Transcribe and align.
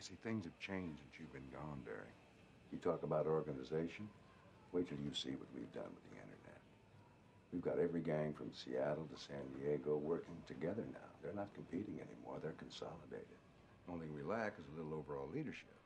You 0.00 0.16
see, 0.16 0.24
things 0.24 0.48
have 0.48 0.56
changed 0.56 0.96
since 0.96 1.20
you've 1.20 1.36
been 1.36 1.52
gone, 1.52 1.84
Derek. 1.84 2.16
You 2.72 2.80
talk 2.80 3.04
about 3.04 3.28
organization, 3.28 4.08
wait 4.72 4.88
till 4.88 4.96
you 4.96 5.12
see 5.12 5.36
what 5.36 5.52
we've 5.52 5.68
done 5.76 5.92
with 5.92 6.08
the 6.08 6.16
internet. 6.16 6.60
We've 7.52 7.60
got 7.60 7.76
every 7.76 8.00
gang 8.00 8.32
from 8.32 8.48
Seattle 8.56 9.04
to 9.12 9.18
San 9.20 9.44
Diego 9.60 10.00
working 10.00 10.40
together 10.48 10.88
now. 10.88 11.04
They're 11.20 11.36
not 11.36 11.52
competing 11.52 12.00
anymore, 12.00 12.40
they're 12.40 12.56
consolidated. 12.56 13.36
Only 13.92 14.08
thing 14.08 14.16
we 14.16 14.24
lack 14.24 14.56
is 14.56 14.64
a 14.72 14.76
little 14.80 14.96
overall 14.96 15.28
leadership. 15.28 15.76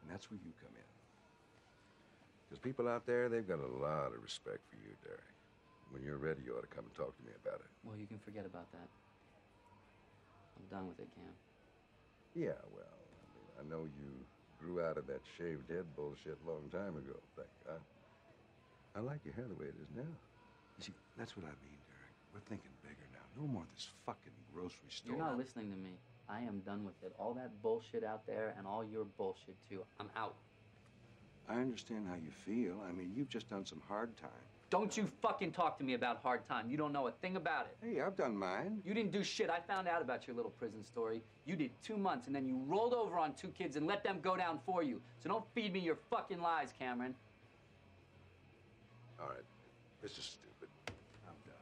And 0.00 0.08
that's 0.08 0.32
where 0.32 0.40
you 0.40 0.56
come 0.64 0.72
in. 0.72 0.92
Because 2.48 2.64
people 2.64 2.88
out 2.88 3.04
there, 3.04 3.28
they've 3.28 3.44
got 3.44 3.60
a 3.60 3.74
lot 3.84 4.16
of 4.16 4.24
respect 4.24 4.64
for 4.72 4.80
you, 4.80 4.96
Derek. 5.04 5.28
When 5.92 6.00
you're 6.00 6.16
ready, 6.16 6.40
you 6.40 6.56
ought 6.56 6.64
to 6.64 6.72
come 6.72 6.88
and 6.88 6.96
talk 6.96 7.12
to 7.20 7.24
me 7.28 7.36
about 7.36 7.60
it. 7.60 7.68
Well, 7.84 8.00
you 8.00 8.08
can 8.08 8.16
forget 8.24 8.48
about 8.48 8.72
that. 8.72 8.88
I'm 10.56 10.64
done 10.72 10.88
with 10.88 10.96
it, 11.04 11.12
Cam. 11.12 11.28
Yeah, 12.34 12.58
well, 12.74 12.90
I 12.90 13.30
mean, 13.34 13.46
I 13.60 13.62
know 13.70 13.84
you 13.86 14.10
grew 14.58 14.82
out 14.82 14.98
of 14.98 15.06
that 15.06 15.22
shaved 15.38 15.70
head 15.70 15.86
bullshit 15.96 16.38
a 16.44 16.50
long 16.50 16.68
time 16.70 16.96
ago. 16.96 17.14
Thank 17.36 17.48
God. 17.66 17.80
I 18.96 19.00
like 19.00 19.20
your 19.24 19.34
hair 19.34 19.46
the 19.46 19.54
way 19.54 19.66
it 19.66 19.78
is 19.80 19.90
now. 19.94 20.02
You 20.78 20.84
see, 20.84 20.94
that's 21.16 21.36
what 21.36 21.46
I 21.46 21.54
mean, 21.62 21.78
Derek. 21.86 22.14
We're 22.32 22.40
thinking 22.40 22.70
bigger 22.82 23.06
now. 23.12 23.22
No 23.40 23.46
more 23.46 23.62
of 23.62 23.70
this 23.74 23.88
fucking 24.06 24.34
grocery 24.52 24.90
store. 24.90 25.14
You're 25.14 25.24
not 25.24 25.38
listening 25.38 25.70
to 25.70 25.76
me. 25.76 25.94
I 26.28 26.40
am 26.40 26.60
done 26.66 26.84
with 26.84 26.94
it. 27.02 27.12
All 27.18 27.34
that 27.34 27.50
bullshit 27.62 28.02
out 28.02 28.26
there 28.26 28.54
and 28.58 28.66
all 28.66 28.84
your 28.84 29.04
bullshit 29.04 29.56
too. 29.68 29.84
I'm 30.00 30.10
out. 30.16 30.34
I 31.48 31.54
understand 31.60 32.06
how 32.08 32.14
you 32.14 32.30
feel. 32.30 32.82
I 32.88 32.92
mean, 32.92 33.12
you've 33.14 33.28
just 33.28 33.50
done 33.50 33.66
some 33.66 33.82
hard 33.86 34.16
time. 34.16 34.30
Don't 34.74 34.96
you 34.96 35.08
fucking 35.22 35.52
talk 35.52 35.78
to 35.78 35.84
me 35.84 35.94
about 35.94 36.20
hard 36.20 36.44
time. 36.48 36.68
You 36.68 36.76
don't 36.76 36.92
know 36.92 37.06
a 37.06 37.12
thing 37.12 37.36
about 37.36 37.66
it. 37.66 37.76
Hey, 37.80 38.00
I've 38.00 38.16
done 38.16 38.36
mine. 38.36 38.80
You 38.84 38.92
didn't 38.92 39.12
do 39.12 39.22
shit. 39.22 39.48
I 39.48 39.60
found 39.60 39.86
out 39.86 40.02
about 40.02 40.26
your 40.26 40.34
little 40.34 40.50
prison 40.50 40.82
story. 40.82 41.22
You 41.46 41.54
did 41.54 41.70
two 41.80 41.96
months 41.96 42.26
and 42.26 42.34
then 42.34 42.44
you 42.44 42.60
rolled 42.66 42.92
over 42.92 43.16
on 43.16 43.34
two 43.34 43.50
kids 43.56 43.76
and 43.76 43.86
let 43.86 44.02
them 44.02 44.18
go 44.20 44.36
down 44.36 44.58
for 44.66 44.82
you. 44.82 45.00
So 45.22 45.28
don't 45.28 45.44
feed 45.54 45.72
me 45.72 45.78
your 45.78 45.96
fucking 46.10 46.42
lies, 46.42 46.70
Cameron. 46.76 47.14
All 49.20 49.28
right. 49.28 49.44
This 50.02 50.18
is 50.18 50.24
stupid. 50.24 50.68
I'm 50.88 51.36
done. 51.46 51.54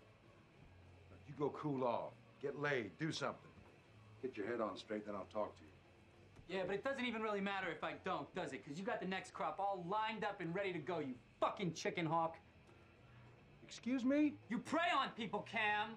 Now, 1.11 1.19
you 1.29 1.35
go 1.39 1.51
cool 1.51 1.85
off. 1.85 2.15
Get 2.41 2.59
laid. 2.59 2.93
Do 2.99 3.13
something. 3.13 3.37
Get 4.23 4.39
your 4.39 4.47
head 4.47 4.63
on 4.63 4.75
straight, 4.79 5.05
then 5.05 5.17
I'll 5.17 5.29
talk 5.31 5.55
to 5.59 5.63
you. 5.63 6.57
Yeah, 6.57 6.63
but 6.67 6.77
it 6.77 6.83
doesn't 6.83 7.05
even 7.05 7.21
really 7.21 7.43
matter 7.43 7.67
if 7.71 7.85
I 7.85 7.93
don't, 8.07 8.35
does 8.35 8.55
it? 8.55 8.65
Because 8.65 8.79
you 8.79 8.87
got 8.87 9.03
the 9.03 9.07
next 9.07 9.35
crop 9.35 9.57
all 9.59 9.85
lined 9.87 10.25
up 10.25 10.41
and 10.41 10.55
ready 10.55 10.73
to 10.73 10.79
go, 10.79 11.01
you 11.01 11.13
fucking 11.41 11.75
chicken 11.75 12.07
hawk. 12.07 12.39
Excuse 13.73 14.05
me? 14.05 14.35
You 14.51 14.59
prey 14.59 14.93
on 14.95 15.09
people, 15.17 15.47
Cam. 15.51 15.97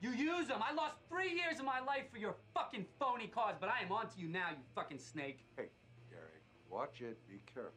You 0.00 0.10
use 0.10 0.48
them. 0.48 0.60
I 0.60 0.74
lost 0.74 0.94
three 1.08 1.30
years 1.32 1.60
of 1.60 1.64
my 1.64 1.78
life 1.78 2.02
for 2.10 2.18
your 2.18 2.34
fucking 2.52 2.84
phony 2.98 3.28
cause, 3.28 3.54
but 3.60 3.68
I 3.68 3.80
am 3.84 3.92
on 3.92 4.08
to 4.08 4.18
you 4.18 4.26
now, 4.26 4.48
you 4.50 4.56
fucking 4.74 4.98
snake. 4.98 5.38
Hey, 5.56 5.66
Derek, 6.10 6.42
watch 6.68 7.00
it. 7.00 7.16
Be 7.28 7.40
careful. 7.54 7.70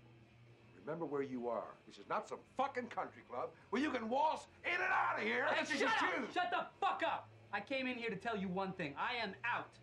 Remember 0.84 1.06
where 1.06 1.22
you 1.22 1.48
are. 1.48 1.76
This 1.88 2.00
is 2.00 2.10
not 2.10 2.28
some 2.28 2.40
fucking 2.58 2.88
country 2.88 3.22
club 3.30 3.50
where 3.70 3.80
you 3.80 3.92
can 3.92 4.10
waltz 4.10 4.48
in 4.66 4.74
and 4.74 4.82
out 4.92 5.20
of 5.20 5.24
here 5.24 5.46
Hey, 5.52 5.62
as 5.62 5.70
you 5.70 5.78
shut 5.78 5.90
up! 5.90 6.00
choose. 6.00 6.34
Shut 6.34 6.50
the 6.50 6.66
fuck 6.84 7.04
up! 7.06 7.30
I 7.54 7.59
came 7.59 7.86
in 7.86 7.98
here 8.00 8.09
to 8.09 8.16
tell 8.16 8.36
you 8.36 8.48
one 8.48 8.72
thing. 8.74 8.96
I 8.98 9.24
am 9.24 9.36
out. 9.46 9.78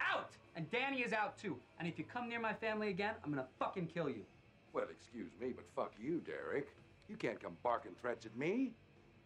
Out! 0.00 0.30
And 0.54 0.70
Danny 0.70 1.00
is 1.00 1.12
out 1.12 1.36
too. 1.36 1.56
And 1.80 1.88
if 1.88 1.98
you 1.98 2.04
come 2.04 2.28
near 2.28 2.38
my 2.40 2.54
family 2.54 2.90
again, 2.90 3.14
I'm 3.24 3.30
gonna 3.30 3.48
fucking 3.58 3.88
kill 3.88 4.08
you. 4.08 4.22
Well, 4.72 4.86
excuse 4.88 5.32
me, 5.40 5.52
but 5.56 5.64
fuck 5.74 5.92
you, 6.00 6.20
Derek. 6.20 6.68
You 7.08 7.16
can't 7.16 7.40
come 7.42 7.56
barking 7.64 7.92
threats 8.00 8.24
at 8.26 8.36
me. 8.36 8.74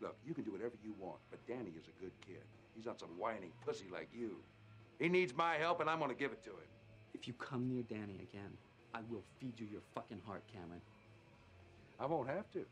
Look, 0.03 0.17
you 0.27 0.35
can 0.35 0.43
do 0.43 0.51
whatever 0.51 0.75
you 0.83 0.93
want, 0.99 1.19
but 1.31 1.39
Danny 1.47 1.71
is 1.79 1.87
a 1.87 2.03
good 2.03 2.11
kid. 2.27 2.43
He's 2.75 2.85
not 2.85 2.99
some 2.99 3.11
whining 3.17 3.53
pussy 3.65 3.87
like 3.93 4.09
you. 4.13 4.37
He 4.99 5.09
needs 5.09 5.35
my 5.35 5.55
help, 5.55 5.81
and 5.81 5.89
I'm 5.89 6.01
gonna 6.01 6.13
give 6.13 6.33
it 6.33 6.43
to 6.45 6.51
him. 6.51 6.69
If 7.15 7.29
you 7.29 7.35
come 7.35 7.69
near 7.69 7.85
Danny 7.85 8.19
again, 8.21 8.51
I 8.93 9.01
will 9.09 9.23
feed 9.39 9.59
you 9.61 9.67
your 9.71 9.81
fucking 9.95 10.21
heart, 10.27 10.43
Cameron. 10.53 10.81
I 12.01 12.07
won't 12.07 12.29
have 12.29 12.51
to. 12.53 12.65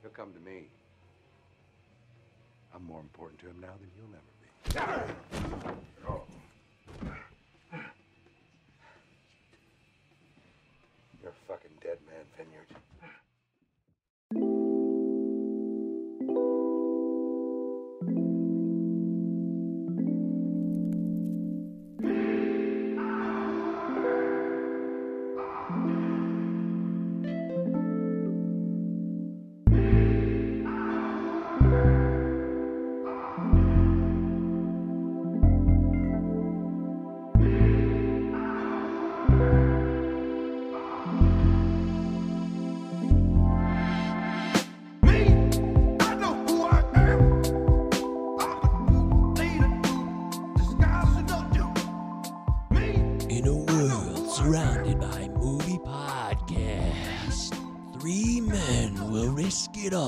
He'll 0.00 0.10
come 0.10 0.32
to 0.32 0.40
me. 0.40 0.68
I'm 2.74 2.84
more 2.84 3.00
important 3.00 3.40
to 3.40 3.46
him 3.46 3.60
now 3.60 3.74
than 3.78 3.90
you'll 3.94 4.14
ever 4.14 4.96
be. 4.96 5.84
Oh. 6.08 6.22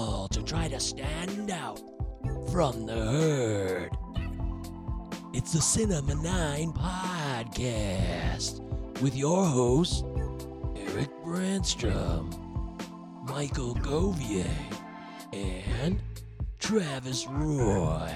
All 0.01 0.29
to 0.29 0.43
try 0.43 0.67
to 0.67 0.81
stand 0.81 1.51
out 1.51 1.79
from 2.51 2.87
the 2.87 2.95
herd. 2.95 3.91
It's 5.35 5.53
the 5.53 5.61
Cinema 5.61 6.15
9 6.15 6.73
podcast 6.73 8.61
with 9.03 9.15
your 9.15 9.45
hosts, 9.45 10.03
Eric 10.75 11.11
Brandstrom, 11.23 12.33
Michael 13.29 13.75
Govier, 13.75 14.51
and 15.35 16.01
Travis 16.59 17.27
Roy. 17.29 18.11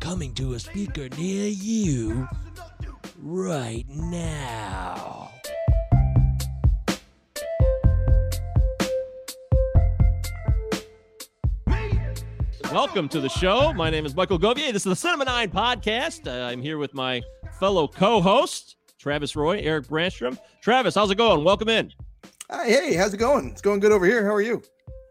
Coming 0.00 0.32
to 0.34 0.54
a 0.54 0.58
speaker 0.58 1.10
near 1.18 1.48
you 1.48 2.26
right 3.18 3.84
now. 3.88 4.73
Welcome 12.74 13.08
to 13.10 13.20
the 13.20 13.28
show. 13.28 13.72
My 13.72 13.88
name 13.88 14.04
is 14.04 14.16
Michael 14.16 14.36
Govier. 14.36 14.72
This 14.72 14.84
is 14.84 14.90
the 14.90 14.96
Cinema 14.96 15.26
9 15.26 15.52
podcast. 15.52 16.26
Uh, 16.26 16.44
I'm 16.50 16.60
here 16.60 16.76
with 16.76 16.92
my 16.92 17.22
fellow 17.60 17.86
co 17.86 18.20
host, 18.20 18.74
Travis 18.98 19.36
Roy, 19.36 19.60
Eric 19.60 19.86
Brandstrom. 19.86 20.36
Travis, 20.60 20.96
how's 20.96 21.08
it 21.12 21.14
going? 21.14 21.44
Welcome 21.44 21.68
in. 21.68 21.92
Hi, 22.50 22.66
hey, 22.66 22.94
how's 22.94 23.14
it 23.14 23.18
going? 23.18 23.50
It's 23.50 23.60
going 23.60 23.78
good 23.78 23.92
over 23.92 24.04
here. 24.04 24.24
How 24.26 24.34
are 24.34 24.42
you? 24.42 24.60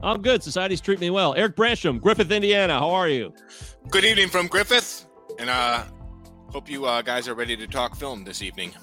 I'm 0.01 0.21
good. 0.21 0.43
Society's 0.43 0.81
treating 0.81 0.99
me 0.99 1.09
well. 1.09 1.35
Eric 1.35 1.55
Brandstrom, 1.55 2.01
Griffith, 2.01 2.29
Indiana. 2.31 2.77
How 2.77 2.89
are 2.89 3.07
you? 3.07 3.33
Good 3.89 4.03
evening 4.03 4.27
from 4.27 4.47
Griffith, 4.47 5.05
and 5.39 5.49
uh, 5.49 5.85
hope 6.49 6.69
you 6.69 6.83
uh, 6.83 7.01
guys 7.01 7.29
are 7.29 7.33
ready 7.33 7.55
to 7.55 7.65
talk 7.65 7.95
film 7.95 8.25
this 8.25 8.41
evening. 8.41 8.73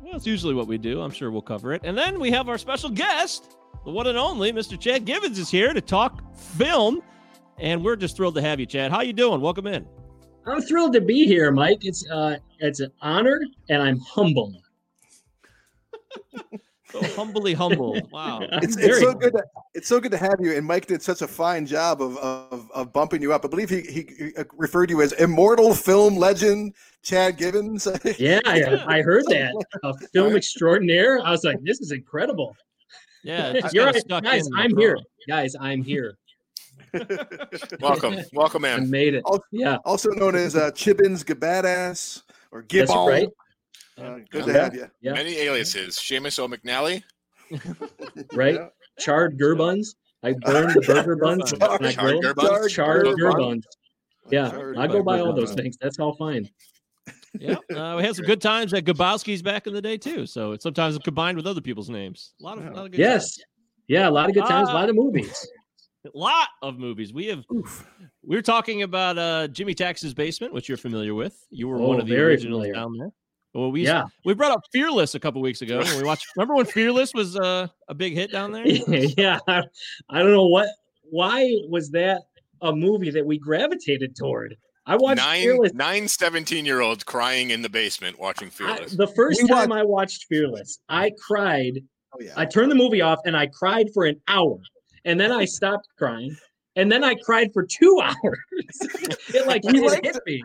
Well, 0.00 0.12
that's 0.12 0.26
usually 0.26 0.54
what 0.54 0.68
we 0.68 0.78
do. 0.78 1.02
I'm 1.02 1.10
sure 1.10 1.30
we'll 1.30 1.42
cover 1.42 1.74
it. 1.74 1.82
And 1.84 1.98
then 1.98 2.18
we 2.18 2.30
have 2.30 2.48
our 2.48 2.56
special 2.56 2.88
guest, 2.88 3.58
the 3.84 3.90
one 3.90 4.06
and 4.06 4.16
only 4.16 4.54
Mr. 4.54 4.80
Chad 4.80 5.04
Gibbons 5.04 5.38
is 5.38 5.50
here 5.50 5.74
to 5.74 5.82
talk 5.82 6.34
film. 6.34 7.02
And 7.58 7.84
we're 7.84 7.96
just 7.96 8.16
thrilled 8.16 8.34
to 8.34 8.42
have 8.42 8.60
you, 8.60 8.66
Chad. 8.66 8.90
How 8.90 9.00
you 9.00 9.12
doing? 9.12 9.40
Welcome 9.40 9.66
in. 9.66 9.86
I'm 10.46 10.60
thrilled 10.60 10.92
to 10.92 11.00
be 11.00 11.26
here, 11.26 11.50
Mike. 11.50 11.84
It's 11.84 12.08
uh, 12.10 12.36
it's 12.60 12.80
an 12.80 12.92
honor, 13.02 13.40
and 13.68 13.82
I'm 13.82 13.98
humbled. 14.00 14.56
So 16.92 17.02
humbly 17.02 17.52
humbled. 17.52 18.10
Wow. 18.12 18.40
It's, 18.62 18.76
it's 18.76 19.00
so 19.00 19.12
good. 19.12 19.32
To, 19.32 19.44
it's 19.74 19.88
so 19.88 20.00
good 20.00 20.12
to 20.12 20.18
have 20.18 20.36
you. 20.40 20.56
And 20.56 20.64
Mike 20.64 20.86
did 20.86 21.02
such 21.02 21.20
a 21.20 21.26
fine 21.26 21.66
job 21.66 22.00
of 22.00 22.16
of, 22.18 22.70
of 22.72 22.92
bumping 22.92 23.20
you 23.20 23.32
up. 23.32 23.44
I 23.44 23.48
believe 23.48 23.68
he, 23.68 23.80
he 23.82 24.08
he 24.16 24.32
referred 24.56 24.86
to 24.86 24.94
you 24.94 25.02
as 25.02 25.12
immortal 25.12 25.74
film 25.74 26.16
legend 26.16 26.74
Chad 27.02 27.36
Gibbons. 27.36 27.86
Yeah, 28.18 28.38
I, 28.46 28.62
I 28.86 29.02
heard 29.02 29.24
that. 29.26 29.52
A 29.82 29.92
film 30.12 30.36
extraordinaire. 30.36 31.20
I 31.24 31.32
was 31.32 31.44
like, 31.44 31.58
this 31.64 31.80
is 31.80 31.90
incredible. 31.90 32.56
Yeah, 33.24 33.50
it 33.50 33.62
just 33.62 33.74
You're 33.74 33.86
right. 33.86 34.02
guys. 34.22 34.48
I'm 34.56 34.70
for- 34.70 34.80
here. 34.80 34.98
Guys, 35.28 35.54
I'm 35.60 35.82
here. 35.82 36.16
Welcome, 37.80 38.16
welcome 38.32 38.62
man. 38.62 38.80
I 38.82 38.84
made 38.84 39.14
it. 39.14 39.22
Also- 39.24 39.42
Yeah, 39.52 39.78
also 39.84 40.10
known 40.10 40.34
as 40.34 40.56
uh, 40.56 40.70
Chibbins 40.72 41.24
Gabadass 41.24 42.22
or 42.52 42.60
that's 42.62 42.68
Gibbon. 42.90 43.06
right. 43.06 43.28
Uh, 43.98 44.18
good 44.30 44.44
to 44.44 44.52
Yeah. 44.52 44.62
have 44.64 44.74
you. 44.74 44.90
Yeah, 45.00 45.12
Many 45.14 45.36
aliases. 45.38 45.96
Seamus 45.96 46.38
O'McNally, 46.38 47.02
right. 48.34 48.54
Yeah. 48.54 48.66
Charred 48.98 49.38
gerbuns. 49.38 49.94
I 50.22 50.32
burned 50.32 50.74
the 50.74 50.80
burger 50.80 51.16
buns. 51.22 51.52
Charred 51.52 51.80
when 51.80 51.90
I 51.90 51.92
Charred 51.92 52.20
grill. 52.20 52.34
gerbuns. 52.34 52.70
Charred 52.70 53.06
Gerbuns. 53.06 53.16
gerbuns. 53.18 53.62
Yeah, 54.30 54.50
Charred 54.50 54.76
I 54.78 54.86
go 54.86 55.02
by 55.02 55.20
all 55.20 55.32
those 55.32 55.54
things. 55.54 55.76
That's 55.80 55.98
all 55.98 56.14
fine. 56.16 56.48
yeah. 57.38 57.54
Uh, 57.74 57.94
we 57.96 58.02
had 58.02 58.16
some 58.16 58.24
good 58.26 58.40
times 58.40 58.74
at 58.74 58.84
Gabowski's 58.84 59.42
back 59.42 59.66
in 59.66 59.72
the 59.74 59.82
day 59.82 59.96
too. 59.96 60.26
So 60.26 60.52
it's 60.52 60.62
sometimes 60.62 60.98
combined 60.98 61.36
with 61.36 61.46
other 61.46 61.60
people's 61.60 61.88
names. 61.90 62.32
A 62.40 62.44
lot 62.44 62.58
of, 62.58 62.64
Yeah. 62.64 62.70
lot 62.72 62.84
of 62.86 62.90
good 62.92 62.98
Yes. 63.00 63.38
Yeah, 63.88 64.08
a 64.08 64.10
lot 64.10 64.28
of 64.28 64.34
good 64.34 64.46
times, 64.46 64.68
a 64.68 64.72
lot 64.74 64.88
of 64.90 64.96
movies. 64.96 65.46
Times. 66.06 66.14
A 66.14 66.18
lot 66.18 66.48
of 66.62 66.78
movies. 66.78 67.12
We 67.12 67.26
have 67.26 67.44
Oof. 67.52 67.86
we're 68.22 68.42
talking 68.42 68.82
about 68.82 69.18
uh 69.18 69.48
Jimmy 69.48 69.74
Tax's 69.74 70.14
basement, 70.14 70.52
which 70.52 70.68
you're 70.68 70.78
familiar 70.78 71.14
with. 71.14 71.46
You 71.50 71.68
were 71.68 71.76
Oh, 71.78 71.88
one 71.88 72.00
of 72.00 72.06
the 72.06 72.14
very 72.14 72.32
originals 72.32 72.62
familiar. 72.64 72.74
down 72.74 72.96
there. 72.98 73.10
Well, 73.54 73.70
we 73.72 73.80
used- 73.80 73.92
Yeah. 73.92 74.04
we 74.24 74.34
brought 74.34 74.52
up 74.52 74.60
Fearless 74.72 75.14
a 75.14 75.20
couple 75.20 75.40
weeks 75.40 75.62
ago. 75.62 75.82
We 75.96 76.04
watched. 76.04 76.26
Remember 76.36 76.54
when 76.56 76.66
Fearless 76.66 77.14
was 77.14 77.36
uh, 77.36 77.68
a 77.88 77.94
big 77.94 78.12
hit 78.14 78.30
down 78.30 78.52
there? 78.52 78.66
yeah. 78.66 79.38
I, 79.48 79.62
I 80.10 80.18
don't 80.18 80.32
know 80.32 80.46
what 80.46 80.68
why 81.08 81.50
was 81.68 81.90
that 81.92 82.22
a 82.60 82.74
movie 82.74 83.10
that 83.10 83.24
we 83.24 83.38
gravitated 83.38 84.14
toward. 84.16 84.56
I 84.88 84.96
watched 84.96 85.18
Nine, 85.18 85.42
Fearless. 85.42 85.72
nine 85.74 86.06
17 86.08 86.64
year 86.64 86.80
olds 86.80 87.02
crying 87.02 87.50
in 87.50 87.62
the 87.62 87.68
basement 87.68 88.18
watching 88.20 88.48
I, 88.48 88.50
Fearless. 88.50 88.92
the 88.96 89.06
first 89.08 89.42
We 89.42 89.48
time 89.48 89.70
watched- 89.70 89.80
I 89.80 89.84
watched 89.84 90.24
Fearless, 90.28 90.78
I 90.88 91.10
cried. 91.26 91.80
Oh 92.14 92.18
yeah. 92.20 92.32
I 92.36 92.44
turned 92.44 92.70
the 92.70 92.74
movie 92.76 93.00
off 93.00 93.18
and 93.24 93.36
I 93.36 93.46
cried 93.46 93.88
for 93.92 94.04
an 94.04 94.20
hour. 94.28 94.58
And 95.06 95.18
then 95.18 95.32
I 95.32 95.44
stopped 95.46 95.88
crying. 95.96 96.36
And 96.76 96.92
then 96.92 97.02
I 97.02 97.14
cried 97.14 97.52
for 97.54 97.64
two 97.64 98.00
hours. 98.02 98.38
it 99.32 99.46
like 99.46 99.62
We 99.64 99.78
it 99.78 99.86
liked 99.86 100.04
hit 100.04 100.16
me. 100.26 100.42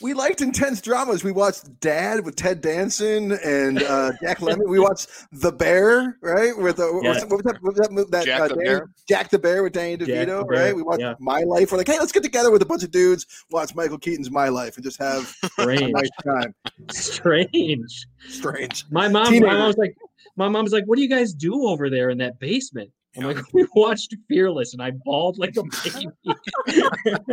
we 0.00 0.12
liked 0.12 0.40
intense 0.40 0.80
dramas. 0.80 1.22
We 1.22 1.30
watched 1.30 1.78
Dad 1.78 2.24
with 2.24 2.34
Ted 2.34 2.60
Danson 2.60 3.32
and 3.44 3.80
uh, 3.82 4.10
Jack 4.20 4.38
Lemmon. 4.38 4.66
We 4.68 4.80
watched 4.80 5.08
The 5.30 5.52
Bear, 5.52 6.16
right? 6.20 6.56
With 6.56 6.80
uh, 6.80 6.84
or- 6.88 7.04
Yeah. 7.04 7.22
what 7.26 7.30
was 7.30 7.42
that? 7.44 7.58
What 7.62 7.74
was 7.74 7.76
that, 7.76 7.92
mo- 7.92 8.06
that 8.10 8.24
Jack 8.24 8.40
uh, 8.40 8.48
the 8.48 8.54
Danny- 8.56 8.66
Bear? 8.66 8.90
Jack 9.08 9.30
the 9.30 9.38
Bear 9.38 9.62
with 9.62 9.72
Danny 9.72 9.96
Jack 9.98 10.08
DeVito, 10.08 10.48
right? 10.48 10.74
We 10.74 10.82
watched 10.82 11.00
yeah. 11.02 11.14
My 11.20 11.42
Life. 11.42 11.70
We're 11.70 11.78
like, 11.78 11.86
hey, 11.86 11.98
let's 12.00 12.10
get 12.12 12.24
together 12.24 12.50
with 12.50 12.62
a 12.62 12.66
bunch 12.66 12.82
of 12.82 12.90
dudes, 12.90 13.26
watch 13.50 13.74
Michael 13.76 13.98
Keaton's 13.98 14.30
My 14.32 14.48
Life, 14.48 14.76
and 14.76 14.84
just 14.84 14.98
have 14.98 15.32
a 15.44 15.48
Strange. 15.50 15.92
nice 15.92 16.10
time. 16.24 16.54
Strange. 16.90 18.06
Strange. 18.28 18.84
My 18.90 19.08
mom, 19.08 19.32
my 19.40 19.54
mom's 19.54 19.76
like, 19.76 19.94
my 20.36 20.48
mom's 20.48 20.72
like, 20.72 20.84
what 20.86 20.96
do 20.96 21.02
you 21.02 21.08
guys 21.08 21.32
do 21.32 21.66
over 21.66 21.88
there 21.88 22.10
in 22.10 22.18
that 22.18 22.38
basement? 22.40 22.90
I'm 23.18 23.34
like, 23.34 23.44
we 23.52 23.66
watched 23.74 24.14
Fearless, 24.28 24.72
and 24.74 24.82
I 24.82 24.92
bawled 25.04 25.38
like 25.38 25.56
a 25.56 25.62
baby. 25.84 26.08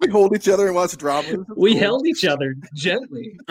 We 0.00 0.12
hold 0.12 0.34
each 0.34 0.48
other 0.48 0.66
and 0.66 0.74
watch 0.74 0.96
dramas. 0.96 1.44
we 1.54 1.76
held 1.76 2.06
each 2.06 2.24
other 2.24 2.54
gently. 2.74 3.36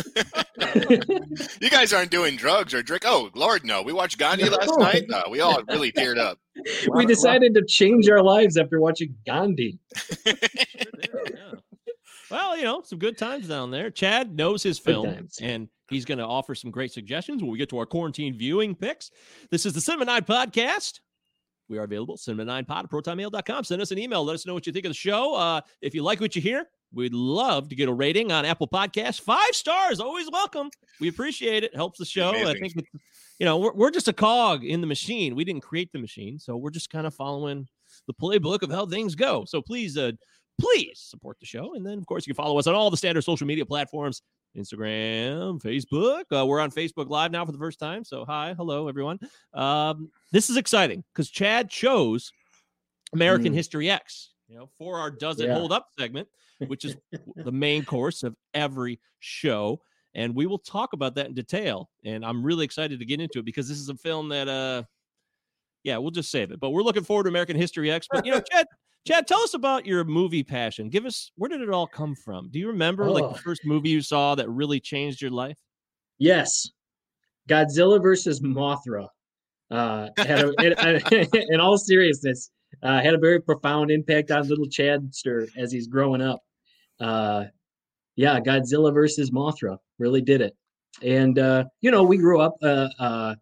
You 1.62 1.69
guys 1.69 1.94
aren't 1.94 2.09
doing 2.09 2.36
drugs 2.36 2.74
or 2.74 2.81
drink. 2.81 3.04
Oh, 3.06 3.30
Lord, 3.36 3.63
no. 3.63 3.83
We 3.83 3.94
watched 3.94 4.18
Gandhi 4.18 4.50
last 4.50 4.77
night. 4.80 5.06
Uh, 5.12 5.24
we 5.30 5.39
all 5.39 5.62
really 5.69 5.92
teared 5.92 6.18
up. 6.18 6.39
we 6.94 7.06
decided 7.06 7.54
to 7.54 7.63
change 7.68 8.09
our 8.09 8.24
lives 8.24 8.57
after 8.57 8.80
watching 8.80 9.15
Gandhi. 9.25 9.77
Sure 10.25 10.33
did, 10.33 11.12
yeah. 11.36 11.54
Well, 12.31 12.57
you 12.57 12.63
know, 12.63 12.81
some 12.83 13.00
good 13.00 13.18
times 13.18 13.48
down 13.48 13.71
there. 13.71 13.89
Chad 13.92 14.36
knows 14.36 14.63
his 14.63 14.80
Good 14.80 14.92
film, 14.92 15.27
and 15.42 15.69
he's 15.89 16.06
going 16.06 16.18
to 16.18 16.25
offer 16.25 16.56
some 16.56 16.71
great 16.71 16.92
suggestions 16.92 17.42
when 17.42 17.51
we 17.51 17.57
get 17.57 17.69
to 17.69 17.77
our 17.77 17.86
quarantine 17.86 18.38
viewing 18.38 18.75
picks. 18.75 19.12
This 19.51 19.65
is 19.65 19.74
the 19.74 19.81
Cinema 19.81 20.06
Nine 20.06 20.24
Podcast. 20.24 21.00
We 21.69 21.77
are 21.77 21.83
available, 21.83 22.17
cinema9pod 22.17 22.83
at 22.83 22.89
protonmail.com. 22.89 23.63
Send 23.63 23.81
us 23.81 23.91
an 23.91 23.97
email. 23.97 24.23
Let 24.23 24.35
us 24.35 24.45
know 24.45 24.53
what 24.53 24.65
you 24.65 24.73
think 24.73 24.85
of 24.85 24.89
the 24.89 24.95
show. 24.95 25.35
Uh, 25.35 25.61
if 25.81 25.93
you 25.93 26.01
like 26.01 26.21
what 26.21 26.35
you 26.35 26.41
hear, 26.41 26.65
we'd 26.93 27.13
love 27.13 27.67
to 27.69 27.75
get 27.75 27.89
a 27.89 27.93
rating 27.93 28.31
on 28.31 28.45
Apple 28.45 28.67
Podcasts. 28.67 29.19
Five 29.19 29.53
stars, 29.53 29.99
always 29.99 30.29
welcome. 30.31 30.69
We 31.01 31.09
appreciate 31.09 31.63
it. 31.63 31.75
Helps 31.75 31.99
the 31.99 32.05
show. 32.05 32.29
I 32.29 32.53
think, 32.53 32.73
it's, 32.75 32.87
you 33.39 33.45
know, 33.45 33.57
we're, 33.57 33.73
we're 33.73 33.91
just 33.91 34.07
a 34.07 34.13
cog 34.13 34.63
in 34.63 34.79
the 34.79 34.87
machine. 34.87 35.35
We 35.35 35.43
didn't 35.43 35.63
create 35.63 35.91
the 35.91 35.99
machine, 35.99 36.39
so 36.39 36.55
we're 36.55 36.71
just 36.71 36.89
kind 36.89 37.05
of 37.05 37.13
following 37.13 37.67
the 38.07 38.13
playbook 38.13 38.63
of 38.63 38.71
how 38.71 38.85
things 38.85 39.15
go. 39.15 39.43
So 39.45 39.61
please, 39.61 39.97
uh, 39.97 40.13
please 40.59 40.99
support 40.99 41.37
the 41.39 41.45
show. 41.45 41.73
And 41.75 41.85
then, 41.85 41.97
of 41.97 42.05
course, 42.05 42.25
you 42.25 42.33
can 42.33 42.41
follow 42.43 42.57
us 42.57 42.67
on 42.67 42.75
all 42.75 42.89
the 42.89 42.97
standard 42.97 43.23
social 43.23 43.45
media 43.45 43.65
platforms 43.65 44.21
Instagram, 44.55 45.61
Facebook. 45.61 46.23
Uh, 46.31 46.45
we're 46.45 46.59
on 46.59 46.71
Facebook 46.71 47.09
Live 47.09 47.31
now 47.31 47.45
for 47.45 47.51
the 47.51 47.57
first 47.57 47.79
time. 47.79 48.03
So, 48.03 48.25
hi, 48.25 48.53
hello, 48.55 48.88
everyone. 48.88 49.19
Um, 49.53 50.09
this 50.31 50.49
is 50.49 50.57
exciting 50.57 51.03
because 51.13 51.29
Chad 51.29 51.69
chose 51.69 52.31
American 53.13 53.53
Mm. 53.53 53.55
History 53.55 53.89
X, 53.89 54.31
you 54.47 54.57
know, 54.57 54.69
for 54.77 54.99
our 54.99 55.11
Does 55.11 55.39
It 55.39 55.47
Yeah. 55.47 55.53
Hold 55.55 55.71
Up 55.71 55.88
segment, 55.97 56.27
which 56.67 56.85
is 56.85 56.95
the 57.35 57.51
main 57.51 57.85
course 57.85 58.23
of 58.23 58.35
every 58.53 58.99
show. 59.19 59.81
And 60.15 60.33
we 60.33 60.47
will 60.47 60.59
talk 60.59 60.94
about 60.94 61.13
that 61.15 61.27
in 61.27 61.33
detail. 61.33 61.89
And 62.03 62.25
I'm 62.25 62.44
really 62.44 62.65
excited 62.65 62.99
to 62.99 63.05
get 63.05 63.21
into 63.21 63.39
it 63.39 63.45
because 63.45 63.69
this 63.69 63.77
is 63.77 63.89
a 63.89 63.95
film 63.95 64.29
that, 64.29 64.47
uh, 64.47 64.83
yeah, 65.83 65.97
we'll 65.97 66.11
just 66.11 66.31
save 66.31 66.51
it. 66.51 66.59
But 66.59 66.71
we're 66.71 66.81
looking 66.81 67.03
forward 67.03 67.23
to 67.23 67.29
American 67.29 67.55
History 67.55 67.91
X. 67.91 68.07
But, 68.11 68.25
you 68.25 68.31
know, 68.31 68.41
Chad, 68.51 68.65
Chad, 69.07 69.25
tell 69.27 69.39
us 69.39 69.54
about 69.54 69.86
your 69.86 70.04
movie 70.04 70.44
passion. 70.44 70.89
Give 70.89 71.06
us 71.06 71.31
where 71.38 71.48
did 71.50 71.62
it 71.62 71.69
all 71.69 71.88
come 71.88 72.13
from? 72.13 72.50
Do 72.50 72.59
you 72.59 72.68
remember 72.68 73.09
like 73.09 73.24
Oh. 73.24 73.31
the 73.31 73.39
first 73.39 73.62
movie 73.65 73.89
you 73.89 74.01
saw 74.01 74.36
that 74.36 74.50
really 74.50 74.80
changed 74.81 75.21
your 75.21 75.31
life? 75.31 75.57
Yes, 76.18 76.69
Godzilla 77.48 78.01
versus 78.01 78.42
Mothra. 78.42 79.07
Uh, 79.71 80.09
had 80.18 80.45
a, 80.45 80.54
in, 81.12 81.27
in 81.51 81.59
all 81.59 81.77
seriousness, 81.77 82.51
uh, 82.83 83.01
had 83.01 83.13
a 83.13 83.18
very 83.18 83.42
profound 83.42 83.92
impact 83.92 84.30
on 84.31 84.48
little 84.48 84.65
Chadster 84.68 85.48
as 85.57 85.71
he's 85.71 85.88
growing 85.88 86.21
up. 86.21 86.42
Uh, 87.00 87.45
yeah, 88.15 88.39
Godzilla 88.39 88.94
versus 88.94 89.31
Mothra 89.31 89.77
really 90.00 90.21
did 90.21 90.42
it. 90.42 90.54
And 91.01 91.38
uh, 91.39 91.65
you 91.81 91.92
know, 91.92 92.04
we 92.04 92.18
grew 92.18 92.42
up. 92.42 92.56
Uh, 92.62 92.89
uh, 93.00 93.36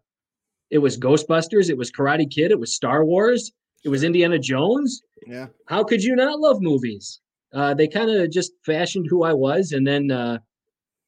it 0.70 0.78
was 0.78 0.98
Ghostbusters. 0.98 1.70
It 1.70 1.76
was 1.78 1.90
Karate 1.90 2.30
Kid. 2.30 2.50
It 2.50 2.60
was 2.60 2.74
Star 2.74 3.04
Wars. 3.04 3.50
It 3.84 3.88
was 3.88 4.02
Indiana 4.04 4.38
Jones. 4.38 5.02
Yeah. 5.26 5.46
How 5.66 5.84
could 5.84 6.02
you 6.02 6.16
not 6.16 6.40
love 6.40 6.60
movies? 6.60 7.20
Uh, 7.52 7.74
they 7.74 7.88
kind 7.88 8.10
of 8.10 8.30
just 8.30 8.52
fashioned 8.64 9.06
who 9.08 9.22
I 9.24 9.32
was, 9.32 9.72
and 9.72 9.86
then 9.86 10.10
uh, 10.10 10.38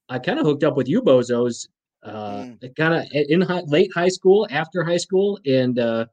I 0.08 0.18
kind 0.18 0.38
of 0.38 0.46
hooked 0.46 0.64
up 0.64 0.76
with 0.76 0.88
you 0.88 1.02
bozos. 1.02 1.68
Uh, 2.02 2.46
kind 2.76 2.94
of 2.94 3.04
in 3.12 3.40
high, 3.42 3.62
late 3.66 3.90
high 3.94 4.08
school, 4.08 4.46
after 4.50 4.84
high 4.84 4.96
school, 4.96 5.38
and 5.44 5.78
uh, 5.78 6.06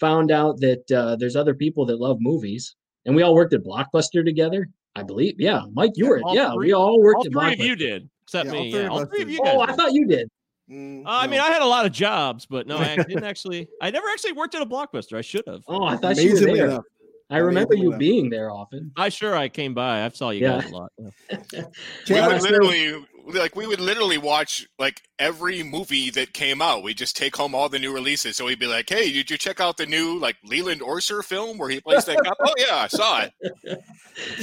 found 0.00 0.30
out 0.32 0.58
that 0.60 0.90
uh, 0.90 1.16
there's 1.16 1.36
other 1.36 1.54
people 1.54 1.86
that 1.86 2.00
love 2.00 2.18
movies, 2.20 2.74
and 3.06 3.14
we 3.14 3.22
all 3.22 3.34
worked 3.34 3.54
at 3.54 3.62
Blockbuster 3.62 4.24
together. 4.24 4.68
I 4.96 5.02
believe, 5.04 5.36
yeah, 5.38 5.62
Mike, 5.72 5.92
you 5.96 6.04
Yeah, 6.04 6.10
were, 6.10 6.22
yeah, 6.34 6.52
three- 6.54 6.66
we 6.66 6.72
all 6.72 7.00
worked 7.00 7.18
All 7.18 7.26
at 7.26 7.32
three 7.32 7.52
of 7.52 7.58
Blockbuster. 7.58 7.66
you 7.66 7.76
did, 7.76 8.10
except 8.24 8.46
Yeah, 8.46 8.52
all 8.56 8.62
me. 8.64 8.70
three 8.72 8.80
Yeah, 8.82 8.88
all 8.88 9.06
three 9.06 9.22
of 9.22 9.30
you 9.30 9.38
guys. 9.38 9.54
Oh, 9.56 9.60
I 9.60 9.72
thought 9.72 9.92
you 9.92 10.06
did. 10.06 10.28
Mm, 10.70 11.04
Uh, 11.04 11.10
I 11.10 11.26
no. 11.26 11.30
mean, 11.32 11.40
I 11.40 11.48
had 11.48 11.62
a 11.62 11.66
lot 11.66 11.84
of 11.86 11.92
jobs, 11.92 12.46
but 12.46 12.66
no, 12.66 12.78
I 12.78 12.96
didn't 13.08 13.24
actually. 13.24 13.68
I 13.80 13.90
never 13.90 14.08
actually 14.08 14.32
worked 14.32 14.54
at 14.54 14.62
a 14.62 14.66
blockbuster. 14.66 15.16
I 15.18 15.20
should 15.20 15.44
have. 15.46 15.62
Oh, 15.68 15.84
I 15.84 15.96
thought 15.96 16.16
you 16.16 16.34
were 16.34 16.40
there. 16.40 16.66
enough. 16.66 16.84
I 17.30 17.38
remember 17.38 17.74
you 17.74 17.88
enough. 17.88 17.98
being 17.98 18.30
there 18.30 18.50
often. 18.50 18.92
I 18.96 19.08
sure 19.08 19.36
I 19.36 19.48
came 19.48 19.74
by. 19.74 20.04
I 20.04 20.08
saw 20.10 20.30
you 20.30 20.42
Yeah. 20.42 20.60
guys 20.60 20.70
a 20.70 20.74
lot. 20.74 20.92
yeah. 20.98 21.10
We 22.08 22.20
would 22.20 22.42
literally, 22.42 23.04
like, 23.32 23.56
we 23.56 23.66
would 23.66 23.80
literally 23.80 24.18
watch 24.18 24.66
like 24.78 25.00
every 25.18 25.62
movie 25.62 26.10
that 26.10 26.32
came 26.34 26.60
out. 26.60 26.82
We 26.82 26.92
just 26.94 27.16
take 27.16 27.34
home 27.36 27.54
all 27.54 27.68
the 27.68 27.78
new 27.78 27.92
releases. 27.92 28.36
So 28.36 28.44
we'd 28.44 28.58
be 28.58 28.66
like, 28.66 28.88
"Hey, 28.88 29.12
did 29.12 29.30
you 29.30 29.38
check 29.38 29.60
out 29.60 29.76
the 29.76 29.86
new 29.86 30.18
like 30.18 30.36
Leland 30.44 30.80
Orser 30.82 31.24
film 31.24 31.56
where 31.58 31.68
he 31.70 31.80
plays 31.80 32.04
that 32.04 32.18
cop?" 32.22 32.36
oh 32.40 32.54
yeah, 32.58 32.76
I 32.76 32.86
saw 32.88 33.22
it. 33.22 33.32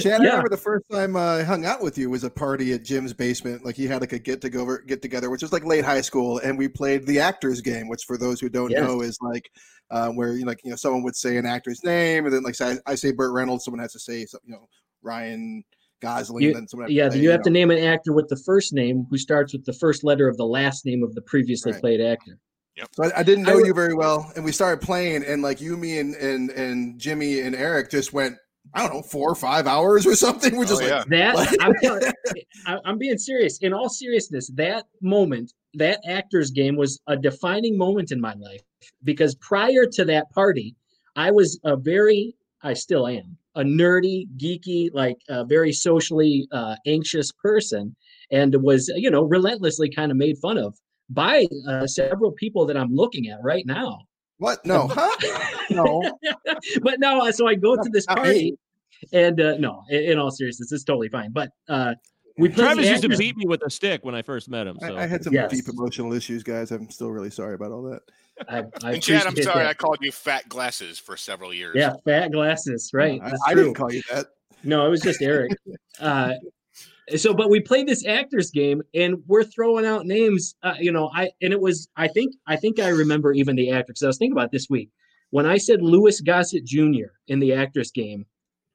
Chad, 0.02 0.22
I 0.22 0.24
Yeah. 0.24 0.30
remember 0.32 0.50
the 0.50 0.58
first 0.58 0.86
time 0.92 1.16
I 1.16 1.44
hung 1.44 1.66
out 1.66 1.82
with 1.82 1.98
you 1.98 2.10
was 2.10 2.24
a 2.24 2.30
party 2.30 2.74
at 2.74 2.84
Jim's 2.84 3.14
basement. 3.14 3.64
Like 3.64 3.76
he 3.76 3.86
had 3.88 4.02
like 4.02 4.14
a 4.14 4.20
get 4.20 4.42
together, 4.42 4.84
get 4.88 5.02
together, 5.02 5.30
which 5.30 5.42
was 5.42 5.54
like 5.54 5.64
late 5.66 5.86
high 5.86 6.02
school, 6.02 6.40
and 6.40 6.58
we 6.58 6.68
played 6.68 7.06
the 7.06 7.20
actors 7.20 7.62
game, 7.62 7.88
which 7.88 8.04
for 8.06 8.18
those 8.18 8.40
who 8.42 8.50
don't 8.50 8.72
Yes. 8.72 8.82
know 8.82 9.02
is 9.02 9.18
like 9.22 9.50
uh, 9.92 10.10
where 10.10 10.34
you 10.34 10.42
know, 10.46 10.48
like 10.48 10.62
you 10.64 10.70
know 10.72 10.76
someone 10.76 11.04
would 11.04 11.16
say 11.16 11.38
an 11.38 11.46
actor's 11.46 11.84
name, 11.84 12.26
and 12.26 12.34
then 12.34 12.44
like 12.44 12.56
say, 12.56 12.78
I 12.86 12.96
say 12.96 13.12
Burt 13.12 13.34
Reynolds, 13.34 13.64
someone 13.66 13.80
has 13.82 13.92
to 13.94 14.00
say 14.00 14.26
some- 14.26 14.42
you 14.46 14.54
know 14.54 14.68
Ryan 15.04 15.64
Gosling, 16.02 16.44
You- 16.44 16.56
and 16.56 16.68
then 16.68 16.86
Yeah, 16.90 17.06
to 17.06 17.12
say, 17.14 17.20
you 17.20 17.30
have 17.30 17.44
to 17.44 17.50
name 17.50 17.72
an 17.72 17.78
actor 17.80 18.12
with 18.12 18.28
the 18.28 18.36
first 18.46 18.74
name 18.74 19.06
who 19.10 19.18
starts 19.18 19.54
with 19.54 19.66
the 19.66 19.74
first 19.74 20.04
letter 20.04 20.28
of 20.28 20.36
the 20.38 20.46
last 20.46 20.86
name 20.86 21.04
of 21.04 21.14
the 21.16 21.22
previously 21.22 21.72
Right. 21.72 21.82
played 21.82 22.02
actor. 22.02 22.38
So 22.94 23.04
I, 23.04 23.20
I 23.20 23.24
didn't 23.24 23.46
I 23.46 23.52
know 23.52 23.58
would- 23.58 23.68
you 23.68 23.74
very 23.74 23.94
well, 23.94 24.32
and 24.36 24.44
we 24.44 24.52
started 24.52 24.82
playing, 24.84 25.24
and 25.24 25.42
like 25.42 25.62
you, 25.62 25.78
me, 25.78 26.00
and 26.00 26.16
and 26.16 26.50
and 26.52 27.00
Jimmy 27.00 27.40
and 27.42 27.56
Eric 27.56 27.90
just 27.92 28.12
went. 28.14 28.36
I 28.76 28.84
don't 28.86 28.94
know, 28.96 29.02
four 29.02 29.28
or 29.28 29.34
five 29.36 29.66
hours 29.66 30.06
or 30.06 30.16
something. 30.16 30.56
We're 30.56 30.66
Oh, 30.66 30.68
just 30.68 30.82
like, 30.84 30.92
yeah. 30.92 31.04
That 31.10 31.34
What? 31.34 31.62
I'm, 31.62 31.74
telling, 31.82 32.02
I'm 32.86 32.98
being 33.00 33.18
serious. 33.18 33.58
In 33.58 33.74
all 33.74 33.90
seriousness, 33.90 34.52
that 34.54 34.86
moment, 35.02 35.52
that 35.74 36.00
actors 36.08 36.52
game 36.52 36.76
was 36.78 37.02
a 37.08 37.18
defining 37.18 37.76
moment 37.76 38.12
in 38.12 38.22
my 38.22 38.34
life 38.36 38.62
because 39.04 39.34
prior 39.36 39.88
to 39.94 40.06
that 40.06 40.30
party, 40.30 40.76
I 41.16 41.32
was 41.32 41.60
a 41.66 41.76
very, 41.76 42.36
I 42.62 42.74
still 42.76 43.08
am, 43.08 43.36
a 43.56 43.62
nerdy, 43.62 44.28
geeky, 44.38 44.90
like 44.94 45.18
a 45.30 45.46
very 45.46 45.72
socially 45.74 46.48
uh, 46.52 46.76
anxious 46.86 47.32
person, 47.32 47.96
and 48.32 48.56
was 48.64 48.92
you 48.96 49.10
know 49.10 49.24
relentlessly 49.24 49.90
kind 49.90 50.12
of 50.12 50.18
made 50.18 50.38
fun 50.42 50.58
of 50.58 50.78
by 51.10 51.48
uh, 51.68 51.86
several 51.88 52.32
people 52.32 52.66
that 52.66 52.78
I'm 52.78 52.94
looking 52.94 53.30
at 53.30 53.40
right 53.44 53.66
now. 53.66 54.00
what? 54.38 54.66
No, 54.66 54.88
huh? 54.92 55.16
No. 55.70 56.18
but 56.82 57.00
no, 57.00 57.22
uh, 57.28 57.32
so 57.32 57.48
I 57.48 57.56
go 57.56 57.76
to 57.76 57.90
this 57.92 58.06
party, 58.06 58.58
and 59.12 59.40
uh, 59.40 59.58
no, 59.58 59.84
in, 59.90 60.12
in 60.12 60.20
all 60.20 60.32
seriousness, 60.32 60.72
it's 60.72 60.84
totally 60.84 61.10
fine. 61.10 61.32
But 61.32 61.50
uh, 61.68 61.96
we 62.38 62.50
played 62.50 62.66
Travis 62.66 62.86
the 62.86 62.92
used 62.92 63.04
to 63.04 63.18
beat 63.18 63.38
me 63.38 63.46
with 63.46 63.62
a 63.66 63.70
stick 63.70 64.04
when 64.04 64.16
I 64.16 64.22
first 64.22 64.50
met 64.50 64.68
him. 64.68 64.78
So 64.80 64.96
I, 64.96 65.04
I 65.04 65.08
had 65.08 65.24
some 65.24 65.34
Yes. 65.34 65.52
deep 65.52 65.68
emotional 65.68 66.14
issues, 66.14 66.44
guys. 66.44 66.72
I'm 66.72 66.90
still 66.90 67.12
really 67.12 67.30
sorry 67.30 67.56
about 67.56 67.72
all 67.72 67.84
that. 67.84 68.02
I, 68.48 68.64
I 68.84 68.94
And 68.94 69.04
Chad, 69.04 69.22
I'm 69.22 69.34
appreciate 69.34 69.44
sorry, 69.54 69.66
I 69.68 69.74
called 69.74 69.98
you 70.02 70.12
fat 70.12 70.50
glasses 70.50 70.98
for 70.98 71.16
several 71.18 71.54
years. 71.54 71.76
Yeah, 71.76 71.94
fat 72.06 72.32
glasses, 72.32 72.90
right? 72.94 73.22
I, 73.24 73.34
I 73.48 73.54
didn't 73.54 73.76
call 73.76 73.92
you 73.92 74.02
that. 74.12 74.28
No, 74.64 74.86
it 74.86 74.90
was 74.90 75.02
just 75.02 75.22
Eric. 75.22 75.52
uh, 76.00 76.34
so 77.18 77.34
but 77.34 77.50
we 77.50 77.60
played 77.60 77.88
this 77.88 78.06
actors 78.06 78.52
game 78.52 78.82
and 78.94 79.16
we're 79.28 79.44
throwing 79.44 79.86
out 79.86 80.06
names 80.06 80.56
uh, 80.64 80.76
you 80.80 80.92
know 80.92 81.10
i 81.14 81.30
and 81.42 81.52
it 81.52 81.60
was 81.60 81.88
i 81.98 82.08
think 82.08 82.34
i 82.48 82.56
think 82.56 82.80
i 82.80 82.88
remember 82.88 83.34
even 83.34 83.56
the 83.56 83.72
actor 83.72 83.88
because 83.88 84.04
i 84.04 84.08
was 84.08 84.18
thinking 84.18 84.34
about 84.34 84.46
it 84.46 84.52
this 84.52 84.70
week 84.70 84.90
when 85.32 85.46
i 85.46 85.58
said 85.58 85.82
louis 85.82 86.22
gossett 86.22 86.66
jr 86.66 87.08
in 87.28 87.40
the 87.40 87.54
actors 87.54 87.92
game 87.92 88.26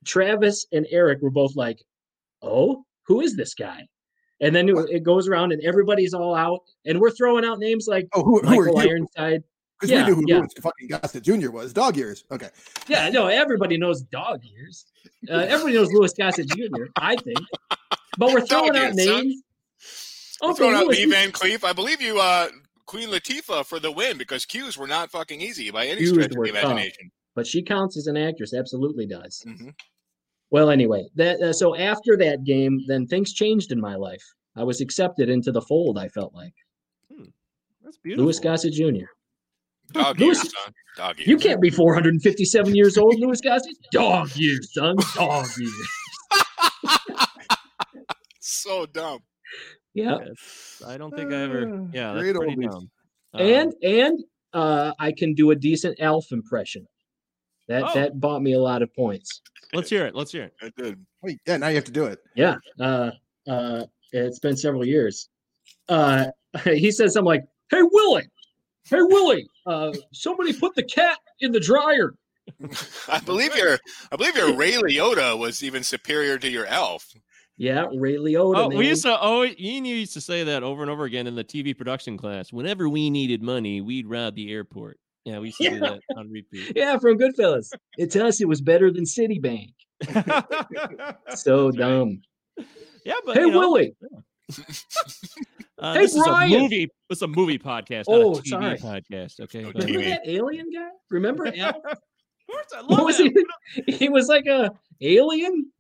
travis 0.05 0.67
and 0.73 0.87
eric 0.91 1.21
were 1.23 1.31
both 1.31 1.55
like 1.57 1.83
oh 2.43 2.85
who 3.07 3.21
is 3.21 3.37
this 3.37 3.55
guy 3.55 3.87
and 4.41 4.55
then 4.55 4.69
it, 4.69 4.77
it 4.91 5.03
goes 5.03 5.29
around 5.29 5.53
and 5.53 5.63
everybody's 5.63 6.15
all 6.15 6.35
out 6.35 6.61
and 6.85 7.01
we're 7.01 7.11
throwing 7.11 7.45
out 7.45 7.59
names 7.59 7.87
like 7.89 8.09
Oh, 8.15 8.23
who, 8.23 8.41
who 8.41 8.47
michael 8.47 8.79
are 8.79 8.85
you? 8.85 8.91
ironside 8.91 9.43
Because 9.81 9.91
Yeah, 9.91 10.03
we 10.05 10.09
knew 10.11 10.15
who 10.17 10.25
yeah. 10.27 10.39
Louis 10.39 10.49
fucking 10.63 10.89
Gossett 10.89 11.23
Jr. 11.23 11.51
was. 11.51 11.73
Dog 11.73 11.97
ears. 11.99 12.25
Okay. 12.31 12.49
yeah 12.89 13.09
no 13.11 13.27
everybody 13.29 13.77
knows 13.79 14.03
dog 14.03 14.41
ears 14.57 14.87
uh, 15.31 15.35
everybody 15.49 15.75
knows 15.75 15.93
louis 15.93 16.13
gossett 16.13 16.49
jr 16.49 16.85
i 16.97 17.17
think 17.17 17.39
but 18.19 18.33
we're 18.33 18.41
throwing 18.47 18.73
Dog 18.73 18.77
out 18.83 18.95
ears, 18.95 18.97
names 18.97 19.43
We're 20.43 20.51
Okay, 20.51 20.57
throwing 20.59 20.75
out 20.77 20.87
Louis, 20.87 21.07
Lee 21.07 21.11
Van 21.11 21.31
Cleef. 21.33 21.65
I 21.65 21.73
believe 21.73 22.03
you, 22.03 22.21
uh, 22.21 22.49
Queen 22.85 23.09
Latifah, 23.09 23.65
for 23.65 23.81
the 23.81 23.91
win 23.91 24.19
because 24.19 24.45
cues 24.45 24.77
were 24.77 24.87
not 24.87 25.11
fucking 25.11 25.41
easy 25.41 25.71
by 25.71 25.87
any 25.87 25.97
Cues 26.01 26.11
stretch 26.11 26.31
of 26.33 26.37
were 26.37 26.47
the 26.47 26.53
tough. 26.53 26.63
imagination. 26.65 27.11
but 27.35 27.47
she 27.47 27.63
counts 27.63 27.97
as 27.97 28.07
an 28.07 28.19
actress 28.19 28.53
absolutely 28.53 29.07
does 29.07 29.43
Mhm. 29.47 29.73
Well, 30.51 30.71
anyway, 30.71 31.07
that 31.17 31.41
uh, 31.41 31.53
so 31.53 31.75
after 31.77 32.17
that 32.19 32.45
game, 32.45 32.81
then 32.87 33.07
things 33.07 33.33
changed 33.33 33.73
in 33.73 33.81
my 33.81 33.97
life. 33.97 34.23
I 34.57 34.63
was 34.65 34.81
accepted 34.81 35.29
into 35.29 35.53
the 35.53 35.61
fold. 35.63 35.99
I 35.99 36.09
felt 36.09 36.33
like 36.35 36.55
That's 37.83 37.99
beautiful. 37.99 38.25
Louis 38.25 38.39
Gossett 38.41 38.73
Jr. 38.73 39.07
Dog 39.93 40.19
Louis- 40.19 40.29
ears, 40.29 40.41
son. 40.41 40.73
Dog 40.97 41.19
ears. 41.19 41.29
You 41.29 41.37
can't 41.37 41.61
be 41.61 41.71
457 41.71 42.75
years 42.75 42.97
old, 42.97 43.15
Louis 43.19 43.41
Gossett. 43.41 43.77
Dog 43.93 44.35
years, 44.37 44.73
son. 44.73 44.97
Dog 45.15 45.47
years. 45.59 45.89
So 48.41 48.87
dumb. 48.87 49.21
Yeah, 49.95 50.19
Yes. 50.27 50.83
I 50.87 50.99
don't 50.99 51.15
think 51.15 51.33
I 51.33 51.43
ever. 51.43 51.89
Yeah, 51.93 52.13
that's 52.13 52.23
Great 52.23 52.37
pretty 52.37 52.57
oldies. 52.57 52.71
dumb. 52.71 52.91
and 53.35 53.69
Um, 53.69 53.75
and 53.83 54.25
uh, 54.53 54.93
I 54.99 55.13
can 55.13 55.35
do 55.35 55.51
a 55.51 55.57
decent 55.57 55.99
ALF 56.01 56.31
impression. 56.33 56.87
That 57.69 57.83
Oh. 57.85 57.95
that 57.95 58.21
bought 58.21 58.43
me 58.43 58.53
a 58.53 58.61
lot 58.61 58.83
of 58.83 58.95
points. 58.95 59.41
Let's 59.73 59.91
hear 59.91 60.07
it. 60.07 60.15
Let's 60.15 60.33
hear 60.33 60.45
it. 60.45 60.55
I 60.63 60.71
did. 60.77 61.05
Wait, 61.23 61.39
yeah, 61.47 61.57
now 61.57 61.69
you 61.69 61.77
have 61.77 61.85
to 61.85 61.93
do 61.93 62.07
it. 62.07 62.21
Yeah, 62.35 62.57
uh, 62.81 63.11
uh, 63.49 63.85
it's 64.13 64.39
been 64.39 64.57
several 64.57 64.87
years. 64.87 65.29
Uh, 65.89 66.27
he 66.65 66.91
says 66.91 67.15
something 67.15 67.27
like, 67.27 67.45
"Hey 67.71 67.83
Willie, 67.83 68.29
hey 68.85 69.03
Willie, 69.03 69.49
uh, 69.67 69.93
somebody 70.13 70.53
put 70.53 70.75
the 70.75 70.85
cat 70.85 71.19
in 71.41 71.53
the 71.53 71.61
dryer." 71.61 72.15
I 73.09 73.19
believe 73.21 73.57
your 73.57 73.79
I 74.13 74.17
believe 74.17 74.37
your 74.37 74.55
Ray 74.55 74.73
Liotta 74.73 75.37
was 75.37 75.63
even 75.63 75.83
superior 75.83 76.39
to 76.39 76.49
your 76.49 76.67
ALF. 76.67 77.13
Yeah, 77.59 77.87
Ray 77.95 78.17
Liotta. 78.17 78.57
Oh, 78.57 78.69
we 78.69 78.87
used 78.87 79.03
to 79.05 79.17
always, 79.17 79.59
Ian 79.59 79.87
used 79.87 80.13
to 80.13 80.21
say 80.21 80.45
that 80.45 80.63
over 80.63 80.83
and 80.83 80.91
over 80.91 81.05
again 81.05 81.27
in 81.27 81.35
the 81.35 81.45
TV 81.45 81.77
production 81.77 82.19
class. 82.19 82.53
Whenever 82.53 82.89
we 82.89 83.09
needed 83.09 83.43
money, 83.43 83.81
we'd 83.81 84.07
rob 84.07 84.35
the 84.35 84.53
airport. 84.53 85.01
Yeah, 85.27 85.41
we 85.41 85.49
used 85.49 85.59
to 85.59 85.69
do 85.71 85.75
Yeah. 85.77 85.81
that 85.81 86.01
on 86.17 86.31
repeat. 86.31 86.73
Yeah, 86.77 86.99
from 86.99 87.19
Goodfellas. 87.19 87.69
It's 87.99 88.15
us. 88.17 88.41
It 88.41 88.47
was 88.49 88.61
better 88.61 88.91
than 88.93 89.05
Citibank. 89.05 89.73
So 91.35 91.71
dumb. 91.73 92.23
yeah, 93.05 93.15
but 93.25 93.37
hey, 93.37 93.43
you 93.43 93.51
know, 93.51 93.59
Willie. 93.59 93.97
uh, 95.79 95.95
hey, 95.95 96.01
this 96.01 96.15
is 96.15 96.21
a 96.23 96.25
Brian. 96.31 96.63
movie. 96.63 96.89
It's 97.11 97.23
a 97.23 97.27
movie 97.27 97.59
podcast, 97.59 98.05
Oh, 98.09 98.33
not 98.33 98.39
a 98.39 98.43
TV 98.43 98.79
sorry. 98.79 99.03
podcast. 99.03 99.41
Okay, 99.41 99.65
Oh, 99.65 99.73
by 99.73 99.81
TV. 99.81 99.87
Remember 99.87 100.09
that 100.11 100.21
alien 100.27 100.71
guy? 100.73 100.89
Remember 101.11 101.47
Al? 101.57 101.69
Of 101.71 101.83
course, 102.49 102.67
I 102.77 102.81
What 102.83 102.91
love 102.91 103.05
was 103.07 103.19
him. 103.21 103.33
he? 103.87 103.93
He 103.93 104.09
was 104.09 104.29
like 104.29 104.47
a 104.47 104.71
alien. 105.01 105.73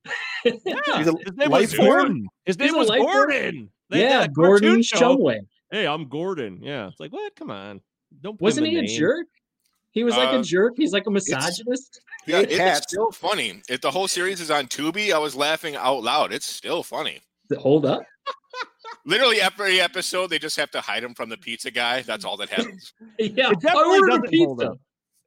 Yeah, 0.45 0.53
his 0.55 0.65
name 1.37 1.51
was 1.51 1.51
life 1.51 1.73
form? 1.75 1.87
Gordon. 1.89 2.27
His 2.45 2.59
name 2.59 2.75
a 2.75 2.79
was 2.79 2.89
life? 2.89 3.01
Gordon. 3.03 3.71
They 3.91 4.01
yeah, 4.03 4.27
Gordon 4.27 4.69
cartoon 4.69 4.83
show. 4.83 5.17
Shumway. 5.17 5.39
Hey, 5.71 5.87
I'm 5.87 6.09
Gordon. 6.09 6.61
Yeah, 6.63 6.89
it's 6.89 6.99
like 7.01 7.13
what? 7.13 7.35
Come 7.37 7.51
on, 7.53 7.81
don't. 8.21 8.41
Wasn't 8.41 8.67
him 8.67 8.73
he 8.73 8.79
a 8.79 8.83
name. 8.83 8.99
jerk? 8.99 9.27
He 9.91 10.05
was 10.05 10.17
like 10.17 10.33
Uh, 10.35 10.41
a 10.41 10.43
jerk. 10.43 10.75
He's 10.77 10.93
like 10.93 11.07
a 11.07 11.11
misogynist. 11.11 12.01
Yeah, 12.27 12.41
it's 12.41 12.57
cats. 12.57 12.87
still 12.93 13.11
funny. 13.13 13.63
If 13.69 13.81
the 13.81 13.91
whole 13.91 14.09
series 14.09 14.41
is 14.41 14.51
on 14.51 14.67
Tubi, 14.67 15.13
I 15.13 15.19
was 15.19 15.35
laughing 15.37 15.77
out 15.77 16.03
loud. 16.03 16.33
It's 16.33 16.45
still 16.47 16.83
funny. 16.83 17.21
Hold 17.57 17.87
up. 17.87 18.03
Literally 19.07 19.41
every 19.41 19.81
episode, 19.81 20.29
they 20.31 20.39
just 20.39 20.57
have 20.57 20.71
to 20.73 20.81
hide 20.81 21.05
him 21.05 21.15
from 21.15 21.29
the 21.29 21.37
pizza 21.37 21.71
guy. 21.71 22.03
That's 22.03 22.25
all 22.25 22.37
that 22.39 22.49
happens. 22.49 22.93
Yeah, 23.19 23.27
It 23.29 23.47
I 23.47 23.53
definitely 23.55 23.99
ordered 23.99 24.09
doesn't 24.23 24.37
hold 24.39 24.59
pizza. 24.59 24.73
up. 24.73 24.79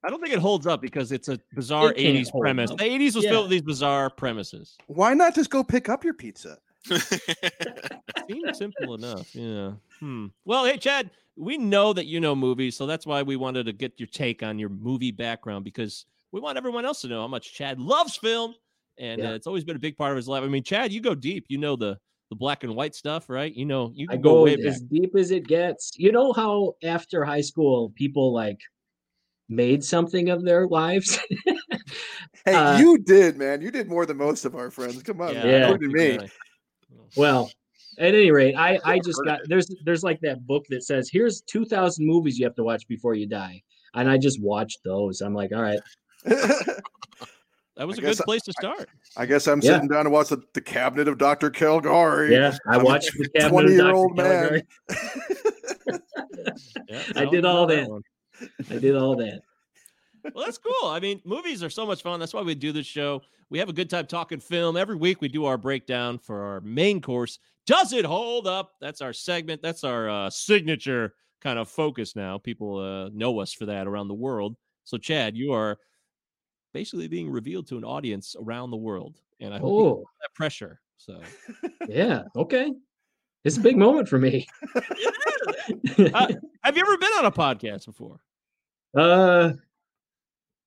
I 0.04 0.10
don't 0.10 0.22
think 0.22 0.34
it 0.34 0.40
holds 0.40 0.68
up 0.68 0.82
because 0.82 1.12
it's 1.12 1.28
a 1.30 1.40
bizarre 1.54 1.92
It 1.92 1.98
80s 1.98 2.32
premise. 2.40 2.72
up. 2.72 2.78
The 2.78 2.84
80s 2.86 3.16
was 3.16 3.24
Yeah. 3.26 3.32
filled 3.32 3.44
with 3.46 3.52
these 3.52 3.62
bizarre 3.62 4.10
premises. 4.10 4.78
Why 4.88 5.14
not 5.14 5.36
just 5.36 5.50
go 5.50 5.64
pick 5.64 5.90
up 5.90 6.04
your 6.04 6.14
pizza? 6.14 6.58
Seems 8.30 8.58
simple 8.58 8.96
enough. 8.96 9.34
Yeah. 9.36 9.74
Hmm. 10.00 10.28
Well, 10.46 10.66
hey, 10.66 10.78
Chad, 10.78 11.10
we 11.36 11.58
know 11.58 11.94
that 11.94 12.06
you 12.06 12.20
know 12.20 12.36
movies, 12.36 12.76
so 12.76 12.86
that's 12.86 13.06
why 13.06 13.22
we 13.24 13.36
wanted 13.36 13.66
to 13.66 13.74
get 13.74 14.00
your 14.00 14.08
take 14.08 14.44
on 14.44 14.60
your 14.60 14.70
movie 14.70 15.12
background 15.12 15.66
because 15.66 16.06
we 16.32 16.40
want 16.40 16.58
everyone 16.58 16.86
else 16.86 17.02
to 17.02 17.08
know 17.08 17.22
how 17.22 17.28
much 17.28 17.54
Chad 17.54 17.80
loves 17.80 18.16
film, 18.18 18.54
and 18.98 19.22
Yeah. 19.22 19.32
uh, 19.32 19.34
it's 19.34 19.48
always 19.48 19.64
been 19.64 19.76
a 19.76 19.80
big 19.80 19.98
part 19.98 20.12
of 20.12 20.18
his 20.18 20.28
life. 20.28 20.44
I 20.44 20.48
mean, 20.48 20.64
Chad, 20.64 20.92
you 20.92 21.02
go 21.02 21.16
deep. 21.16 21.46
You 21.50 21.58
know 21.58 21.76
the 21.76 21.98
the 22.30 22.36
black 22.36 22.64
and 22.64 22.76
white 22.76 22.94
stuff, 22.94 23.28
right? 23.28 23.52
You 23.54 23.66
know, 23.66 23.92
you 23.96 24.06
I 24.10 24.16
go, 24.16 24.36
go 24.36 24.44
way 24.44 24.56
back. 24.56 24.66
as 24.68 24.82
deep 24.82 25.16
as 25.18 25.32
it 25.32 25.48
gets. 25.48 25.94
You 25.98 26.12
know 26.12 26.32
how 26.32 26.76
after 26.84 27.26
high 27.26 27.42
school 27.42 27.92
people 27.96 28.32
like 28.32 28.60
made 29.48 29.84
something 29.84 30.30
of 30.30 30.44
their 30.46 30.68
lives? 30.68 31.20
Hey, 32.46 32.54
Uh, 32.56 32.78
you 32.80 32.98
did, 33.00 33.38
man. 33.38 33.62
You 33.62 33.70
did 33.70 33.90
more 33.90 34.06
than 34.06 34.16
most 34.18 34.46
of 34.46 34.56
our 34.56 34.72
friends. 34.72 35.04
Come 35.04 35.20
on, 35.22 35.34
Yeah, 35.34 35.44
man. 35.44 35.50
Yeah. 35.50 35.56
I 35.58 35.70
don't 35.72 35.84
including 35.84 36.18
me. 36.22 36.30
I- 36.92 36.96
Well, 37.16 37.52
at 37.98 38.14
any 38.16 38.32
rate, 38.32 38.56
I 38.56 38.80
I 38.86 39.00
just 39.00 39.22
got 39.26 39.42
there's 39.46 39.68
there's 39.84 40.04
like 40.04 40.20
that 40.22 40.46
book 40.48 40.66
that 40.70 40.84
says 40.84 41.10
here's 41.12 41.42
2000 41.42 42.06
movies 42.06 42.38
you 42.40 42.46
have 42.46 42.56
to 42.56 42.64
watch 42.64 42.88
before 42.88 43.14
you 43.16 43.26
die. 43.28 43.62
And 43.96 44.10
I 44.10 44.18
just 44.18 44.42
watched 44.42 44.80
those. 44.86 45.22
I'm 45.22 45.34
like, 45.34 45.52
all 45.52 45.62
right. 45.62 45.80
That 47.76 47.88
was 47.88 47.98
I 47.98 48.00
a 48.00 48.02
good 48.02 48.08
guess 48.10 48.22
I- 48.22 48.26
place 48.26 48.42
to 48.42 48.52
start. 48.52 48.90
I 49.16 49.26
guess 49.26 49.48
I'm 49.48 49.62
Yeah. 49.62 49.76
sitting 49.76 49.88
down 49.88 50.04
to 50.04 50.10
watch 50.10 50.28
the, 50.28 50.42
the 50.54 50.60
Cabinet 50.60 51.08
of 51.08 51.18
Dr. 51.18 51.50
Caligari. 51.50 52.34
Yeah, 52.34 52.58
I 52.68 52.76
I'm 52.76 52.84
watched 52.84 53.18
the 53.18 53.30
cabinet 53.30 53.64
of 53.66 53.70
20-year-old 53.70 54.18
Dr. 54.18 54.28
man. 54.30 54.62
Caligari. 54.90 56.00
Yeah, 56.90 57.04
I 57.16 57.26
did 57.26 57.46
all 57.46 57.66
that. 57.68 57.88
one. 57.90 58.02
I 58.70 58.78
did 58.80 58.96
all 58.96 59.16
that. 59.18 59.42
Well, 60.34 60.46
that's 60.46 60.58
cool. 60.58 60.90
I 60.90 61.00
mean, 61.00 61.22
movies 61.26 61.64
are 61.64 61.70
so 61.70 61.86
much 61.86 62.02
fun. 62.02 62.20
That's 62.20 62.34
why 62.34 62.42
we 62.42 62.56
do 62.56 62.72
this 62.72 62.86
show. 62.86 63.22
We 63.50 63.60
have 63.60 63.70
a 63.70 63.74
good 63.74 63.90
time 63.90 64.06
talking 64.06 64.40
film. 64.40 64.78
Every 64.78 64.96
week 64.96 65.22
we 65.22 65.28
do 65.28 65.46
our 65.46 65.58
breakdown 65.58 66.18
for 66.20 66.42
our 66.44 66.62
main 66.62 67.02
course. 67.02 67.40
Does 67.66 67.94
it 67.94 68.06
hold 68.06 68.48
up? 68.48 68.74
That's 68.80 69.02
our 69.02 69.14
segment. 69.14 69.62
That's 69.62 69.84
our 69.84 70.10
uh, 70.10 70.30
signature 70.30 71.14
kind 71.42 71.58
of 71.58 71.70
focus 71.70 72.16
now. 72.16 72.38
People 72.38 72.78
uh, 72.78 73.10
know 73.14 73.40
us 73.40 73.54
for 73.54 73.66
that 73.66 73.88
around 73.88 74.08
the 74.08 74.14
world. 74.14 74.56
So, 74.84 74.98
Chad, 74.98 75.36
you 75.36 75.54
are 75.54 75.78
basically 76.74 77.08
being 77.08 77.30
revealed 77.30 77.68
to 77.68 77.78
an 77.78 77.84
audience 77.84 78.36
around 78.40 78.72
the 78.72 78.78
world. 78.78 79.20
And 79.40 79.54
I 79.54 79.60
hope 79.60 80.00
you 80.00 80.06
that 80.22 80.34
pressure. 80.36 80.82
So, 80.98 81.22
yeah. 81.88 82.24
Okay. 82.36 82.74
It's 83.46 83.58
a 83.58 83.62
big 83.62 83.78
moment 83.78 84.10
for 84.10 84.20
me. 84.20 84.48
Uh, 86.14 86.34
have 86.64 86.76
you 86.76 86.82
ever 86.82 86.98
been 86.98 87.12
on 87.20 87.26
a 87.26 87.32
podcast 87.32 87.86
before? 87.86 88.20
uh 88.98 89.52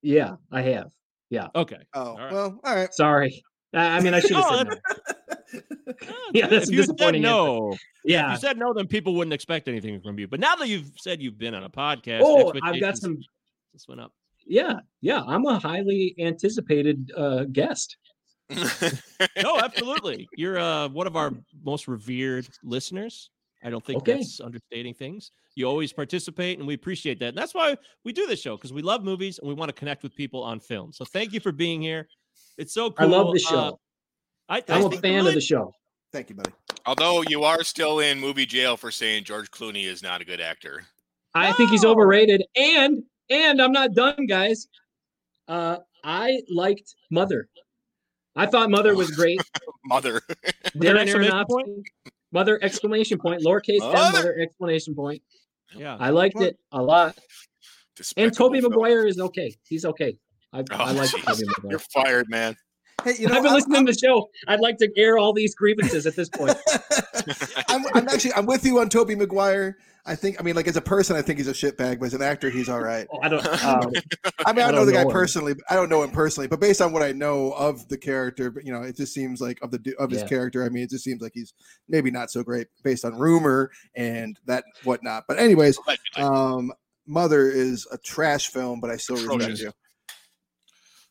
yeah, 0.03 0.37
I 0.51 0.63
have. 0.63 0.91
Yeah. 1.31 1.49
Okay. 1.55 1.79
Oh, 1.95 2.17
right. 2.17 2.33
well, 2.33 2.61
all 2.65 2.75
right. 2.75 2.93
Sorry. 2.93 3.43
I 3.75 3.97
I 3.97 4.01
mean, 4.01 4.13
I 4.15 4.21
should 4.21 4.33
have 4.37 4.45
said 4.45 4.67
that's- 4.69 4.81
no. 5.55 5.63
Ah, 6.09 6.15
Yeah, 6.35 6.47
that's 6.47 6.69
if 6.69 6.71
a 6.71 6.77
you 6.77 6.83
said 6.83 6.97
disappointing 6.97 7.25
answer. 7.25 7.35
no. 7.35 7.73
If 7.73 7.81
Yeah. 8.05 8.33
you 8.33 8.39
said 8.39 8.57
no, 8.59 8.73
then 8.75 8.87
people 8.87 9.15
wouldn't 9.15 9.35
expect 9.35 9.69
anything 9.69 10.01
from 10.01 10.19
you. 10.19 10.27
But 10.29 10.41
now 10.41 10.57
that 10.57 10.69
you've 10.69 10.91
said 10.99 11.21
you've 11.23 11.39
been 11.39 11.55
on 11.55 11.65
a 11.65 11.71
podcast, 11.71 12.21
Oh, 12.23 12.53
I've 12.63 12.81
got 12.81 12.97
some. 12.99 13.19
This 13.73 13.87
went 13.89 14.01
up. 14.01 14.13
Yeah, 14.47 14.81
yeah. 15.01 15.23
I'm 15.23 15.45
a 15.47 15.59
highly 15.59 16.15
anticipated 16.19 17.11
uh, 17.17 17.45
guest. 17.45 17.97
No, 19.43 19.59
absolutely. 19.59 20.29
You're 20.37 20.59
uh, 20.59 20.89
one 20.89 21.07
of 21.07 21.17
our 21.17 21.33
most 21.65 21.87
revered 21.89 22.49
listeners. 22.65 23.31
I 23.65 23.71
don't 23.71 23.85
think 23.85 23.99
Okay. 23.99 24.15
that's 24.15 24.41
understating 24.41 24.95
things. 24.95 25.31
You 25.55 25.67
always 25.67 25.93
participate, 25.93 26.59
and 26.59 26.67
we 26.67 26.75
appreciate 26.75 27.19
that. 27.21 27.29
And 27.29 27.39
that's 27.39 27.55
why 27.55 27.77
we 28.05 28.13
do 28.13 28.27
this 28.27 28.41
show 28.41 28.57
because 28.57 28.73
we 28.73 28.83
love 28.83 29.05
movies 29.05 29.39
and 29.39 29.49
we 29.49 29.55
want 29.55 29.69
to 29.69 29.73
connect 29.73 30.03
with 30.03 30.15
people 30.17 30.43
on 30.43 30.59
film. 30.61 30.93
So 30.93 31.05
thank 31.05 31.33
you 31.33 31.41
for 31.41 31.53
being 31.53 31.81
here. 31.81 32.09
It's 32.59 32.75
so 32.75 32.91
cool. 32.91 33.07
I 33.15 33.17
love 33.17 33.33
the 33.33 33.45
Uh, 33.47 33.51
show. 33.51 33.81
I, 34.49 34.57
I 34.57 34.63
I'm 34.69 34.85
a 34.87 34.89
think 34.91 35.03
fan 35.03 35.15
really- 35.17 35.29
of 35.29 35.35
the 35.35 35.41
show. 35.41 35.73
Thank 36.13 36.29
you, 36.29 36.35
buddy. 36.37 36.51
Although 36.85 37.23
you 37.29 37.45
are 37.45 37.63
still 37.65 38.01
in 38.01 38.19
movie 38.21 38.45
jail 38.45 38.77
for 38.77 38.91
saying 38.91 39.25
George 39.25 39.51
Clooney 39.51 39.87
is 39.87 40.03
not 40.03 40.21
a 40.21 40.25
good 40.27 40.41
actor. 40.43 40.85
I 41.35 41.53
think 41.53 41.71
he's 41.71 41.85
overrated. 41.85 42.45
And 42.57 43.03
and 43.31 43.63
I'm 43.63 43.73
not 43.73 43.95
done, 43.95 44.27
guys. 44.27 44.67
Uh, 45.49 45.79
I 46.05 46.43
liked 46.51 46.95
Mother. 47.11 47.49
I 48.37 48.45
thought 48.47 48.69
Mother 48.71 48.95
was 48.95 49.11
great. 49.13 49.41
Mother. 49.87 50.21
With 50.75 50.89
an 50.89 51.07
Darren 51.07 51.47
point? 51.49 51.69
Aronofsky. 51.69 52.12
Mother 52.33 52.59
exclamation 52.63 53.19
point, 53.19 53.43
lowercase 53.43 53.81
m, 53.83 53.93
Mother. 53.93 54.13
mother 54.19 54.39
exclamation 54.41 54.95
point. 54.95 55.23
Yeah. 55.77 55.97
I 56.01 56.11
liked 56.11 56.37
What? 56.37 56.49
it 56.49 56.59
a 56.73 56.83
lot. 56.83 57.15
And 57.17 57.17
Despicable 57.97 58.35
Tobey 58.37 58.61
film. 58.61 58.73
Maguire 58.73 59.07
is 59.07 59.21
okay. 59.21 59.55
He's 59.69 59.85
okay. 59.85 60.17
I, 60.53 60.61
oh, 60.61 60.65
I 60.73 60.91
Oh, 60.91 60.95
like 60.95 61.11
jeez. 61.11 61.25
Tobey 61.25 61.45
Maguire. 61.47 61.71
You're 61.71 61.79
fired, 61.79 62.27
man. 62.31 62.57
Hey, 63.05 63.13
you 63.19 63.27
know, 63.29 63.35
I've 63.35 63.43
been 63.43 63.47
I'm- 63.53 63.55
listening 63.57 63.87
to 63.87 63.93
the 63.93 63.99
show. 63.99 64.29
I'd 64.49 64.61
like 64.61 64.79
to 64.79 64.89
air 64.97 65.19
all 65.19 65.33
these 65.33 65.55
grievances 65.55 66.07
at 66.07 66.17
this 66.17 66.29
point. 66.31 66.57
I'm, 67.69 67.85
I'm 67.95 68.09
actually 68.09 68.33
I'm 68.35 68.47
with 68.47 68.65
you 68.65 68.79
on 68.81 68.89
Tobey 68.89 69.15
Maguire. 69.15 69.77
I 70.05 70.17
think 70.17 70.41
I 70.41 70.43
mean 70.43 70.57
like 70.57 70.67
as 70.67 70.77
a 70.77 70.81
person 70.81 71.15
I 71.15 71.23
think 71.23 71.39
he's 71.39 71.47
a 71.49 71.53
shitbag, 71.53 72.01
but 72.01 72.07
as 72.07 72.15
an 72.15 72.23
actor 72.23 72.51
he's 72.51 72.69
all 72.69 72.81
right. 72.81 73.07
Oh, 73.13 73.21
I 73.23 73.29
don't. 73.29 73.47
Um, 73.65 73.93
I 74.47 74.53
mean 74.53 74.65
I, 74.65 74.69
I 74.69 74.71
know 74.73 74.85
the 74.85 74.93
guy 74.93 75.03
know 75.05 75.09
him. 75.11 75.13
personally. 75.13 75.55
I 75.71 75.77
don't 75.77 75.89
know 75.89 76.03
him 76.03 76.11
personally, 76.11 76.49
but 76.49 76.59
based 76.59 76.81
on 76.83 76.93
what 76.93 77.03
I 77.03 77.13
know 77.13 77.53
of 77.53 77.87
the 77.89 77.97
character, 77.97 78.51
but 78.51 78.65
you 78.67 78.73
know 78.73 78.83
it 78.83 78.97
just 78.97 79.15
seems 79.15 79.41
like 79.41 79.61
of 79.63 79.71
the 79.71 79.95
of 80.01 80.11
his 80.11 80.23
Yeah. 80.23 80.29
character. 80.29 80.65
I 80.65 80.71
mean 80.71 80.83
it 80.83 80.91
just 80.91 81.05
seems 81.05 81.23
like 81.23 81.33
he's 81.35 81.55
maybe 81.89 82.11
not 82.11 82.31
so 82.33 82.43
great 82.43 82.67
based 82.83 83.05
on 83.05 83.15
rumor 83.15 83.71
and 83.95 84.37
that 84.47 84.65
whatnot. 84.83 85.25
But 85.29 85.39
anyways, 85.39 85.79
um, 86.17 86.73
Mother 87.07 87.49
is 87.49 87.87
a 87.93 87.99
trash 87.99 88.49
film, 88.49 88.81
but 88.81 88.91
I 88.91 88.97
still 88.97 89.17
respect 89.17 89.35
Atrocious. 89.41 89.61
you. 89.61 89.73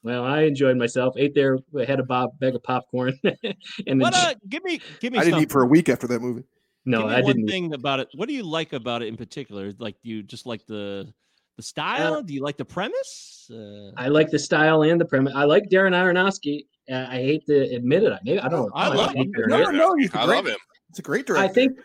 Well, 0.03 0.23
I 0.23 0.41
enjoyed 0.43 0.77
myself. 0.77 1.13
Ate 1.15 1.35
there, 1.35 1.59
had 1.85 1.99
a 1.99 2.03
bob, 2.03 2.31
bag 2.39 2.55
of 2.55 2.63
popcorn, 2.63 3.19
and 3.23 4.01
What? 4.01 4.13
then, 4.13 4.25
Uh, 4.25 4.33
give 4.49 4.63
me, 4.63 4.81
give 4.99 5.13
me. 5.13 5.19
I 5.19 5.23
didn't 5.23 5.41
eat 5.43 5.51
for 5.51 5.61
a 5.61 5.67
week 5.67 5.89
after 5.89 6.07
that 6.07 6.21
movie. 6.21 6.43
No, 6.85 7.01
Give 7.01 7.09
me 7.09 7.15
I 7.15 7.21
one 7.21 7.33
didn't. 7.33 7.43
eat. 7.49 7.51
thing 7.51 7.73
about 7.73 7.99
it. 7.99 8.09
What 8.15 8.27
do 8.27 8.33
you 8.33 8.43
like 8.43 8.73
about 8.73 9.01
it 9.01 9.07
in 9.07 9.17
particular? 9.17 9.71
Like, 9.79 9.95
do 10.03 10.09
you 10.09 10.23
just 10.23 10.45
like 10.45 10.65
the 10.67 11.11
the 11.57 11.63
style? 11.63 12.21
do 12.23 12.33
you 12.33 12.41
like 12.41 12.57
the 12.57 12.65
premise? 12.65 13.49
Uh, 13.53 13.91
I 13.97 14.07
like 14.07 14.29
the 14.31 14.39
style 14.39 14.83
and 14.83 14.99
the 14.99 15.05
premise. 15.05 15.33
I 15.35 15.43
like 15.43 15.63
Darren 15.69 15.93
Aronofsky. 15.93 16.65
Uh, 16.91 17.05
I 17.09 17.17
hate 17.17 17.45
to 17.47 17.75
admit 17.75 18.03
it. 18.03 18.13
Maybe 18.23 18.39
I 18.39 18.47
don't. 18.49 18.71
I 18.75 18.89
know. 18.89 18.95
love 18.95 19.13
him. 19.13 19.31
No, 19.47 19.63
no, 19.63 19.69
no, 19.71 19.95
he's 19.95 20.13
a 20.13 20.19
I 20.19 20.25
great, 20.25 20.35
love 20.35 20.47
him. 20.47 20.57
It's 20.89 20.99
a 20.99 21.01
great 21.03 21.25
director. 21.27 21.43
I 21.43 21.47
think 21.47 21.77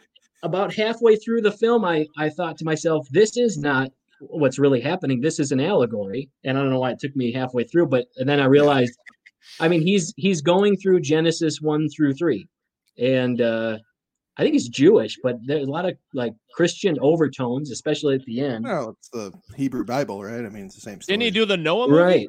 about 0.42 0.72
halfway 0.74 1.16
through 1.16 1.42
the 1.42 1.52
film, 1.52 1.84
I 1.84 2.06
I 2.16 2.28
thought 2.30 2.56
to 2.58 2.64
myself, 2.64 3.06
this 3.10 3.36
is 3.36 3.58
not 3.58 3.90
what's 4.20 4.58
really 4.58 4.80
happening. 4.80 5.20
This 5.20 5.38
is 5.38 5.52
an 5.52 5.60
allegory, 5.60 6.30
and 6.44 6.56
I 6.56 6.62
don't 6.62 6.70
know 6.70 6.80
why 6.80 6.92
it 6.92 6.98
took 6.98 7.14
me 7.14 7.32
halfway 7.32 7.64
through, 7.64 7.88
but 7.88 8.06
and 8.16 8.28
then 8.28 8.40
I 8.40 8.46
realized, 8.46 8.94
I 9.60 9.68
mean, 9.68 9.82
he's 9.82 10.14
he's 10.16 10.40
going 10.40 10.76
through 10.76 11.00
Genesis 11.00 11.60
one 11.60 11.88
through 11.90 12.14
three, 12.14 12.46
and 12.98 13.40
uh, 13.40 13.78
I 14.38 14.42
think 14.42 14.52
he's 14.52 14.68
Jewish, 14.68 15.18
but 15.22 15.36
there's 15.46 15.66
a 15.66 15.70
lot 15.70 15.86
of 15.86 15.96
like 16.12 16.34
Christian 16.54 16.98
overtones, 17.00 17.70
especially 17.70 18.16
at 18.16 18.24
the 18.26 18.40
end. 18.40 18.64
No, 18.64 18.90
it's 18.98 19.08
the 19.08 19.32
Hebrew 19.56 19.84
Bible, 19.84 20.22
right? 20.22 20.44
I 20.44 20.48
mean, 20.50 20.66
it's 20.66 20.74
the 20.74 20.80
same 20.82 21.00
story. 21.00 21.16
didn't 21.16 21.22
he 21.22 21.30
do 21.40 21.46
the 21.46 21.56
Noah 21.56 21.88
movie 21.88 22.02
Right. 22.02 22.28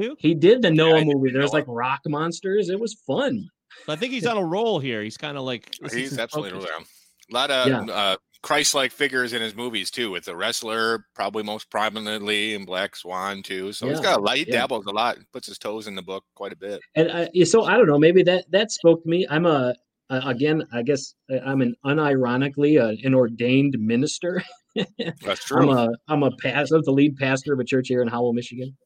too? 0.00 0.14
He 0.20 0.34
did 0.34 0.62
the 0.62 0.70
Noah 0.70 0.98
I 0.98 1.04
did 1.04 1.14
movie. 1.16 1.30
There's 1.32 1.52
Noah. 1.52 1.58
like 1.60 1.64
rock 1.66 2.00
monsters. 2.06 2.68
It 2.68 2.78
was 2.78 2.94
fun. 3.06 3.48
I 3.88 3.96
think 3.96 4.12
he's 4.12 4.26
on 4.32 4.36
a 4.36 4.44
roll 4.44 4.78
here. 4.78 5.02
He's 5.02 5.16
kind 5.16 5.36
of 5.36 5.44
like 5.44 5.68
He's 5.92 6.18
absolutely 6.18 6.52
focus. 6.52 6.70
around. 6.70 6.84
A 7.30 7.34
lot 7.34 7.50
of 7.50 7.66
Yeah. 7.68 7.80
uh, 7.94 8.16
Christ-like 8.40 8.92
figures 8.92 9.32
in 9.32 9.42
his 9.42 9.56
movies 9.56 9.90
too, 9.90 10.12
with 10.12 10.26
the 10.26 10.36
wrestler 10.36 11.06
probably 11.16 11.42
most 11.42 11.68
prominently 11.72 12.54
in 12.54 12.64
Black 12.64 12.94
Swan 12.94 13.42
too. 13.42 13.72
So 13.72 13.88
he's 13.88 13.98
got 13.98 14.20
a 14.20 14.22
lot. 14.22 14.36
He 14.36 14.44
yeah. 14.46 14.58
dabbles 14.60 14.86
a 14.86 14.92
lot, 14.92 15.18
puts 15.32 15.48
his 15.48 15.58
toes 15.58 15.88
in 15.88 15.96
the 15.96 16.02
book 16.02 16.22
quite 16.36 16.52
a 16.52 16.56
bit. 16.56 16.80
and 16.94 17.10
I, 17.10 17.42
so 17.42 17.64
I 17.64 17.76
don't 17.76 17.88
know. 17.88 17.98
Maybe 17.98 18.22
that 18.22 18.44
that 18.52 18.70
spoke 18.70 19.02
to 19.02 19.08
me. 19.08 19.26
I'm 19.28 19.44
a 19.44 19.74
uh, 20.10 20.20
again. 20.24 20.64
I 20.72 20.82
guess 20.82 21.14
uh, 21.32 21.38
I'm 21.44 21.60
an 21.60 21.74
unironically 21.84 22.80
uh, 22.80 22.96
an 23.04 23.14
ordained 23.14 23.76
minister. 23.78 24.42
That's 25.22 25.44
true. 25.44 25.70
I'm 25.70 25.76
a 25.76 25.90
I'm 26.08 26.22
a 26.22 26.30
pastor, 26.36 26.80
the 26.82 26.92
lead 26.92 27.16
pastor 27.16 27.52
of 27.52 27.60
a 27.60 27.64
church 27.64 27.88
here 27.88 28.02
in 28.02 28.08
Howell, 28.08 28.32
Michigan. 28.32 28.76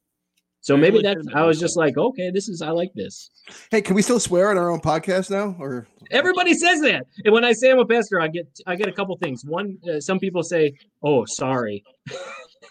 So 0.63 0.77
maybe 0.77 1.03
that 1.03 1.19
I 1.35 1.43
was 1.45 1.59
just 1.59 1.77
like, 1.77 1.99
okay, 1.99 2.31
this 2.31 2.49
is 2.49 2.63
I 2.63 2.71
like 2.71 2.93
this. 2.95 3.31
Hey, 3.73 3.83
can 3.83 3.97
we 3.97 4.03
still 4.03 4.21
swear 4.21 4.49
on 4.49 4.57
our 4.57 4.71
own 4.71 4.81
podcast 4.81 5.29
now? 5.29 5.57
Or 5.59 5.89
Everybody 6.13 6.55
says 6.55 6.81
that, 6.83 7.07
and 7.25 7.35
when 7.35 7.45
I 7.45 7.53
say 7.53 7.73
I'm 7.73 7.81
a 7.81 7.87
pastor, 7.87 8.21
I 8.21 8.29
get 8.29 8.47
I 8.67 8.77
get 8.77 8.87
a 8.87 8.93
couple 8.93 9.17
things. 9.17 9.45
One, 9.45 9.77
uh, 9.91 9.99
some 9.99 10.21
people 10.21 10.45
say, 10.45 10.73
"Oh, 11.03 11.25
sorry," 11.27 11.83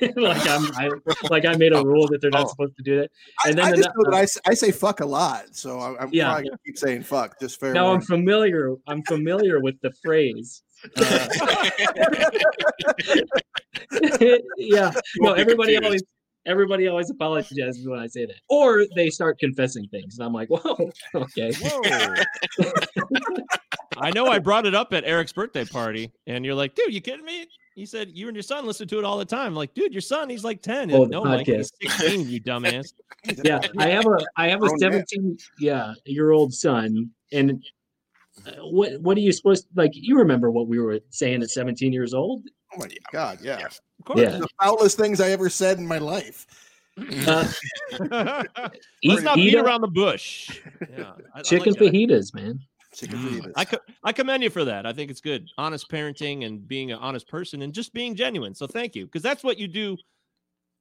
like 0.16 0.48
I'm 0.48 0.66
I, 0.76 0.90
like 1.30 1.46
I 1.46 1.56
made 1.56 1.74
a 1.74 1.84
rule 1.84 2.08
that 2.08 2.20
they're 2.22 2.32
not 2.32 2.46
Oh. 2.46 2.50
supposed 2.50 2.76
to 2.78 2.84
do 2.84 2.98
that. 3.02 3.12
I, 3.44 3.50
And 3.50 3.58
then 3.58 3.66
I 3.66 3.72
the 3.72 3.78
just 3.78 3.90
no- 3.96 4.04
know 4.04 4.12
that 4.12 4.18
I, 4.18 4.24
s- 4.24 4.38
I 4.48 4.54
say 4.54 4.72
fuck 4.72 5.00
a 5.00 5.06
lot, 5.06 5.56
so 5.56 5.80
I'm, 5.80 5.96
I'm 6.00 6.10
Yeah. 6.12 6.26
probably 6.32 6.50
gonna 6.50 6.58
keep 6.66 6.78
saying 6.78 7.04
fuck. 7.04 7.40
Just 7.40 7.60
fair. 7.60 7.74
Now 7.74 7.92
I'm 7.94 8.02
familiar. 8.02 8.76
I'm 8.88 9.04
familiar 9.04 9.60
with 9.62 9.76
the 9.82 9.92
phrase. 10.04 10.64
Uh, 10.98 11.28
yeah. 14.58 14.92
No, 15.18 15.34
everybody 15.34 15.74
confused. 15.74 15.84
always 15.86 16.04
everybody 16.48 16.88
always 16.88 17.10
apologizes 17.12 17.88
when 17.88 18.00
I 18.00 18.08
say 18.08 18.26
that. 18.26 18.36
Or 18.50 18.84
they 18.96 19.10
start 19.12 19.38
confessing 19.40 19.88
things. 19.90 20.18
And 20.18 20.26
I'm 20.26 20.34
like, 20.34 20.50
whoa, 20.50 20.90
okay. 21.14 21.52
Whoa. 21.62 22.16
I 23.98 24.10
know 24.12 24.26
I 24.28 24.40
brought 24.40 24.66
it 24.66 24.74
up 24.74 24.94
at 24.94 25.04
Eric's 25.06 25.34
birthday 25.34 25.66
party, 25.66 26.12
and 26.26 26.44
you're 26.44 26.56
like, 26.56 26.74
dude, 26.74 26.94
you 26.94 27.02
kidding 27.02 27.26
me? 27.26 27.46
He 27.76 27.86
said 27.86 28.10
you 28.12 28.28
and 28.28 28.36
your 28.36 28.44
son 28.44 28.66
listen 28.66 28.88
to 28.90 29.00
it 29.00 29.06
all 29.06 29.18
the 29.18 29.26
time. 29.26 29.48
I'm 29.48 29.56
like, 29.56 29.74
dude, 29.74 29.94
your 29.94 30.02
son, 30.02 30.30
he's 30.30 30.44
like 30.44 30.62
10. 30.62 30.92
Oh, 30.92 31.06
no, 31.06 31.24
Mike, 31.24 31.46
he's 31.48 31.72
16, 31.82 32.28
you 32.28 32.42
dumbass. 32.42 32.94
Yeah. 33.44 33.60
I 33.78 33.88
have 33.90 34.06
a 34.06 34.18
I 34.36 34.50
have 34.50 34.64
a 34.64 34.68
Grown 34.68 34.80
man. 34.82 35.06
17 35.08 35.38
yeah 35.60 35.94
year 36.06 36.32
old 36.32 36.54
son. 36.54 37.12
And 37.32 37.64
uh, 38.48 38.52
what 38.66 39.00
what 39.02 39.16
are 39.16 39.22
you 39.22 39.32
supposed 39.32 39.64
to, 39.64 39.70
like 39.76 39.92
you 39.94 40.18
remember 40.18 40.50
what 40.50 40.68
we 40.68 40.80
were 40.80 41.00
saying 41.12 41.44
at 41.44 41.50
17 41.52 41.94
years 41.94 42.14
old? 42.16 42.44
Oh 42.74 42.80
my 42.80 42.88
god, 43.14 43.40
yeah. 43.42 43.60
Yeah. 43.60 43.66
Of 43.68 44.06
course. 44.06 44.20
Yeah. 44.22 44.38
The 44.40 44.48
foulest 44.62 44.98
things 44.98 45.22
I 45.22 45.30
ever 45.30 45.50
said 45.50 45.78
in 45.78 45.86
my 45.88 46.00
life. 46.00 46.48
Uh, 46.98 47.48
eat, 47.94 48.00
Let's 49.04 49.22
not 49.24 49.38
eat 49.38 49.52
beat 49.52 49.56
around 49.60 49.82
the 49.82 49.88
bush. 49.88 50.60
Yeah, 50.82 51.04
I- 51.04 51.06
I 51.06 51.38
like 51.38 51.46
chicken 51.46 51.74
that. 51.74 51.80
fajitas, 51.80 52.34
man. 52.34 52.60
Chicken 52.94 53.20
Mm. 53.20 53.30
fajitas. 53.42 53.52
I, 53.56 53.66
co- 53.66 53.78
I 54.04 54.12
commend 54.12 54.44
you 54.44 54.50
for 54.50 54.66
that. 54.66 54.86
I 54.86 54.94
think 54.94 55.10
it's 55.12 55.22
good. 55.22 55.48
Honest 55.58 55.90
parenting 55.90 56.46
and 56.46 56.68
being 56.68 56.92
an 56.92 57.00
honest 57.00 57.28
person 57.28 57.62
and 57.62 57.74
just 57.74 57.94
being 57.94 58.16
genuine. 58.16 58.54
So 58.54 58.68
thank 58.68 58.96
you. 58.96 59.06
Because 59.06 59.22
that's 59.22 59.44
what 59.44 59.58
you 59.58 59.68
do 59.68 59.98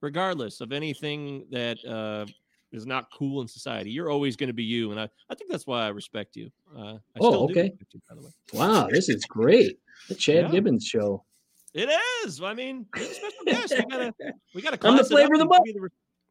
regardless 0.02 0.60
of 0.60 0.72
anything 0.72 1.46
that 1.50 1.84
uh, 1.84 2.26
is 2.72 2.86
not 2.86 3.08
cool 3.16 3.42
in 3.42 3.48
society. 3.48 3.90
You're 3.90 4.10
always 4.10 4.34
going 4.36 4.48
to 4.48 4.52
be 4.54 4.64
you. 4.64 4.90
And 4.92 5.00
I, 5.00 5.08
I 5.28 5.34
think 5.34 5.50
that's 5.50 5.66
why 5.66 5.82
I 5.84 5.88
respect 5.88 6.36
you. 6.36 6.50
Uh, 6.76 6.94
I 6.94 6.98
Oh, 7.20 7.30
still 7.30 7.44
okay. 7.44 7.62
respect 7.62 7.94
you, 7.94 8.00
by 8.08 8.14
the 8.16 8.22
way. 8.22 8.30
Wow, 8.54 8.88
this 8.90 9.08
is 9.08 9.24
great. 9.26 9.78
The 10.08 10.14
Chad 10.14 10.44
Yeah. 10.46 10.50
Gibbons 10.50 10.84
show. 10.86 11.24
It 11.74 11.88
is. 12.24 12.40
I 12.42 12.54
mean, 12.54 12.86
you're 12.96 13.04
a 13.04 13.08
special 13.08 13.44
guest. 13.46 13.74
We 13.76 13.84
gotta, 13.84 14.14
we 14.56 14.62
gotta. 14.62 14.88
I'm 14.88 14.96
the 14.96 15.04
flavor 15.04 15.34
of 15.34 15.38
the 15.40 15.46
and 15.46 15.64
give 15.64 15.76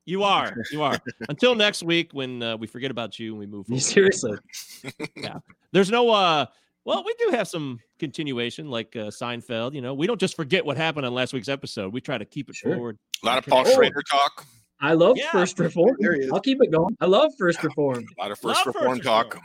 you 0.06 0.24
are. 0.24 0.56
You 0.72 0.82
are. 0.84 1.00
Until 1.28 1.56
next 1.56 1.84
week 1.84 2.12
when 2.14 2.42
uh, 2.44 2.58
we 2.58 2.68
forget 2.68 2.92
about 2.92 3.20
you 3.20 3.32
and 3.32 3.40
we 3.40 3.46
move 3.46 3.68
forward. 3.68 3.82
Seriously. 3.82 4.38
Yeah. 5.16 5.40
There's 5.72 5.90
no 5.92 6.10
uh 6.10 6.46
well, 6.86 7.04
we 7.06 7.14
do 7.20 7.30
have 7.32 7.48
some 7.48 7.80
continuation 8.00 8.70
like 8.72 8.96
uh, 8.96 9.08
Seinfeld, 9.12 9.74
you 9.76 9.82
know. 9.82 9.94
We 9.94 10.08
don't 10.08 10.20
just 10.20 10.36
forget 10.36 10.66
what 10.66 10.78
happened 10.78 11.06
on 11.06 11.14
last 11.14 11.34
week's 11.34 11.50
episode. 11.50 11.94
We 11.94 12.02
try 12.02 12.18
to 12.18 12.26
keep 12.26 12.50
it 12.50 12.56
Sure. 12.56 12.74
forward. 12.74 12.98
A 13.22 13.26
lot 13.26 13.38
of 13.38 13.44
Okay. 13.44 13.52
Paul 13.52 13.64
Oh. 13.68 13.76
Schrader 13.76 14.02
talk. 14.10 14.46
I 14.82 14.94
love 14.94 15.18
Yeah. 15.18 15.30
First 15.32 15.60
Reform. 15.60 15.98
There 16.00 16.14
he 16.16 16.22
is. 16.22 16.32
I'll 16.32 16.40
keep 16.40 16.64
it 16.64 16.72
going. 16.72 16.96
I 17.02 17.06
love 17.06 17.32
First 17.38 17.62
Reform. 17.64 18.06
A 18.18 18.22
lot 18.22 18.32
of 18.32 18.40
first 18.40 18.66
Love 18.66 18.68
reform 18.76 18.98
First 18.98 19.04
talk. 19.04 19.42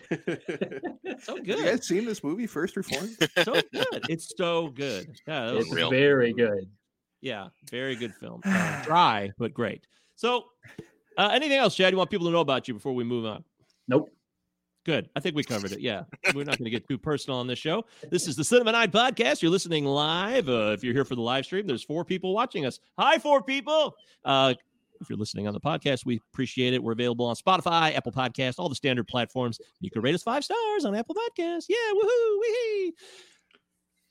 So 1.22 1.34
good. 1.36 1.46
you 1.46 1.56
good. 1.56 1.64
guys 1.64 1.86
seen 1.86 2.04
this 2.04 2.22
movie, 2.22 2.46
First 2.46 2.76
Reform? 2.76 3.08
So 3.44 3.52
good. 3.54 4.06
It's 4.08 4.32
so 4.36 4.68
good. 4.68 5.16
Yeah, 5.26 5.50
It's 5.52 5.72
real. 5.72 5.90
very 5.90 6.32
good. 6.32 6.68
yeah, 7.20 7.48
very 7.70 7.96
good 7.96 8.14
film. 8.14 8.40
Uh, 8.46 8.82
dry, 8.84 9.32
but 9.38 9.52
great. 9.52 9.86
So 10.16 10.46
uh, 11.16 11.30
anything 11.32 11.58
else, 11.58 11.76
Chad, 11.76 11.92
you 11.92 11.98
want 11.98 12.10
people 12.10 12.26
to 12.26 12.32
know 12.32 12.40
about 12.40 12.66
you 12.66 12.74
before 12.74 12.94
we 12.94 13.04
move 13.04 13.26
on? 13.26 13.44
Nope. 13.86 14.10
Good. 14.84 15.10
I 15.16 15.20
think 15.20 15.34
we 15.34 15.42
covered 15.42 15.72
it. 15.72 15.80
Yeah. 15.80 16.04
We're 16.34 16.44
not 16.44 16.58
going 16.58 16.64
to 16.64 16.70
get 16.70 16.88
too 16.88 16.96
personal 16.96 17.38
on 17.38 17.46
this 17.46 17.58
show. 17.58 17.84
This 18.10 18.28
is 18.28 18.36
the 18.36 18.44
Cinema 18.44 18.72
Nine 18.72 18.90
Podcast. 18.90 19.42
You're 19.42 19.50
listening 19.50 19.84
live. 19.84 20.48
Uh, 20.48 20.72
if 20.72 20.84
you're 20.84 20.94
here 20.94 21.04
for 21.04 21.16
the 21.16 21.22
live 21.22 21.44
stream, 21.44 21.66
there's 21.66 21.82
four 21.82 22.04
people 22.04 22.32
watching 22.32 22.66
us. 22.66 22.78
Hi, 22.98 23.18
four 23.18 23.42
people. 23.42 23.96
Uh, 24.24 24.54
if 25.00 25.10
you're 25.10 25.18
listening 25.18 25.48
on 25.48 25.54
the 25.54 25.60
podcast, 25.60 26.06
we 26.06 26.20
appreciate 26.32 26.72
it. 26.72 26.82
We're 26.82 26.92
available 26.92 27.26
on 27.26 27.34
Spotify, 27.34 27.94
Apple 27.96 28.12
Podcast, 28.12 28.54
all 28.58 28.68
the 28.68 28.74
standard 28.74 29.08
platforms. 29.08 29.60
You 29.80 29.90
can 29.90 30.02
rate 30.02 30.14
us 30.14 30.22
five 30.22 30.44
stars 30.44 30.84
on 30.84 30.94
Apple 30.94 31.16
Podcasts. 31.16 31.66
Yeah, 31.68 31.76
woohoo, 31.92 32.40
wee 32.40 32.94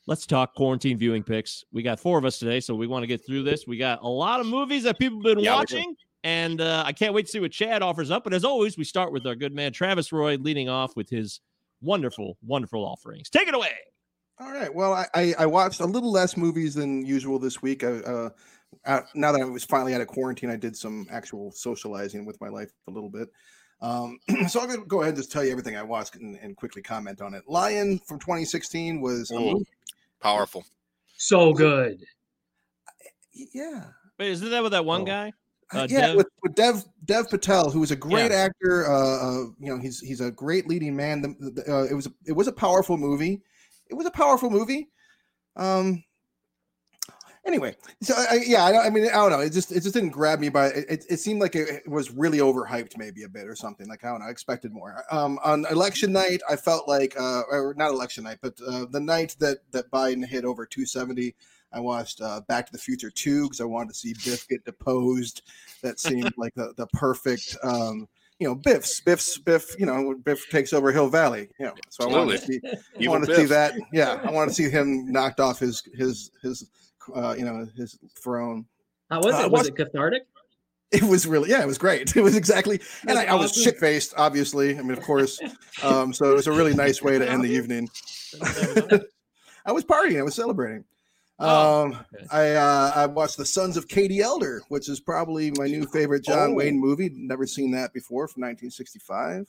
Let's 0.08 0.24
talk 0.24 0.54
quarantine 0.54 0.96
viewing 0.96 1.24
picks. 1.24 1.64
We 1.72 1.82
got 1.82 1.98
four 1.98 2.16
of 2.16 2.24
us 2.24 2.38
today, 2.38 2.60
so 2.60 2.74
we 2.76 2.86
want 2.86 3.02
to 3.02 3.08
get 3.08 3.26
through 3.26 3.42
this. 3.42 3.66
We 3.66 3.76
got 3.76 4.02
a 4.02 4.08
lot 4.08 4.38
of 4.38 4.46
movies 4.46 4.84
that 4.84 4.98
people 4.98 5.18
have 5.18 5.24
been 5.24 5.40
Yeah, 5.40 5.56
watching, 5.56 5.96
and 6.22 6.60
uh, 6.60 6.84
I 6.86 6.92
can't 6.92 7.12
wait 7.12 7.26
to 7.26 7.32
see 7.32 7.40
what 7.40 7.50
Chad 7.50 7.82
offers 7.82 8.10
up. 8.12 8.22
But 8.22 8.32
as 8.32 8.44
always, 8.44 8.78
we 8.78 8.84
start 8.84 9.12
with 9.12 9.26
our 9.26 9.34
good 9.34 9.52
man 9.52 9.72
Travis 9.72 10.12
Roy 10.12 10.36
leading 10.36 10.68
off 10.68 10.94
with 10.94 11.10
his 11.10 11.40
wonderful, 11.80 12.38
wonderful 12.46 12.84
offerings. 12.84 13.28
Take 13.28 13.48
it 13.48 13.54
away. 13.54 13.72
All 14.38 14.52
right. 14.52 14.72
Well, 14.72 14.92
I, 14.92 15.06
I, 15.14 15.34
I 15.40 15.46
watched 15.46 15.80
a 15.80 15.86
little 15.86 16.12
less 16.12 16.36
movies 16.36 16.74
than 16.74 17.04
usual 17.04 17.38
this 17.40 17.60
week. 17.60 17.82
I, 17.82 17.88
uh, 17.88 18.28
uh, 18.84 19.00
now 19.14 19.32
that 19.32 19.40
I 19.40 19.44
was 19.44 19.64
finally 19.64 19.94
out 19.94 20.02
of 20.02 20.06
quarantine, 20.08 20.50
I 20.50 20.56
did 20.56 20.76
some 20.76 21.06
actual 21.10 21.50
socializing 21.50 22.24
with 22.24 22.40
my 22.40 22.48
life 22.48 22.70
a 22.86 22.90
little 22.92 23.10
bit. 23.10 23.28
Um, 23.80 24.18
so 24.48 24.60
I'm 24.60 24.68
going 24.68 24.80
to 24.80 24.86
go 24.86 25.00
ahead 25.00 25.14
and 25.14 25.16
just 25.16 25.32
tell 25.32 25.42
you 25.44 25.50
everything 25.50 25.76
I 25.76 25.82
watched 25.82 26.16
and, 26.16 26.36
and 26.36 26.54
quickly 26.56 26.82
comment 26.82 27.20
on 27.20 27.34
it. 27.34 27.42
Lion 27.48 27.98
from 28.06 28.18
2016 28.20 29.00
was, 29.00 29.30
a 29.30 29.34
Ooh. 29.34 29.52
movie- 29.54 29.66
Powerful. 30.20 30.64
So 31.16 31.52
good. 31.52 32.04
yeah, 33.32 33.84
Wait, 34.18 34.30
isn't 34.30 34.50
that 34.50 34.62
with 34.62 34.72
that 34.72 34.84
one 34.84 35.02
Oh. 35.02 35.04
guy? 35.04 35.32
Uh, 35.74 35.80
Uh, 35.80 35.86
yeah, 35.90 36.00
Dev- 36.08 36.16
with, 36.16 36.26
with 36.42 36.54
Dev 36.54 36.84
Dev 37.04 37.28
Patel, 37.28 37.70
who 37.70 37.82
is 37.82 37.90
a 37.90 37.96
great 37.96 38.30
Yeah. 38.30 38.36
actor. 38.48 38.86
Uh, 38.86 38.92
uh, 38.92 39.38
you 39.58 39.68
know, 39.74 39.78
he's 39.78 40.00
he's 40.00 40.20
a 40.20 40.30
great 40.30 40.68
leading 40.68 40.94
man. 40.94 41.22
The, 41.22 41.50
the, 41.50 41.74
uh, 41.74 41.82
it 41.84 41.94
was 41.94 42.06
a, 42.06 42.12
it 42.24 42.32
was 42.32 42.46
a 42.46 42.52
powerful 42.52 42.96
movie. 42.96 43.42
It 43.88 43.94
was 43.94 44.06
a 44.06 44.10
powerful 44.10 44.48
movie. 44.48 44.88
Um, 45.56 46.04
anyway, 47.46 47.76
so 48.02 48.14
I, 48.16 48.40
yeah, 48.46 48.64
I, 48.64 48.86
I 48.86 48.90
mean, 48.90 49.06
I 49.06 49.12
don't 49.12 49.30
know. 49.30 49.40
It 49.40 49.52
just 49.52 49.72
it 49.72 49.82
just 49.82 49.94
didn't 49.94 50.10
grab 50.10 50.40
me 50.40 50.48
by 50.48 50.66
it. 50.66 50.86
It, 50.88 51.04
it 51.10 51.16
seemed 51.18 51.40
like 51.40 51.54
it, 51.54 51.68
it 51.68 51.88
was 51.88 52.10
really 52.10 52.38
overhyped, 52.38 52.96
maybe 52.96 53.22
a 53.22 53.28
bit 53.28 53.46
or 53.46 53.54
something. 53.54 53.88
Like 53.88 54.04
I 54.04 54.08
don't 54.08 54.20
know, 54.20 54.26
I 54.26 54.30
expected 54.30 54.72
more. 54.72 55.04
Um, 55.10 55.38
on 55.44 55.66
election 55.66 56.12
night, 56.12 56.40
I 56.48 56.56
felt 56.56 56.88
like, 56.88 57.18
uh, 57.18 57.42
or 57.50 57.74
not 57.76 57.90
election 57.90 58.24
night, 58.24 58.38
but 58.42 58.54
uh, 58.66 58.86
the 58.90 59.00
night 59.00 59.36
that 59.40 59.58
that 59.72 59.90
Biden 59.90 60.24
hit 60.26 60.44
over 60.44 60.66
270. 60.66 61.34
I 61.72 61.80
watched 61.80 62.20
uh, 62.22 62.40
Back 62.48 62.66
to 62.66 62.72
the 62.72 62.78
Future 62.78 63.10
2 63.10 63.44
because 63.44 63.60
I 63.60 63.64
wanted 63.64 63.88
to 63.88 63.94
see 63.96 64.14
Biff 64.24 64.48
get 64.48 64.64
deposed. 64.64 65.42
That 65.82 65.98
seemed 65.98 66.32
like 66.38 66.54
the, 66.54 66.72
the 66.76 66.86
perfect, 66.88 67.56
um, 67.62 68.08
you 68.38 68.46
know, 68.46 68.54
Biff's, 68.54 69.00
Biff's, 69.00 69.36
Biff, 69.38 69.78
you 69.78 69.84
know, 69.84 70.14
Biff 70.24 70.48
takes 70.48 70.72
over 70.72 70.92
Hill 70.92 71.08
Valley. 71.08 71.48
You 71.58 71.66
know, 71.66 71.74
so 71.90 72.08
I 72.08 72.12
wanted 72.12 72.40
to 72.40 72.46
see, 72.46 72.60
I 72.64 73.08
wanted 73.08 73.26
to 73.26 73.36
see 73.36 73.44
that. 73.46 73.74
Yeah, 73.92 74.20
I 74.24 74.30
want 74.30 74.48
to 74.48 74.54
see 74.54 74.70
him 74.70 75.10
knocked 75.10 75.40
off 75.40 75.58
his 75.58 75.82
his 75.94 76.30
his 76.42 76.70
uh, 77.14 77.34
you 77.38 77.44
know 77.44 77.66
his 77.76 77.98
throne. 78.22 78.66
How 79.10 79.20
was 79.20 79.34
Uh, 79.34 79.44
it? 79.44 79.50
Was 79.50 79.66
it 79.68 79.76
cathartic? 79.76 80.22
It 80.92 81.02
was 81.02 81.26
really 81.26 81.50
yeah, 81.50 81.62
it 81.62 81.66
was 81.66 81.78
great. 81.78 82.14
It 82.16 82.22
was 82.22 82.36
exactly, 82.36 82.80
and 83.02 83.12
I, 83.18 83.22
That's 83.24 83.30
I 83.30 83.34
was 83.34 83.50
awesome. 83.50 83.62
shit 83.64 83.78
faced, 83.78 84.14
obviously. 84.16 84.78
I 84.78 84.82
mean, 84.82 84.92
of 84.92 85.02
course. 85.02 85.40
Um, 85.82 86.12
so 86.14 86.30
it 86.30 86.34
was 86.34 86.46
a 86.46 86.52
really 86.52 86.74
nice 86.74 87.02
way 87.02 87.18
to 87.18 87.28
end 87.28 87.42
the 87.44 87.50
evening. 87.50 87.88
I 89.66 89.72
was 89.72 89.84
partying. 89.84 90.18
I 90.18 90.22
was 90.22 90.34
celebrating. 90.34 90.84
Oh, 91.38 91.82
Um, 91.86 91.92
okay. 92.14 92.26
I 92.30 92.50
uh, 92.54 92.92
I 92.94 93.06
watched 93.06 93.36
The 93.36 93.44
Sons 93.44 93.76
of 93.76 93.88
Katie 93.88 94.20
Elder, 94.20 94.62
which 94.68 94.88
is 94.88 95.00
probably 95.00 95.50
my 95.58 95.66
new 95.66 95.86
favorite 95.86 96.24
John 96.24 96.50
Oh. 96.52 96.54
Wayne 96.54 96.78
movie. 96.78 97.10
Never 97.14 97.46
seen 97.46 97.70
that 97.72 97.92
before 97.92 98.26
from 98.28 98.42
1965. 98.42 99.46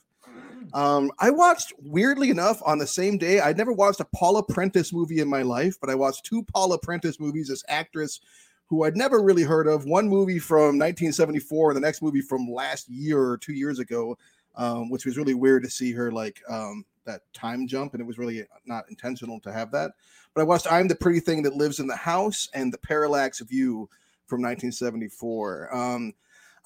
Um, 0.74 1.10
I 1.18 1.30
watched 1.30 1.72
weirdly 1.78 2.30
enough 2.30 2.60
on 2.64 2.78
the 2.78 2.86
same 2.86 3.16
day. 3.16 3.40
I'd 3.40 3.56
never 3.56 3.72
watched 3.72 4.00
a 4.00 4.06
Paula 4.14 4.42
Prentiss 4.42 4.92
movie 4.92 5.20
in 5.20 5.28
my 5.28 5.42
life, 5.42 5.76
but 5.80 5.90
I 5.90 5.94
watched 5.94 6.26
two 6.26 6.42
Paula 6.44 6.78
Prentiss 6.78 7.18
movies. 7.18 7.48
This 7.48 7.64
actress 7.68 8.20
who 8.68 8.84
I'd 8.84 8.96
never 8.96 9.22
really 9.22 9.44
heard 9.44 9.66
of. 9.66 9.86
One 9.86 10.08
movie 10.08 10.38
from 10.38 10.78
1974, 10.78 11.70
and 11.70 11.76
the 11.76 11.80
next 11.80 12.02
movie 12.02 12.20
from 12.20 12.50
last 12.50 12.88
year 12.88 13.18
or 13.18 13.38
two 13.38 13.54
years 13.54 13.78
ago, 13.78 14.18
um, 14.56 14.90
which 14.90 15.06
was 15.06 15.16
really 15.16 15.34
weird 15.34 15.62
to 15.62 15.70
see 15.70 15.92
her 15.92 16.12
like 16.12 16.42
um, 16.50 16.84
that 17.06 17.22
time 17.32 17.66
jump, 17.66 17.94
and 17.94 18.00
it 18.00 18.06
was 18.06 18.18
really 18.18 18.44
not 18.66 18.84
intentional 18.90 19.40
to 19.40 19.52
have 19.52 19.70
that. 19.72 19.92
But 20.34 20.42
I 20.42 20.44
watched 20.44 20.70
I'm 20.70 20.86
the 20.86 20.94
Pretty 20.94 21.20
Thing 21.20 21.42
That 21.42 21.56
Lives 21.56 21.80
in 21.80 21.86
the 21.86 21.96
House 21.96 22.48
and 22.54 22.72
The 22.72 22.78
Parallax 22.78 23.40
View 23.40 23.88
from 24.26 24.42
1974. 24.42 25.74
Um, 25.74 26.12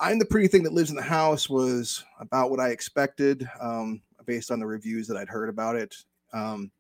I'm 0.01 0.19
the 0.19 0.27
Pretty 0.27 0.49
Thing 0.49 0.63
That 0.65 0.73
Lives 0.73 0.91
in 0.91 0.97
the 0.97 1.03
House 1.03 1.49
was 1.49 2.05
about 2.21 2.51
what 2.51 2.61
I 2.61 2.71
expected 2.71 3.49
um, 3.61 4.03
based 4.27 4.51
on 4.51 4.59
the 4.59 4.67
reviews 4.67 5.07
that 5.09 5.17
I'd 5.17 5.29
heard 5.29 5.49
about 5.49 5.77
it. 5.77 5.95
Um, 6.33 6.71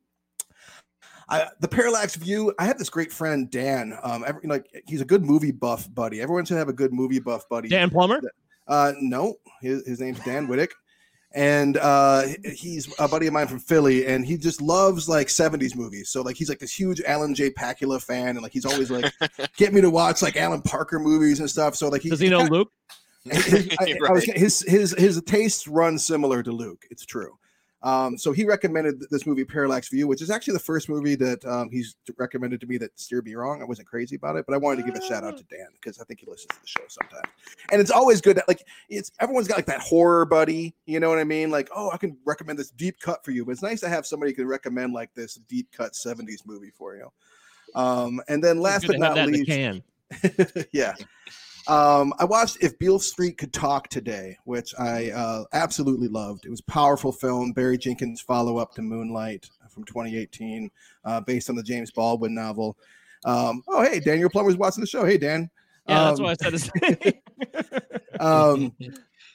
I, 1.29 1.47
the 1.61 1.69
Parallax 1.69 2.17
View, 2.17 2.53
I 2.59 2.67
have 2.67 2.79
this 2.79 2.91
great 2.91 3.13
friend, 3.13 3.51
Dan. 3.51 3.97
Um, 4.03 4.25
every, 4.27 4.47
like 4.49 4.67
he's 4.87 5.01
a 5.01 5.05
good 5.05 5.25
movie 5.25 5.53
buff 5.53 5.93
buddy. 5.95 6.21
Everyone 6.21 6.45
should 6.45 6.59
have 6.59 6.69
a 6.69 6.75
good 6.75 6.93
movie 6.93 7.21
buff 7.21 7.49
buddy. 7.49 7.69
Dan 7.69 7.91
Plummer. 7.91 8.21
Uh, 8.69 8.93
no, 9.01 9.37
his, 9.61 9.87
his 9.87 10.01
name's 10.01 10.21
Dan 10.21 10.47
Whittick. 10.47 10.73
And 11.35 11.79
uh, 11.79 12.25
he's 12.55 12.93
a 12.99 13.09
buddy 13.09 13.27
of 13.27 13.33
mine 13.33 13.47
from 13.47 13.59
Philly, 13.59 14.07
and 14.07 14.27
he 14.27 14.37
just 14.37 14.61
loves 14.61 15.09
like 15.09 15.29
70s 15.29 15.75
movies. 15.75 16.11
So, 16.11 16.21
like, 16.21 16.37
he's 16.37 16.51
like 16.51 16.59
this 16.59 16.79
huge 16.79 17.01
Alan 17.07 17.35
J. 17.35 17.49
Pakula 17.49 18.03
fan, 18.03 18.29
and 18.31 18.43
like, 18.43 18.53
he's 18.53 18.67
always 18.67 18.91
like, 18.91 19.11
get 19.57 19.73
me 19.73 19.81
to 19.81 19.89
watch 19.89 20.21
like 20.21 20.37
Alan 20.37 20.61
Parker 20.61 20.99
movies 20.99 21.41
and 21.41 21.49
stuff. 21.49 21.75
So, 21.75 21.89
like, 21.89 22.03
he, 22.03 22.11
Does 22.11 22.21
he 22.21 22.29
know 22.29 22.43
Luke? 22.43 22.71
His, 23.25 23.69
I- 23.79 23.97
I 24.09 24.13
was- 24.13 24.25
his 24.25 24.61
his 24.67 24.95
his 24.99 25.21
tastes 25.23 25.67
run 25.69 25.99
similar 25.99 26.43
to 26.43 26.53
Luke. 26.53 26.85
It's 26.91 27.07
true. 27.07 27.39
Um, 27.85 28.17
so 28.17 28.31
he 28.31 28.45
recommended 28.45 29.03
this 29.11 29.27
movie 29.27 29.45
Parallax 29.45 29.89
View, 29.89 30.07
which 30.07 30.23
is 30.23 30.31
actually 30.31 30.53
the 30.53 30.61
first 30.61 30.89
movie 30.89 31.17
that 31.17 31.45
um, 31.45 31.69
he's 31.69 31.97
recommended 32.17 32.61
to 32.61 32.67
me 32.69 32.79
that 32.79 32.97
steered 32.99 33.25
me 33.25 33.35
wrong. 33.35 33.61
I 33.61 33.65
wasn't 33.65 33.89
crazy 33.89 34.15
about 34.15 34.37
it, 34.37 34.47
but 34.47 34.55
I 34.55 34.59
wanted 34.59 34.85
to 34.85 34.93
give 34.93 35.03
a 35.03 35.05
shout 35.05 35.25
out 35.25 35.37
to 35.37 35.43
Dan 35.45 35.67
because 35.73 36.01
I 36.01 36.05
think 36.05 36.21
he 36.21 36.27
listens 36.27 36.47
to 36.55 36.61
the 36.61 36.67
show 36.69 36.83
sometimes. 36.87 37.27
And 37.73 37.81
it's 37.81 37.91
always 37.91 38.21
good. 38.21 38.37
That, 38.37 38.47
like 38.47 38.65
it's 38.89 39.11
everyone's 39.19 39.49
got 39.49 39.57
like 39.57 39.67
that 39.67 39.81
horror 39.81 40.25
buddy. 40.25 40.77
You 40.87 41.01
know 41.01 41.09
what 41.09 41.19
I 41.19 41.25
mean? 41.25 41.51
Like, 41.51 41.71
oh, 41.75 41.91
I 41.91 41.97
can 41.97 42.17
recommend 42.25 42.57
this 42.57 42.71
deep 42.71 43.01
cut 43.01 43.25
for 43.25 43.33
you. 43.33 43.45
But 43.45 43.51
it's 43.53 43.63
nice 43.63 43.81
to 43.81 43.89
have 43.89 44.07
somebody 44.07 44.31
who 44.31 44.37
can 44.37 44.47
recommend 44.47 44.93
like 44.93 45.13
this 45.15 45.35
deep 45.49 45.67
cut 45.77 45.95
'70s 45.95 46.47
movie 46.47 46.71
for 46.71 46.95
you. 46.95 47.11
Um, 47.75 48.21
and 48.29 48.45
then 48.45 48.61
last 48.61 48.87
but 48.87 49.01
not 49.01 49.17
that 49.17 49.27
in 49.27 49.33
the 49.33 49.39
least, 49.39 49.51
can. 49.51 50.67
yeah. 50.73 50.95
Um, 51.69 52.13
I 52.19 52.25
watched 52.25 52.59
If 52.61 52.79
Beale 52.79 52.99
Street 52.99 53.39
Could 53.39 53.53
Talk 53.53 53.89
today, 53.89 54.37
which 54.45 54.75
I 54.79 55.11
uh, 55.11 55.45
absolutely 55.53 56.09
loved. 56.09 56.45
It 56.45 56.51
was 56.51 56.61
a 56.61 56.71
powerful 56.71 57.13
film, 57.13 57.53
Barry 57.53 57.79
Jenkins' 57.79 58.21
follow 58.21 58.59
up 58.59 58.73
to 58.75 58.83
Moonlight 58.83 59.49
from 59.69 59.85
2018, 59.85 60.71
uh, 61.05 61.21
based 61.21 61.49
on 61.51 61.57
the 61.57 61.63
James 61.63 61.91
Baldwin 61.91 62.35
novel. 62.35 62.77
Um, 63.25 63.63
oh, 63.69 63.83
hey, 63.83 64.01
Daniel 64.01 64.29
Plummer's 64.29 64.57
watching 64.57 64.81
the 64.81 64.87
show. 64.87 65.05
Hey, 65.05 65.19
Dan. 65.19 65.51
Yeah, 65.89 66.05
that's 66.05 66.21
what 66.21 66.31
I 66.31 66.35
said 66.35 66.53
his 66.53 66.71
name. 66.83 67.13
um, 68.21 68.73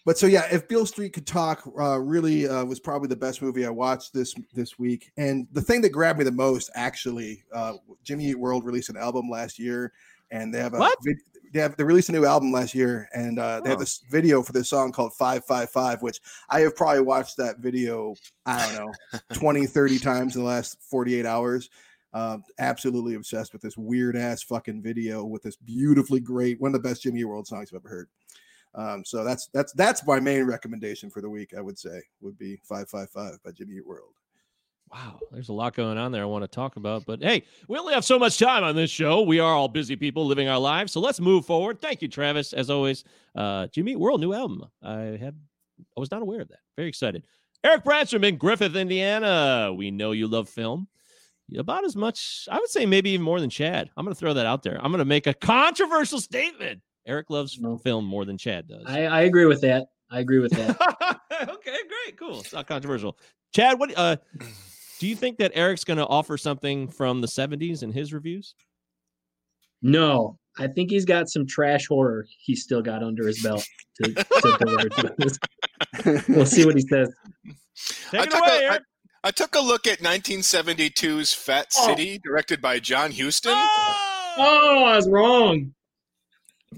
but 0.05 0.17
so 0.17 0.25
yeah, 0.27 0.47
if 0.49 0.67
Beale 0.69 0.85
Street 0.85 1.11
could 1.11 1.27
talk, 1.27 1.69
uh, 1.77 1.99
really 1.99 2.47
uh, 2.47 2.63
was 2.63 2.79
probably 2.79 3.09
the 3.09 3.17
best 3.17 3.41
movie 3.41 3.65
I 3.65 3.69
watched 3.69 4.13
this 4.13 4.33
this 4.53 4.79
week. 4.79 5.11
And 5.17 5.47
the 5.51 5.61
thing 5.61 5.81
that 5.81 5.89
grabbed 5.89 6.19
me 6.19 6.23
the 6.23 6.31
most, 6.31 6.69
actually, 6.75 7.43
uh, 7.53 7.73
Jimmy 8.03 8.27
Eat 8.27 8.39
World 8.39 8.65
released 8.65 8.89
an 8.89 8.95
album 8.95 9.29
last 9.29 9.59
year, 9.59 9.91
and 10.31 10.53
they 10.53 10.59
have 10.59 10.73
a 10.73 10.77
What? 10.77 10.97
vid- 11.03 11.17
they 11.53 11.59
have 11.59 11.75
they 11.77 11.83
released 11.83 12.09
a 12.09 12.11
new 12.11 12.25
album 12.25 12.51
last 12.51 12.73
year, 12.75 13.09
and 13.13 13.39
uh, 13.39 13.61
they 13.61 13.69
have 13.69 13.77
Oh. 13.77 13.81
this 13.81 14.01
video 14.09 14.41
for 14.43 14.53
this 14.53 14.69
song 14.69 14.91
called 14.91 15.13
Five 15.15 15.45
Five 15.45 15.69
Five, 15.69 16.01
which 16.01 16.19
I 16.49 16.61
have 16.61 16.75
probably 16.75 17.01
watched 17.01 17.37
that 17.37 17.59
video 17.59 18.15
I 18.45 18.65
don't 18.75 18.85
know 19.13 19.19
20, 19.33 19.65
30 19.65 19.99
times 19.99 20.35
in 20.35 20.41
the 20.41 20.47
last 20.47 20.77
forty 20.81 21.15
eight 21.19 21.25
hours. 21.25 21.69
Uh, 22.13 22.37
absolutely 22.59 23.15
obsessed 23.15 23.53
with 23.53 23.61
this 23.61 23.77
weird 23.77 24.15
ass 24.15 24.41
fucking 24.41 24.81
video 24.81 25.23
with 25.25 25.43
this 25.43 25.57
beautifully 25.57 26.19
great 26.19 26.59
one 26.59 26.73
of 26.73 26.81
the 26.81 26.87
best 26.89 27.03
Jimmy 27.03 27.23
World 27.25 27.45
songs 27.45 27.69
I've 27.71 27.77
ever 27.77 27.89
heard. 27.89 28.09
Um, 28.75 29.03
so 29.05 29.23
that's 29.23 29.47
that's 29.53 29.73
that's 29.73 30.05
my 30.07 30.19
main 30.19 30.43
recommendation 30.45 31.09
for 31.09 31.21
the 31.21 31.29
week. 31.29 31.53
I 31.57 31.61
would 31.61 31.77
say 31.77 32.01
would 32.21 32.37
be 32.37 32.59
five 32.63 32.89
five 32.89 33.09
five 33.09 33.37
by 33.43 33.51
Jimmy 33.51 33.81
World. 33.85 34.13
Wow, 34.91 35.19
there's 35.31 35.49
a 35.49 35.53
lot 35.53 35.75
going 35.75 35.97
on 35.97 36.11
there 36.11 36.21
I 36.23 36.25
want 36.25 36.43
to 36.43 36.47
talk 36.47 36.77
about. 36.77 37.05
But 37.05 37.21
hey, 37.21 37.43
we 37.67 37.77
only 37.77 37.93
have 37.93 38.05
so 38.05 38.17
much 38.17 38.39
time 38.39 38.63
on 38.63 38.75
this 38.75 38.89
show. 38.89 39.21
We 39.21 39.39
are 39.39 39.53
all 39.53 39.67
busy 39.67 39.95
people 39.95 40.25
living 40.25 40.47
our 40.47 40.59
lives. 40.59 40.93
So 40.93 41.01
let's 41.01 41.19
move 41.19 41.45
forward. 41.45 41.81
Thank 41.81 42.01
you, 42.01 42.07
Travis. 42.07 42.53
As 42.53 42.69
always, 42.69 43.03
uh, 43.35 43.67
Jimmy 43.67 43.95
World 43.97 44.21
new 44.21 44.33
album. 44.33 44.63
I 44.81 45.17
had 45.19 45.35
I 45.95 45.99
was 45.99 46.09
not 46.09 46.21
aware 46.21 46.41
of 46.41 46.47
that. 46.49 46.59
Very 46.77 46.87
excited. 46.89 47.25
Eric 47.63 47.83
Branstrom 47.83 48.23
in 48.25 48.37
Griffith, 48.37 48.75
Indiana. 48.75 49.73
We 49.75 49.91
know 49.91 50.11
you 50.11 50.27
love 50.27 50.47
film. 50.47 50.87
About 51.57 51.85
as 51.85 51.95
much, 51.95 52.47
I 52.51 52.59
would 52.59 52.69
say 52.69 52.85
maybe 52.85 53.11
even 53.11 53.23
more 53.23 53.39
than 53.39 53.49
Chad. 53.49 53.89
I'm 53.95 54.03
going 54.05 54.13
to 54.13 54.19
throw 54.19 54.33
that 54.33 54.45
out 54.45 54.63
there. 54.63 54.75
I'm 54.83 54.91
going 54.91 54.99
to 54.99 55.05
make 55.05 55.27
a 55.27 55.33
controversial 55.33 56.19
statement. 56.19 56.81
Eric 57.05 57.29
loves 57.29 57.57
No. 57.59 57.77
film 57.77 58.05
more 58.05 58.25
than 58.25 58.37
Chad 58.37 58.67
does. 58.67 58.83
I, 58.85 59.05
I 59.05 59.21
agree 59.21 59.45
with 59.45 59.61
that. 59.61 59.87
I 60.11 60.19
agree 60.19 60.39
with 60.39 60.51
that. 60.51 61.19
okay, 61.41 61.77
great, 61.87 62.17
cool. 62.19 62.39
It's 62.41 62.51
not 62.53 62.67
controversial. 62.67 63.17
Chad, 63.53 63.79
what 63.79 63.97
uh 63.97 64.17
do 64.99 65.07
you 65.07 65.15
think 65.15 65.37
that 65.37 65.51
Eric's 65.55 65.83
going 65.83 65.97
to 65.97 66.07
offer 66.07 66.37
something 66.37 66.87
from 66.87 67.21
the 67.21 67.27
70s 67.27 67.83
in 67.83 67.91
his 67.91 68.13
reviews? 68.13 68.55
No, 69.81 70.37
I 70.57 70.67
think 70.67 70.89
he's 70.89 71.05
got 71.05 71.29
some 71.29 71.45
trash 71.45 71.87
horror 71.87 72.25
he's 72.39 72.63
still 72.63 72.81
got 72.81 73.03
under 73.03 73.27
his 73.27 73.41
belt 73.43 73.63
to, 74.03 74.13
to 74.13 74.57
deliver 74.59 74.89
to 74.89 75.25
us. 75.25 76.27
We'll 76.27 76.45
see 76.47 76.65
what 76.65 76.75
he 76.75 76.81
says. 76.81 77.09
Take 78.11 78.21
I 78.21 78.23
it 78.23 78.31
took 78.31 78.39
away, 78.45 78.49
a- 78.49 78.69
I- 78.69 78.71
Eric. 78.73 78.81
I 79.23 79.31
took 79.31 79.55
a 79.55 79.59
look 79.59 79.87
at 79.87 79.99
1972's 79.99 81.33
Fat 81.33 81.67
Oh. 81.77 81.87
City, 81.87 82.19
directed 82.23 82.61
by 82.61 82.79
John 82.79 83.11
Huston. 83.11 83.51
Oh! 83.55 84.35
Oh, 84.39 84.83
I 84.85 84.95
was 84.95 85.09
wrong. 85.09 85.73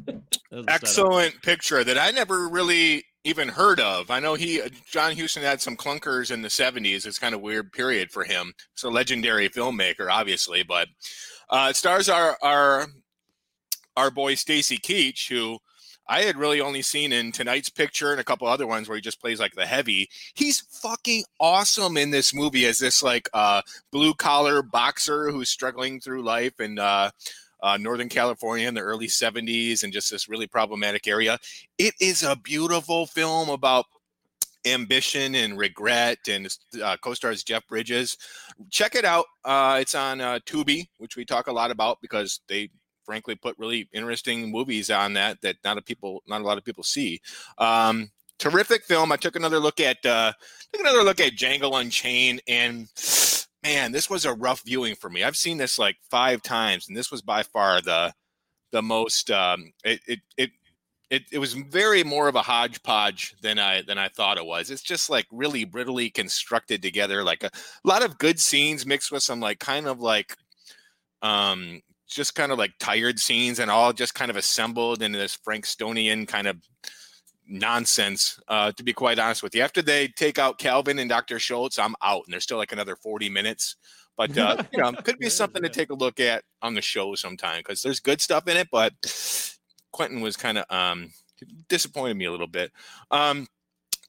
That 0.05 0.21
setup. 0.51 0.65
Excellent 0.69 1.41
picture 1.43 1.83
that 1.83 1.97
I 1.97 2.11
never 2.11 2.47
really 2.49 3.03
even 3.29 3.47
heard 3.47 3.79
of. 3.79 4.11
I 4.11 4.19
know 4.19 4.33
he, 4.33 4.61
John 4.89 5.15
Huston, 5.15 5.43
had 5.43 5.61
some 5.61 5.77
clunkers 5.77 6.31
in 6.31 6.41
the 6.41 6.47
70s. 6.49 7.05
It's 7.05 7.19
kind 7.19 7.35
of 7.35 7.41
weird 7.41 7.71
period 7.71 8.11
for 8.11 8.23
him. 8.23 8.53
It's 8.73 8.83
a 8.83 8.89
legendary 8.89 9.49
filmmaker, 9.49 10.09
obviously, 10.09 10.63
but 10.63 10.87
uh, 11.49 11.73
stars 11.73 12.09
our 12.09 12.37
our 12.41 12.87
our 13.95 14.11
boy 14.11 14.35
Stacy 14.35 14.77
Keach, 14.77 15.29
who 15.29 15.59
I 16.07 16.23
had 16.23 16.37
really 16.37 16.59
only 16.59 16.81
seen 16.81 17.13
in 17.13 17.31
tonight's 17.31 17.69
picture 17.69 18.11
and 18.11 18.19
a 18.19 18.23
couple 18.23 18.47
other 18.47 18.65
ones 18.65 18.89
where 18.89 18.95
he 18.95 19.01
just 19.01 19.21
plays 19.21 19.39
like 19.39 19.53
the 19.53 19.67
heavy. 19.67 20.09
He's 20.33 20.59
fucking 20.59 21.23
awesome 21.39 21.97
in 21.97 22.09
this 22.09 22.33
movie 22.33 22.65
as 22.65 22.79
this 22.79 23.03
like 23.03 23.29
uh, 23.33 23.61
blue 23.91 24.15
collar 24.15 24.63
boxer 24.63 25.29
who's 25.29 25.49
struggling 25.49 25.99
through 25.99 26.23
life 26.23 26.59
and 26.59 26.79
uh, 26.79 27.11
uh, 27.61 27.77
Northern 27.77 28.09
California 28.09 28.67
in 28.67 28.73
the 28.73 28.81
early 28.81 29.07
70s 29.07 29.83
and 29.83 29.93
just 29.93 30.11
this 30.11 30.29
really 30.29 30.47
problematic 30.47 31.07
area. 31.07 31.37
It 31.77 31.93
is 31.99 32.23
a 32.23 32.35
beautiful 32.35 33.05
film 33.05 33.49
about 33.49 33.85
ambition 34.65 35.35
and 35.35 35.57
regret 35.57 36.19
and 36.27 36.53
uh, 36.83 36.97
co-stars 37.01 37.43
Jeff 37.43 37.67
Bridges. 37.67 38.17
Check 38.69 38.95
it 38.95 39.05
out. 39.05 39.25
Uh, 39.45 39.77
it's 39.81 39.95
on 39.95 40.21
uh, 40.21 40.39
Tubi, 40.45 40.87
which 40.97 41.15
we 41.15 41.25
talk 41.25 41.47
a 41.47 41.53
lot 41.53 41.71
about 41.71 41.99
because 42.01 42.41
they 42.47 42.69
frankly 43.05 43.35
put 43.35 43.57
really 43.57 43.89
interesting 43.93 44.51
movies 44.51 44.91
on 44.91 45.13
that 45.13 45.41
that 45.41 45.55
not 45.63 45.79
a 45.79 45.81
people 45.81 46.21
not 46.27 46.41
a 46.41 46.43
lot 46.43 46.57
of 46.57 46.65
people 46.65 46.83
see. 46.83 47.19
Um, 47.57 48.11
terrific 48.37 48.83
film. 48.83 49.11
I 49.11 49.17
took 49.17 49.35
another 49.35 49.59
look 49.59 49.79
at 49.79 50.05
uh, 50.05 50.33
took 50.71 50.81
another 50.81 51.03
look 51.03 51.19
at 51.19 51.33
Django 51.33 51.79
Unchained 51.79 52.41
and 52.47 52.87
man, 53.63 53.91
this 53.91 54.09
was 54.09 54.25
a 54.25 54.33
rough 54.33 54.63
viewing 54.65 54.95
for 54.95 55.09
me. 55.09 55.23
I've 55.23 55.35
seen 55.35 55.57
this 55.57 55.79
like 55.79 55.97
five 56.09 56.41
times, 56.41 56.87
and 56.87 56.95
this 56.95 57.11
was 57.11 57.21
by 57.21 57.43
far 57.43 57.81
the 57.81 58.13
the 58.71 58.81
most. 58.81 59.31
Um, 59.31 59.73
it, 59.83 60.01
it 60.07 60.19
it 60.37 60.51
it 61.09 61.23
it 61.31 61.39
was 61.39 61.53
very 61.53 62.03
more 62.03 62.27
of 62.27 62.35
a 62.35 62.41
hodgepodge 62.41 63.35
than 63.41 63.59
I 63.59 63.81
than 63.81 63.97
I 63.97 64.09
thought 64.09 64.37
it 64.37 64.45
was. 64.45 64.69
It's 64.69 64.81
just 64.81 65.09
like 65.09 65.25
really 65.31 65.63
brittly 65.65 66.09
constructed 66.09 66.81
together, 66.81 67.23
like 67.23 67.43
a, 67.43 67.47
a 67.47 67.87
lot 67.87 68.03
of 68.03 68.17
good 68.17 68.39
scenes 68.39 68.85
mixed 68.85 69.11
with 69.11 69.23
some 69.23 69.39
like 69.39 69.59
kind 69.59 69.87
of 69.87 69.99
like 69.99 70.35
um 71.21 71.81
just 72.07 72.35
kind 72.35 72.51
of 72.51 72.57
like 72.57 72.71
tired 72.79 73.19
scenes 73.19 73.59
and 73.59 73.69
all 73.69 73.93
just 73.93 74.15
kind 74.15 74.31
of 74.31 74.37
assembled 74.37 75.01
into 75.01 75.19
this 75.19 75.37
Frankstonian 75.37 76.27
kind 76.27 76.47
of 76.47 76.57
nonsense. 77.49 78.39
Uh, 78.47 78.71
to 78.73 78.83
be 78.83 78.93
quite 78.93 79.19
honest 79.19 79.43
with 79.43 79.55
you, 79.55 79.61
after 79.61 79.81
they 79.81 80.07
take 80.07 80.39
out 80.39 80.57
Calvin 80.57 80.99
and 80.99 81.09
Dr. 81.09 81.39
Schultz, 81.39 81.79
I'm 81.79 81.95
out, 82.01 82.23
and 82.25 82.33
there's 82.33 82.43
still 82.43 82.57
like 82.57 82.71
another 82.71 82.95
40 82.95 83.29
minutes. 83.29 83.75
But 84.17 84.37
uh, 84.37 84.63
you 84.71 84.79
know, 84.79 84.91
could 84.93 85.17
be 85.17 85.29
something 85.29 85.63
to 85.63 85.69
take 85.69 85.89
a 85.91 85.95
look 85.95 86.19
at 86.19 86.43
on 86.61 86.73
the 86.73 86.81
show 86.81 87.15
sometime 87.15 87.59
because 87.59 87.81
there's 87.81 87.99
good 87.99 88.21
stuff 88.21 88.47
in 88.47 88.57
it. 88.57 88.67
But 88.71 88.93
Quentin 89.91 90.21
was 90.21 90.35
kind 90.35 90.57
of 90.57 90.65
um, 90.69 91.11
disappointed 91.69 92.17
me 92.17 92.25
a 92.25 92.31
little 92.31 92.47
bit. 92.47 92.71
Um, 93.11 93.47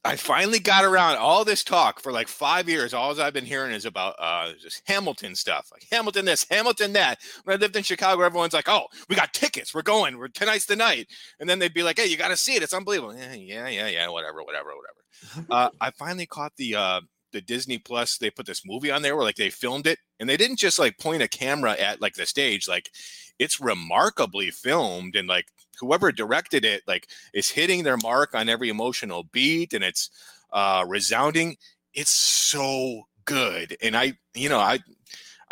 I 0.03 0.17
finally 0.17 0.61
got 0.61 0.85
around 0.85 1.17
all 1.17 1.45
this 1.45 1.63
talk 1.63 2.01
for 2.01 2.11
like 2.11 2.27
five 2.27 2.69
years. 2.69 2.95
All 2.95 3.19
I've 3.21 3.35
been 3.35 3.45
hearing 3.45 3.73
is 3.73 3.85
about 3.85 4.15
uh, 4.19 4.53
just 4.59 4.83
Hamilton 4.87 5.35
stuff, 5.35 5.69
like 5.71 5.87
Hamilton 5.93 6.25
this, 6.25 6.47
Hamilton 6.51 6.95
that. 6.95 7.19
When 7.45 7.55
I 7.55 7.61
lived 7.61 7.77
in 7.77 7.83
Chicago, 7.83 8.23
everyone's 8.23 8.55
like, 8.55 8.69
"Oh, 8.69 8.87
we 9.09 9.17
got 9.17 9.35
tickets. 9.35 9.75
We're 9.75 9.83
going. 9.83 10.17
We're 10.17 10.29
tonight's 10.29 10.67
the 10.67 10.77
night." 10.77 11.09
And 11.39 11.49
then 11.49 11.59
they'd 11.59 11.75
be 11.75 11.83
like, 11.83 11.99
"Hey, 11.99 12.07
you 12.07 12.17
got 12.17 12.29
to 12.29 12.37
see 12.37 12.55
it. 12.55 12.63
It's 12.63 12.73
unbelievable." 12.73 13.15
Yeah, 13.15 13.35
yeah, 13.35 13.69
yeah, 13.69 13.89
yeah. 13.89 14.09
Whatever, 14.09 14.43
whatever, 14.43 14.71
whatever. 14.71 15.47
uh, 15.51 15.69
I 15.81 15.91
finally 15.91 16.27
caught 16.27 16.53
the 16.57 16.77
uh, 16.77 17.01
the 17.33 17.41
Disney 17.41 17.79
Plus. 17.79 18.19
They 18.19 18.31
put 18.31 18.47
this 18.47 18.63
movie 18.65 18.91
on 18.91 19.03
there 19.03 19.17
where 19.17 19.25
like 19.25 19.37
they 19.37 19.51
filmed 19.51 19.87
it, 19.87 19.99
and 20.19 20.29
they 20.29 20.37
didn't 20.37 20.59
just 20.59 20.79
like 20.79 20.99
point 20.99 21.23
a 21.23 21.29
camera 21.29 21.73
at 21.73 22.01
like 22.01 22.15
the 22.15 22.27
stage. 22.27 22.69
Like 22.69 22.91
it's 23.39 23.61
remarkably 23.61 24.51
filmed, 24.51 25.17
and 25.17 25.29
like 25.29 25.47
whoever 25.81 26.13
directed 26.13 26.65
it, 26.65 26.83
like 26.87 27.09
is 27.33 27.51
hitting 27.51 27.83
their 27.83 27.97
mark 27.97 28.35
on 28.35 28.49
every 28.49 28.69
emotional 28.69 29.25
beat, 29.25 29.73
and 29.73 29.85
it's 29.85 30.11
uh, 30.53 30.85
resounding. 30.87 31.57
It's 31.95 32.11
so 32.11 33.09
good, 33.25 33.77
and 33.83 33.97
I, 33.97 34.15
you 34.35 34.49
know, 34.49 34.59
I. 34.59 34.81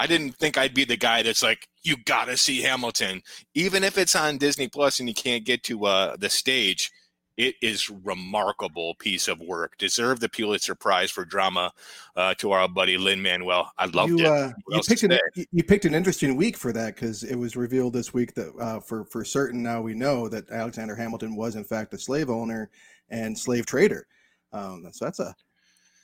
I 0.00 0.06
didn't 0.06 0.36
think 0.36 0.56
I'd 0.56 0.74
be 0.74 0.84
the 0.84 0.96
guy 0.96 1.24
that's 1.24 1.42
like, 1.42 1.66
you 1.82 1.96
gotta 2.04 2.36
see 2.36 2.62
Hamilton, 2.62 3.20
even 3.54 3.82
if 3.82 3.98
it's 3.98 4.14
on 4.14 4.38
Disney 4.38 4.68
Plus 4.68 5.00
and 5.00 5.08
you 5.08 5.14
can't 5.14 5.44
get 5.44 5.64
to 5.64 5.86
uh, 5.86 6.16
the 6.16 6.30
stage 6.30 6.92
it 7.38 7.54
is 7.62 7.88
remarkable 7.88 8.96
piece 8.96 9.28
of 9.28 9.40
work. 9.40 9.78
Deserve 9.78 10.18
the 10.18 10.28
Pulitzer 10.28 10.74
Prize 10.74 11.10
for 11.10 11.24
drama 11.24 11.72
uh, 12.16 12.34
to 12.34 12.50
our 12.50 12.68
buddy 12.68 12.98
Lin 12.98 13.22
Manuel. 13.22 13.72
I 13.78 13.86
loved 13.86 14.10
you, 14.10 14.18
it. 14.18 14.26
Uh, 14.26 14.52
you 14.68 14.80
picked 14.86 15.04
an 15.04 15.18
you- 15.36 15.46
you 15.52 15.62
picked 15.62 15.84
an 15.84 15.94
interesting 15.94 16.36
week 16.36 16.56
for 16.56 16.72
that 16.72 16.96
because 16.96 17.22
it 17.22 17.36
was 17.36 17.56
revealed 17.56 17.92
this 17.92 18.12
week 18.12 18.34
that 18.34 18.52
uh, 18.60 18.80
for 18.80 19.04
for 19.04 19.24
certain 19.24 19.62
now 19.62 19.80
we 19.80 19.94
know 19.94 20.28
that 20.28 20.50
Alexander 20.50 20.96
Hamilton 20.96 21.36
was 21.36 21.54
in 21.54 21.62
fact 21.64 21.94
a 21.94 21.98
slave 21.98 22.28
owner 22.28 22.70
and 23.08 23.38
slave 23.38 23.64
trader. 23.66 24.06
Um, 24.52 24.88
so 24.90 25.04
that's 25.04 25.20
a 25.20 25.34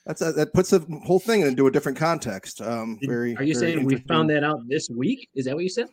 that's 0.07 0.23
a, 0.23 0.33
that 0.33 0.53
puts 0.55 0.71
the 0.71 0.81
whole 1.05 1.19
thing 1.19 1.41
into 1.41 1.67
a 1.67 1.71
different 1.71 1.99
context. 1.99 2.61
Um, 2.63 2.99
very. 3.03 3.37
Are 3.37 3.43
you 3.43 3.55
very 3.59 3.75
saying 3.75 3.85
we 3.85 3.97
found 4.07 4.31
that 4.31 4.45
out 4.45 4.61
this 4.69 4.89
week? 4.89 5.29
Is 5.35 5.47
that 5.47 5.55
what 5.57 5.65
you 5.65 5.71
said? 5.71 5.89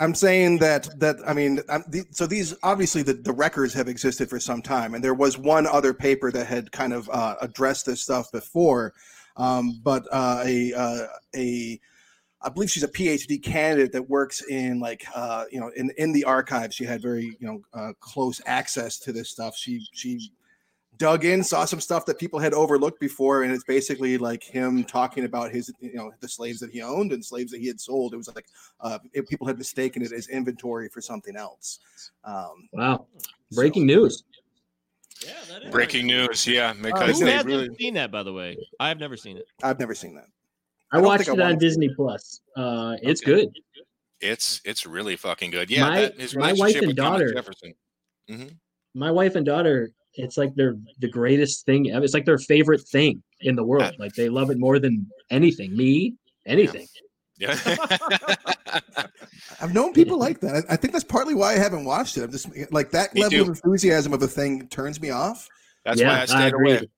I'm 0.00 0.14
saying 0.14 0.58
that 0.58 0.88
that 0.98 1.16
I 1.26 1.32
mean, 1.32 1.56
the, 1.56 2.04
so 2.10 2.26
these 2.26 2.54
obviously 2.62 3.02
the, 3.02 3.14
the 3.14 3.32
records 3.32 3.72
have 3.74 3.88
existed 3.88 4.28
for 4.28 4.40
some 4.40 4.60
time, 4.60 4.94
and 4.94 5.04
there 5.04 5.14
was 5.14 5.38
one 5.38 5.66
other 5.66 5.94
paper 5.94 6.32
that 6.32 6.46
had 6.46 6.72
kind 6.72 6.92
of 6.92 7.08
uh, 7.12 7.36
addressed 7.40 7.86
this 7.86 8.02
stuff 8.02 8.30
before, 8.32 8.92
um, 9.36 9.80
but 9.84 10.04
uh, 10.10 10.42
a 10.44 10.72
uh, 10.74 11.06
a 11.36 11.80
I 12.42 12.48
believe 12.48 12.70
she's 12.70 12.82
a 12.82 12.88
PhD 12.88 13.40
candidate 13.40 13.92
that 13.92 14.08
works 14.08 14.42
in 14.42 14.80
like 14.80 15.04
uh, 15.14 15.44
you 15.52 15.60
know 15.60 15.70
in 15.76 15.90
in 15.96 16.12
the 16.12 16.24
archives. 16.24 16.74
She 16.74 16.84
had 16.84 17.00
very 17.00 17.36
you 17.38 17.46
know 17.46 17.62
uh, 17.72 17.92
close 18.00 18.40
access 18.46 18.98
to 19.00 19.12
this 19.12 19.30
stuff. 19.30 19.56
She 19.56 19.86
she 19.92 20.32
dug 20.98 21.24
in, 21.24 21.42
saw 21.42 21.64
some 21.64 21.80
stuff 21.80 22.06
that 22.06 22.18
people 22.18 22.38
had 22.38 22.54
overlooked 22.54 23.00
before, 23.00 23.42
and 23.42 23.52
it's 23.52 23.64
basically 23.64 24.16
like 24.18 24.42
him 24.42 24.84
talking 24.84 25.24
about 25.24 25.50
his 25.50 25.72
you 25.80 25.94
know 25.94 26.12
the 26.20 26.28
slaves 26.28 26.60
that 26.60 26.70
he 26.70 26.82
owned 26.82 27.12
and 27.12 27.24
slaves 27.24 27.50
that 27.52 27.60
he 27.60 27.66
had 27.66 27.80
sold. 27.80 28.14
It 28.14 28.16
was 28.16 28.34
like 28.34 28.46
uh, 28.80 28.98
it, 29.12 29.28
people 29.28 29.46
had 29.46 29.58
mistaken 29.58 30.02
it 30.02 30.12
as 30.12 30.28
inventory 30.28 30.88
for 30.88 31.00
something 31.00 31.36
else. 31.36 31.80
Um, 32.24 32.68
Wow. 32.72 33.06
so- 33.18 33.30
Breaking 33.56 33.86
news. 33.86 34.24
Yeah, 35.24 35.32
that 35.48 35.62
is 35.64 35.70
Breaking 35.70 36.06
news, 36.06 36.46
yeah, 36.46 36.72
because 36.74 37.18
Who 37.18 37.24
they 37.26 37.32
hasn't 37.32 37.46
really 37.48 37.74
seen 37.76 37.94
that, 37.94 38.10
by 38.10 38.22
the 38.22 38.32
way? 38.32 38.58
I've 38.80 38.98
never 38.98 39.16
seen 39.16 39.36
it. 39.36 39.46
I've 39.62 39.78
never 39.78 39.94
seen 39.94 40.14
that. 40.16 40.26
I, 40.92 40.98
I 40.98 41.00
watched 41.00 41.22
it 41.22 41.28
I 41.28 41.32
on 41.32 41.38
wanted 41.38 41.60
to. 41.60 41.66
Disney 41.66 41.88
Plus. 41.94 42.40
Uh, 42.56 42.96
it's 43.02 43.22
Okay. 43.22 43.32
good. 43.46 43.48
it's 44.20 44.60
it's 44.64 44.86
really 44.86 45.16
fucking 45.16 45.50
good. 45.50 45.70
Yeah, 45.70 45.88
My- 45.88 46.00
that, 46.00 46.34
my 46.36 46.52
wife 46.54 46.76
and 46.76 46.88
with 46.88 46.96
Thomas 46.96 47.20
daughter- 47.20 47.34
Jefferson. 47.34 47.74
My 48.94 49.10
wife 49.10 49.34
and 49.36 49.44
daughter, 49.46 49.90
it's 50.14 50.36
like 50.36 50.54
they're 50.54 50.76
the 51.00 51.08
greatest 51.08 51.64
thing 51.66 51.90
ever. 51.90 52.04
It's 52.04 52.14
like 52.14 52.24
their 52.24 52.38
favorite 52.38 52.82
thing 52.82 53.22
in 53.40 53.56
the 53.56 53.64
world. 53.64 53.94
Like 53.98 54.14
they 54.14 54.28
love 54.28 54.50
it 54.50 54.58
more 54.58 54.78
than 54.78 55.06
anything. 55.30 55.76
Me, 55.76 56.14
anything. 56.46 56.86
Yeah. 57.38 57.58
I've 59.60 59.74
known 59.74 59.92
people 59.92 60.18
like 60.18 60.40
that. 60.40 60.64
I, 60.68 60.74
I 60.74 60.76
think 60.76 60.92
that's 60.92 61.04
partly 61.04 61.34
why 61.34 61.52
I 61.52 61.58
haven't 61.58 61.84
watched 61.84 62.16
it. 62.16 62.22
I'm 62.24 62.30
just 62.30 62.48
like 62.72 62.90
that 62.90 63.14
Me 63.14 63.22
level 63.22 63.36
too. 63.38 63.42
of 63.42 63.48
enthusiasm 63.48 64.12
of 64.12 64.22
a 64.22 64.26
thing 64.28 64.68
turns 64.68 65.00
me 65.00 65.10
off. 65.10 65.48
That's 65.84 66.00
yeah, 66.00 66.08
why 66.08 66.22
I 66.22 66.24
stayed 66.26 66.46
agree. 66.48 66.70
away. 66.72 66.88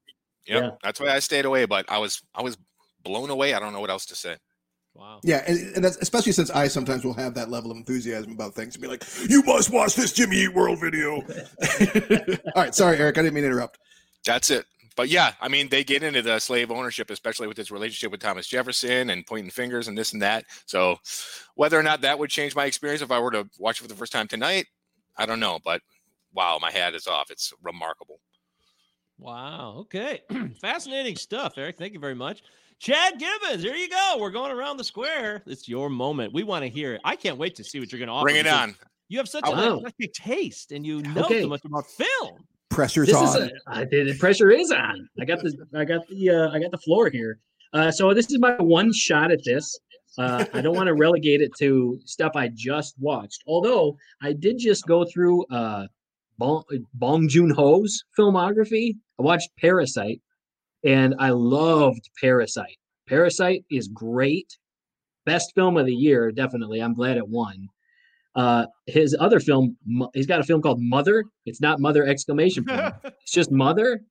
Yep, 0.47 0.63
Yeah. 0.63 0.71
that's 0.83 1.01
why 1.01 1.09
I 1.09 1.19
stayed 1.19 1.45
away. 1.45 1.65
But 1.65 1.91
I 1.91 1.99
was 1.99 2.23
I 2.35 2.43
was 2.43 2.57
blown 3.03 3.31
away. 3.31 3.55
I 3.55 3.61
don't 3.61 3.73
know 3.73 3.81
what 3.81 3.91
else 3.91 4.07
to 4.07 4.15
say. 4.15 4.37
Wow. 4.97 5.21
Yeah, 5.23 5.45
and, 5.47 5.77
and 5.77 5.85
that's, 5.85 5.97
especially 5.99 6.33
since 6.33 6.51
I 6.51 6.69
sometimes 6.69 7.05
will 7.05 7.15
have 7.15 7.35
that 7.35 7.51
level 7.51 7.71
of 7.71 7.77
enthusiasm 7.77 8.33
about 8.33 8.55
things 8.55 8.75
and 8.75 8.83
be 8.83 8.89
like, 8.89 9.05
"You 9.29 9.43
must 9.43 9.71
watch 9.71 9.95
this 9.95 10.13
Jimmy 10.13 10.37
Eat 10.39 10.55
World 10.55 10.81
video." 10.81 11.17
All 12.55 12.63
right, 12.63 12.75
sorry, 12.75 12.99
Eric, 12.99 13.19
I 13.19 13.23
didn't 13.23 13.35
mean 13.35 13.43
to 13.43 13.49
interrupt. 13.49 13.79
That's 14.25 14.51
it. 14.51 14.65
But 14.97 15.11
yeah, 15.11 15.35
I 15.41 15.49
mean, 15.49 15.69
they 15.69 15.85
get 15.85 16.03
into 16.03 16.23
the 16.23 16.39
slave 16.39 16.71
ownership, 16.71 17.11
especially 17.11 17.47
with 17.47 17.59
his 17.59 17.71
relationship 17.71 18.11
with 18.11 18.21
Thomas 18.21 18.47
Jefferson 18.47 19.11
and 19.11 19.27
pointing 19.27 19.51
fingers 19.51 19.89
and 19.89 19.97
this 19.97 20.15
and 20.15 20.23
that. 20.23 20.47
So, 20.65 20.97
whether 21.55 21.79
or 21.79 21.83
not 21.83 22.01
that 22.01 22.19
would 22.19 22.31
change 22.31 22.57
my 22.57 22.65
experience 22.65 23.03
if 23.03 23.11
I 23.11 23.21
were 23.21 23.31
to 23.33 23.47
watch 23.59 23.79
it 23.79 23.83
for 23.83 23.89
the 23.89 23.95
first 23.95 24.13
time 24.13 24.27
tonight, 24.27 24.67
I 25.19 25.27
don't 25.27 25.41
know. 25.41 25.59
But 25.63 25.83
wow, 26.33 26.59
my 26.61 26.71
hat 26.71 26.95
is 26.95 27.07
off. 27.07 27.31
It's 27.31 27.53
remarkable. 27.63 28.21
Wow. 29.19 29.77
Okay. 29.81 30.23
Fascinating 30.61 31.17
stuff, 31.17 31.59
Eric. 31.59 31.77
Thank 31.77 31.93
you 31.93 32.01
very 32.01 32.15
much. 32.15 32.43
Chad 32.79 33.19
Gibbons, 33.19 33.63
here 33.63 33.75
you 33.75 33.89
go. 33.89 34.17
We're 34.21 34.31
going 34.31 34.53
around 34.53 34.77
the 34.77 34.85
square. 34.85 35.43
It's 35.47 35.67
your 35.69 35.89
moment. 35.89 36.33
We 36.35 36.43
want 36.43 36.63
to 36.63 36.69
hear 36.69 36.95
it. 36.95 37.01
I 37.05 37.17
can't 37.17 37.39
wait 37.39 37.55
to 37.57 37.65
see 37.65 37.81
what 37.81 37.91
you're 37.91 37.99
going 37.99 38.09
to 38.09 38.13
offer. 38.13 38.25
Bring 38.25 38.37
it 38.37 38.47
on. 38.47 38.77
You 39.09 39.19
have 39.19 39.29
such 39.29 39.47
a 39.47 39.51
wow. 39.51 39.77
eclectic 39.79 40.13
taste, 40.15 40.73
and 40.73 40.85
you 40.85 41.01
know 41.03 41.25
Okay. 41.25 41.43
so 41.43 41.49
much 41.49 41.65
about 41.65 41.87
film. 41.87 42.45
Pressure's 42.71 43.07
This 43.07 43.17
on. 43.17 43.27
is 43.29 43.35
a, 43.37 43.51
I 43.69 43.85
did, 43.85 44.09
the 44.09 44.19
pressure 44.19 44.51
is 44.51 44.71
on. 44.73 45.09
I 45.21 45.25
got 45.25 45.41
the 45.41 45.55
I 45.75 45.85
got 45.85 46.07
the 46.09 46.31
uh, 46.31 46.51
I 46.51 46.59
got 46.59 46.71
the 46.73 46.79
floor 46.79 47.09
here. 47.09 47.39
Uh, 47.73 47.91
so 47.91 48.13
this 48.13 48.31
is 48.31 48.39
my 48.39 48.57
one 48.57 48.93
shot 48.93 49.31
at 49.31 49.43
this. 49.45 49.79
Uh, 50.19 50.45
I 50.53 50.61
don't 50.61 50.75
want 50.77 50.89
to 50.89 50.95
relegate 50.95 51.41
it 51.41 51.53
to 51.59 51.99
stuff 52.05 52.33
I 52.35 52.49
just 52.49 52.95
watched. 52.99 53.43
Although 53.47 53.97
I 54.23 54.33
did 54.33 54.59
just 54.59 54.87
go 54.87 55.05
through 55.05 55.45
uh, 55.47 55.87
Bong, 56.39 56.65
Bong 56.95 57.29
Joon 57.29 57.51
Ho's 57.51 58.03
filmography. 58.19 58.97
I 59.19 59.23
watched 59.23 59.51
Parasite, 59.61 60.21
and 60.85 61.15
I 61.19 61.31
loved 61.31 62.11
Parasite. 62.21 62.77
Parasite 63.09 63.65
is 63.71 63.89
great. 63.89 64.57
Best 65.25 65.55
film 65.55 65.77
of 65.77 65.87
the 65.87 65.95
year, 65.95 66.31
definitely. 66.31 66.81
I'm 66.81 66.95
glad 66.95 67.17
it 67.17 67.29
won. 67.29 67.69
Uh, 68.35 68.67
his 68.87 69.17
other 69.19 69.41
film, 69.41 69.77
he's 70.13 70.27
got 70.27 70.41
a 70.41 70.45
film 70.45 70.61
called 70.61 70.81
Mother. 70.81 71.25
It's 71.47 71.61
not 71.61 71.81
Mother 71.81 72.07
exclamation 72.07 72.65
point. 72.65 72.95
It's 73.23 73.33
just 73.33 73.51
Mother. 73.51 74.03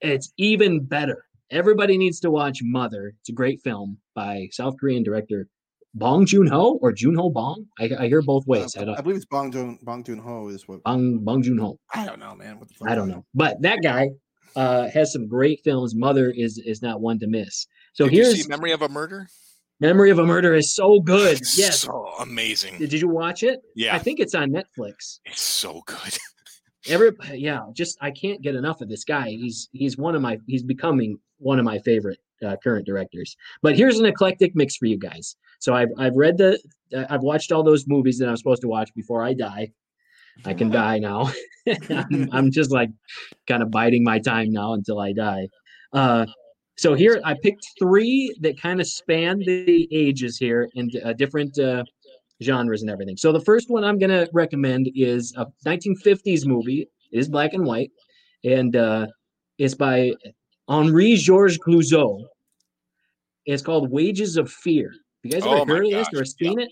It's 0.00 0.32
even 0.36 0.84
better. 0.84 1.24
Everybody 1.50 1.96
needs 1.96 2.20
to 2.20 2.30
watch 2.30 2.58
Mother. 2.62 3.14
It's 3.20 3.30
a 3.30 3.32
great 3.32 3.62
film 3.62 3.98
by 4.14 4.48
South 4.50 4.74
Korean 4.78 5.02
director 5.02 5.48
Bong 5.94 6.26
Joon 6.26 6.48
Ho 6.48 6.78
or 6.82 6.92
Joon 6.92 7.14
Ho 7.14 7.30
Bong. 7.30 7.66
I, 7.78 7.88
I 7.98 8.08
hear 8.08 8.20
both 8.20 8.46
ways. 8.46 8.76
Uh, 8.76 8.80
I 8.80 8.82
I 8.82 8.86
don't, 8.86 9.02
believe 9.02 9.16
it's 9.16 9.24
Bong 9.24 9.52
Joon 9.52 9.78
Bong 9.82 10.02
Joon 10.02 10.18
Ho 10.18 10.48
is 10.48 10.66
what 10.66 10.82
Bong 10.82 11.18
Bong 11.18 11.42
Joon 11.42 11.58
Ho. 11.58 11.78
I 11.94 12.04
don't 12.04 12.18
know, 12.18 12.34
man. 12.34 12.58
What 12.58 12.68
the 12.68 12.74
fuck 12.74 12.88
I 12.88 12.94
don't 12.94 13.08
know, 13.08 13.24
but 13.34 13.62
that 13.62 13.80
guy 13.82 14.10
uh, 14.56 14.88
has 14.90 15.12
some 15.12 15.26
great 15.28 15.60
films. 15.64 15.94
Mother 15.94 16.30
is 16.30 16.58
is 16.58 16.82
not 16.82 17.00
one 17.00 17.18
to 17.20 17.26
miss. 17.26 17.66
So 17.92 18.04
Did 18.04 18.14
here's 18.14 18.42
see 18.42 18.48
Memory 18.48 18.72
of 18.72 18.82
a 18.82 18.88
Murder? 18.88 19.28
Memory 19.80 20.10
of 20.10 20.18
a 20.18 20.26
Murder 20.26 20.54
is 20.54 20.74
so 20.74 21.00
good. 21.00 21.40
Yes. 21.56 21.80
so 21.80 22.12
amazing. 22.20 22.78
Did 22.78 22.92
you 22.92 23.08
watch 23.08 23.42
it? 23.42 23.60
Yeah, 23.74 23.94
I 23.94 23.98
think 23.98 24.20
it's 24.20 24.34
on 24.34 24.50
Netflix. 24.50 25.18
it's 25.24 25.40
so 25.42 25.82
good. 25.86 26.18
Every 26.88 27.12
yeah, 27.32 27.60
just 27.72 27.96
I 28.00 28.10
can't 28.10 28.42
get 28.42 28.54
enough 28.54 28.80
of 28.80 28.88
this 28.88 29.04
guy. 29.04 29.28
He's 29.30 29.68
he's 29.72 29.96
one 29.96 30.14
of 30.14 30.22
my 30.22 30.38
he's 30.46 30.62
becoming 30.62 31.18
one 31.38 31.58
of 31.58 31.64
my 31.64 31.78
favorite 31.78 32.18
uh, 32.44 32.56
current 32.62 32.86
directors. 32.86 33.36
But 33.62 33.76
here's 33.76 33.98
an 33.98 34.06
eclectic 34.06 34.54
mix 34.54 34.76
for 34.76 34.86
you 34.86 34.98
guys. 34.98 35.36
So 35.60 35.74
I've 35.74 35.88
I've 35.98 36.16
read 36.16 36.36
the 36.38 36.58
uh, 36.94 37.04
I've 37.10 37.22
watched 37.22 37.52
all 37.52 37.62
those 37.62 37.86
movies 37.88 38.18
that 38.18 38.28
I'm 38.28 38.36
supposed 38.36 38.62
to 38.62 38.68
watch 38.68 38.94
before 38.94 39.24
I 39.24 39.32
die. 39.32 39.72
I 40.44 40.54
can 40.54 40.70
die 40.70 40.98
now. 40.98 41.30
I'm, 41.90 42.28
I'm 42.32 42.50
just 42.50 42.70
like 42.70 42.90
kind 43.46 43.62
of 43.62 43.70
biding 43.70 44.04
my 44.04 44.18
time 44.18 44.52
now 44.52 44.74
until 44.74 45.00
I 45.00 45.12
die. 45.12 45.48
Uh, 45.92 46.26
so 46.76 46.94
here 46.94 47.20
I 47.24 47.34
picked 47.40 47.66
three 47.78 48.34
that 48.40 48.60
kind 48.60 48.80
of 48.80 48.86
span 48.86 49.38
the 49.38 49.88
ages 49.92 50.36
here 50.36 50.68
in 50.74 50.90
uh, 51.04 51.12
different 51.12 51.58
uh, 51.58 51.84
genres 52.42 52.82
and 52.82 52.90
everything. 52.90 53.16
So 53.16 53.32
the 53.32 53.40
first 53.40 53.70
one 53.70 53.84
I'm 53.84 53.98
gonna 53.98 54.26
recommend 54.32 54.90
is 54.94 55.32
a 55.36 55.46
1950s 55.66 56.46
movie. 56.46 56.88
It 57.12 57.18
is 57.18 57.28
black 57.28 57.54
and 57.54 57.64
white, 57.64 57.90
and 58.42 58.74
uh, 58.74 59.06
it's 59.58 59.74
by 59.74 60.14
Henri 60.68 61.14
Georges 61.14 61.58
Clouzot. 61.58 62.24
It's 63.46 63.62
called 63.62 63.90
Wages 63.90 64.36
of 64.36 64.50
Fear. 64.50 64.92
You 65.22 65.30
guys 65.30 65.46
ever 65.46 65.56
Oh 65.56 65.64
heard 65.64 65.86
of 65.86 65.92
this 65.92 66.08
gosh, 66.08 66.20
or 66.20 66.24
seen 66.24 66.58
it? 66.60 66.70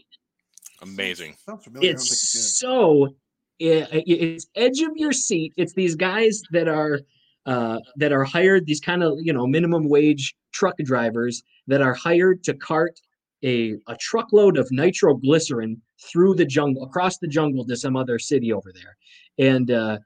Amazing. 0.82 1.36
Sounds 1.46 1.64
familiar. 1.64 1.90
I 1.90 1.92
don't 1.92 1.94
it's 1.94 2.08
think 2.08 2.12
I've 2.12 2.18
seen 2.18 2.42
so 2.42 3.14
it, 3.62 4.04
it's 4.06 4.46
edge 4.56 4.80
of 4.80 4.92
your 4.96 5.12
seat. 5.12 5.52
It's 5.56 5.74
these 5.74 5.94
guys 5.94 6.42
that 6.50 6.68
are 6.68 7.00
uh, 7.46 7.78
that 7.96 8.12
are 8.12 8.24
hired 8.24 8.66
these 8.66 8.80
kind 8.80 9.02
of 9.02 9.18
you 9.20 9.32
know 9.32 9.46
minimum 9.46 9.88
wage 9.88 10.34
truck 10.52 10.76
drivers 10.78 11.42
that 11.66 11.80
are 11.80 11.94
hired 11.94 12.42
to 12.44 12.54
cart 12.54 12.98
a, 13.44 13.76
a 13.88 13.96
truckload 13.98 14.56
of 14.56 14.68
nitroglycerin 14.70 15.80
through 16.00 16.34
the 16.34 16.44
jungle 16.44 16.84
across 16.84 17.18
the 17.18 17.26
jungle 17.26 17.64
to 17.64 17.76
some 17.76 17.96
other 17.96 18.18
city 18.18 18.52
over 18.52 18.72
there. 18.72 18.96
And 19.38 19.70
uh, 19.70 19.98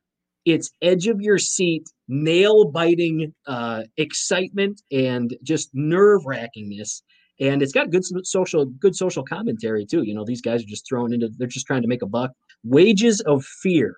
it's 0.45 0.71
edge 0.81 1.07
of 1.07 1.21
your 1.21 1.39
seat 1.39 1.87
nail 2.09 2.67
biting 2.67 3.35
uh, 3.47 3.83
excitement 3.97 4.83
and 4.91 5.37
just 5.43 5.71
nerve 5.75 6.23
wrackingness. 6.25 7.03
And 7.41 7.63
it's 7.63 7.73
got 7.73 7.91
good 7.91 8.05
social 8.27 8.65
good 8.65 8.97
social 8.97 9.23
commentary 9.23 9.85
too. 9.85 10.03
You 10.03 10.15
know 10.15 10.25
these 10.25 10.41
guys 10.41 10.63
are 10.63 10.67
just 10.67 10.89
thrown 10.89 11.13
into 11.13 11.29
they're 11.37 11.49
just 11.49 11.67
trying 11.67 11.83
to 11.83 11.89
make 11.89 12.03
a 12.03 12.07
buck 12.07 12.31
wages 12.67 13.21
of 13.23 13.45
fear 13.45 13.97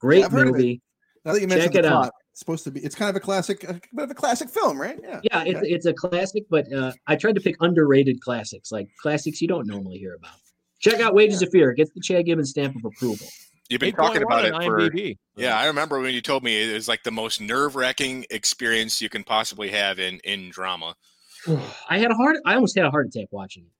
great 0.00 0.24
I've 0.24 0.32
it. 0.32 0.44
movie 0.46 0.80
Now 1.24 1.32
that 1.32 1.40
you 1.40 1.48
mentioned 1.48 1.72
Check 1.74 1.82
the 1.82 1.88
it 1.88 1.92
out. 1.92 2.10
it's 2.32 2.40
supposed 2.40 2.64
to 2.64 2.70
be. 2.70 2.80
It's 2.80 2.94
kind 2.94 3.10
of 3.10 3.16
a 3.16 3.20
classic, 3.20 3.64
a 3.64 3.74
bit 3.94 4.04
of 4.04 4.10
a 4.10 4.14
classic 4.14 4.48
film, 4.48 4.80
right? 4.80 4.98
Yeah. 5.02 5.20
yeah 5.24 5.42
it's, 5.44 5.58
Okay. 5.58 5.68
it's 5.68 5.86
a 5.86 5.92
classic 5.92 6.44
but 6.50 6.72
uh, 6.72 6.92
i 7.06 7.16
tried 7.16 7.34
to 7.34 7.40
pick 7.40 7.56
underrated 7.60 8.20
classics 8.20 8.70
like 8.70 8.86
classics 9.02 9.40
you 9.42 9.48
don't 9.48 9.66
normally 9.66 9.98
hear 9.98 10.14
about 10.14 10.36
check 10.80 11.00
out 11.00 11.14
wages 11.14 11.42
of 11.42 11.48
fear 11.50 11.70
it 11.72 11.76
gets 11.76 11.90
the 11.92 12.00
chad 12.00 12.24
gibbons 12.26 12.50
stamp 12.50 12.76
of 12.76 12.84
approval 12.84 13.26
You've 13.70 13.80
been 13.82 13.92
talking 13.94 14.22
about 14.22 14.46
it 14.46 14.54
for. 14.54 14.78
IMDb. 14.80 15.18
Yeah, 15.36 15.58
I 15.58 15.66
remember 15.66 16.00
when 16.00 16.14
you 16.14 16.22
told 16.22 16.42
me 16.42 16.70
it 16.70 16.72
was 16.72 16.88
like 16.88 17.02
the 17.02 17.10
most 17.10 17.38
nerve 17.38 17.76
wracking 17.76 18.24
experience 18.30 19.02
you 19.02 19.10
can 19.10 19.24
possibly 19.24 19.68
have 19.68 19.98
in 19.98 20.20
in 20.24 20.48
drama. 20.50 20.94
i 21.90 21.98
had 21.98 22.10
a 22.10 22.14
heart 22.14 22.36
i 22.46 22.54
almost 22.54 22.76
had 22.76 22.86
a 22.86 22.90
heart 22.90 23.08
attack 23.08 23.28
watching 23.30 23.64
it 23.64 23.72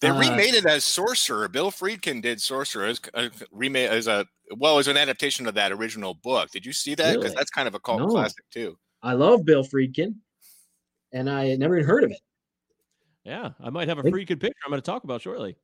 They 0.00 0.08
Uh, 0.08 0.18
remade 0.18 0.54
it 0.54 0.66
as 0.66 0.84
Sorcerer. 0.84 1.48
Bill 1.48 1.70
Friedkin 1.70 2.20
did 2.22 2.40
Sorcerer 2.40 2.86
as 2.86 3.00
a 3.14 3.30
remade 3.50 3.90
as 3.90 4.06
a 4.06 4.26
well 4.56 4.78
as 4.78 4.88
an 4.88 4.96
adaptation 4.96 5.46
of 5.46 5.54
that 5.54 5.72
original 5.72 6.14
book. 6.14 6.50
Did 6.50 6.66
you 6.66 6.72
see 6.72 6.94
that? 6.96 7.12
Because 7.14 7.24
Really? 7.24 7.34
that's 7.36 7.50
kind 7.50 7.66
of 7.68 7.74
a 7.74 7.80
cult 7.80 8.00
No. 8.00 8.08
classic 8.08 8.44
too. 8.50 8.76
i 9.02 9.12
love 9.12 9.44
bill 9.44 9.62
friedkin 9.64 10.14
and 11.12 11.28
i 11.30 11.44
had 11.46 11.58
never 11.58 11.76
even 11.76 11.86
heard 11.88 12.04
of 12.04 12.10
it 12.10 12.20
Yeah, 13.24 13.50
I 13.60 13.70
might 13.70 13.88
have 13.88 13.98
a 13.98 14.02
Think- 14.02 14.14
free 14.14 14.24
good 14.24 14.40
picture 14.40 14.56
I'm 14.64 14.70
going 14.70 14.80
to 14.82 14.84
talk 14.86 15.04
about 15.04 15.20
shortly. 15.22 15.56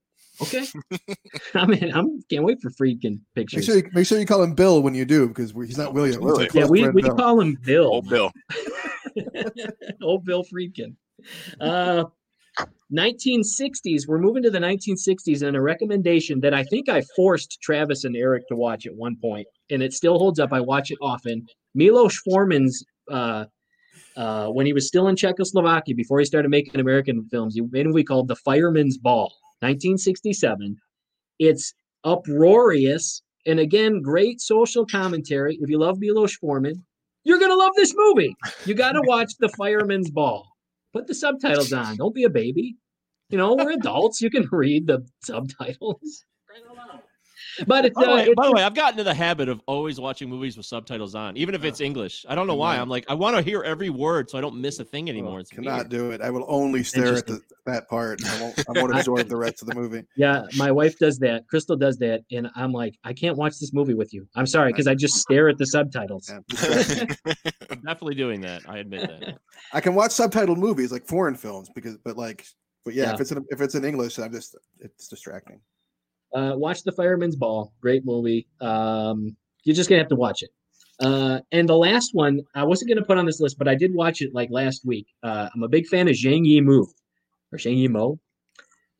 okay 0.42 0.64
i 1.54 1.66
mean 1.66 1.90
i'm 1.94 2.22
can't 2.30 2.44
wait 2.44 2.60
for 2.60 2.70
friedkin 2.70 3.20
Make 3.36 3.48
pictures 3.48 3.64
sure 3.66 3.76
you 3.76 3.88
make 3.92 4.06
sure 4.06 4.18
you 4.18 4.26
call 4.26 4.42
him 4.42 4.54
Bill 4.54 4.82
when 4.82 4.94
you 4.94 5.04
do, 5.04 5.28
because 5.28 5.52
he's 5.52 5.78
not 5.78 5.92
William. 5.94 6.20
He's 6.20 6.30
absolutely. 6.30 6.60
yeah 6.60 6.66
we, 6.66 6.88
we 6.90 7.02
Bill. 7.02 7.14
call 7.16 7.40
him 7.40 7.56
bill 7.64 7.86
Old 7.86 8.08
Bill. 8.08 8.30
old 10.02 10.24
Bill 10.24 10.44
Friedkin. 10.44 10.94
Uh, 11.60 12.04
1960s. 12.96 14.06
We're 14.06 14.18
moving 14.18 14.42
to 14.42 14.50
the 14.50 14.58
1960s, 14.58 15.46
and 15.46 15.56
a 15.56 15.60
recommendation 15.60 16.40
that 16.40 16.54
I 16.54 16.64
think 16.64 16.88
I 16.88 17.02
forced 17.16 17.58
Travis 17.62 18.04
and 18.04 18.16
Eric 18.16 18.46
to 18.48 18.56
watch 18.56 18.86
at 18.86 18.94
one 18.94 19.16
point, 19.20 19.46
and 19.70 19.82
it 19.82 19.92
still 19.92 20.18
holds 20.18 20.38
up. 20.38 20.52
I 20.52 20.60
watch 20.60 20.90
it 20.90 20.98
often. 21.00 21.46
Milos 21.74 22.16
Forman's. 22.18 22.84
Uh, 23.10 23.44
uh, 24.16 24.48
when 24.48 24.66
he 24.66 24.72
was 24.72 24.88
still 24.88 25.06
in 25.06 25.14
Czechoslovakia 25.14 25.94
before 25.94 26.18
he 26.18 26.24
started 26.24 26.48
making 26.48 26.80
American 26.80 27.24
films, 27.30 27.54
he 27.54 27.60
made 27.70 27.86
a 27.86 27.88
movie 27.88 28.02
called 28.02 28.26
The 28.26 28.36
Fireman's 28.36 28.98
Ball, 28.98 29.32
1967. 29.60 30.76
It's 31.38 31.72
uproarious 32.04 33.22
and 33.46 33.58
again, 33.60 34.02
great 34.02 34.40
social 34.40 34.84
commentary. 34.86 35.58
If 35.60 35.70
you 35.70 35.78
love 35.78 35.98
Milos 35.98 36.36
Forman, 36.36 36.84
you're 37.24 37.38
gonna 37.38 37.56
love 37.56 37.72
this 37.76 37.94
movie. 37.96 38.36
You 38.66 38.74
got 38.74 38.92
to 38.92 39.02
watch 39.02 39.32
The 39.38 39.48
Fireman's 39.50 40.10
Ball. 40.10 40.46
Put 40.92 41.06
the 41.06 41.14
subtitles 41.14 41.72
on. 41.72 41.96
Don't 41.96 42.14
be 42.14 42.24
a 42.24 42.30
baby. 42.30 42.76
You 43.30 43.38
know, 43.38 43.54
we're 43.54 43.72
adults. 43.72 44.20
You 44.20 44.30
can 44.30 44.48
read 44.50 44.86
the 44.86 45.06
subtitles. 45.22 46.24
But 47.66 47.84
it's, 47.84 47.94
By 47.94 48.04
the, 48.04 48.10
uh, 48.10 48.14
way, 48.14 48.24
it's 48.26 48.34
by 48.36 48.46
the 48.46 48.52
way, 48.52 48.62
I've 48.62 48.74
gotten 48.74 48.92
into 48.98 49.04
the 49.04 49.14
habit 49.14 49.48
of 49.48 49.60
always 49.66 50.00
watching 50.00 50.30
movies 50.30 50.56
with 50.56 50.66
subtitles 50.66 51.14
on, 51.14 51.36
even 51.36 51.54
if 51.54 51.64
it's 51.64 51.80
English. 51.80 52.24
I 52.28 52.34
don't 52.34 52.46
know 52.46 52.54
why. 52.54 52.76
I'm 52.78 52.88
like, 52.88 53.04
I 53.08 53.14
want 53.14 53.36
to 53.36 53.42
hear 53.42 53.62
every 53.62 53.90
word 53.90 54.30
so 54.30 54.38
I 54.38 54.40
don't 54.40 54.60
miss 54.60 54.78
a 54.78 54.84
thing 54.84 55.08
anymore. 55.08 55.40
It's 55.40 55.50
Cannot 55.50 55.76
weird. 55.76 55.88
do 55.90 56.10
it. 56.12 56.20
I 56.20 56.30
will 56.30 56.44
only 56.48 56.82
stare 56.82 57.14
at 57.14 57.26
the, 57.26 57.40
that 57.66 57.88
part. 57.88 58.20
I 58.24 58.40
won't. 58.40 58.58
I 58.60 58.80
won't 58.80 58.94
absorb 58.96 59.28
the 59.28 59.36
rest 59.36 59.62
of 59.62 59.68
the 59.68 59.74
movie. 59.74 60.04
yeah, 60.16 60.44
my 60.56 60.70
wife 60.70 60.98
does 60.98 61.18
that. 61.18 61.46
Crystal 61.48 61.76
does 61.76 61.98
that, 61.98 62.22
and 62.30 62.48
I'm 62.54 62.72
like, 62.72 62.96
I 63.04 63.12
can't 63.12 63.36
watch 63.36 63.58
this 63.58 63.72
movie 63.72 63.94
with 63.94 64.14
you. 64.14 64.26
I'm 64.36 64.46
sorry 64.46 64.72
because 64.72 64.86
I 64.86 64.94
just 64.94 65.16
stare 65.16 65.48
at 65.48 65.58
the 65.58 65.66
subtitles. 65.66 66.30
Yeah. 66.30 67.04
I'm 67.70 67.82
definitely 67.82 68.14
doing 68.14 68.40
that. 68.42 68.62
I 68.68 68.78
admit 68.78 69.08
that. 69.08 69.38
I 69.72 69.80
can 69.80 69.94
watch 69.94 70.12
subtitled 70.12 70.56
movies 70.56 70.92
like 70.92 71.04
foreign 71.06 71.34
films 71.34 71.68
because, 71.74 71.96
but 71.98 72.16
like, 72.16 72.46
but 72.84 72.94
yeah, 72.94 73.04
Yeah. 73.04 73.14
if 73.14 73.20
it's 73.20 73.32
in, 73.32 73.44
if 73.50 73.60
it's 73.60 73.74
in 73.74 73.84
English, 73.84 74.18
I'm 74.18 74.32
just 74.32 74.56
it's 74.78 75.08
distracting. 75.08 75.60
Uh, 76.34 76.52
watch 76.56 76.82
The 76.84 76.92
Fireman's 76.92 77.36
Ball. 77.36 77.72
Great 77.80 78.04
movie. 78.04 78.46
Um, 78.60 79.36
you're 79.64 79.74
just 79.76 79.88
gonna 79.90 80.00
have 80.00 80.08
to 80.08 80.16
watch 80.16 80.42
it. 80.42 80.50
Uh, 81.00 81.40
and 81.50 81.68
the 81.68 81.76
last 81.76 82.10
one 82.14 82.40
I 82.54 82.64
wasn't 82.64 82.90
gonna 82.90 83.04
put 83.04 83.18
on 83.18 83.26
this 83.26 83.40
list, 83.40 83.58
but 83.58 83.68
I 83.68 83.74
did 83.74 83.92
watch 83.94 84.20
it 84.22 84.34
like 84.34 84.48
last 84.50 84.84
week. 84.84 85.06
Uh, 85.22 85.48
I'm 85.54 85.62
a 85.62 85.68
big 85.68 85.86
fan 85.86 86.08
of 86.08 86.14
Zhang 86.14 86.46
Yimou 86.46 86.86
or 87.52 87.58
Zhang 87.58 87.76
Yimou. 87.84 88.18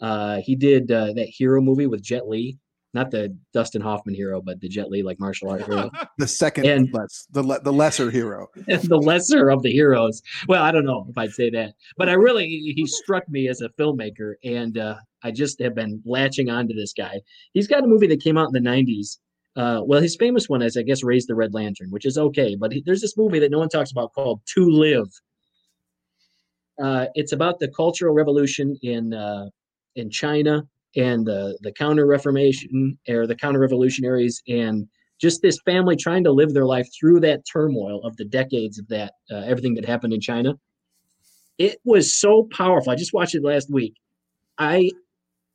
Uh, 0.00 0.38
he 0.42 0.56
did 0.56 0.90
uh, 0.90 1.12
that 1.12 1.26
hero 1.28 1.60
movie 1.60 1.86
with 1.86 2.02
Jet 2.02 2.26
Li, 2.26 2.58
not 2.92 3.10
the 3.10 3.36
Dustin 3.52 3.80
Hoffman 3.80 4.14
hero, 4.14 4.40
but 4.42 4.60
the 4.60 4.68
Jet 4.68 4.90
Li 4.90 5.02
like 5.02 5.20
martial 5.20 5.48
art 5.50 5.62
hero. 5.64 5.90
The 6.18 6.26
second 6.26 6.66
And- 6.66 6.92
less 6.92 7.26
the 7.30 7.42
le- 7.42 7.60
the 7.62 7.72
lesser 7.72 8.10
hero. 8.10 8.48
the 8.66 8.98
lesser 8.98 9.48
of 9.48 9.62
the 9.62 9.70
heroes. 9.72 10.22
Well, 10.48 10.62
I 10.62 10.70
don't 10.72 10.84
know 10.84 11.06
if 11.08 11.16
I'd 11.16 11.30
say 11.32 11.50
that, 11.50 11.74
but 11.96 12.08
I 12.08 12.12
really 12.14 12.46
he 12.48 12.86
struck 13.00 13.28
me 13.28 13.48
as 13.48 13.60
a 13.60 13.68
filmmaker, 13.70 14.34
and 14.44 14.76
uh, 14.78 14.96
I 15.22 15.30
just 15.30 15.60
have 15.62 15.74
been 15.74 16.02
latching 16.04 16.50
on 16.50 16.68
to 16.68 16.74
this 16.74 16.92
guy. 16.92 17.20
He's 17.54 17.68
got 17.68 17.84
a 17.84 17.86
movie 17.86 18.06
that 18.08 18.20
came 18.22 18.36
out 18.36 18.48
in 18.54 18.62
the 18.62 18.70
'90s. 18.70 19.18
Uh, 19.56 19.80
well, 19.84 20.00
his 20.00 20.16
famous 20.16 20.48
one 20.48 20.62
is, 20.62 20.76
I 20.76 20.82
guess, 20.82 21.02
"Raise 21.02 21.26
the 21.26 21.34
Red 21.34 21.54
Lantern," 21.54 21.90
which 21.90 22.06
is 22.06 22.18
okay. 22.18 22.54
But 22.56 22.72
he, 22.72 22.82
there's 22.84 23.00
this 23.00 23.16
movie 23.16 23.38
that 23.40 23.50
no 23.50 23.58
one 23.58 23.68
talks 23.68 23.90
about 23.92 24.12
called 24.12 24.40
"To 24.54 24.68
Live." 24.68 25.08
Uh, 26.82 27.06
it's 27.14 27.32
about 27.32 27.58
the 27.60 27.68
Cultural 27.68 28.14
Revolution 28.14 28.76
in 28.82 29.12
uh, 29.14 29.46
in 29.96 30.10
China 30.10 30.66
and 30.96 31.26
the 31.26 31.58
the 31.62 31.72
Counter 31.72 32.06
Reformation 32.06 32.98
or 33.08 33.26
the 33.26 33.34
Counter 33.34 33.60
Revolutionaries 33.60 34.42
and 34.48 34.86
just 35.20 35.42
this 35.42 35.58
family 35.64 35.96
trying 35.96 36.24
to 36.24 36.32
live 36.32 36.54
their 36.54 36.64
life 36.64 36.88
through 36.98 37.20
that 37.20 37.42
turmoil 37.50 38.02
of 38.04 38.16
the 38.16 38.24
decades 38.24 38.78
of 38.78 38.88
that 38.88 39.12
uh, 39.30 39.36
everything 39.36 39.74
that 39.74 39.84
happened 39.84 40.12
in 40.12 40.20
China. 40.20 40.54
It 41.58 41.78
was 41.84 42.12
so 42.12 42.48
powerful. 42.56 42.90
I 42.90 42.96
just 42.96 43.12
watched 43.12 43.34
it 43.34 43.44
last 43.44 43.70
week. 43.70 43.94
I 44.58 44.90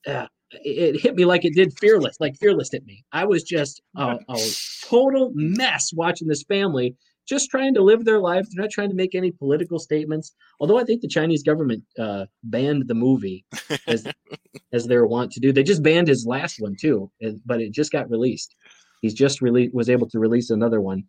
uh, 0.07 0.27
it 0.51 0.95
it 0.95 1.01
hit 1.01 1.15
me 1.15 1.25
like 1.25 1.45
it 1.45 1.55
did 1.55 1.77
Fearless, 1.79 2.17
like 2.19 2.37
Fearless 2.37 2.71
hit 2.71 2.85
me. 2.85 3.03
I 3.11 3.25
was 3.25 3.43
just 3.43 3.81
a, 3.97 4.17
a 4.29 4.37
total 4.83 5.31
mess 5.33 5.91
watching 5.93 6.27
this 6.27 6.43
family 6.43 6.95
just 7.27 7.49
trying 7.49 7.73
to 7.73 7.81
live 7.81 8.05
their 8.05 8.19
life. 8.19 8.45
They're 8.49 8.63
not 8.63 8.71
trying 8.71 8.89
to 8.89 8.95
make 8.95 9.15
any 9.15 9.31
political 9.31 9.79
statements. 9.79 10.33
Although 10.59 10.77
I 10.77 10.83
think 10.83 11.01
the 11.01 11.07
Chinese 11.07 11.43
government 11.43 11.83
uh, 11.99 12.25
banned 12.43 12.87
the 12.87 12.93
movie 12.93 13.45
as 13.87 14.07
as 14.73 14.87
they're 14.87 15.05
wont 15.05 15.31
to 15.33 15.39
do. 15.39 15.51
They 15.51 15.63
just 15.63 15.83
banned 15.83 16.07
his 16.07 16.25
last 16.25 16.59
one 16.59 16.75
too, 16.79 17.11
but 17.45 17.61
it 17.61 17.71
just 17.71 17.91
got 17.91 18.09
released. 18.09 18.55
He's 19.01 19.13
just 19.13 19.41
really 19.41 19.69
was 19.73 19.89
able 19.89 20.09
to 20.09 20.19
release 20.19 20.49
another 20.49 20.81
one 20.81 21.03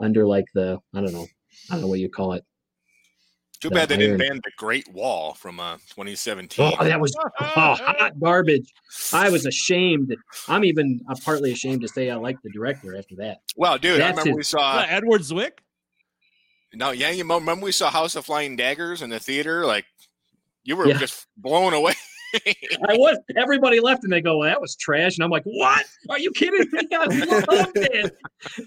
under 0.00 0.26
like 0.26 0.46
the 0.54 0.78
I 0.94 1.00
don't 1.00 1.12
know 1.12 1.26
I 1.70 1.74
don't 1.74 1.82
know 1.82 1.88
what 1.88 2.00
you 2.00 2.08
call 2.08 2.32
it. 2.32 2.44
Too 3.60 3.68
bad 3.68 3.90
they 3.90 3.98
didn't 3.98 4.16
ban 4.16 4.40
the 4.42 4.50
Great 4.56 4.88
Wall 4.88 5.34
from 5.34 5.60
uh, 5.60 5.74
2017. 5.90 6.74
Oh, 6.78 6.84
that 6.84 6.98
was 6.98 7.14
oh, 7.18 7.28
hot 7.38 8.18
garbage. 8.18 8.72
I 9.12 9.28
was 9.28 9.44
ashamed. 9.44 10.16
I'm 10.48 10.64
even 10.64 11.00
uh, 11.10 11.14
partly 11.22 11.52
ashamed 11.52 11.82
to 11.82 11.88
say 11.88 12.08
I 12.10 12.16
like 12.16 12.40
the 12.42 12.50
director 12.50 12.96
after 12.96 13.16
that. 13.16 13.42
well, 13.56 13.76
dude, 13.76 13.96
I 14.00 14.06
That's 14.12 14.18
remember 14.18 14.38
we 14.38 14.42
saw. 14.44 14.78
Uh, 14.78 14.86
Edward 14.88 15.20
Zwick? 15.20 15.58
No, 16.72 16.92
yeah, 16.92 17.10
you 17.10 17.24
remember 17.28 17.64
we 17.64 17.72
saw 17.72 17.90
House 17.90 18.14
of 18.16 18.24
Flying 18.24 18.56
Daggers 18.56 19.02
in 19.02 19.10
the 19.10 19.18
theater? 19.18 19.66
Like, 19.66 19.84
you 20.64 20.76
were 20.76 20.86
Yeah. 20.86 20.98
just 20.98 21.26
blown 21.36 21.74
away. 21.74 21.94
I 22.34 22.96
was. 22.96 23.18
Everybody 23.36 23.80
left, 23.80 24.04
and 24.04 24.12
they 24.12 24.20
go, 24.20 24.38
well, 24.38 24.48
"That 24.48 24.60
was 24.60 24.76
trash." 24.76 25.16
And 25.16 25.24
I'm 25.24 25.30
like, 25.30 25.42
"What? 25.44 25.84
Are 26.08 26.18
you 26.18 26.30
kidding 26.32 26.66
me? 26.72 26.80
I 26.92 27.44
loved 27.50 27.72
it." 27.76 28.16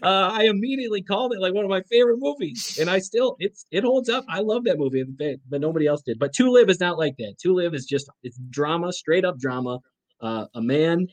Uh, 0.01 0.29
I 0.31 0.43
immediately 0.45 1.01
called 1.01 1.33
it 1.33 1.39
like 1.39 1.53
one 1.53 1.63
of 1.63 1.69
my 1.69 1.81
favorite 1.83 2.17
movies, 2.19 2.77
and 2.79 2.89
I 2.89 2.99
still 2.99 3.35
it's 3.39 3.65
it 3.71 3.83
holds 3.83 4.09
up. 4.09 4.25
I 4.29 4.39
love 4.39 4.63
that 4.65 4.77
movie, 4.77 5.03
but- 5.03 5.39
but 5.49 5.61
nobody 5.61 5.87
else 5.87 6.01
did. 6.01 6.19
But 6.19 6.33
To 6.33 6.49
Live 6.51 6.69
is 6.69 6.79
not 6.79 6.97
like 6.97 7.15
that. 7.17 7.35
To 7.41 7.53
Live 7.53 7.73
is 7.73 7.85
just 7.85 8.09
it's 8.23 8.37
drama, 8.49 8.91
straight 8.93 9.25
up 9.25 9.37
drama. 9.39 9.79
Uh, 10.21 10.45
a 10.55 10.61
man. 10.61 11.07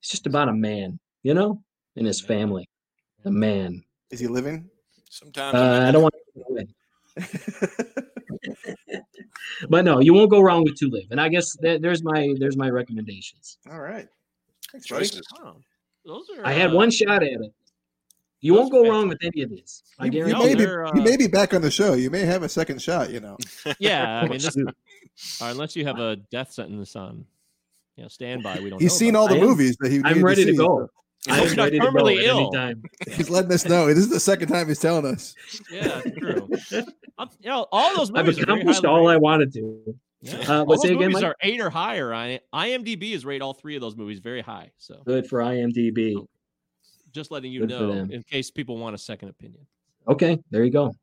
It's 0.00 0.10
just 0.10 0.26
about 0.26 0.48
a 0.48 0.52
man, 0.52 0.98
you 1.22 1.34
know, 1.34 1.62
and 1.96 2.06
his 2.06 2.20
family. 2.20 2.68
A 3.24 3.30
man. 3.30 3.82
Is 4.10 4.20
he 4.20 4.26
living? 4.28 4.68
Sometimes 5.10 5.54
Uh, 5.54 5.84
I 5.88 5.90
don't 5.90 6.02
want 6.02 6.14
to. 7.18 8.02
But 9.68 9.84
no, 9.84 10.00
you 10.00 10.12
won't 10.14 10.30
go 10.30 10.40
wrong 10.40 10.64
with 10.64 10.76
To 10.76 10.88
Live, 10.88 11.06
and 11.10 11.20
I 11.20 11.28
guess 11.28 11.56
that, 11.60 11.82
there's 11.82 12.02
my 12.02 12.34
there's 12.38 12.56
my 12.56 12.68
recommendations. 12.70 13.58
All 13.70 13.80
right. 13.80 14.06
Thanks, 14.72 14.88
buddy. 14.88 15.04
choices. 15.06 15.22
Wow. 15.40 15.56
Those 16.04 16.26
are. 16.36 16.46
I 16.46 16.52
had 16.52 16.70
uh, 16.70 16.76
one 16.76 16.90
shot 16.90 17.22
at 17.22 17.30
it. 17.30 17.52
You 18.40 18.54
won't 18.54 18.70
go 18.70 18.88
wrong 18.88 19.08
with 19.08 19.18
any 19.22 19.42
of 19.42 19.50
these. 19.50 19.82
I 19.98 20.06
You, 20.06 20.12
you 20.12 20.18
guarantee. 20.24 20.44
May 20.46 20.54
be, 20.54 20.64
they're, 20.64 20.86
you 20.94 21.02
may 21.02 21.14
uh, 21.14 21.18
be 21.18 21.26
back 21.26 21.54
on 21.54 21.62
the 21.62 21.70
show. 21.70 21.94
You 21.94 22.10
may 22.10 22.20
have 22.20 22.42
a 22.42 22.48
second 22.48 22.80
shot. 22.82 23.10
You 23.10 23.20
know. 23.20 23.36
Yeah, 23.78 24.20
I 24.20 24.28
mean, 24.28 24.38
this, 24.38 24.56
unless 25.40 25.74
you 25.76 25.84
have 25.86 25.98
a 25.98 26.16
death 26.16 26.52
sentence 26.52 26.94
on, 26.96 27.24
you 27.96 28.02
know, 28.04 28.08
standby. 28.08 28.60
We 28.60 28.70
don't. 28.70 28.80
He's 28.80 28.92
know 28.92 28.98
seen 28.98 29.16
all 29.16 29.28
the 29.28 29.34
I 29.36 29.38
am- 29.38 29.44
movies 29.44 29.76
that 29.80 29.90
he. 29.90 30.00
I'm 30.04 30.22
ready 30.22 30.44
to 30.44 30.52
see. 30.52 30.56
go. 30.56 30.88
I 31.28 31.40
He's 31.40 31.50
am 31.52 31.56
not 31.56 31.62
ready 31.64 31.78
terminally 31.80 32.22
ill. 32.22 32.50
He's 33.16 33.30
letting 33.30 33.52
us 33.52 33.64
know. 33.66 33.86
This 33.88 33.98
is 33.98 34.08
the 34.10 34.20
second 34.20 34.48
time 34.48 34.68
he's 34.68 34.78
telling 34.78 35.06
us. 35.06 35.34
Yeah, 35.70 36.00
it's 36.04 36.18
true. 36.18 36.84
Um, 37.18 37.30
you 37.40 37.48
know, 37.50 37.66
all 37.72 37.96
those 37.96 38.10
I've 38.10 38.26
movies. 38.26 38.38
are 38.42 38.46
very 38.46 38.60
accomplished 38.60 38.84
highly 38.84 38.98
all 39.00 39.08
I 39.08 39.16
wanted 39.16 39.52
to. 39.54 39.94
Yeah. 40.22 40.36
Uh, 40.48 40.58
all 40.60 40.66
those 40.66 40.84
again, 40.84 40.96
movies 40.98 41.14
Mike? 41.14 41.24
are 41.24 41.36
eight 41.42 41.60
or 41.60 41.70
higher 41.70 42.12
on 42.12 42.28
it. 42.30 42.44
IMDb 42.54 43.12
is 43.12 43.24
rate 43.24 43.42
all 43.42 43.54
three 43.54 43.74
of 43.76 43.80
those 43.80 43.96
movies 43.96 44.18
very 44.18 44.40
high. 44.40 44.70
So 44.78 45.02
Good 45.06 45.26
for 45.26 45.40
IMDb. 45.40 46.26
just 47.12 47.30
letting 47.30 47.52
you 47.52 47.60
Good 47.60 47.70
know 47.70 47.90
in 47.90 48.22
case 48.24 48.50
people 48.50 48.76
want 48.78 48.94
a 48.94 48.98
second 48.98 49.28
opinion. 49.30 49.66
Okay, 50.08 50.38
there 50.50 50.64
you 50.64 50.70
go. 50.70 50.94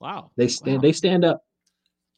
Wow, 0.00 0.30
They 0.36 0.48
stand. 0.48 0.76
Wow. 0.78 0.82
They 0.82 0.92
stand 0.92 1.24
up. 1.24 1.44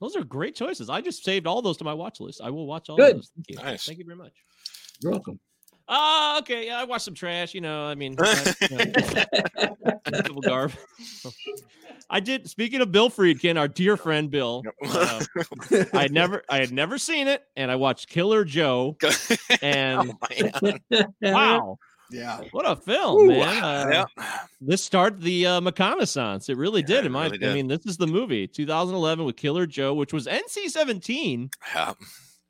those 0.00 0.16
are 0.16 0.24
great 0.24 0.54
choices. 0.54 0.88
I 0.90 1.00
just 1.00 1.22
saved 1.24 1.46
all 1.46 1.60
those 1.62 1.76
to 1.78 1.84
my 1.84 1.92
watch 1.94 2.18
list. 2.20 2.40
I 2.42 2.50
will 2.50 2.66
watch 2.66 2.88
all 2.88 2.96
Good. 2.96 3.16
those. 3.16 3.30
Thank 3.34 3.50
you. 3.50 3.56
Nice. 3.56 3.84
Thank 3.84 3.98
you 3.98 4.04
very 4.04 4.16
much. 4.16 4.32
You're 5.00 5.12
welcome. 5.12 5.38
Ah, 5.89 6.39
okay. 6.39 6.66
Yeah, 6.66 6.80
I 6.80 6.85
watched 6.85 7.05
some 7.05 7.14
trash. 7.14 7.55
You 7.55 7.61
know, 7.61 7.85
I 7.87 7.95
mean, 7.95 8.16
I, 8.20 8.47
you 8.70 8.78
know, 10.11 10.41
Garb. 10.41 10.72
I 12.11 12.20
did. 12.20 12.49
Speaking 12.49 12.80
of 12.80 12.93
Bill 12.93 13.11
Friedkin, 13.11 13.59
our 13.59 13.68
dear 13.68 13.97
friend 13.97 14.30
Bill, 14.30 14.62
uh, 14.89 15.20
I 15.93 16.03
had 16.03 16.12
never, 16.12 16.43
I 16.49 16.59
had 16.59 16.72
never 16.72 16.99
seen 16.99 17.28
it, 17.28 17.43
and 17.57 17.70
I 17.70 17.76
watched 17.76 18.09
Killer 18.09 18.45
Joe, 18.45 18.97
and 19.62 20.12
Oh, 20.62 20.78
wow, 21.22 21.78
Yeah. 22.11 22.41
what 22.53 22.68
a 22.68 22.76
film, 22.76 23.24
Ooh, 23.26 23.28
man! 23.39 23.62
Uh, 23.64 24.05
yeah. 24.18 24.45
This 24.61 24.85
started 24.85 25.20
the 25.22 25.47
uh, 25.47 25.61
McConaissance. 25.61 26.49
It 26.49 26.57
really 26.57 26.80
Yeah, 26.82 26.87
did. 26.87 26.99
it 27.01 27.07
In 27.07 27.12
my, 27.12 27.26
really 27.26 27.47
I 27.49 27.55
mean, 27.55 27.66
this 27.68 27.85
is 27.87 27.97
the 27.97 28.07
movie, 28.07 28.47
2011 28.47 29.24
with 29.24 29.37
Killer 29.37 29.66
Joe, 29.66 29.95
which 29.95 30.12
was 30.12 30.26
NC-17 30.26 31.53
Yeah. 31.74 31.95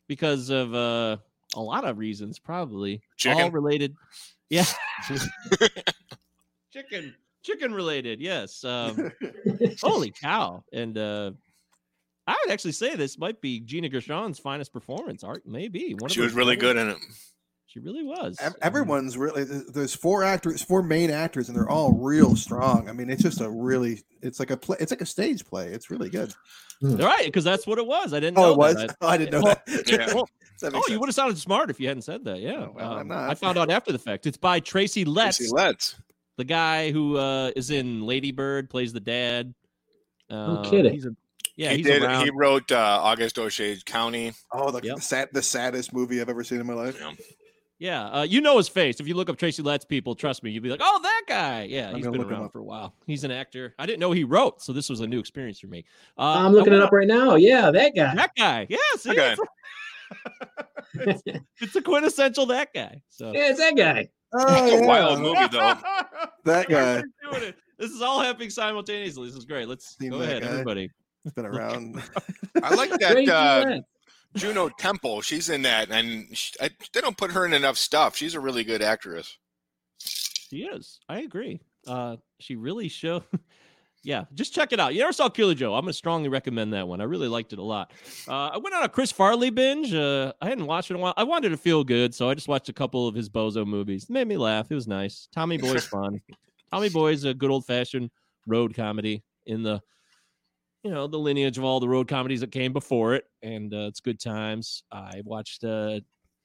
because 0.08 0.50
of 0.50 0.74
uh, 0.74 1.16
a 1.54 1.60
lot 1.60 1.84
of 1.84 1.98
reasons, 1.98 2.38
probably 2.38 3.02
all 3.26 3.50
related. 3.50 3.94
Yeah, 4.50 4.66
chicken, 6.72 7.14
chicken 7.42 7.72
related. 7.74 8.20
Yes. 8.20 8.62
Um, 8.62 9.10
holy 9.80 10.12
cow! 10.12 10.62
And 10.72 10.96
uh, 10.98 11.32
I 12.26 12.36
would 12.44 12.52
actually 12.52 12.72
say 12.72 12.94
this 12.94 13.18
might 13.18 13.40
be 13.40 13.60
Gina 13.60 13.88
Gershon's 13.88 14.38
finest 14.38 14.72
performance. 14.72 15.24
Art, 15.24 15.42
maybe 15.46 15.94
one. 15.94 16.10
of 16.10 16.12
She 16.12 16.20
her 16.20 16.26
was 16.26 16.34
really 16.34 16.56
good 16.56 16.76
in 16.76 16.90
it. 16.90 16.98
She 17.74 17.80
really 17.80 18.04
was. 18.04 18.38
Um, 18.40 18.54
Everyone's 18.62 19.18
really. 19.18 19.42
There's 19.42 19.96
four 19.96 20.22
actors, 20.22 20.62
four 20.62 20.80
main 20.80 21.10
actors, 21.10 21.48
and 21.48 21.58
they're 21.58 21.68
all 21.68 21.92
real 21.92 22.36
strong. 22.36 22.88
I 22.88 22.92
mean, 22.92 23.10
it's 23.10 23.20
just 23.22 23.40
a 23.40 23.50
really. 23.50 24.04
It's 24.22 24.38
like 24.38 24.52
a 24.52 24.56
play. 24.56 24.76
It's 24.78 24.92
like 24.92 25.00
a 25.00 25.06
stage 25.06 25.44
play. 25.44 25.66
It's 25.70 25.90
really 25.90 26.08
good. 26.08 26.32
right 26.80 27.24
because 27.26 27.42
that's 27.42 27.66
what 27.66 27.78
it 27.78 27.86
was. 27.86 28.14
I 28.14 28.20
didn't. 28.20 28.38
Oh, 28.38 28.42
know 28.42 28.52
it 28.52 28.58
was. 28.58 28.74
that. 28.76 28.96
Oh, 29.00 29.08
I 29.08 29.18
didn't 29.18 29.32
know 29.32 29.42
Well, 29.42 29.56
that. 29.66 29.82
Yeah. 29.90 30.14
well, 30.14 30.28
That 30.60 30.72
Oh, 30.72 30.76
makes 30.76 30.88
you 30.90 31.00
would 31.00 31.08
have 31.08 31.16
sounded 31.16 31.36
smart 31.38 31.68
if 31.68 31.80
you 31.80 31.88
hadn't 31.88 32.02
said 32.02 32.24
that. 32.26 32.38
Yeah. 32.38 32.68
Well, 32.72 32.92
I'm 32.92 33.00
Um, 33.00 33.08
not. 33.08 33.28
I 33.28 33.34
found 33.34 33.58
out 33.58 33.70
after 33.70 33.90
the 33.90 33.98
fact. 33.98 34.24
It's 34.24 34.36
by 34.36 34.60
Tracy 34.60 35.04
Letts, 35.04 35.38
Tracy 35.38 35.52
Letts. 35.52 35.96
the 36.36 36.44
guy 36.44 36.92
who 36.92 37.16
uh, 37.16 37.50
is 37.56 37.70
in 37.72 38.02
Lady 38.06 38.30
Bird, 38.30 38.70
plays 38.70 38.92
the 38.92 39.00
dad. 39.00 39.52
Uh, 40.30 40.62
kidding. 40.62 40.92
He's 40.94 41.06
a, 41.06 41.16
yeah, 41.56 41.70
he 41.70 41.78
he's 41.78 41.86
did. 41.86 42.04
around. 42.04 42.22
He 42.24 42.30
wrote 42.30 42.70
uh, 42.70 42.76
August 43.02 43.36
Osage 43.36 43.84
County. 43.84 44.32
Oh, 44.52 44.70
the, 44.70 44.80
Yep. 44.80 44.96
the, 44.96 45.02
sad, 45.02 45.28
the 45.32 45.42
saddest 45.42 45.92
movie 45.92 46.20
I've 46.20 46.28
ever 46.28 46.44
seen 46.44 46.60
in 46.60 46.66
my 46.68 46.74
life. 46.74 46.98
Yeah. 47.00 47.12
Yeah, 47.78 48.04
uh, 48.06 48.22
you 48.22 48.40
know 48.40 48.56
his 48.56 48.68
face. 48.68 49.00
If 49.00 49.08
you 49.08 49.14
look 49.14 49.28
up 49.28 49.36
Tracy 49.36 49.60
Letts, 49.62 49.84
people, 49.84 50.14
trust 50.14 50.42
me, 50.42 50.50
You'd 50.52 50.62
be 50.62 50.70
like, 50.70 50.80
"Oh, 50.82 51.00
that 51.02 51.22
guy." 51.26 51.64
Yeah, 51.64 51.88
I'm 51.90 51.96
he's 51.96 52.04
gonna 52.04 52.18
been 52.18 52.28
around 52.32 52.50
for 52.50 52.60
a 52.60 52.64
while. 52.64 52.94
He's 53.06 53.24
an 53.24 53.30
actor. 53.32 53.74
I 53.78 53.86
didn't 53.86 53.98
know 54.00 54.12
he 54.12 54.22
wrote, 54.24 54.62
so 54.62 54.72
this 54.72 54.88
was 54.88 55.00
a 55.00 55.06
new 55.06 55.18
experience 55.18 55.58
for 55.58 55.66
me. 55.66 55.84
Uh, 56.16 56.22
I'm 56.44 56.52
looking 56.52 56.72
I 56.72 56.76
it 56.76 56.82
up 56.82 56.92
right 56.92 57.08
now. 57.08 57.34
Yeah, 57.34 57.70
that 57.72 57.94
guy. 57.96 58.14
That 58.14 58.30
guy, 58.36 58.66
yeah, 58.70 58.78
see, 58.96 59.10
Okay. 59.10 59.34
it's, 60.94 61.22
it's 61.60 61.76
a 61.76 61.82
quintessential 61.82 62.46
that 62.46 62.68
guy. 62.72 63.00
So 63.08 63.32
Yeah, 63.32 63.50
it's 63.50 63.58
that 63.58 63.76
guy. 63.76 64.08
Oh, 64.32 64.64
It's 64.66 64.74
a 64.74 64.78
yeah, 64.80 64.86
wild 64.86 65.20
movie, 65.20 65.46
though. 65.50 65.74
That 66.44 66.68
guy. 66.68 66.96
We're 67.24 67.30
doing 67.32 67.48
it. 67.48 67.56
This 67.78 67.90
is 67.90 68.02
all 68.02 68.20
happening 68.20 68.50
simultaneously. 68.50 69.26
This 69.26 69.36
is 69.36 69.44
great. 69.44 69.66
Let's 69.66 69.96
Seen 69.98 70.10
go 70.10 70.20
ahead, 70.20 70.42
guy. 70.42 70.48
everybody. 70.48 70.90
It's 71.24 71.34
been 71.34 71.46
around. 71.46 72.02
I 72.62 72.74
like 72.74 72.90
that 72.90 73.12
Tracy 73.12 73.30
uh, 73.32 73.64
Letts. 73.64 73.86
Juno 74.36 74.68
Temple. 74.68 75.20
She's 75.20 75.48
in 75.48 75.62
that, 75.62 75.90
and 75.90 76.36
she, 76.36 76.52
I, 76.60 76.70
they 76.92 77.00
don't 77.00 77.16
put 77.16 77.32
her 77.32 77.46
in 77.46 77.52
enough 77.52 77.76
stuff. 77.76 78.16
She's 78.16 78.34
a 78.34 78.40
really 78.40 78.64
good 78.64 78.82
actress. 78.82 79.38
She 79.98 80.64
is. 80.64 81.00
I 81.08 81.20
agree. 81.20 81.60
Uh, 81.86 82.16
she 82.40 82.56
really 82.56 82.88
show. 82.88 83.22
yeah, 84.02 84.24
just 84.34 84.54
check 84.54 84.72
it 84.72 84.80
out. 84.80 84.94
You 84.94 85.00
never 85.00 85.12
saw 85.12 85.28
Killer 85.28 85.54
Joe? 85.54 85.74
I'm 85.74 85.82
gonna 85.82 85.92
strongly 85.92 86.28
recommend 86.28 86.72
that 86.72 86.86
one. 86.86 87.00
I 87.00 87.04
really 87.04 87.28
liked 87.28 87.52
it 87.52 87.58
a 87.58 87.62
lot. 87.62 87.92
Uh, 88.28 88.48
I 88.48 88.58
went 88.58 88.74
on 88.74 88.84
a 88.84 88.88
Chris 88.88 89.10
Farley 89.10 89.50
binge. 89.50 89.94
Uh, 89.94 90.32
I 90.40 90.48
hadn't 90.48 90.66
watched 90.66 90.90
it 90.90 90.94
in 90.94 91.00
a 91.00 91.02
while. 91.02 91.14
I 91.16 91.24
wanted 91.24 91.50
to 91.50 91.56
feel 91.56 91.84
good, 91.84 92.14
so 92.14 92.28
I 92.28 92.34
just 92.34 92.48
watched 92.48 92.68
a 92.68 92.72
couple 92.72 93.08
of 93.08 93.14
his 93.14 93.28
Bozo 93.28 93.66
movies. 93.66 94.04
It 94.04 94.10
made 94.10 94.28
me 94.28 94.36
laugh. 94.36 94.70
It 94.70 94.74
was 94.74 94.86
nice. 94.86 95.28
Tommy 95.34 95.56
Boy's 95.56 95.86
fun. 95.88 96.20
Tommy 96.70 96.88
Boy's 96.88 97.24
a 97.24 97.34
good 97.34 97.50
old 97.50 97.66
fashioned 97.66 98.10
road 98.46 98.74
comedy 98.74 99.22
in 99.46 99.62
the, 99.62 99.80
you 100.84 100.90
know, 100.90 101.06
the 101.06 101.18
lineage 101.18 101.58
of 101.58 101.64
all 101.64 101.80
the 101.80 101.88
road 101.88 102.06
comedies 102.08 102.40
that 102.40 102.52
came 102.52 102.72
before 102.72 103.14
it, 103.14 103.24
and 103.42 103.72
uh, 103.72 103.86
it's 103.88 104.00
good 104.00 104.20
times. 104.20 104.82
I 104.92 105.22
watched 105.24 105.64
uh, 105.64 106.00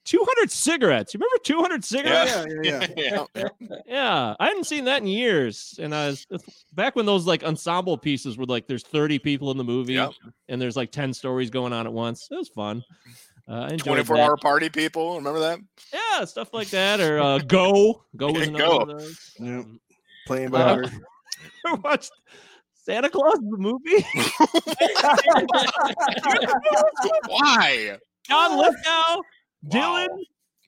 200 0.05 0.49
Cigarettes. 0.49 1.13
You 1.13 1.19
remember 1.19 1.37
200 1.43 1.83
Cigarettes? 1.83 2.45
yeah, 2.63 2.87
yeah, 2.87 2.87
yeah. 3.35 3.47
yeah. 3.59 3.77
Yeah, 3.85 4.35
I 4.39 4.47
hadn't 4.47 4.63
seen 4.65 4.85
that 4.85 5.01
in 5.01 5.07
years. 5.07 5.77
And 5.79 5.93
I 5.93 6.07
was 6.07 6.25
back 6.73 6.95
when 6.95 7.05
those 7.05 7.27
like 7.27 7.43
ensemble 7.43 7.97
pieces 7.97 8.37
were 8.37 8.45
like 8.45 8.65
there's 8.65 8.83
30 8.83 9.19
people 9.19 9.51
in 9.51 9.57
the 9.57 9.63
movie 9.63 9.93
Yep. 9.93 10.13
and 10.47 10.61
there's 10.61 10.75
like 10.77 10.91
10 10.91 11.13
stories 11.13 11.49
going 11.49 11.73
on 11.73 11.85
at 11.85 11.93
once. 11.93 12.27
It 12.31 12.35
was 12.35 12.47
fun. 12.49 12.83
Uh, 13.47 13.53
I 13.61 13.69
enjoyed 13.69 14.05
24 14.05 14.15
that. 14.17 14.23
hour 14.23 14.37
party 14.37 14.69
people. 14.69 15.15
Remember 15.17 15.39
that? 15.39 15.59
Yeah, 15.93 16.23
stuff 16.25 16.53
like 16.53 16.69
that. 16.69 16.99
Or 17.01 17.19
uh, 17.19 17.39
Go. 17.39 18.05
Go 18.15 18.31
was 18.31 18.47
another 18.47 18.63
Go. 18.63 18.77
one 18.77 18.89
of 18.91 18.99
those. 18.99 19.31
Yeah. 19.39 19.59
Um, 19.59 19.79
Playing 20.27 20.53
Uh, 20.55 20.77
by 20.83 20.89
I 21.65 21.73
watched 21.73 22.11
Santa 22.83 23.09
Claus 23.09 23.39
the 23.39 23.57
movie. 23.57 24.05
Why? 27.27 27.97
John 28.27 28.57
Lithgow, 28.57 29.21
Dylan, 29.67 30.07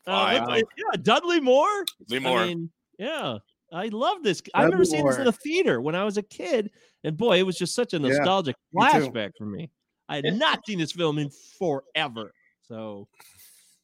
Why? 0.05 0.35
uh, 0.37 0.47
what's- 0.47 0.63
yeah, 0.77 0.99
Dudley 1.01 1.39
Moore. 1.39 1.85
Lee 2.09 2.19
Moore. 2.19 2.39
I 2.39 2.47
mean, 2.47 2.69
yeah, 2.97 3.37
I 3.71 3.87
love 3.87 4.23
this. 4.23 4.41
I 4.53 4.63
remember 4.63 4.83
Dudley 4.83 4.91
seeing 4.97 5.05
this 5.05 5.17
in 5.17 5.25
the 5.25 5.31
theater 5.31 5.81
when 5.81 5.95
I 5.95 6.03
was 6.03 6.17
a 6.17 6.23
kid, 6.23 6.71
and 7.03 7.15
boy, 7.17 7.39
it 7.39 7.43
was 7.43 7.57
just 7.57 7.75
such 7.75 7.93
a 7.93 7.97
Yeah, 7.97 8.07
nostalgic 8.09 8.55
me 8.73 8.83
flashback 8.83 9.31
for 9.37 9.45
me. 9.45 9.69
I 10.09 10.17
had 10.17 10.25
not 10.37 10.65
seen 10.65 10.79
this 10.79 10.91
film 10.91 11.17
in 11.19 11.29
forever, 11.57 12.33
so 12.67 13.07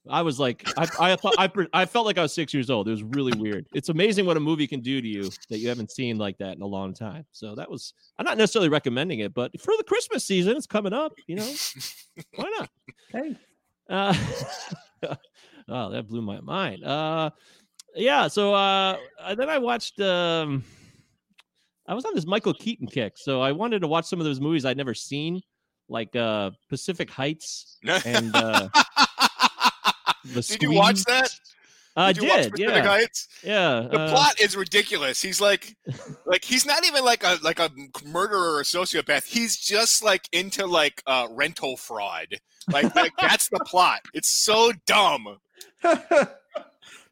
I 0.09 0.21
was 0.21 0.39
like, 0.39 0.67
I, 0.77 0.87
I 0.99 1.17
I, 1.37 1.49
I 1.73 1.85
felt 1.85 2.05
like 2.05 2.17
I 2.17 2.21
was 2.21 2.33
six 2.33 2.53
years 2.53 2.69
old. 2.69 2.87
It 2.87 2.91
was 2.91 3.03
really 3.03 3.37
weird. 3.37 3.67
It's 3.73 3.89
amazing 3.89 4.25
what 4.25 4.37
a 4.37 4.39
movie 4.39 4.67
can 4.67 4.81
do 4.81 5.01
to 5.01 5.07
you 5.07 5.29
that 5.49 5.59
you 5.59 5.69
haven't 5.69 5.91
seen 5.91 6.17
like 6.17 6.37
that 6.37 6.55
in 6.55 6.61
a 6.61 6.67
long 6.67 6.93
time. 6.93 7.25
So 7.31 7.55
that 7.55 7.69
was. 7.69 7.93
I'm 8.17 8.25
not 8.25 8.37
necessarily 8.37 8.69
recommending 8.69 9.19
it, 9.19 9.33
but 9.33 9.59
for 9.59 9.73
the 9.77 9.83
Christmas 9.83 10.25
season, 10.25 10.55
it's 10.57 10.67
coming 10.67 10.93
up. 10.93 11.13
You 11.27 11.37
know, 11.37 11.53
why 12.35 12.49
not? 12.57 12.69
Hey. 13.11 13.35
Uh, 13.89 14.13
oh, 15.69 15.89
that 15.91 16.07
blew 16.07 16.21
my 16.21 16.39
mind. 16.41 16.83
Uh, 16.83 17.29
yeah. 17.95 18.27
So 18.27 18.53
uh, 18.53 18.97
uh, 19.19 19.35
then 19.35 19.49
I 19.49 19.57
watched. 19.57 19.99
Um, 19.99 20.63
I 21.87 21.93
was 21.93 22.03
on 22.03 22.13
this 22.13 22.25
Michael 22.25 22.53
Keaton 22.53 22.87
kick, 22.87 23.13
so 23.17 23.41
I 23.41 23.53
wanted 23.53 23.79
to 23.79 23.87
watch 23.87 24.05
some 24.05 24.19
of 24.19 24.25
those 24.25 24.41
movies 24.41 24.65
I'd 24.65 24.75
never 24.75 24.93
seen, 24.93 25.41
like 25.87 26.15
uh, 26.15 26.51
Pacific 26.69 27.09
Heights 27.09 27.77
and 28.05 28.35
uh, 28.35 28.67
the. 30.33 30.41
Did 30.41 30.61
you 30.61 30.71
watch 30.71 31.03
that? 31.03 31.29
I 31.97 32.13
Did 32.13 32.21
you 32.21 32.29
watch 32.29 32.43
did. 32.43 32.59
Yeah. 32.59 32.83
Heights? 32.83 33.27
Yeah. 33.43 33.87
The 33.89 33.99
uh, 33.99 34.09
plot 34.11 34.39
is 34.39 34.55
ridiculous. 34.55 35.19
He's 35.19 35.41
like, 35.41 35.75
like 36.27 36.45
he's 36.45 36.63
not 36.63 36.85
even 36.85 37.03
like 37.03 37.23
a 37.23 37.39
like 37.41 37.59
a 37.59 37.71
murderer 38.05 38.53
or 38.53 38.59
a 38.59 38.63
sociopath. 38.63 39.25
He's 39.25 39.57
just 39.57 40.03
like 40.03 40.29
into 40.31 40.67
like 40.67 41.01
uh, 41.07 41.27
rental 41.31 41.75
fraud. 41.75 42.35
Like, 42.71 42.95
like 42.95 43.13
that's 43.19 43.49
the 43.49 43.59
plot. 43.65 44.01
It's 44.13 44.29
so 44.29 44.71
dumb. 44.85 45.37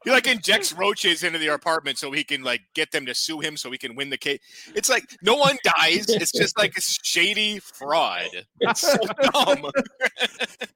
He 0.04 0.12
like 0.12 0.28
injects 0.28 0.72
roaches 0.72 1.24
into 1.24 1.40
the 1.40 1.48
apartment 1.48 1.98
so 1.98 2.12
he 2.12 2.22
can 2.22 2.44
like 2.44 2.60
get 2.74 2.92
them 2.92 3.06
to 3.06 3.14
sue 3.14 3.40
him 3.40 3.56
so 3.56 3.72
he 3.72 3.76
can 3.76 3.96
win 3.96 4.08
the 4.08 4.16
case. 4.16 4.38
It's 4.72 4.88
like 4.88 5.02
no 5.20 5.34
one 5.34 5.56
dies. 5.64 6.06
It's 6.08 6.30
just 6.30 6.56
like 6.56 6.76
a 6.76 6.80
shady 6.80 7.58
fraud. 7.58 8.28
It's 8.60 8.82
so 8.82 8.96
dumb. 9.32 9.68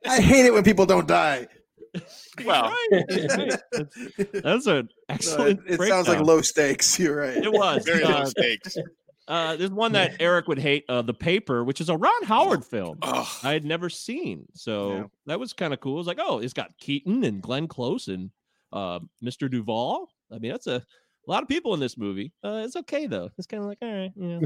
I 0.05 0.20
hate 0.20 0.47
it 0.47 0.53
when 0.53 0.64
people 0.64 0.84
don't 0.84 1.07
die. 1.07 1.47
Well, 2.45 2.72
right, 2.91 3.05
that's 3.09 3.36
right. 3.36 3.61
That's, 3.72 4.32
that's 4.43 4.66
an 4.66 4.88
No, 4.88 5.14
excellent. 5.14 5.61
it, 5.66 5.80
it 5.80 5.88
sounds 5.88 6.09
like 6.09 6.20
low 6.20 6.41
stakes. 6.41 6.99
You're 6.99 7.16
right. 7.16 7.36
It 7.36 7.53
was. 7.53 7.84
very 7.84 8.05
low 8.05 8.11
Uh, 8.18 8.24
stakes. 8.26 8.76
uh, 9.28 9.57
there's 9.57 9.70
one 9.70 9.93
that 9.93 10.14
Eric 10.20 10.49
would 10.49 10.59
hate, 10.59 10.84
uh, 10.88 11.03
The 11.03 11.14
Paper, 11.14 11.64
which 11.64 11.80
is 11.80 11.88
a 11.88 11.97
Ron 11.97 12.22
Howard 12.24 12.64
film. 12.64 12.99
Ugh. 13.03 13.26
I 13.43 13.53
had 13.53 13.64
never 13.64 13.88
seen. 13.91 14.47
So 14.55 14.93
Yeah. 14.93 15.05
that 15.26 15.41
was 15.41 15.53
kind 15.53 15.74
of 15.74 15.80
cool. 15.80 15.95
It 15.95 15.99
was 15.99 16.07
like, 16.07 16.18
oh, 16.20 16.38
it's 16.38 16.53
got 16.55 16.70
Keaton 16.78 17.24
and 17.24 17.43
Glenn 17.43 17.66
Close 17.68 18.09
and 18.09 18.30
uh, 18.72 19.01
Mr. 19.22 19.51
Duvall. 19.51 20.09
I 20.32 20.38
mean, 20.38 20.53
that's 20.53 20.66
a, 20.68 20.76
a 20.76 21.30
lot 21.30 21.43
of 21.43 21.49
people 21.49 21.74
in 21.74 21.80
this 21.80 21.99
movie. 21.99 22.32
Uh, 22.43 22.62
it's 22.64 22.76
okay 22.76 23.07
though. 23.07 23.30
It's 23.36 23.47
kind 23.47 23.62
of 23.62 23.68
like 23.68 23.78
all 23.82 23.93
right, 23.93 24.12
yeah. 24.16 24.41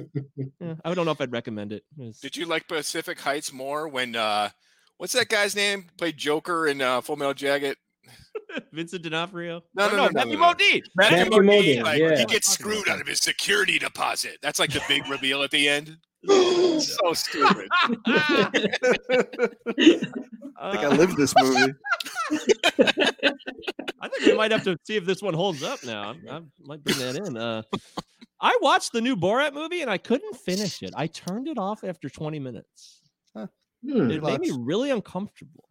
yeah. 0.61 0.75
I 0.85 0.93
don't 0.95 1.05
know 1.05 1.13
if 1.13 1.21
I'd 1.21 1.31
recommend 1.33 1.73
it. 1.73 1.85
It's- 1.99 2.19
Did 2.21 2.37
you 2.37 2.47
like 2.47 2.67
Pacific 2.67 3.21
Heights 3.21 3.53
more 3.53 3.87
when 3.89 4.17
uh 4.17 4.49
what's 4.99 5.13
that 5.15 5.29
guy's 5.29 5.57
name? 5.57 5.87
Played 5.99 6.17
Joker 6.17 6.67
in 6.67 6.81
uh, 6.81 7.01
Full 7.01 7.17
Metal 7.17 7.35
Jacket. 7.35 7.79
Vincent 8.73 9.03
D'Onofrio? 9.03 9.63
No, 9.75 9.89
no, 9.89 9.97
no, 9.97 10.07
no, 10.07 10.11
Matthew 10.13 10.39
no, 10.39 10.41
no. 10.41 10.55
Modine. 10.55 10.83
Matthew 10.97 11.17
Matthew 11.17 11.33
Modine, 11.33 11.79
Modine, 11.79 11.83
like, 11.83 11.99
yeah. 12.01 12.19
He 12.19 12.25
gets 12.27 12.49
screwed 12.49 12.89
out 12.89 13.01
of 13.01 13.07
his 13.07 13.21
security 13.21 13.79
deposit. 13.79 14.39
That's 14.43 14.59
like 14.59 14.73
the 14.73 14.83
big 14.89 15.07
reveal 15.11 15.43
at 15.43 15.51
the 15.51 15.69
end. 15.69 15.97
so 16.27 17.13
stupid. 17.13 17.69
I 18.07 18.49
think 20.73 20.85
I 20.85 20.89
lived 20.89 21.19
this 21.19 21.35
movie. 21.39 21.75
I 24.01 24.09
think 24.09 24.27
we 24.27 24.35
might 24.35 24.51
have 24.51 24.65
to 24.65 24.79
see 24.85 24.97
if 24.97 25.05
this 25.05 25.21
one 25.21 25.35
holds 25.35 25.63
up 25.63 25.85
now. 25.85 26.15
I, 26.31 26.37
I 26.37 26.41
might 26.63 26.83
bring 26.83 26.99
that 26.99 27.17
in. 27.17 27.37
Uh, 27.37 27.63
I 28.41 28.59
watched 28.63 28.93
the 28.93 29.03
new 29.03 29.17
Borat 29.17 29.53
movie 29.53 29.83
and 29.83 29.91
I 29.91 29.99
couldn't 29.99 30.37
finish 30.37 30.83
it. 30.83 30.95
I 30.97 31.09
turned 31.09 31.47
it 31.47 31.59
off 31.59 31.85
after 31.85 32.09
20 32.09 32.39
minutes. 32.39 33.03
Hmm. 33.85 34.11
It 34.11 34.23
made 34.23 34.41
me 34.41 34.53
really 34.57 34.91
uncomfortable. 34.91 35.69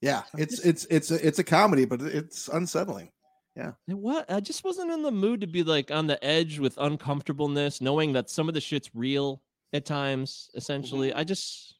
Yeah, 0.00 0.22
it's 0.36 0.60
it's 0.60 0.84
it's 0.90 1.10
a, 1.10 1.26
it's 1.26 1.38
a 1.38 1.44
comedy, 1.44 1.84
but 1.84 2.02
it's 2.02 2.48
unsettling. 2.48 3.10
Yeah. 3.56 3.72
It 3.88 3.96
what? 3.96 4.30
I 4.30 4.40
just 4.40 4.64
wasn't 4.64 4.92
in 4.92 5.02
the 5.02 5.10
mood 5.10 5.40
to 5.40 5.46
be 5.46 5.62
like 5.62 5.90
on 5.90 6.06
the 6.06 6.22
edge 6.22 6.58
with 6.58 6.76
uncomfortableness, 6.78 7.80
knowing 7.80 8.12
that 8.12 8.28
some 8.28 8.48
of 8.48 8.54
the 8.54 8.60
shit's 8.60 8.90
real 8.94 9.40
at 9.72 9.86
times. 9.86 10.50
Essentially, 10.54 11.14
I 11.14 11.24
just 11.24 11.76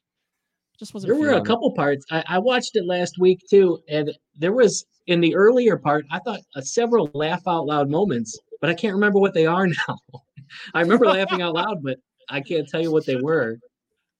just 0.79 0.93
wasn't. 0.93 1.13
There 1.13 1.21
were 1.21 1.33
a 1.33 1.37
it. 1.37 1.45
couple 1.45 1.71
parts. 1.73 2.05
I, 2.09 2.23
I 2.27 2.39
watched 2.39 2.75
it 2.75 2.85
last 2.85 3.19
week 3.19 3.41
too, 3.49 3.79
and 3.87 4.11
there 4.35 4.53
was 4.53 4.85
in 5.05 5.21
the 5.21 5.35
earlier 5.35 5.77
part. 5.77 6.05
I 6.11 6.19
thought 6.19 6.41
uh, 6.55 6.61
several 6.61 7.11
laugh 7.13 7.43
out 7.47 7.65
loud 7.67 7.89
moments, 7.89 8.37
but 8.59 8.69
I 8.69 8.73
can't 8.73 8.95
remember 8.95 9.19
what 9.19 9.35
they 9.35 9.45
are 9.45 9.67
now. 9.87 9.99
I 10.73 10.81
remember 10.81 11.05
laughing 11.05 11.43
out 11.43 11.53
loud, 11.53 11.83
but 11.83 11.97
I 12.29 12.41
can't 12.41 12.67
tell 12.67 12.81
you 12.81 12.91
what 12.91 13.05
they 13.05 13.15
were. 13.21 13.59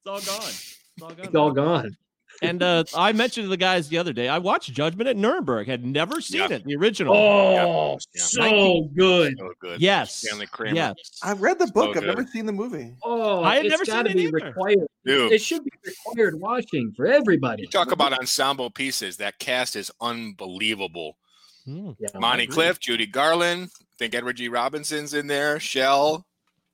It's 0.05 0.29
all 0.29 0.39
gone. 0.39 0.51
It's 0.97 1.03
all 1.03 1.11
gone. 1.11 1.25
It's 1.25 1.35
all 1.35 1.51
gone. 1.51 1.97
And 2.43 2.61
uh, 2.61 2.83
I 2.95 3.13
mentioned 3.13 3.45
to 3.45 3.49
the 3.49 3.57
guys 3.57 3.89
the 3.89 3.97
other 3.97 4.13
day, 4.13 4.27
I 4.27 4.37
watched 4.37 4.71
Judgment 4.71 5.07
at 5.09 5.17
Nuremberg. 5.17 5.67
Had 5.67 5.83
never 5.83 6.21
seen 6.21 6.41
Yeah. 6.41 6.51
it, 6.57 6.65
the 6.65 6.75
original. 6.75 7.15
Oh, 7.15 7.97
Yeah. 8.13 8.21
so 8.21 8.89
good. 8.95 9.33
So 9.39 9.53
good. 9.59 9.81
yes, 9.81 10.17
Stanley 10.17 10.45
Kramer. 10.45 10.75
yes. 10.75 10.93
I've 11.23 11.41
read 11.41 11.57
the 11.57 11.65
book. 11.67 11.97
I've 11.97 12.03
never 12.03 12.27
seen 12.27 12.45
the 12.45 12.51
movie. 12.51 12.93
Oh, 13.01 13.43
I 13.43 13.55
had 13.55 13.65
never 13.65 13.85
seen 13.85 14.05
it 14.05 14.15
either. 14.17 14.31
required. 14.33 14.85
Dude. 15.03 15.31
It 15.31 15.41
should 15.41 15.63
be 15.63 15.71
required 15.83 16.39
watching 16.39 16.93
for 16.95 17.07
everybody. 17.07 17.63
You 17.63 17.69
talk 17.69 17.91
about 17.91 18.13
ensemble 18.13 18.69
pieces. 18.69 19.17
That 19.17 19.39
cast 19.39 19.75
is 19.75 19.89
unbelievable. 19.99 21.17
Hmm, 21.65 21.91
Yeah, 21.99 22.09
Monty. 22.19 22.45
Clift, 22.45 22.83
Judy 22.83 23.07
Garland. 23.07 23.69
I 23.73 23.95
think 23.97 24.13
Edward 24.13 24.37
G. 24.37 24.47
Robinson's 24.47 25.15
in 25.15 25.25
there. 25.25 25.59
Schell. 25.59 26.23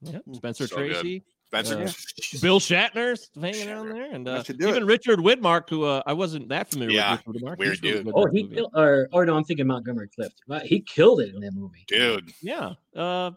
yeah. 0.01 0.19
Spencer 0.33 0.67
So 0.67 0.75
good. 0.75 1.21
Tracy, 1.53 1.87
Spencer. 1.87 2.37
Uh, 2.37 2.41
Bill 2.41 2.59
Shatner's 2.59 3.29
hanging 3.39 3.69
out 3.69 3.87
there, 3.87 4.11
and 4.11 4.27
uh, 4.27 4.43
even 4.49 4.83
it. 4.83 4.85
Richard 4.85 5.19
Widmark, 5.19 5.69
who 5.69 5.83
uh, 5.83 6.01
I 6.05 6.13
wasn't 6.13 6.49
that 6.49 6.69
familiar 6.69 6.95
Yeah, 6.97 7.11
with. 7.25 7.35
Richard 7.35 7.43
Widmark. 7.43 7.57
weird 7.57 7.71
He's 7.73 7.81
really 7.83 8.03
dude. 8.03 8.13
Oh, 8.15 8.25
he 8.31 8.43
movie. 8.43 8.55
killed, 8.55 8.71
or 8.75 9.09
or 9.11 9.25
no, 9.25 9.35
I'm 9.35 9.43
thinking 9.43 9.67
Montgomery 9.67 10.09
Clift. 10.15 10.41
But 10.47 10.63
He 10.65 10.79
killed 10.81 11.21
it 11.21 11.33
in 11.33 11.41
that 11.41 11.53
movie. 11.53 11.83
Dude. 11.87 12.31
Yeah. 12.41 12.73
Uh 12.95 13.31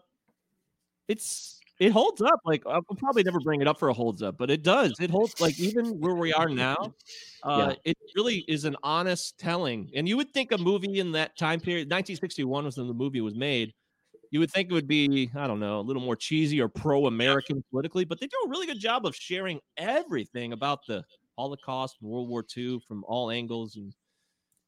it's 1.07 1.59
it 1.79 1.91
holds 1.91 2.21
up. 2.21 2.39
Like 2.43 2.63
I'll 2.65 2.81
probably 2.81 3.23
never 3.23 3.39
bring 3.39 3.61
it 3.61 3.67
up 3.67 3.77
for 3.79 3.89
a 3.89 3.93
holds 3.93 4.21
up, 4.23 4.37
but 4.37 4.49
it 4.49 4.63
does. 4.63 4.93
It 4.99 5.09
holds 5.09 5.39
like 5.39 5.59
even 5.59 5.99
where 5.99 6.15
we 6.15 6.33
are 6.33 6.49
now, 6.49 6.93
uh 7.43 7.75
it 7.85 7.95
really 8.15 8.43
is 8.47 8.65
an 8.65 8.75
honest 8.83 9.37
telling. 9.37 9.89
And 9.95 10.07
you 10.09 10.17
would 10.17 10.31
think 10.33 10.51
a 10.51 10.57
movie 10.57 10.99
in 10.99 11.11
that 11.13 11.37
time 11.37 11.59
period, 11.59 11.85
1961 11.87 12.65
was 12.65 12.77
when 12.77 12.87
the 12.87 12.93
movie 12.93 13.21
was 13.21 13.35
made. 13.35 13.73
You 14.31 14.39
would 14.39 14.51
think 14.51 14.69
it 14.69 14.73
would 14.73 14.87
be, 14.87 15.31
I 15.35 15.47
don't 15.47 15.59
know, 15.59 15.79
a 15.79 15.81
little 15.81 16.01
more 16.01 16.15
cheesy 16.15 16.59
or 16.61 16.67
pro-American 16.67 17.63
politically, 17.71 18.05
but 18.05 18.19
they 18.19 18.27
do 18.27 18.37
a 18.45 18.49
really 18.49 18.67
good 18.67 18.79
job 18.79 19.05
of 19.05 19.15
sharing 19.15 19.59
everything 19.77 20.53
about 20.53 20.85
the 20.87 21.03
Holocaust, 21.37 21.97
World 22.01 22.29
War 22.29 22.43
II 22.55 22.79
from 22.87 23.03
all 23.05 23.29
angles 23.31 23.75
and 23.75 23.93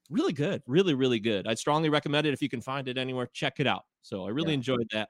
really 0.10 0.34
good, 0.34 0.62
really, 0.66 0.94
really 0.94 1.20
good. 1.20 1.48
I'd 1.48 1.60
strongly 1.60 1.90
recommend 1.90 2.26
it 2.28 2.34
if 2.34 2.42
you 2.42 2.50
can 2.50 2.62
find 2.62 2.88
it 2.88 2.98
anywhere. 2.98 3.28
Check 3.34 3.60
it 3.60 3.68
out. 3.68 3.86
So 4.02 4.26
I 4.26 4.30
really 4.30 4.52
Yeah. 4.52 4.56
enjoyed 4.56 4.88
that. 4.92 5.10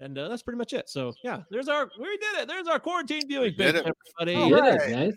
And 0.00 0.16
uh, 0.16 0.28
that's 0.28 0.42
pretty 0.44 0.58
much 0.58 0.72
it. 0.72 0.88
So 0.88 1.12
yeah, 1.24 1.42
there's 1.50 1.68
our 1.68 1.90
we 1.98 2.16
did 2.18 2.34
it. 2.42 2.48
There's 2.48 2.68
our 2.68 2.78
quarantine 2.78 3.26
viewing 3.26 3.54
did 3.56 3.74
picks, 3.74 3.80
it. 3.80 3.94
everybody. 4.20 4.44
He 4.44 4.50
did 4.50 4.64
it, 4.64 4.78
right. 4.78 4.90
guys. 4.90 5.14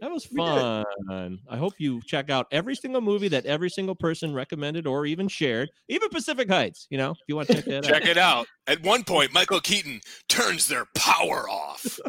That 0.00 0.10
was 0.10 0.28
We 0.30 0.40
did 0.42 0.48
it. 0.58 0.86
fun. 1.08 1.38
I 1.48 1.56
hope 1.56 1.74
you 1.78 2.00
check 2.06 2.28
out 2.30 2.46
every 2.50 2.74
single 2.74 3.00
movie 3.00 3.28
that 3.28 3.46
every 3.46 3.70
single 3.70 3.94
person 3.94 4.34
recommended 4.34 4.86
or 4.86 5.06
even 5.06 5.28
shared, 5.28 5.70
even 5.88 6.08
Pacific 6.10 6.48
Heights. 6.50 6.86
You 6.90 6.98
know, 6.98 7.12
if 7.12 7.18
you 7.26 7.36
want 7.36 7.48
to 7.48 7.54
check 7.54 7.64
that 7.66 7.84
Check 7.84 8.02
out. 8.02 8.08
it 8.08 8.18
out. 8.18 8.46
At 8.66 8.82
one 8.82 9.02
point, 9.04 9.32
Michael 9.32 9.60
Keaton 9.60 10.00
turns 10.28 10.68
their 10.68 10.84
power 10.94 11.48
off. 11.48 11.98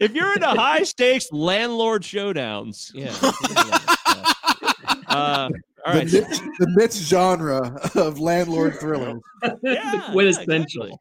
If 0.00 0.12
you're 0.14 0.32
into 0.32 0.46
high 0.46 0.84
stakes 0.84 1.30
landlord 1.32 2.02
showdowns, 2.02 2.90
yeah. 2.94 3.12
uh, 5.08 5.50
all 5.84 5.94
right. 5.94 6.08
The, 6.08 6.20
niche, 6.22 6.40
the 6.58 6.66
niche 6.76 6.92
genre 6.92 7.78
of 7.94 8.18
landlord 8.18 8.74
thrillers. 8.80 9.20
Yeah, 9.62 10.08
Quintessential. 10.12 10.98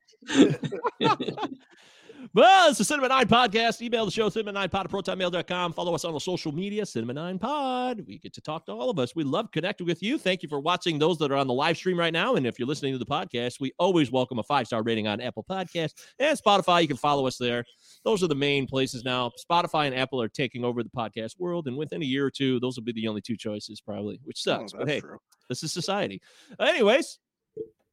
Well, 2.34 2.70
it's 2.70 2.78
the 2.78 2.84
Cinema 2.84 3.08
9 3.10 3.26
podcast. 3.28 3.82
Email 3.82 4.06
the 4.06 4.12
show, 4.12 4.30
cinema9pod 4.30 4.74
at 4.74 4.90
protonmail.com. 4.90 5.74
Follow 5.74 5.94
us 5.96 6.04
on 6.06 6.14
the 6.14 6.20
social 6.20 6.52
media, 6.52 6.86
Cinema 6.86 7.14
9 7.14 7.40
Pod. 7.40 8.02
We 8.08 8.18
get 8.18 8.34
to 8.34 8.42
talk 8.42 8.66
to 8.66 8.72
all 8.74 8.90
of 8.90 9.00
us. 9.00 9.16
We 9.16 9.24
love 9.24 9.52
connecting 9.52 9.86
with 9.88 10.02
you. 10.02 10.18
Thank 10.18 10.44
you 10.44 10.50
for 10.50 10.60
watching 10.60 10.98
those 11.00 11.18
that 11.20 11.32
are 11.32 11.36
on 11.36 11.48
the 11.48 11.54
live 11.54 11.78
stream 11.78 11.98
right 12.00 12.12
now. 12.14 12.36
And 12.36 12.46
if 12.48 12.58
you're 12.60 12.68
listening 12.68 12.94
to 12.94 12.98
the 13.00 13.06
podcast, 13.06 13.60
we 13.60 13.72
always 13.80 14.12
welcome 14.12 14.40
a 14.40 14.44
five 14.44 14.68
star 14.68 14.82
rating 14.84 15.08
on 15.08 15.22
Apple 15.22 15.46
Podcasts 15.50 15.94
and 16.20 16.38
Spotify. 16.38 16.82
You 16.82 16.88
can 16.88 16.98
follow 16.98 17.28
us 17.28 17.38
there. 17.38 17.64
Those 18.04 18.24
are 18.24 18.28
the 18.28 18.36
main 18.36 18.68
places 18.68 19.04
now. 19.04 19.32
Spotify 19.50 19.88
and 19.88 19.96
Apple 19.96 20.22
are 20.22 20.30
taking 20.30 20.64
over 20.66 20.84
the 20.84 20.90
podcast 20.90 21.40
world. 21.40 21.68
And 21.68 21.78
within 21.78 22.02
a 22.02 22.06
year 22.06 22.26
or 22.26 22.32
two, 22.32 22.60
those 22.60 22.76
will 22.78 22.84
be 22.84 22.94
the 22.94 23.08
only 23.08 23.22
two 23.22 23.38
choices, 23.38 23.80
probably, 23.82 24.20
which 24.24 24.42
Oh, 24.48 24.52
sucks. 24.60 24.74
but 24.74 24.88
hey, 24.88 25.00
true. 25.00 25.18
this 25.50 25.64
is 25.64 25.72
society. 25.72 26.22
Anyways, 26.60 27.20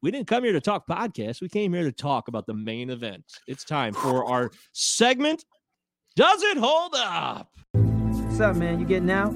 we 0.03 0.11
didn't 0.11 0.27
come 0.27 0.43
here 0.43 0.51
to 0.51 0.61
talk 0.61 0.85
podcasts. 0.85 1.41
We 1.41 1.47
came 1.47 1.73
here 1.73 1.83
to 1.83 1.91
talk 1.91 2.27
about 2.27 2.45
the 2.45 2.53
main 2.53 2.89
event. 2.89 3.23
It's 3.47 3.63
time 3.63 3.93
for 3.93 4.25
our 4.25 4.51
segment. 4.73 5.45
Does 6.17 6.43
it 6.43 6.57
hold 6.57 6.93
up? 6.95 7.49
What's 7.71 8.41
up, 8.41 8.57
man? 8.57 8.81
You 8.81 8.85
getting 8.85 9.09
out? 9.09 9.31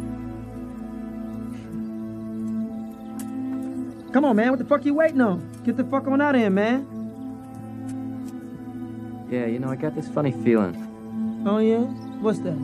Come 4.11 4.26
on, 4.26 4.36
man. 4.36 4.49
What 4.49 4.59
the 4.59 4.65
fuck 4.65 4.84
you 4.86 4.93
waiting 4.93 5.22
on? 5.22 5.49
Get 5.63 5.78
the 5.78 5.86
fuck 5.86 6.05
on 6.07 6.20
out 6.20 6.36
of 6.36 6.41
here, 6.41 6.49
man. 6.49 6.86
Yeah, 9.32 9.45
you 9.45 9.59
know, 9.59 9.70
I 9.70 9.78
got 9.78 9.95
this 9.95 10.09
funny 10.09 10.32
feeling. 10.32 11.43
Oh, 11.47 11.59
yeah? 11.59 11.80
What's 12.20 12.39
that? 12.39 12.57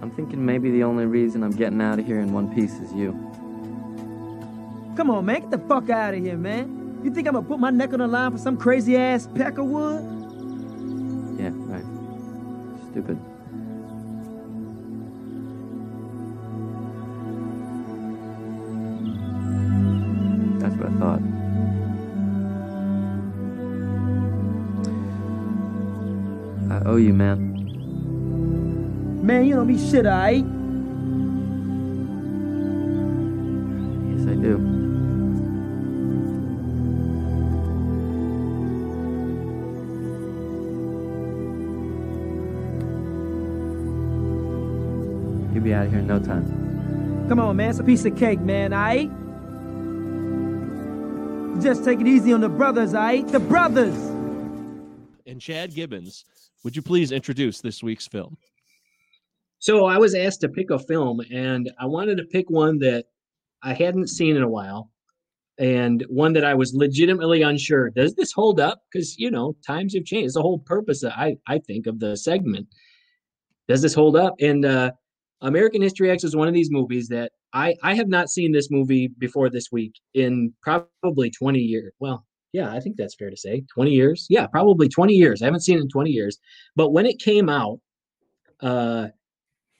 I'm 0.00 0.12
thinking 0.14 0.46
maybe 0.46 0.70
the 0.70 0.84
only 0.84 1.06
reason 1.06 1.42
I'm 1.42 1.50
getting 1.50 1.80
out 1.80 1.98
of 1.98 2.06
here 2.06 2.20
in 2.20 2.32
one 2.32 2.54
piece 2.54 2.74
is 2.74 2.92
you. 2.92 3.29
Come 4.96 5.10
on, 5.10 5.24
man. 5.24 5.40
Get 5.40 5.50
the 5.50 5.58
fuck 5.58 5.88
out 5.90 6.14
of 6.14 6.20
here, 6.20 6.36
man. 6.36 7.00
You 7.02 7.10
think 7.10 7.26
I'm 7.26 7.34
gonna 7.34 7.46
put 7.46 7.58
my 7.58 7.70
neck 7.70 7.92
on 7.94 8.00
the 8.00 8.06
line 8.06 8.32
for 8.32 8.38
some 8.38 8.56
crazy 8.58 8.96
ass 8.96 9.26
peck 9.34 9.56
of 9.56 9.66
wood? 9.66 10.02
Yeah, 11.38 11.50
right. 11.54 11.84
Stupid. 12.90 13.18
That's 20.60 20.74
what 20.74 20.88
I 20.88 20.92
thought. 20.98 21.22
I 26.70 26.82
owe 26.86 26.96
you, 26.96 27.14
man. 27.14 27.56
Man, 29.24 29.46
you 29.46 29.54
don't 29.54 29.66
be 29.66 29.78
shit, 29.78 30.04
alright? 30.04 30.44
Yes, 34.06 34.28
I 34.28 34.34
do. 34.34 34.79
Out 45.80 45.86
of 45.86 45.92
here 45.92 46.00
in 46.00 46.06
no 46.06 46.18
time. 46.20 47.26
Come 47.28 47.40
on, 47.40 47.56
man. 47.56 47.70
It's 47.70 47.78
a 47.78 47.84
piece 47.84 48.04
of 48.04 48.16
cake, 48.16 48.40
man, 48.40 48.74
alright? 48.74 49.10
Just 51.62 51.84
take 51.84 52.00
it 52.00 52.06
easy 52.06 52.32
on 52.32 52.40
the 52.40 52.48
brothers, 52.48 52.94
alright? 52.94 53.26
The 53.28 53.40
brothers! 53.40 53.96
And 55.26 55.40
Chad 55.40 55.74
Gibbons, 55.74 56.24
would 56.64 56.76
you 56.76 56.82
please 56.82 57.12
introduce 57.12 57.60
this 57.60 57.82
week's 57.82 58.06
film? 58.06 58.36
So 59.58 59.86
I 59.86 59.96
was 59.98 60.14
asked 60.14 60.40
to 60.42 60.48
pick 60.48 60.70
a 60.70 60.78
film, 60.78 61.20
and 61.32 61.70
I 61.78 61.86
wanted 61.86 62.16
to 62.18 62.24
pick 62.24 62.50
one 62.50 62.78
that 62.80 63.06
I 63.62 63.74
hadn't 63.74 64.08
seen 64.08 64.36
in 64.36 64.42
a 64.42 64.48
while, 64.48 64.90
and 65.58 66.04
one 66.08 66.32
that 66.32 66.44
I 66.44 66.54
was 66.54 66.74
legitimately 66.74 67.42
unsure. 67.42 67.90
Does 67.90 68.14
this 68.14 68.32
hold 68.32 68.58
up? 68.58 68.82
Because 68.90 69.18
you 69.18 69.30
know 69.30 69.54
times 69.66 69.94
have 69.94 70.04
changed. 70.04 70.26
It's 70.26 70.34
the 70.34 70.42
whole 70.42 70.60
purpose, 70.60 71.04
I 71.04 71.36
I 71.46 71.58
think, 71.58 71.86
of 71.86 72.00
the 72.00 72.16
segment. 72.16 72.68
Does 73.68 73.82
this 73.82 73.92
hold 73.94 74.16
up? 74.16 74.34
And 74.40 74.64
uh, 74.64 74.92
American 75.42 75.82
History 75.82 76.10
X 76.10 76.24
is 76.24 76.36
one 76.36 76.48
of 76.48 76.54
these 76.54 76.70
movies 76.70 77.08
that 77.08 77.32
I 77.52 77.74
I 77.82 77.94
have 77.94 78.08
not 78.08 78.30
seen 78.30 78.52
this 78.52 78.70
movie 78.70 79.08
before 79.08 79.48
this 79.48 79.68
week 79.72 79.94
in 80.14 80.52
probably 80.62 81.30
20 81.30 81.58
years. 81.58 81.92
Well, 81.98 82.26
yeah, 82.52 82.72
I 82.72 82.80
think 82.80 82.96
that's 82.96 83.14
fair 83.14 83.30
to 83.30 83.36
say. 83.36 83.64
20 83.72 83.90
years? 83.90 84.26
Yeah, 84.28 84.46
probably 84.46 84.88
20 84.88 85.14
years. 85.14 85.40
I 85.42 85.46
haven't 85.46 85.60
seen 85.60 85.78
it 85.78 85.82
in 85.82 85.88
20 85.88 86.10
years. 86.10 86.38
But 86.76 86.90
when 86.92 87.06
it 87.06 87.18
came 87.18 87.48
out, 87.48 87.80
uh 88.60 89.08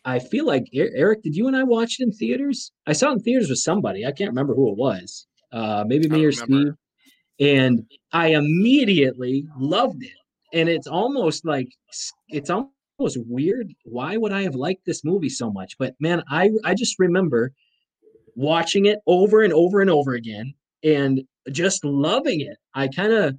I 0.04 0.18
feel 0.18 0.46
like 0.46 0.64
Eric, 0.72 1.22
did 1.22 1.36
you 1.36 1.46
and 1.46 1.54
I 1.56 1.62
watch 1.62 1.96
it 1.98 2.04
in 2.04 2.12
theaters? 2.12 2.72
I 2.86 2.94
saw 2.94 3.10
it 3.10 3.14
in 3.14 3.20
theaters 3.20 3.50
with 3.50 3.58
somebody. 3.58 4.06
I 4.06 4.12
can't 4.12 4.30
remember 4.30 4.54
who 4.54 4.70
it 4.70 4.76
was. 4.76 5.26
Uh 5.52 5.84
maybe 5.86 6.08
me 6.08 6.24
or 6.24 6.32
Steve. 6.32 6.72
And 7.38 7.84
I 8.12 8.28
immediately 8.28 9.46
loved 9.58 10.02
it. 10.02 10.12
And 10.52 10.68
it's 10.68 10.86
almost 10.86 11.44
like 11.44 11.68
it's 12.28 12.50
almost 12.50 12.72
weird. 13.28 13.72
Why 13.84 14.16
would 14.16 14.32
I 14.32 14.42
have 14.42 14.54
liked 14.54 14.84
this 14.86 15.04
movie 15.04 15.28
so 15.28 15.50
much? 15.50 15.76
But 15.78 15.94
man, 16.00 16.22
I 16.30 16.50
I 16.64 16.74
just 16.74 16.98
remember 16.98 17.52
watching 18.34 18.86
it 18.86 19.00
over 19.06 19.42
and 19.42 19.52
over 19.52 19.80
and 19.80 19.90
over 19.90 20.14
again 20.14 20.54
and 20.82 21.22
just 21.52 21.84
loving 21.84 22.40
it. 22.40 22.56
I 22.74 22.88
kind 22.88 23.12
of 23.12 23.36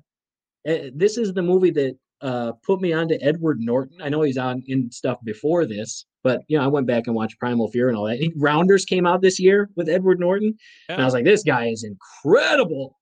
this 0.93 1.17
is 1.17 1.33
the 1.33 1.41
movie 1.41 1.71
that 1.71 1.97
uh 2.21 2.51
put 2.63 2.81
me 2.81 2.93
onto 2.93 3.17
Edward 3.21 3.59
Norton. 3.59 3.97
I 4.01 4.09
know 4.09 4.21
he's 4.21 4.37
on 4.37 4.63
in 4.67 4.91
stuff 4.91 5.17
before 5.23 5.65
this, 5.65 6.05
but 6.23 6.41
you 6.47 6.57
know, 6.57 6.63
I 6.63 6.67
went 6.67 6.87
back 6.87 7.07
and 7.07 7.15
watched 7.15 7.39
Primal 7.39 7.69
Fear 7.71 7.89
and 7.89 7.97
all 7.97 8.05
that. 8.05 8.31
Rounders 8.35 8.85
came 8.85 9.07
out 9.07 9.21
this 9.21 9.39
year 9.39 9.69
with 9.75 9.89
Edward 9.89 10.19
Norton, 10.19 10.55
and 10.89 11.01
I 11.01 11.05
was 11.05 11.13
like, 11.13 11.25
this 11.25 11.43
guy 11.43 11.67
is 11.67 11.83
incredible. 11.83 12.97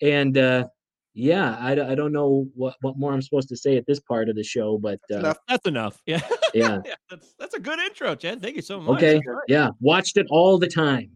And 0.00 0.36
uh 0.36 0.68
yeah, 1.14 1.56
I, 1.60 1.72
I 1.72 1.94
don't 1.94 2.12
know 2.12 2.46
what, 2.54 2.76
what 2.80 2.98
more 2.98 3.12
I'm 3.12 3.20
supposed 3.22 3.48
to 3.50 3.56
say 3.56 3.76
at 3.76 3.86
this 3.86 4.00
part 4.00 4.28
of 4.28 4.36
the 4.36 4.42
show, 4.44 4.78
but 4.78 5.00
uh, 5.10 5.18
enough. 5.18 5.38
That's 5.48 5.66
enough. 5.66 6.00
Yeah. 6.06 6.20
Yeah. 6.54 6.80
that's 7.10 7.34
that's 7.38 7.54
a 7.54 7.60
good 7.60 7.78
intro, 7.78 8.14
Chad. 8.14 8.42
Thank 8.42 8.56
you 8.56 8.62
so 8.62 8.80
much. 8.80 8.96
okay, 8.96 9.14
That's 9.14 9.24
great. 9.24 9.38
yeah, 9.48 9.70
watched 9.80 10.16
it 10.16 10.26
all 10.30 10.58
the 10.58 10.68
time. 10.68 11.10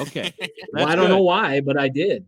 Okay. 0.00 0.32
Well, 0.74 0.88
I 0.88 0.94
don't 0.96 1.08
know 1.10 1.22
why, 1.22 1.60
but 1.60 1.78
I 1.78 1.88
did. 1.88 2.24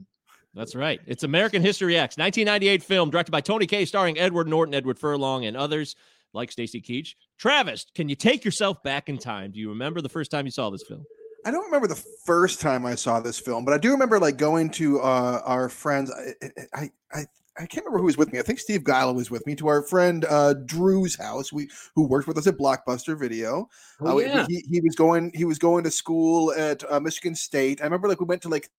That's 0.55 0.75
right. 0.75 1.01
It's 1.07 1.25
American 1.25 1.63
History 1.63 1.97
X, 1.97 2.17
1998 2.17 2.83
film 2.83 3.11
directed 3.11 3.33
by 3.33 3.41
Tony 3.41 3.67
Kaye, 3.67 3.87
starring 3.87 4.19
Edward 4.19 4.47
Norton, 4.49 4.75
Edward 4.75 4.99
Furlong, 4.99 5.47
and 5.47 5.57
others 5.57 5.97
like 6.33 6.53
Stacy 6.53 6.81
Keach. 6.83 7.15
Travis, 7.39 7.87
can 7.95 8.09
you 8.09 8.17
take 8.17 8.45
yourself 8.45 8.83
back 8.83 9.09
in 9.09 9.19
time? 9.19 9.51
Do 9.51 9.59
you 9.61 9.71
remember 9.71 10.01
the 10.01 10.09
first 10.09 10.31
time 10.31 10.45
you 10.45 10.51
saw 10.53 10.69
this 10.71 10.83
film? 10.87 11.05
I 11.45 11.51
don't 11.51 11.65
remember 11.65 11.87
the 11.87 12.03
first 12.25 12.61
time 12.61 12.87
I 12.87 12.95
saw 12.95 13.21
this 13.21 13.39
film, 13.39 13.65
but 13.65 13.75
I 13.75 13.79
do 13.79 13.91
remember 13.91 14.19
like 14.19 14.37
going 14.39 14.71
to 14.71 15.01
uh, 15.01 15.43
our 15.45 15.69
friends. 15.69 16.11
I, 16.11 16.47
I 16.73 16.91
I 17.13 17.27
I 17.57 17.67
can't 17.67 17.85
remember 17.85 17.99
who 17.99 18.07
was 18.07 18.17
with 18.17 18.33
me. 18.33 18.39
I 18.39 18.43
think 18.43 18.59
Steve 18.59 18.83
Geil 18.83 19.15
was 19.15 19.31
with 19.31 19.47
me 19.47 19.55
to 19.57 19.69
our 19.69 19.83
friend 19.83 20.25
uh, 20.29 20.55
Drew's 20.65 21.15
house. 21.17 21.53
We 21.53 21.69
who 21.95 22.07
worked 22.07 22.27
with 22.27 22.39
us 22.39 22.47
at 22.47 22.57
Blockbuster 22.57 23.19
Video. 23.19 23.69
Oh, 24.01 24.17
Uh, 24.19 24.23
yeah. 24.23 24.47
he, 24.49 24.65
he 24.71 24.81
was 24.81 24.97
going 24.97 25.31
he 25.35 25.45
was 25.45 25.59
going 25.59 25.85
to 25.85 25.91
school 25.91 26.53
at 26.55 26.83
uh, 26.91 26.99
Michigan 26.99 27.35
State. 27.35 27.81
I 27.81 27.85
remember 27.85 28.09
like 28.09 28.21
we 28.21 28.27
went 28.27 28.43
to 28.43 28.49
like 28.49 28.71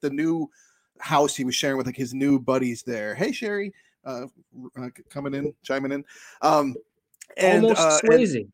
the 0.00 0.10
new 0.10 0.48
house 1.00 1.34
he 1.34 1.44
was 1.44 1.54
sharing 1.54 1.76
with 1.76 1.86
like 1.86 1.96
his 1.96 2.14
new 2.14 2.38
buddies 2.38 2.82
there. 2.82 3.14
Hey 3.14 3.32
Sherry, 3.32 3.74
uh, 4.04 4.26
uh, 4.80 4.88
coming 5.10 5.34
in, 5.34 5.52
chiming 5.62 5.92
in. 5.92 6.04
Um, 6.42 6.76
and 7.36 7.64
Almost 7.64 7.80
uh, 7.80 7.98
and, 8.04 8.12
Swayze. 8.12 8.48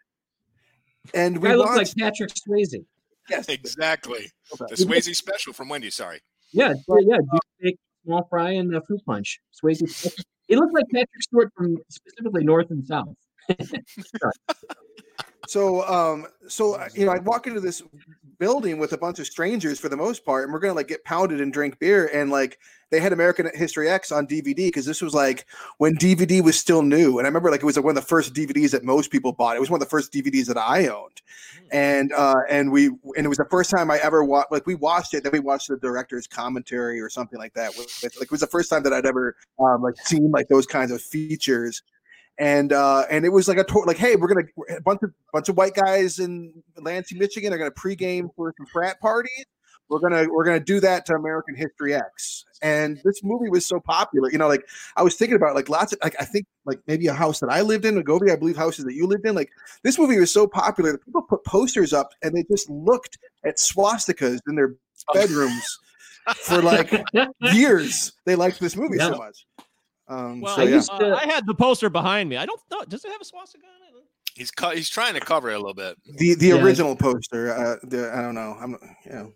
and 1.15 1.39
we 1.39 1.49
looked 1.55 1.71
like 1.71 1.77
watched. 1.79 1.99
Patrick 1.99 2.31
Swayze. 2.35 2.85
Yes, 3.29 3.49
Exactly. 3.49 4.31
The 4.59 4.65
Okay. 4.65 4.75
Swayze 4.75 5.15
special 5.15 5.53
from 5.53 5.69
Wendy. 5.69 5.91
Sorry. 5.91 6.21
Yeah, 6.53 6.75
yeah, 6.89 6.97
yeah. 7.01 7.17
Deep 7.17 7.43
steak, 7.61 7.77
small 8.05 8.27
fry, 8.29 8.51
and 8.53 8.75
a 8.75 8.81
fruit 8.83 9.01
punch. 9.07 9.41
Swayze. 9.53 10.13
He 10.49 10.57
looked 10.57 10.75
like 10.75 10.87
Patrick 10.93 11.23
Stewart 11.23 11.53
from 11.57 11.77
specifically 11.89 12.45
North 12.45 12.71
and 12.71 12.85
South. 12.85 13.15
So, 15.49 15.85
um, 15.89 16.29
so 16.47 16.75
uh, 16.75 16.89
you 16.95 17.07
know, 17.07 17.13
I'd 17.13 17.25
walk 17.25 17.49
into 17.49 17.59
this 17.59 17.83
building 18.41 18.79
with 18.79 18.93
a 18.93 18.99
bunch 18.99 19.21
of 19.21 19.27
strangers 19.27 19.79
for 19.79 19.89
the 19.89 19.97
most 19.97 20.25
part, 20.25 20.43
and 20.45 20.53
we're 20.53 20.59
gonna 20.59 20.75
like 20.75 20.89
get 20.89 21.05
pounded 21.05 21.41
and 21.41 21.53
drink 21.53 21.79
beer, 21.79 22.11
and 22.13 22.31
like 22.31 22.59
they 22.91 22.99
had 22.99 23.13
American 23.13 23.49
History 23.55 23.89
X 23.89 24.11
on 24.11 24.27
DVD 24.27 24.57
because 24.57 24.87
this 24.87 25.01
was 25.01 25.15
like 25.15 25.47
when 25.79 25.95
DVD 25.95 26.43
was 26.43 26.59
still 26.59 26.83
new, 26.83 27.19
and 27.19 27.27
I 27.27 27.29
remember 27.29 27.51
like 27.53 27.61
it 27.61 27.67
was 27.67 27.77
like, 27.77 27.85
one 27.85 27.97
of 27.97 28.03
the 28.03 28.09
first 28.09 28.35
DVDs 28.35 28.73
that 28.73 28.83
most 28.83 29.13
people 29.13 29.33
bought. 29.33 29.55
It 29.57 29.61
was 29.61 29.71
one 29.71 29.81
of 29.81 29.87
the 29.87 29.91
first 29.91 30.13
DVDs 30.13 30.47
that 30.47 30.59
I 30.59 30.89
owned, 30.89 31.23
and 31.71 32.13
uh, 32.15 32.41
and 32.49 32.73
we 32.73 32.87
and 32.87 33.25
it 33.25 33.29
was 33.29 33.39
the 33.39 33.49
first 33.51 33.71
time 33.71 33.91
I 33.91 33.99
ever 33.99 34.25
watched. 34.25 34.51
Like 34.51 34.67
we 34.67 34.75
watched 34.75 35.15
it, 35.15 35.23
then 35.23 35.33
we 35.33 35.39
watched 35.41 35.69
the 35.69 35.77
director's 35.77 36.27
commentary 36.27 37.01
or 37.01 37.09
something 37.11 37.39
like 37.39 37.53
that. 37.55 37.77
With, 37.77 37.87
with- 38.03 38.17
like 38.17 38.25
it 38.25 38.31
was 38.33 38.41
the 38.41 38.47
first 38.49 38.71
time 38.71 38.83
that 38.83 38.93
I'd 38.93 39.07
ever 39.07 39.37
um, 39.61 39.83
like 39.83 39.97
seen 39.99 40.31
like 40.33 40.49
those 40.49 40.67
kinds 40.67 40.91
of 40.91 41.01
features 41.01 41.83
and 42.39 42.73
uh 42.73 43.05
and 43.11 43.25
it 43.25 43.31
was 43.31 43.49
like 43.49 43.59
a 43.59 43.65
to- 43.65 43.85
like 43.87 43.99
hey 43.99 44.17
we're 44.17 44.29
gonna 44.29 44.47
a 44.77 44.81
bunch 44.81 45.01
of 45.03 45.13
bunch 45.33 45.49
of 45.49 45.57
white 45.57 45.75
guys 45.75 46.19
in 46.19 46.53
Lansing, 46.79 47.19
Michigan 47.19 47.53
are 47.53 47.59
gonna 47.59 47.71
pregame 47.71 48.29
for 48.35 48.55
some 48.57 48.67
frat 48.67 49.01
parties. 49.01 49.45
We're 49.91 49.99
gonna 49.99 50.27
we're 50.31 50.45
gonna 50.45 50.61
do 50.61 50.79
that 50.81 51.05
to 51.07 51.15
American 51.15 51.57
History 51.57 51.95
X, 51.95 52.45
and 52.63 53.01
this 53.05 53.25
movie 53.25 53.51
was 53.51 53.67
so 53.67 53.81
popular. 53.81 54.31
You 54.31 54.39
know, 54.39 54.47
like 54.47 54.65
I 54.97 55.03
was 55.03 55.17
thinking 55.17 55.35
about 55.35 55.57
like 55.57 55.69
lots 55.69 55.93
of 55.93 55.99
like 56.03 56.15
I 56.21 56.25
think 56.25 56.47
like 56.65 56.79
maybe 56.87 57.09
a 57.09 57.13
house 57.13 57.41
that 57.41 57.51
I 57.51 57.63
lived 57.63 57.85
in, 57.85 57.99
Agovia, 57.99 58.35
I 58.35 58.37
believe 58.37 58.57
houses 58.57 58.85
that 58.85 58.95
you 58.95 59.09
lived 59.09 59.27
in. 59.27 59.35
Like 59.35 59.51
this 59.83 59.99
movie 59.99 60.19
was 60.19 60.33
so 60.33 60.47
popular 60.47 60.93
that 60.93 61.05
people 61.05 61.23
put 61.23 61.45
posters 61.45 61.93
up 61.93 62.13
and 62.23 62.33
they 62.37 62.45
just 62.45 62.71
looked 62.71 63.19
at 63.45 63.57
swastikas 63.57 64.39
in 64.49 64.55
their 64.55 64.77
bedrooms 65.13 65.79
for 66.37 66.63
like 66.63 66.93
years. 67.53 68.13
They 68.27 68.37
liked 68.37 68.61
this 68.61 68.77
movie 68.77 68.99
so 68.99 69.17
much. 69.19 69.45
Um, 70.11 70.41
Well, 70.41 70.57
so, 70.57 70.63
yeah. 70.63 70.81
uh, 70.91 71.17
I 71.17 71.25
had 71.25 71.47
the 71.47 71.55
poster 71.55 71.89
behind 71.89 72.29
me. 72.29 72.37
I 72.37 72.45
don't 72.47 72.61
know. 72.71 72.83
Does 72.85 73.05
it 73.05 73.11
have 73.13 73.21
a 73.21 73.25
swastika 73.25 73.65
on 73.65 73.99
it? 73.99 74.05
He's 74.35 74.51
co- 74.51 74.71
he's 74.71 74.89
trying 74.89 75.15
to 75.15 75.21
cover 75.21 75.51
it 75.51 75.55
a 75.55 75.59
little 75.59 75.75
bit. 75.75 75.97
the 76.19 76.35
the 76.35 76.49
Yeah. 76.49 76.63
original 76.63 76.97
poster. 76.97 77.53
Uh, 77.55 77.77
the, 77.83 78.13
I 78.13 78.21
don't 78.23 78.35
know. 78.35 78.57
I'm 78.61 78.73
you 79.07 79.13
know. 79.13 79.33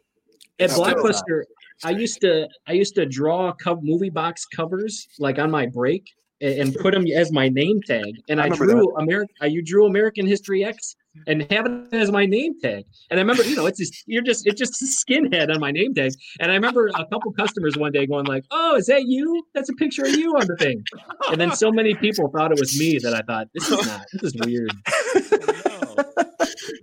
At 0.60 0.70
Blockbuster, 0.70 1.42
I 1.82 1.90
used 1.90 2.20
to 2.20 2.48
I 2.66 2.72
used 2.72 2.94
to 2.94 3.04
draw 3.06 3.52
co- 3.54 3.80
movie 3.82 4.10
box 4.10 4.46
covers 4.46 5.08
like 5.18 5.38
on 5.38 5.50
my 5.50 5.66
break 5.66 6.08
and, 6.40 6.54
and 6.60 6.74
put 6.76 6.94
them 6.94 7.06
as 7.08 7.32
my 7.32 7.48
name 7.48 7.80
tag. 7.82 8.14
And 8.28 8.40
I 8.40 8.44
I, 8.46 8.48
drew 8.50 8.94
American. 8.96 9.34
You 9.50 9.62
drew 9.62 9.86
American 9.86 10.26
History 10.26 10.64
X 10.64 10.94
and 11.26 11.46
have 11.50 11.66
it 11.66 11.92
as 11.92 12.10
my 12.10 12.26
name 12.26 12.58
tag. 12.60 12.84
And 13.10 13.18
I 13.18 13.22
remember, 13.22 13.42
you 13.44 13.56
know, 13.56 13.66
it's 13.66 13.78
just 13.78 14.02
you're 14.06 14.22
just 14.22 14.46
it's 14.46 14.58
just 14.58 14.80
a 14.82 14.86
skinhead 14.86 15.52
on 15.52 15.60
my 15.60 15.70
name 15.70 15.94
tag. 15.94 16.12
And 16.40 16.50
I 16.50 16.54
remember 16.54 16.88
a 16.88 17.06
couple 17.06 17.32
customers 17.32 17.76
one 17.76 17.92
day 17.92 18.06
going 18.06 18.26
like, 18.26 18.44
"Oh, 18.50 18.76
is 18.76 18.86
that 18.86 19.04
you? 19.06 19.44
That's 19.54 19.68
a 19.68 19.74
picture 19.74 20.04
of 20.04 20.14
you 20.14 20.32
on 20.32 20.46
the 20.46 20.56
thing." 20.56 20.82
And 21.30 21.40
then 21.40 21.52
so 21.52 21.70
many 21.70 21.94
people 21.94 22.28
thought 22.30 22.52
it 22.52 22.58
was 22.60 22.78
me 22.78 22.98
that 22.98 23.14
I 23.14 23.20
thought 23.22 23.48
this 23.54 23.70
is 23.70 23.86
not. 23.86 24.04
This 24.12 24.34
is 24.34 24.40
weird. 24.44 24.70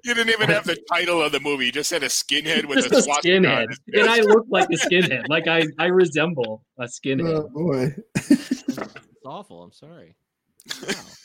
You 0.04 0.16
didn't 0.16 0.34
even 0.34 0.50
have 0.50 0.66
the 0.66 0.78
title 0.92 1.22
of 1.22 1.32
the 1.32 1.40
movie. 1.40 1.66
You 1.68 1.72
just 1.72 1.92
had 1.92 2.04
a 2.04 2.08
skinhead 2.08 2.66
with 2.66 2.80
Just 2.80 2.92
a 2.92 2.98
a 2.98 3.02
swastika 3.02 3.38
skinhead, 3.40 3.68
it. 3.88 4.00
and 4.00 4.10
I 4.10 4.20
look 4.22 4.46
like 4.50 4.68
a 4.70 4.76
skinhead. 4.76 5.28
Like 5.30 5.48
I 5.48 5.64
I 5.80 5.86
resemble 5.88 6.66
a 6.80 6.86
skinhead. 6.86 7.46
Oh 7.46 7.50
boy. 7.50 7.94
It's 8.16 9.26
awful. 9.26 9.64
I'm 9.64 9.72
sorry. 9.72 10.16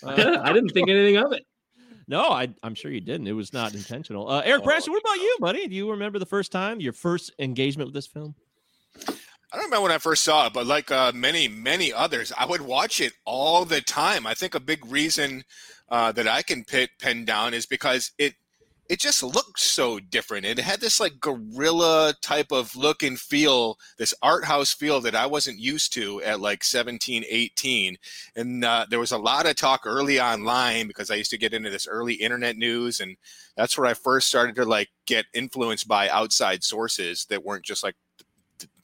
Wow. 0.03 0.11
Uh, 0.11 0.39
I 0.45 0.53
didn't 0.53 0.71
think 0.71 0.89
anything 0.89 1.17
of 1.17 1.33
it. 1.33 1.43
No, 2.09 2.29
I, 2.29 2.49
I'm 2.63 2.75
sure 2.75 2.91
you 2.91 3.01
didn't. 3.01 3.27
It 3.27 3.33
was 3.33 3.53
not 3.53 3.75
intentional. 3.75 4.29
Uh, 4.31 4.43
Eric 4.45 4.65
Branson, 4.65 4.93
what 4.93 5.01
about 5.01 5.17
you, 5.17 5.37
buddy? 5.41 5.67
Do 5.67 5.75
you 5.75 5.91
remember 5.91 6.19
the 6.19 6.27
first 6.27 6.53
time, 6.53 6.81
your 6.81 6.93
first 6.93 7.33
engagement 7.39 7.89
with 7.89 7.95
this 7.95 8.07
film? 8.07 8.35
I 9.53 9.57
don't 9.59 9.67
remember 9.67 9.83
when 9.85 9.93
I 9.93 9.99
first 9.99 10.25
saw 10.25 10.47
it, 10.47 10.53
but 10.53 10.67
like 10.67 10.91
uh, 10.91 11.13
many, 11.15 11.49
many 11.49 11.93
others, 11.93 12.33
I 12.37 12.47
would 12.47 12.61
watch 12.61 13.01
it 13.01 13.13
all 13.25 13.65
the 13.65 13.81
time. 13.81 14.27
I 14.27 14.35
think 14.35 14.55
a 14.55 14.61
big 14.61 14.85
reason 14.87 15.45
uh, 15.89 16.13
that 16.13 16.29
I 16.29 16.43
can 16.43 16.65
pit, 16.65 16.91
pen 17.01 17.25
down 17.25 17.55
is 17.55 17.67
because 17.67 18.13
it 18.19 18.35
it 18.89 19.01
just 19.01 19.23
looked 19.23 19.59
so 19.59 19.99
different. 19.99 20.47
It 20.47 20.59
had 20.59 20.81
this 20.81 21.01
like 21.01 21.21
guerrilla 21.21 22.15
type 22.23 22.53
of 22.53 22.75
look 22.77 23.03
and 23.03 23.19
feel, 23.19 23.79
this 23.99 24.15
art 24.23 24.45
house 24.45 24.73
feel 24.73 25.01
that 25.01 25.15
I 25.15 25.27
wasn't 25.27 25.59
used 25.59 25.93
to 25.95 26.23
at 26.23 26.41
like 26.41 26.63
17, 26.63 27.25
18. 27.29 27.97
And 28.37 28.65
uh, 28.65 28.87
there 28.89 29.01
was 29.01 29.13
a 29.13 29.19
lot 29.19 29.47
of 29.47 29.57
talk 29.57 29.83
early 29.85 30.21
online 30.21 30.87
because 30.87 31.11
I 31.11 31.17
used 31.17 31.31
to 31.31 31.39
get 31.39 31.55
into 31.55 31.71
this 31.71 31.87
early 31.87 32.15
internet 32.15 32.57
news. 32.57 33.01
And 33.01 33.17
that's 33.57 33.77
where 33.77 33.87
I 33.87 33.95
first 33.95 34.29
started 34.29 34.55
to 34.57 34.65
like 34.65 34.89
get 35.07 35.27
influenced 35.35 35.89
by 35.89 36.09
outside 36.09 36.63
sources 36.63 37.27
that 37.31 37.45
weren't 37.45 37.65
just 37.65 37.83
like 37.83 37.97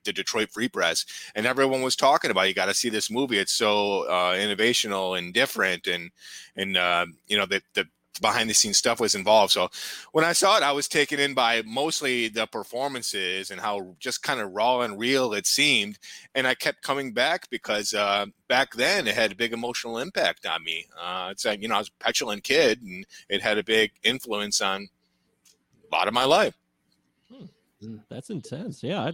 the 0.05 0.13
Detroit 0.13 0.51
Free 0.51 0.69
Press, 0.69 1.05
and 1.35 1.47
everyone 1.47 1.83
was 1.83 1.97
talking 1.97 2.31
about 2.33 2.49
you 2.49 2.55
got 2.55 2.67
to 2.67 2.75
see 2.75 2.89
this 2.89 3.11
movie. 3.11 3.39
It's 3.39 3.53
so 3.53 4.03
uh, 4.09 4.35
innovational 4.35 5.17
and 5.17 5.33
different, 5.33 5.87
and 5.87 6.11
and 6.57 6.77
uh, 6.77 7.07
you 7.29 7.37
know 7.37 7.47
that 7.47 7.63
the 7.75 7.87
behind 8.21 8.51
the 8.51 8.55
scenes 8.55 8.79
stuff 8.79 9.01
was 9.01 9.15
involved. 9.15 9.53
So 9.53 9.69
when 10.13 10.25
I 10.25 10.33
saw 10.33 10.57
it, 10.57 10.63
I 10.63 10.73
was 10.73 10.89
taken 10.89 11.19
in 11.19 11.35
by 11.35 11.63
mostly 11.63 12.29
the 12.29 12.47
performances 12.47 13.51
and 13.51 13.61
how 13.61 13.95
just 13.99 14.23
kind 14.23 14.41
of 14.41 14.53
raw 14.53 14.81
and 14.81 14.99
real 14.99 15.33
it 15.33 15.47
seemed, 15.47 15.99
and 16.35 16.47
I 16.47 16.55
kept 16.55 16.83
coming 16.83 17.13
back 17.13 17.49
because 17.51 17.95
uh, 17.95 18.27
back 18.49 18.75
then 18.75 19.07
it 19.07 19.15
had 19.15 19.33
a 19.33 19.37
big 19.37 19.53
emotional 19.53 19.99
impact 19.99 20.47
on 20.47 20.63
me. 20.65 20.87
Uh, 21.01 21.29
it's 21.31 21.45
like 21.45 21.63
you 21.63 21.69
know 21.69 21.77
I 21.77 21.79
was 21.79 21.89
a 21.89 22.05
petulant 22.05 22.45
kid, 22.45 22.83
and 22.83 23.07
it 23.29 23.43
had 23.43 23.59
a 23.59 23.65
big 23.65 23.93
influence 24.03 24.61
on 24.61 24.89
a 25.91 25.97
lot 25.97 26.09
of 26.09 26.15
my 26.15 26.25
life. 26.25 26.55
That's 28.09 28.31
intense. 28.31 28.83
Yeah. 28.83 29.03
I, 29.03 29.13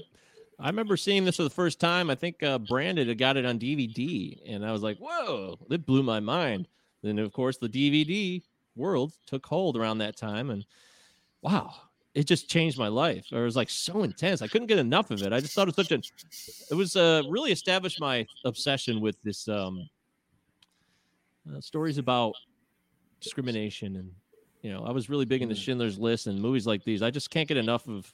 I 0.61 0.67
remember 0.69 0.97
seeing 0.97 1.25
this 1.25 1.37
for 1.37 1.45
the 1.45 1.51
first 1.51 1.79
time. 1.79 2.11
I 2.11 2.15
think 2.15 2.43
uh, 2.43 2.59
Brandon 2.59 3.07
had 3.07 3.19
got 3.19 3.37
it 3.37 3.47
on 3.47 3.59
DVD, 3.59 4.39
and 4.47 4.67
I 4.67 4.73
was 4.73 4.83
like, 4.83 4.99
whoa, 4.99 5.59
it 5.71 5.87
blew 5.87 6.03
my 6.03 6.21
mind. 6.21 6.67
Then, 7.03 7.19
of 7.19 7.33
course, 7.33 7.59
the 7.59 7.69
DVD 7.69 8.43
world 8.79 9.13
took 9.27 9.45
hold 9.45 9.77
around 9.77 9.99
that 9.99 10.17
time. 10.17 10.51
And 10.51 10.65
wow, 11.43 11.75
it 12.15 12.25
just 12.25 12.49
changed 12.49 12.79
my 12.79 12.89
life. 12.89 13.27
It 13.31 13.39
was 13.39 13.57
like 13.57 13.71
so 13.71 14.03
intense. 14.03 14.43
I 14.43 14.49
couldn't 14.49 14.69
get 14.69 14.79
enough 14.79 15.11
of 15.11 15.23
it. 15.23 15.33
I 15.33 15.41
just 15.41 15.55
thought 15.55 15.69
it 15.69 15.77
was 15.77 15.87
such 15.87 15.93
a 15.93 16.03
it 16.71 16.75
was 16.75 16.97
uh 16.97 17.23
really 17.29 17.53
established 17.53 18.01
my 18.01 18.27
obsession 18.45 19.01
with 19.01 19.21
this 19.23 19.49
um 19.49 19.89
uh, 21.55 21.61
stories 21.61 21.99
about 21.99 22.35
discrimination 23.21 23.97
and 23.97 24.11
you 24.63 24.73
know, 24.73 24.85
I 24.85 24.91
was 24.91 25.09
really 25.09 25.25
big 25.25 25.43
into 25.43 25.55
Schindler's 25.55 25.99
List 25.99 26.27
and 26.27 26.41
movies 26.41 26.67
like 26.67 26.83
these. 26.85 27.01
I 27.03 27.11
just 27.11 27.31
can't 27.31 27.47
get 27.49 27.57
enough 27.57 27.87
of 27.89 28.13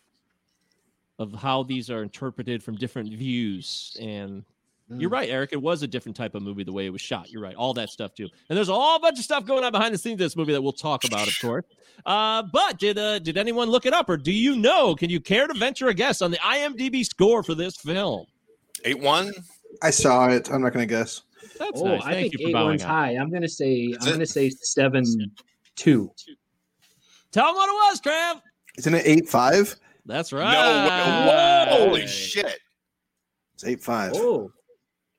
of 1.19 1.33
how 1.33 1.63
these 1.63 1.91
are 1.91 2.03
interpreted 2.03 2.63
from 2.63 2.77
different 2.77 3.13
views 3.13 3.97
and 4.01 4.45
you're 4.89 5.11
right, 5.11 5.29
Eric. 5.29 5.51
It 5.53 5.63
was 5.63 5.83
a 5.83 5.87
different 5.87 6.17
type 6.17 6.35
of 6.35 6.43
movie 6.43 6.63
the 6.65 6.73
way 6.73 6.87
it 6.87 6.91
was 6.91 7.01
shot. 7.01 7.31
You're 7.31 7.43
right. 7.43 7.55
All 7.57 7.73
that 7.75 7.89
stuff 7.89 8.15
too. 8.15 8.29
And 8.49 8.57
there's 8.57 8.69
a 8.69 8.75
whole 8.75 8.99
bunch 8.99 9.19
of 9.19 9.25
stuff 9.25 9.47
going 9.47 9.65
on 9.65 9.73
behind 9.73 9.95
the 9.95 9.99
scenes 9.99 10.15
of 10.15 10.19
this 10.19 10.37
movie 10.37 10.53
that 10.53 10.61
we'll 10.63 10.73
talk 10.73 11.05
about, 11.05 11.27
of 11.27 11.35
course. 11.41 11.65
Uh, 12.05 12.43
but 12.53 12.79
did 12.79 12.99
uh, 12.99 13.19
did 13.19 13.39
anyone 13.39 13.69
look 13.71 13.87
it 13.87 13.93
up, 13.95 14.09
or 14.09 14.17
do 14.17 14.33
you 14.33 14.57
know? 14.57 14.95
Can 14.95 15.11
you 15.11 15.21
care 15.21 15.47
to 15.47 15.55
venture 15.55 15.89
a 15.89 15.95
guess 15.95 16.21
on 16.23 16.31
the 16.31 16.37
IMDb 16.39 17.05
score 17.05 17.43
for 17.43 17.55
this 17.55 17.77
film? 17.77 18.27
Eight 18.85 19.01
one. 19.01 19.33
I 19.83 19.91
saw 19.91 20.29
it. 20.29 20.51
I'm 20.51 20.63
not 20.63 20.73
going 20.73 20.87
to 20.87 20.93
guess. 20.95 21.23
That's 21.59 21.81
oh, 21.81 21.85
nice. 21.87 22.03
I 22.03 22.13
Thank 22.13 22.33
think 22.33 22.41
you 22.41 22.53
for 22.53 22.59
eight 22.59 22.65
one's 22.65 22.83
out. 22.83 22.89
high. 22.89 23.11
I'm 23.13 23.31
gonna 23.31 23.49
say 23.49 23.95
I'm 24.01 24.09
it? 24.09 24.13
gonna 24.13 24.27
say 24.27 24.51
seven 24.51 25.05
two. 25.77 26.11
Tell 27.33 27.47
them 27.47 27.55
what 27.55 27.69
it 27.69 27.73
was, 27.93 28.01
Trav. 28.01 28.41
Isn't 28.79 28.95
it 28.95 29.03
eight 29.07 29.29
five? 29.29 29.75
That's 30.07 30.33
No 30.33 30.39
right. 30.41 31.69
way. 31.69 31.79
Holy 31.79 32.07
shit. 32.07 32.59
It's 33.55 33.65
eight 33.65 33.83
five. 33.83 34.13
Oh, 34.15 34.51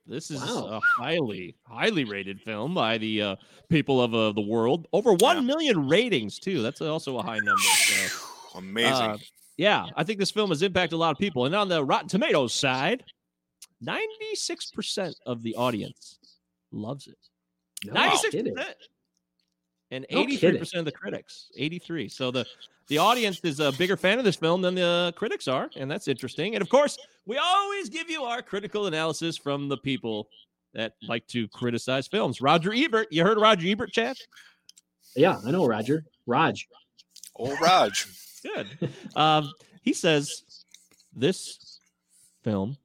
This 0.08 0.30
is 0.30 0.40
Wow. 0.42 0.68
a 0.68 0.80
highly, 1.02 1.56
highly 1.64 2.04
rated 2.04 2.40
film 2.42 2.74
by 2.76 2.98
the 3.00 3.22
uh, 3.22 3.36
people 3.70 4.02
of 4.02 4.14
uh, 4.14 4.32
the 4.34 4.42
world. 4.42 4.88
Over 4.94 5.14
one 5.14 5.38
Yeah. 5.38 5.42
million 5.44 5.90
ratings 5.90 6.38
too. 6.40 6.62
That's 6.62 6.80
also 6.82 7.18
a 7.18 7.24
high 7.24 7.40
number. 7.40 7.62
so. 7.62 8.58
Amazing. 8.60 8.92
Uh, 8.94 9.18
yeah, 9.58 9.88
I 9.96 10.04
think 10.04 10.20
this 10.20 10.32
film 10.32 10.50
has 10.50 10.62
impacted 10.62 10.94
a 10.94 10.98
lot 10.98 11.12
of 11.12 11.18
people. 11.18 11.46
And 11.46 11.56
on 11.56 11.70
the 11.70 11.84
Rotten 11.84 12.08
Tomatoes 12.10 12.54
side, 12.54 13.04
96% 13.84 15.14
of 15.26 15.42
the 15.44 15.56
audience 15.56 16.20
loves 16.72 17.08
it. 17.08 17.18
no 17.86 17.94
96%. 17.94 18.32
kidding. 18.32 18.56
And 19.96 20.06
No 20.12 20.26
83% 20.26 20.80
of 20.80 20.86
the 20.86 20.92
critics. 20.92 21.48
83. 21.56 22.10
So 22.10 22.32
the 22.32 22.46
the 22.88 22.98
audience 23.00 23.40
is 23.44 23.60
a 23.60 23.72
bigger 23.72 23.98
fan 23.98 24.20
of 24.20 24.26
this 24.26 24.36
film 24.36 24.62
than 24.62 24.76
the 24.76 25.12
critics 25.16 25.48
are, 25.48 25.70
and 25.76 25.90
that's 25.90 26.08
interesting. 26.08 26.54
And 26.54 26.62
of 26.62 26.70
course, 26.70 26.98
we 27.26 27.38
always 27.38 27.90
give 27.90 28.10
you 28.12 28.24
our 28.24 28.42
critical 28.44 28.86
analysis 28.86 29.38
from 29.38 29.70
the 29.70 29.78
people 29.78 30.28
that 30.74 30.94
like 31.08 31.26
to 31.28 31.48
criticize 31.48 32.08
films. 32.08 32.42
Roger 32.42 32.74
Ebert, 32.74 33.08
you 33.10 33.24
heard 33.24 33.40
Roger 33.40 33.68
Ebert, 33.68 33.92
Chad? 33.92 34.18
Yeah, 35.16 35.40
I 35.44 35.50
know 35.52 35.66
Roger. 35.66 36.04
Raj. 36.28 36.68
Old 37.36 37.60
Raj. 37.62 38.06
Good. 38.44 38.68
um, 39.16 39.52
he 39.82 39.94
says 39.94 40.44
this 41.16 41.80
film. 42.44 42.78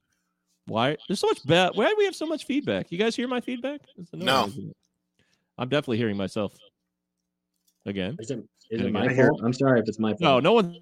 Why 0.66 0.96
there's 1.08 1.20
so 1.20 1.26
much 1.26 1.44
bad? 1.44 1.72
Why 1.74 1.88
do 1.88 1.94
we 1.98 2.04
have 2.04 2.14
so 2.14 2.26
much 2.26 2.44
feedback? 2.46 2.92
You 2.92 2.98
guys 2.98 3.16
hear 3.16 3.26
my 3.26 3.40
feedback? 3.40 3.80
It's 3.98 4.10
No. 4.14 4.50
I'm 5.58 5.68
definitely 5.68 5.98
hearing 5.98 6.16
myself 6.16 6.54
again. 7.86 8.16
Is 8.18 8.30
it, 8.30 8.38
is 8.70 8.80
Can 8.80 8.86
I 8.86 8.88
it 8.88 8.92
my 8.92 9.06
get- 9.14 9.26
fault? 9.28 9.40
I'm 9.44 9.52
sorry 9.52 9.80
if 9.80 9.88
it's 9.88 9.98
my 9.98 10.10
fault. 10.10 10.20
No, 10.20 10.40
no 10.40 10.52
one. 10.52 10.76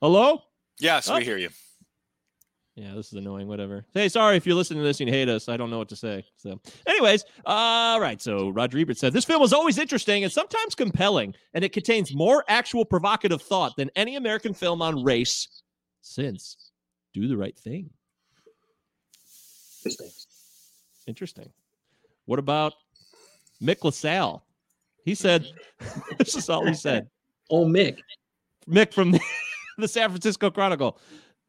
Hello? 0.00 0.42
Yes, 0.78 1.08
Oh. 1.08 1.16
we 1.16 1.24
hear 1.24 1.38
you. 1.38 1.48
Yeah, 2.74 2.94
this 2.94 3.06
is 3.06 3.14
annoying. 3.14 3.48
Whatever. 3.48 3.86
Hey, 3.94 4.10
sorry 4.10 4.36
if 4.36 4.44
you're 4.46 4.54
listening 4.54 4.80
to 4.80 4.84
this 4.84 5.00
and 5.00 5.08
you 5.08 5.14
hate 5.14 5.30
us. 5.30 5.48
I 5.48 5.56
don't 5.56 5.70
know 5.70 5.78
what 5.78 5.88
to 5.88 5.96
say. 5.96 6.26
So, 6.36 6.60
anyways, 6.86 7.24
all 7.46 7.98
right. 7.98 8.20
So 8.20 8.50
Roger 8.50 8.76
Ebert 8.78 8.98
said 8.98 9.14
this 9.14 9.24
film 9.24 9.42
is 9.42 9.54
always 9.54 9.78
interesting 9.78 10.24
and 10.24 10.32
sometimes 10.32 10.74
compelling, 10.74 11.34
and 11.54 11.64
it 11.64 11.72
contains 11.72 12.14
more 12.14 12.44
actual 12.48 12.84
provocative 12.84 13.40
thought 13.40 13.76
than 13.78 13.90
any 13.96 14.16
American 14.16 14.52
film 14.52 14.82
on 14.82 15.02
race 15.02 15.48
since 16.02 16.70
Do 17.14 17.26
the 17.26 17.36
Right 17.38 17.58
Thing. 17.58 17.88
Interesting. 19.82 20.10
Interesting. 21.06 21.50
What 22.26 22.38
about 22.38 22.74
Mick 23.62 23.84
LaSalle? 23.84 24.44
He 25.04 25.14
said, 25.14 25.46
this 26.18 26.34
is 26.36 26.48
all 26.48 26.66
he 26.66 26.74
said. 26.74 27.06
Oh, 27.48 27.64
Mick. 27.64 27.98
Mick 28.68 28.92
from 28.92 29.12
the, 29.12 29.20
the 29.78 29.86
San 29.86 30.08
Francisco 30.10 30.50
Chronicle. 30.50 30.98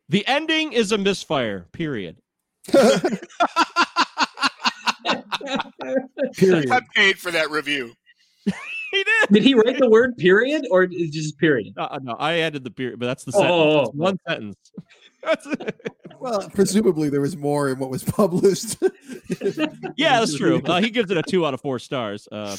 The 0.09 0.23
ending 0.27 0.73
is 0.73 0.91
a 0.91 0.97
misfire, 0.99 1.65
period. 1.71 2.17
Period. 6.35 6.69
I 6.71 6.81
paid 6.95 7.17
for 7.17 7.31
that 7.31 7.49
review. 7.49 7.93
He 8.45 9.03
did. 9.03 9.29
Did 9.33 9.43
he 9.43 9.53
write 9.55 9.79
the 9.79 9.89
word 9.89 10.15
period 10.17 10.65
or 10.71 10.83
is 10.83 10.91
it 10.93 11.11
just 11.11 11.37
period? 11.39 11.73
Uh, 11.77 11.99
no, 12.01 12.13
I 12.13 12.39
added 12.39 12.63
the 12.63 12.71
period, 12.71 12.99
but 12.99 13.07
that's 13.07 13.23
the 13.25 13.31
Oh, 13.35 13.39
sentence. 13.39 13.51
oh, 13.57 13.79
It's 13.81 13.89
oh. 13.89 13.91
one 13.95 14.17
sentence. 14.27 14.55
That's 15.23 15.45
it. 15.47 15.75
Well, 16.19 16.49
presumably 16.49 17.09
there 17.09 17.21
was 17.21 17.37
more 17.37 17.69
in 17.69 17.77
what 17.79 17.89
was 17.89 18.03
published. 18.03 18.77
Yeah, 19.97 20.19
that's 20.19 20.37
true. 20.37 20.61
Uh, 20.63 20.79
he 20.81 20.89
gives 20.89 21.11
it 21.11 21.17
a 21.17 21.23
two 21.23 21.45
out 21.45 21.53
of 21.53 21.59
four 21.61 21.79
stars. 21.79 22.27
Uh, 22.31 22.55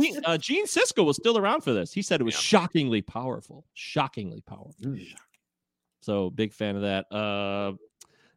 Gene, 0.00 0.20
uh, 0.24 0.38
Gene 0.38 0.66
Siskel 0.66 1.04
was 1.04 1.16
still 1.16 1.36
around 1.38 1.62
for 1.62 1.72
this. 1.72 1.92
He 1.92 2.02
said 2.02 2.20
it 2.20 2.24
was 2.24 2.34
Yeah. 2.34 2.40
shockingly 2.40 3.02
powerful. 3.02 3.64
Shockingly 3.74 4.42
powerful. 4.42 4.74
Mm. 4.84 5.06
So 6.00 6.30
big 6.30 6.52
fan 6.52 6.76
of 6.76 6.82
that. 6.82 7.06
Uh, 7.12 7.72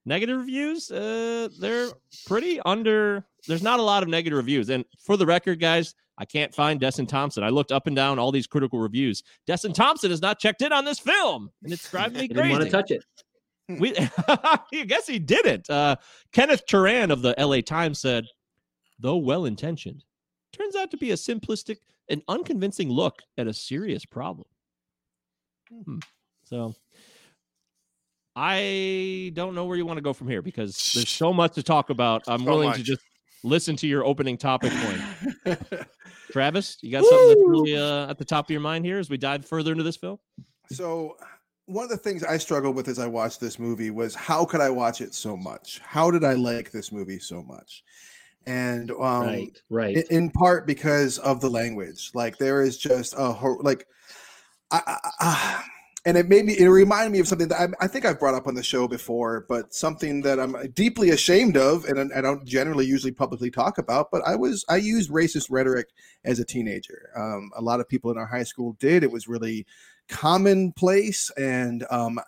negative 0.06 0.40
reviews, 0.40 0.90
uh, 0.92 1.50
they're 1.60 1.90
pretty 2.26 2.60
under. 2.66 3.26
There's 3.48 3.64
not 3.64 3.80
a 3.80 3.84
lot 3.84 4.02
of 4.02 4.10
negative 4.10 4.38
reviews. 4.38 4.70
And 4.70 4.86
for 5.00 5.18
the 5.18 5.26
record, 5.26 5.60
guys, 5.60 5.94
I 6.18 6.26
can't 6.26 6.54
find 6.54 6.80
Desson 6.80 7.08
Thomson. 7.08 7.44
I 7.44 7.50
looked 7.50 7.72
up 7.72 7.88
and 7.88 7.96
down 7.96 8.18
all 8.18 8.32
these 8.32 8.48
critical 8.48 8.80
reviews. 8.80 9.24
Desson 9.48 9.74
Thomson 9.74 10.10
has 10.10 10.22
not 10.22 10.40
checked 10.40 10.62
in 10.62 10.72
on 10.72 10.86
this 10.86 11.00
film, 11.00 11.52
and 11.64 11.74
it's 11.74 11.90
driving 11.92 12.18
me 12.18 12.24
I 12.24 12.28
didn't 12.28 12.50
want 12.52 12.64
to 12.64 12.70
touch 12.70 12.92
it. 12.92 13.04
We, 13.68 13.96
I 14.28 14.60
guess 14.88 15.08
he 15.08 15.20
didn't. 15.20 15.70
Uh, 15.70 15.96
Kenneth 16.32 16.66
Turan 16.66 17.12
of 17.12 17.22
the 17.22 17.34
LA 17.38 17.62
Times 17.62 18.00
said, 18.00 18.26
though 19.00 19.18
well 19.18 19.46
intentioned, 19.46 20.04
turns 20.54 20.76
out 20.76 20.92
to 20.92 20.98
be 20.98 21.12
a 21.12 21.16
simplistic 21.16 21.78
and 22.10 22.22
unconvincing 22.28 22.90
look 22.90 23.20
at 23.38 23.48
a 23.48 23.54
serious 23.54 24.06
problem. 24.06 24.48
Hmm. 25.70 25.98
So 26.44 26.76
I 28.36 29.32
don't 29.34 29.56
know 29.56 29.66
where 29.66 29.78
you 29.78 29.86
want 29.86 29.98
to 29.98 30.04
go 30.04 30.14
from 30.14 30.28
here 30.28 30.42
because 30.42 30.92
there's 30.94 31.10
so 31.10 31.34
much 31.34 31.54
to 31.54 31.64
talk 31.64 31.90
about. 31.90 32.24
I'm 32.28 32.44
So 32.44 32.46
willing 32.46 32.74
to 32.74 32.84
just 32.84 33.02
listen 33.44 33.76
to 33.78 33.88
your 33.88 34.06
opening 34.06 34.38
topic 34.38 34.72
point. 34.74 35.60
Travis, 36.32 36.78
you 36.82 36.92
got 36.92 37.06
something 37.06 37.28
that's 37.30 37.42
really 37.46 37.78
uh, 37.78 38.10
at 38.10 38.18
the 38.18 38.26
top 38.26 38.48
of 38.48 38.52
your 38.52 38.60
mind 38.60 38.86
here 38.86 39.00
as 39.00 39.10
we 39.10 39.18
dive 39.18 39.46
further 39.46 39.72
into 39.72 39.84
this 39.84 39.96
film? 39.96 40.20
So 40.70 41.16
one 41.66 41.84
of 41.84 41.90
the 41.90 41.98
things 41.98 42.24
I 42.24 42.38
struggled 42.38 42.76
with 42.76 42.88
as 42.88 43.00
I 43.00 43.08
watched 43.08 43.40
this 43.40 43.58
movie 43.58 43.90
was 43.90 44.14
how 44.14 44.46
could 44.46 44.62
I 44.62 44.70
watch 44.70 45.02
it 45.02 45.14
so 45.14 45.36
much? 45.36 45.82
How 45.84 46.12
did 46.12 46.24
I 46.24 46.34
like 46.34 46.72
this 46.72 46.92
movie 46.92 47.20
so 47.20 47.42
much? 47.42 47.84
And 48.46 48.92
um, 48.92 49.26
right, 49.26 49.62
right. 49.70 49.98
in, 50.12 50.30
part 50.30 50.68
because 50.68 51.18
of 51.18 51.42
the 51.42 51.50
language. 51.50 52.12
Like 52.14 52.38
there 52.38 52.62
is 52.62 52.78
just 52.78 53.16
a 53.16 53.30
like, 53.62 53.88
I, 54.70 54.82
I, 54.86 55.10
I, 55.20 55.64
and 56.06 56.16
it 56.16 56.30
made 56.30 56.46
me. 56.46 56.54
It 56.56 56.68
reminded 56.68 57.12
me 57.12 57.18
of 57.18 57.28
something 57.28 57.48
that 57.48 57.60
I, 57.60 57.86
I 57.86 57.88
think 57.88 58.06
I've 58.06 58.20
brought 58.20 58.36
up 58.36 58.46
on 58.46 58.54
the 58.54 58.62
show 58.62 58.88
before, 58.88 59.48
but 59.50 59.74
something 59.74 60.22
that 60.22 60.40
I'm 60.40 60.56
deeply 60.74 61.10
ashamed 61.10 61.58
of, 61.58 61.86
and 61.86 62.14
I 62.14 62.22
don't 62.22 62.46
generally 62.46 62.86
usually 62.86 63.12
publicly 63.12 63.50
talk 63.50 63.80
about. 63.80 64.12
But 64.12 64.22
I 64.28 64.36
was 64.36 64.64
I 64.70 64.76
used 64.76 65.10
racist 65.10 65.48
rhetoric 65.50 65.88
as 66.24 66.38
a 66.38 66.46
teenager. 66.46 67.10
Um, 67.18 67.50
a 67.58 67.62
lot 67.64 67.80
of 67.80 67.90
people 67.90 68.12
in 68.12 68.20
our 68.20 68.28
high 68.28 68.44
school 68.44 68.74
did. 68.74 69.02
It 69.02 69.12
was 69.12 69.28
really 69.28 69.66
commonplace, 70.10 71.30
and 71.38 71.86
um, 71.90 72.20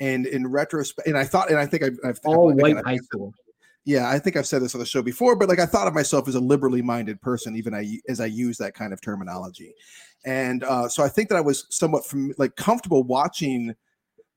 and 0.00 0.26
in 0.26 0.46
retrospect, 0.46 1.08
and 1.08 1.16
I 1.16 1.24
thought, 1.24 1.50
and 1.50 1.58
I 1.58 1.66
think 1.66 1.82
I've, 1.82 1.98
I've 2.04 2.20
All 2.24 2.52
white 2.52 2.76
I've- 2.76 2.84
high 2.84 2.96
school. 2.98 3.32
yeah, 3.84 4.08
I 4.08 4.18
think 4.18 4.36
I've 4.36 4.46
said 4.46 4.62
this 4.62 4.74
on 4.74 4.78
the 4.80 4.86
show 4.86 5.02
before, 5.02 5.36
but 5.36 5.48
like 5.48 5.58
I 5.60 5.66
thought 5.66 5.86
of 5.86 5.94
myself 5.94 6.28
as 6.28 6.34
a 6.34 6.40
liberally 6.40 6.82
minded 6.82 7.20
person, 7.20 7.56
even 7.56 7.74
I 7.74 7.98
as 8.08 8.20
I 8.20 8.26
use 8.26 8.58
that 8.58 8.74
kind 8.74 8.92
of 8.92 9.00
terminology, 9.00 9.74
and 10.24 10.64
uh, 10.64 10.88
so 10.88 11.02
I 11.02 11.08
think 11.08 11.28
that 11.28 11.36
I 11.36 11.40
was 11.40 11.66
somewhat 11.70 12.04
from 12.06 12.32
like 12.38 12.56
comfortable 12.56 13.02
watching 13.04 13.74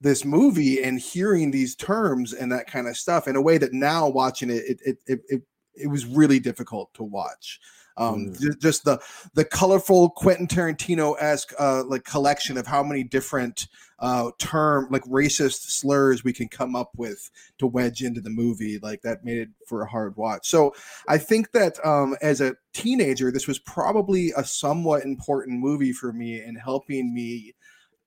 this 0.02 0.26
movie 0.26 0.84
and 0.84 1.00
hearing 1.00 1.52
these 1.52 1.76
terms 1.76 2.34
and 2.34 2.52
that 2.52 2.68
kind 2.68 2.88
of 2.88 2.98
stuff 2.98 3.28
in 3.28 3.36
a 3.36 3.42
way 3.42 3.58
that 3.58 3.74
now 3.74 4.08
watching 4.08 4.50
it, 4.50 4.64
it 4.68 4.80
it 4.86 4.98
it, 5.08 5.20
it, 5.30 5.42
it 5.76 5.88
was 5.88 6.06
really 6.06 6.40
difficult 6.40 6.94
to 6.94 7.04
watch. 7.04 7.60
Um, 7.98 8.28
Mm. 8.28 8.40
ju- 8.40 8.56
just 8.60 8.84
the 8.84 9.00
the 9.36 9.46
colorful 9.46 10.10
Quentin 10.10 10.48
Tarantino 10.48 11.16
esque 11.20 11.54
uh, 11.60 11.84
like 11.86 12.04
collection 12.04 12.58
of 12.58 12.68
how 12.68 12.84
many 12.84 13.04
different 13.04 13.68
uh, 14.00 14.32
term 14.38 14.88
like 14.92 15.04
racist 15.06 15.70
slurs 15.72 16.24
we 16.24 16.34
can 16.34 16.50
come 16.50 16.76
up 16.76 16.92
with 16.98 17.30
to 17.58 17.66
wedge 17.66 18.04
into 18.04 18.20
the 18.20 18.30
movie 18.30 18.78
like 18.80 19.02
that 19.04 19.24
made 19.24 19.38
it 19.38 19.50
for 19.66 19.82
a 19.84 19.88
hard 19.90 20.14
watch 20.18 20.46
so 20.46 20.76
i 21.08 21.18
think 21.18 21.50
that 21.54 21.80
um 21.86 22.14
as 22.22 22.42
a 22.42 22.54
teenager 22.74 23.32
this 23.32 23.48
was 23.48 23.58
probably 23.60 24.34
a 24.36 24.44
somewhat 24.44 25.04
important 25.04 25.58
movie 25.62 25.94
for 25.94 26.12
me 26.12 26.44
in 26.44 26.56
helping 26.56 27.14
me 27.14 27.56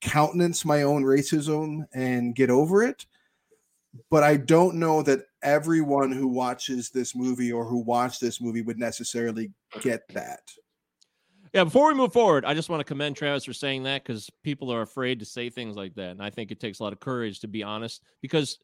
countenance 0.03 0.63
my 0.65 0.83
own 0.83 1.05
racism 1.05 1.87
and 1.95 2.35
get 2.35 2.51
over 2.51 2.83
it 2.83 3.07
but 4.11 4.23
i 4.23 4.37
don't 4.37 4.75
know 4.75 5.03
that 5.03 5.21
everyone 5.43 6.11
who 6.11 6.29
watches 6.29 6.91
this 6.91 7.15
movie 7.15 7.53
or 7.53 7.65
who 7.65 7.79
watched 7.79 8.21
this 8.21 8.41
movie 8.41 8.63
would 8.63 8.79
necessarily 8.79 9.51
get 9.81 10.03
that 10.09 10.41
Yeah, 11.55 11.65
before 11.65 11.89
we 11.89 11.95
move 11.95 12.13
forward, 12.13 12.45
I 12.45 12.53
just 12.53 12.69
want 12.69 12.81
to 12.81 12.85
commend 12.85 13.17
Travis 13.17 13.45
for 13.45 13.55
saying 13.55 13.85
that 13.85 14.05
because 14.05 14.29
people 14.43 14.71
are 14.71 14.83
afraid 14.83 15.19
to 15.21 15.25
say 15.25 15.49
things 15.49 15.77
like 15.77 15.95
that. 15.95 16.11
And 16.11 16.23
I 16.23 16.29
think 16.29 16.51
it 16.51 16.61
takes 16.61 16.81
a 16.81 16.83
lot 16.83 16.93
of 16.93 17.01
courage 17.01 17.41
to 17.41 17.49
be 17.49 17.63
honest 17.63 18.03
because 18.21 18.59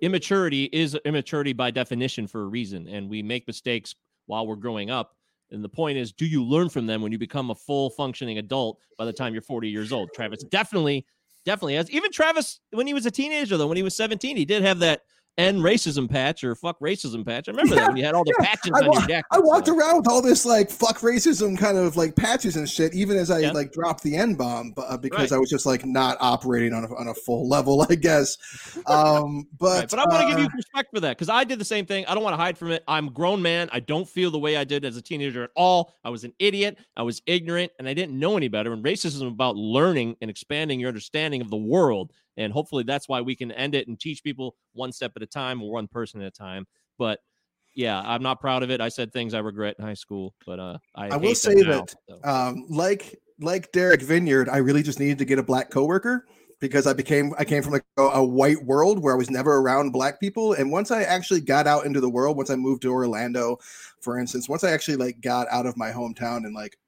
immaturity 0.00 0.64
is 0.72 0.96
immaturity 1.04 1.52
by 1.52 1.70
definition 1.70 2.26
for 2.26 2.42
a 2.42 2.46
reason. 2.46 2.88
And 2.88 3.08
we 3.08 3.22
make 3.22 3.46
mistakes 3.46 3.94
while 4.26 4.46
we're 4.46 4.56
growing 4.56 4.90
up. 4.90 5.16
And 5.50 5.62
the 5.62 5.68
point 5.68 5.98
is, 5.98 6.12
do 6.12 6.26
you 6.26 6.42
learn 6.42 6.68
from 6.68 6.86
them 6.86 7.02
when 7.02 7.12
you 7.12 7.18
become 7.18 7.50
a 7.50 7.54
full 7.54 7.90
functioning 7.90 8.38
adult 8.38 8.78
by 8.98 9.04
the 9.04 9.12
time 9.12 9.32
you're 9.32 9.42
40 9.42 9.68
years 9.68 9.92
old? 9.92 10.10
Travis 10.14 10.42
definitely, 10.44 11.06
definitely 11.44 11.74
has. 11.74 11.90
Even 11.90 12.10
Travis, 12.10 12.60
when 12.70 12.86
he 12.86 12.94
was 12.94 13.06
a 13.06 13.10
teenager, 13.10 13.56
though, 13.56 13.66
when 13.66 13.76
he 13.76 13.82
was 13.82 13.94
17, 13.96 14.36
he 14.36 14.44
did 14.44 14.62
have 14.62 14.78
that 14.80 15.02
end 15.36 15.58
racism 15.58 16.08
patch 16.08 16.44
or 16.44 16.54
fuck 16.54 16.78
racism 16.80 17.26
patch. 17.26 17.48
I 17.48 17.52
remember 17.52 17.74
that 17.74 17.88
when 17.88 17.96
you 17.96 18.04
had 18.04 18.14
all 18.14 18.24
the 18.24 18.34
Yeah, 18.38 18.46
patches 18.46 18.72
I, 18.74 18.78
on 18.86 18.92
your 18.92 19.02
jacket. 19.02 19.26
I 19.32 19.38
walked 19.40 19.66
so- 19.66 19.76
around 19.76 19.96
with 19.98 20.08
all 20.08 20.22
this 20.22 20.46
like 20.46 20.70
fuck 20.70 20.98
racism 21.00 21.58
kind 21.58 21.76
of 21.76 21.96
like 21.96 22.14
patches 22.14 22.56
and 22.56 22.68
shit, 22.68 22.94
even 22.94 23.16
as 23.16 23.30
I 23.30 23.40
Yeah. 23.40 23.50
like 23.52 23.72
dropped 23.72 24.02
the 24.04 24.16
N 24.16 24.34
bomb, 24.34 24.72
uh, 24.76 24.96
because 24.96 25.30
Right. 25.30 25.36
I 25.36 25.38
was 25.40 25.50
just 25.50 25.66
like 25.66 25.84
not 25.84 26.16
operating 26.20 26.72
on 26.72 26.84
a, 26.84 26.94
on 26.94 27.08
a 27.08 27.14
full 27.14 27.48
level, 27.48 27.84
I 27.90 27.94
guess. 27.96 28.36
Um, 28.86 29.48
but 29.58 29.64
Right, 29.80 29.90
but 29.90 29.98
I 29.98 30.04
want 30.06 30.22
to 30.22 30.28
give 30.28 30.38
you 30.38 30.46
uh, 30.46 30.56
respect 30.56 30.90
for 30.94 31.00
that 31.00 31.16
because 31.16 31.28
I 31.28 31.44
did 31.44 31.58
the 31.58 31.64
same 31.64 31.86
thing. 31.86 32.06
I 32.06 32.14
don't 32.14 32.22
want 32.22 32.34
to 32.34 32.40
hide 32.40 32.56
from 32.56 32.70
it. 32.70 32.84
I'm 32.86 33.08
a 33.08 33.10
grown 33.10 33.42
man. 33.42 33.68
I 33.72 33.80
don't 33.80 34.08
feel 34.08 34.30
the 34.30 34.38
way 34.38 34.56
I 34.56 34.64
did 34.64 34.84
as 34.84 34.96
a 34.96 35.02
teenager 35.02 35.42
at 35.42 35.50
all. 35.56 35.94
I 36.04 36.10
was 36.10 36.24
an 36.24 36.32
idiot. 36.38 36.78
I 36.96 37.02
was 37.02 37.22
ignorant, 37.26 37.72
and 37.78 37.88
I 37.88 37.94
didn't 37.94 38.18
know 38.18 38.36
any 38.36 38.48
better. 38.48 38.72
And 38.72 38.84
racism 38.84 39.06
is 39.16 39.22
about 39.22 39.56
learning 39.56 40.16
and 40.20 40.30
expanding 40.30 40.78
your 40.80 40.88
understanding 40.88 41.40
of 41.40 41.50
the 41.50 41.56
world. 41.56 42.12
And 42.36 42.52
hopefully, 42.52 42.84
that's 42.84 43.08
why 43.08 43.20
we 43.20 43.36
can 43.36 43.52
end 43.52 43.74
it 43.74 43.88
and 43.88 43.98
teach 43.98 44.22
people 44.22 44.56
one 44.72 44.92
step 44.92 45.12
at 45.16 45.22
a 45.22 45.26
time 45.26 45.62
or 45.62 45.72
one 45.72 45.88
person 45.88 46.20
at 46.20 46.28
a 46.28 46.30
time. 46.30 46.66
But 46.98 47.20
yeah, 47.74 48.00
I'm 48.04 48.22
not 48.22 48.40
proud 48.40 48.62
of 48.62 48.70
it. 48.70 48.80
I 48.80 48.88
said 48.88 49.12
things 49.12 49.34
I 49.34 49.40
regret 49.40 49.76
in 49.78 49.84
high 49.84 49.94
school, 49.94 50.34
but 50.46 50.58
uh, 50.58 50.78
I, 50.94 51.08
I 51.08 51.16
will 51.16 51.34
say 51.34 51.54
now, 51.54 51.80
that 51.80 51.94
so. 52.08 52.18
um, 52.24 52.66
like 52.68 53.18
like 53.40 53.72
Derek 53.72 54.00
Vinyard, 54.00 54.48
I 54.48 54.58
really 54.58 54.82
just 54.82 55.00
needed 55.00 55.18
to 55.18 55.24
get 55.24 55.38
a 55.38 55.42
black 55.42 55.70
coworker 55.70 56.26
because 56.60 56.86
I 56.86 56.92
became 56.92 57.34
I 57.38 57.44
came 57.44 57.62
from 57.62 57.72
like 57.72 57.84
a, 57.98 58.02
a 58.02 58.24
white 58.24 58.62
world 58.64 59.02
where 59.02 59.12
I 59.12 59.16
was 59.16 59.30
never 59.30 59.58
around 59.58 59.90
black 59.90 60.20
people. 60.20 60.54
And 60.54 60.70
once 60.70 60.90
I 60.90 61.02
actually 61.02 61.40
got 61.40 61.66
out 61.66 61.84
into 61.84 62.00
the 62.00 62.08
world, 62.08 62.36
once 62.36 62.50
I 62.50 62.56
moved 62.56 62.82
to 62.82 62.92
Orlando, 62.92 63.58
for 64.00 64.18
instance, 64.18 64.48
once 64.48 64.64
I 64.64 64.70
actually 64.70 64.96
like 64.96 65.20
got 65.20 65.48
out 65.50 65.66
of 65.66 65.76
my 65.76 65.90
hometown 65.90 66.38
and 66.38 66.54
like 66.54 66.78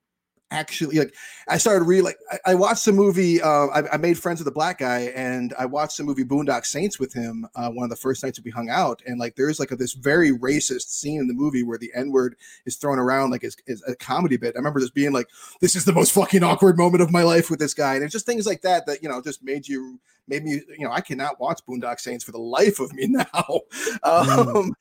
actually 0.52 0.98
like 0.98 1.14
I 1.48 1.58
started 1.58 1.84
really 1.86 2.02
like 2.02 2.18
I, 2.30 2.52
I 2.52 2.54
watched 2.54 2.84
the 2.84 2.92
movie 2.92 3.42
uh 3.42 3.66
I, 3.66 3.94
I 3.94 3.96
made 3.96 4.16
friends 4.16 4.38
with 4.38 4.46
a 4.46 4.52
black 4.52 4.78
guy 4.78 5.12
and 5.16 5.52
I 5.58 5.66
watched 5.66 5.96
the 5.96 6.04
movie 6.04 6.24
Boondock 6.24 6.64
Saints 6.64 7.00
with 7.00 7.12
him 7.12 7.46
uh 7.56 7.70
one 7.70 7.84
of 7.84 7.90
the 7.90 7.96
first 7.96 8.22
nights 8.22 8.38
that 8.38 8.44
we 8.44 8.52
hung 8.52 8.70
out 8.70 9.02
and 9.06 9.18
like 9.18 9.34
there's 9.34 9.58
like 9.58 9.72
a, 9.72 9.76
this 9.76 9.94
very 9.94 10.30
racist 10.30 10.90
scene 10.90 11.20
in 11.20 11.26
the 11.26 11.34
movie 11.34 11.64
where 11.64 11.78
the 11.78 11.90
n-word 11.94 12.36
is 12.64 12.76
thrown 12.76 12.98
around 12.98 13.30
like 13.30 13.42
as, 13.42 13.56
as 13.68 13.82
a 13.88 13.96
comedy 13.96 14.36
bit. 14.36 14.54
I 14.54 14.58
remember 14.58 14.80
this 14.80 14.90
being 14.90 15.12
like 15.12 15.28
this 15.60 15.74
is 15.74 15.84
the 15.84 15.92
most 15.92 16.12
fucking 16.12 16.44
awkward 16.44 16.78
moment 16.78 17.02
of 17.02 17.10
my 17.10 17.22
life 17.22 17.50
with 17.50 17.58
this 17.58 17.74
guy 17.74 17.96
and 17.96 18.04
it's 18.04 18.12
just 18.12 18.26
things 18.26 18.46
like 18.46 18.62
that 18.62 18.86
that 18.86 19.02
you 19.02 19.08
know 19.08 19.20
just 19.20 19.42
made 19.42 19.66
you 19.66 19.98
made 20.28 20.44
me 20.44 20.60
you 20.78 20.86
know 20.86 20.92
I 20.92 21.00
cannot 21.00 21.40
watch 21.40 21.60
Boondock 21.68 21.98
Saints 21.98 22.22
for 22.22 22.32
the 22.32 22.38
life 22.38 22.78
of 22.78 22.92
me 22.92 23.06
now. 23.08 23.60
Um 24.04 24.74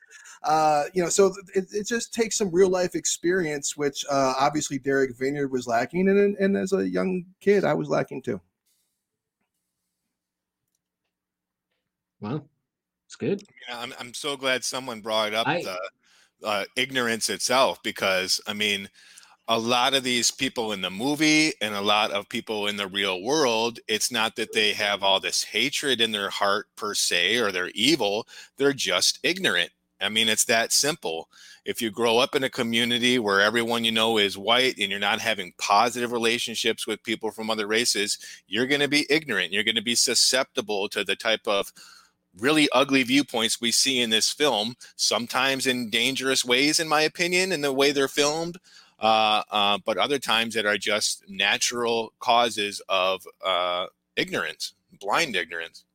uh, 0.45 0.83
you 0.93 1.03
know, 1.03 1.09
so 1.09 1.33
it, 1.53 1.65
it 1.73 1.87
just 1.87 2.13
takes 2.13 2.37
some 2.37 2.51
real 2.51 2.69
life 2.69 2.95
experience, 2.95 3.75
which 3.75 4.05
uh, 4.09 4.33
obviously 4.39 4.77
Derek 4.77 5.17
Vinyard 5.17 5.49
was 5.49 5.67
lacking, 5.67 6.07
and 6.07 6.37
and 6.37 6.55
as 6.55 6.73
a 6.73 6.87
young 6.87 7.25
kid, 7.41 7.63
I 7.63 7.73
was 7.73 7.89
lacking 7.89 8.21
too. 8.21 8.39
Well, 12.21 12.47
it's 13.07 13.15
good. 13.15 13.41
You 13.41 13.73
know, 13.73 13.79
I'm 13.79 13.93
I'm 13.99 14.13
so 14.13 14.37
glad 14.37 14.63
someone 14.63 15.01
brought 15.01 15.33
up 15.33 15.47
I- 15.47 15.61
the 15.61 15.79
uh, 16.43 16.65
ignorance 16.75 17.29
itself 17.29 17.81
because 17.81 18.39
I 18.45 18.53
mean, 18.53 18.89
a 19.47 19.57
lot 19.57 19.93
of 19.93 20.03
these 20.03 20.31
people 20.31 20.73
in 20.73 20.81
the 20.81 20.89
movie 20.89 21.53
and 21.61 21.73
a 21.73 21.81
lot 21.81 22.11
of 22.11 22.29
people 22.29 22.67
in 22.67 22.77
the 22.77 22.87
real 22.87 23.21
world, 23.21 23.79
it's 23.87 24.11
not 24.11 24.35
that 24.35 24.53
they 24.53 24.73
have 24.73 25.03
all 25.03 25.19
this 25.19 25.43
hatred 25.43 26.01
in 26.01 26.11
their 26.11 26.29
heart 26.29 26.67
per 26.75 26.93
se 26.93 27.37
or 27.37 27.51
they're 27.51 27.71
evil. 27.75 28.27
They're 28.57 28.73
just 28.73 29.19
ignorant. 29.23 29.71
I 30.01 30.09
mean, 30.09 30.27
it's 30.27 30.45
that 30.45 30.73
simple. 30.73 31.29
If 31.63 31.81
you 31.81 31.89
grow 31.89 32.17
up 32.17 32.35
in 32.35 32.43
a 32.43 32.49
community 32.49 33.17
where 33.17 33.41
everyone 33.41 33.85
you 33.85 33.91
know 33.91 34.17
is 34.17 34.37
white 34.37 34.77
and 34.77 34.89
you're 34.89 34.99
not 34.99 35.21
having 35.21 35.53
positive 35.57 36.11
relationships 36.11 36.85
with 36.85 37.01
people 37.03 37.31
from 37.31 37.49
other 37.49 37.65
races, 37.65 38.17
you're 38.47 38.67
going 38.67 38.81
to 38.81 38.87
be 38.87 39.07
ignorant. 39.09 39.53
You're 39.53 39.63
going 39.63 39.75
to 39.75 39.81
be 39.81 39.95
susceptible 39.95 40.89
to 40.89 41.03
the 41.03 41.15
type 41.15 41.47
of 41.47 41.71
really 42.37 42.67
ugly 42.73 43.03
viewpoints 43.03 43.61
we 43.61 43.71
see 43.71 44.01
in 44.01 44.09
this 44.09 44.31
film, 44.31 44.75
sometimes 44.97 45.67
in 45.67 45.89
dangerous 45.89 46.43
ways, 46.43 46.79
in 46.79 46.87
my 46.87 47.01
opinion, 47.01 47.51
in 47.51 47.61
the 47.61 47.71
way 47.71 47.91
they're 47.91 48.07
filmed, 48.09 48.57
uh, 48.99 49.43
uh, 49.49 49.77
but 49.85 49.97
other 49.97 50.19
times 50.19 50.53
that 50.53 50.65
are 50.65 50.77
just 50.77 51.23
natural 51.29 52.13
causes 52.19 52.81
of 52.89 53.25
uh, 53.45 53.85
ignorance, 54.17 54.73
blind 54.99 55.35
ignorance. 55.35 55.85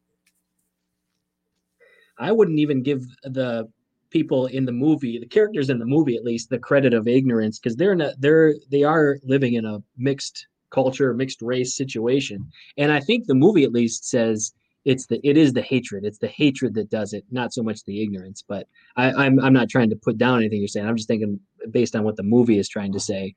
I 2.18 2.32
wouldn't 2.32 2.58
even 2.58 2.82
give 2.82 3.04
the 3.22 3.68
people 4.10 4.46
in 4.46 4.64
the 4.64 4.72
movie, 4.72 5.18
the 5.18 5.26
characters 5.26 5.70
in 5.70 5.78
the 5.78 5.86
movie 5.86 6.16
at 6.16 6.24
least, 6.24 6.50
the 6.50 6.58
credit 6.58 6.92
of 6.94 7.08
ignorance 7.08 7.58
because 7.58 7.76
they're 7.76 7.94
not 7.94 8.14
they're 8.18 8.54
they 8.70 8.82
are 8.82 9.18
living 9.24 9.54
in 9.54 9.64
a 9.64 9.82
mixed 9.96 10.46
culture, 10.70 11.12
mixed 11.14 11.42
race 11.42 11.76
situation. 11.76 12.50
And 12.76 12.92
I 12.92 13.00
think 13.00 13.26
the 13.26 13.34
movie 13.34 13.64
at 13.64 13.72
least 13.72 14.08
says 14.08 14.52
it's 14.84 15.06
the 15.06 15.20
it 15.26 15.36
is 15.36 15.52
the 15.52 15.62
hatred. 15.62 16.04
It's 16.04 16.18
the 16.18 16.28
hatred 16.28 16.74
that 16.74 16.90
does 16.90 17.12
it, 17.12 17.24
not 17.30 17.52
so 17.52 17.62
much 17.62 17.84
the 17.84 18.02
ignorance. 18.02 18.42
But 18.46 18.66
I, 18.96 19.12
I'm 19.12 19.38
I'm 19.40 19.52
not 19.52 19.68
trying 19.68 19.90
to 19.90 19.96
put 19.96 20.18
down 20.18 20.38
anything 20.38 20.58
you're 20.58 20.68
saying. 20.68 20.86
I'm 20.86 20.96
just 20.96 21.08
thinking 21.08 21.40
based 21.70 21.94
on 21.94 22.04
what 22.04 22.16
the 22.16 22.22
movie 22.22 22.58
is 22.58 22.68
trying 22.68 22.92
to 22.92 23.00
say, 23.00 23.34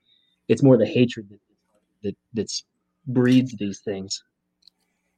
it's 0.48 0.64
more 0.64 0.78
the 0.78 0.86
hatred 0.86 1.30
that 1.30 1.40
that 2.04 2.16
that's 2.34 2.64
breeds 3.08 3.56
these 3.58 3.80
things. 3.80 4.24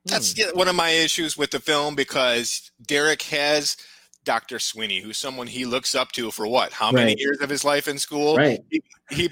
That's 0.05 0.33
hmm. 0.33 0.41
yeah, 0.41 0.51
one 0.53 0.67
of 0.67 0.75
my 0.75 0.89
issues 0.89 1.37
with 1.37 1.51
the 1.51 1.59
film 1.59 1.95
because 1.95 2.71
Derek 2.85 3.21
has 3.23 3.77
Dr. 4.25 4.59
Sweeney, 4.59 4.99
who's 4.99 5.17
someone 5.17 5.47
he 5.47 5.65
looks 5.65 5.95
up 5.95 6.11
to 6.13 6.29
for 6.31 6.47
what? 6.47 6.73
How 6.73 6.91
many 6.91 7.11
Right. 7.11 7.19
years 7.19 7.39
of 7.39 7.49
his 7.49 7.63
life 7.63 7.87
in 7.87 7.97
school? 7.97 8.35
Right. 8.35 8.59
He, 8.69 8.81
he 9.09 9.29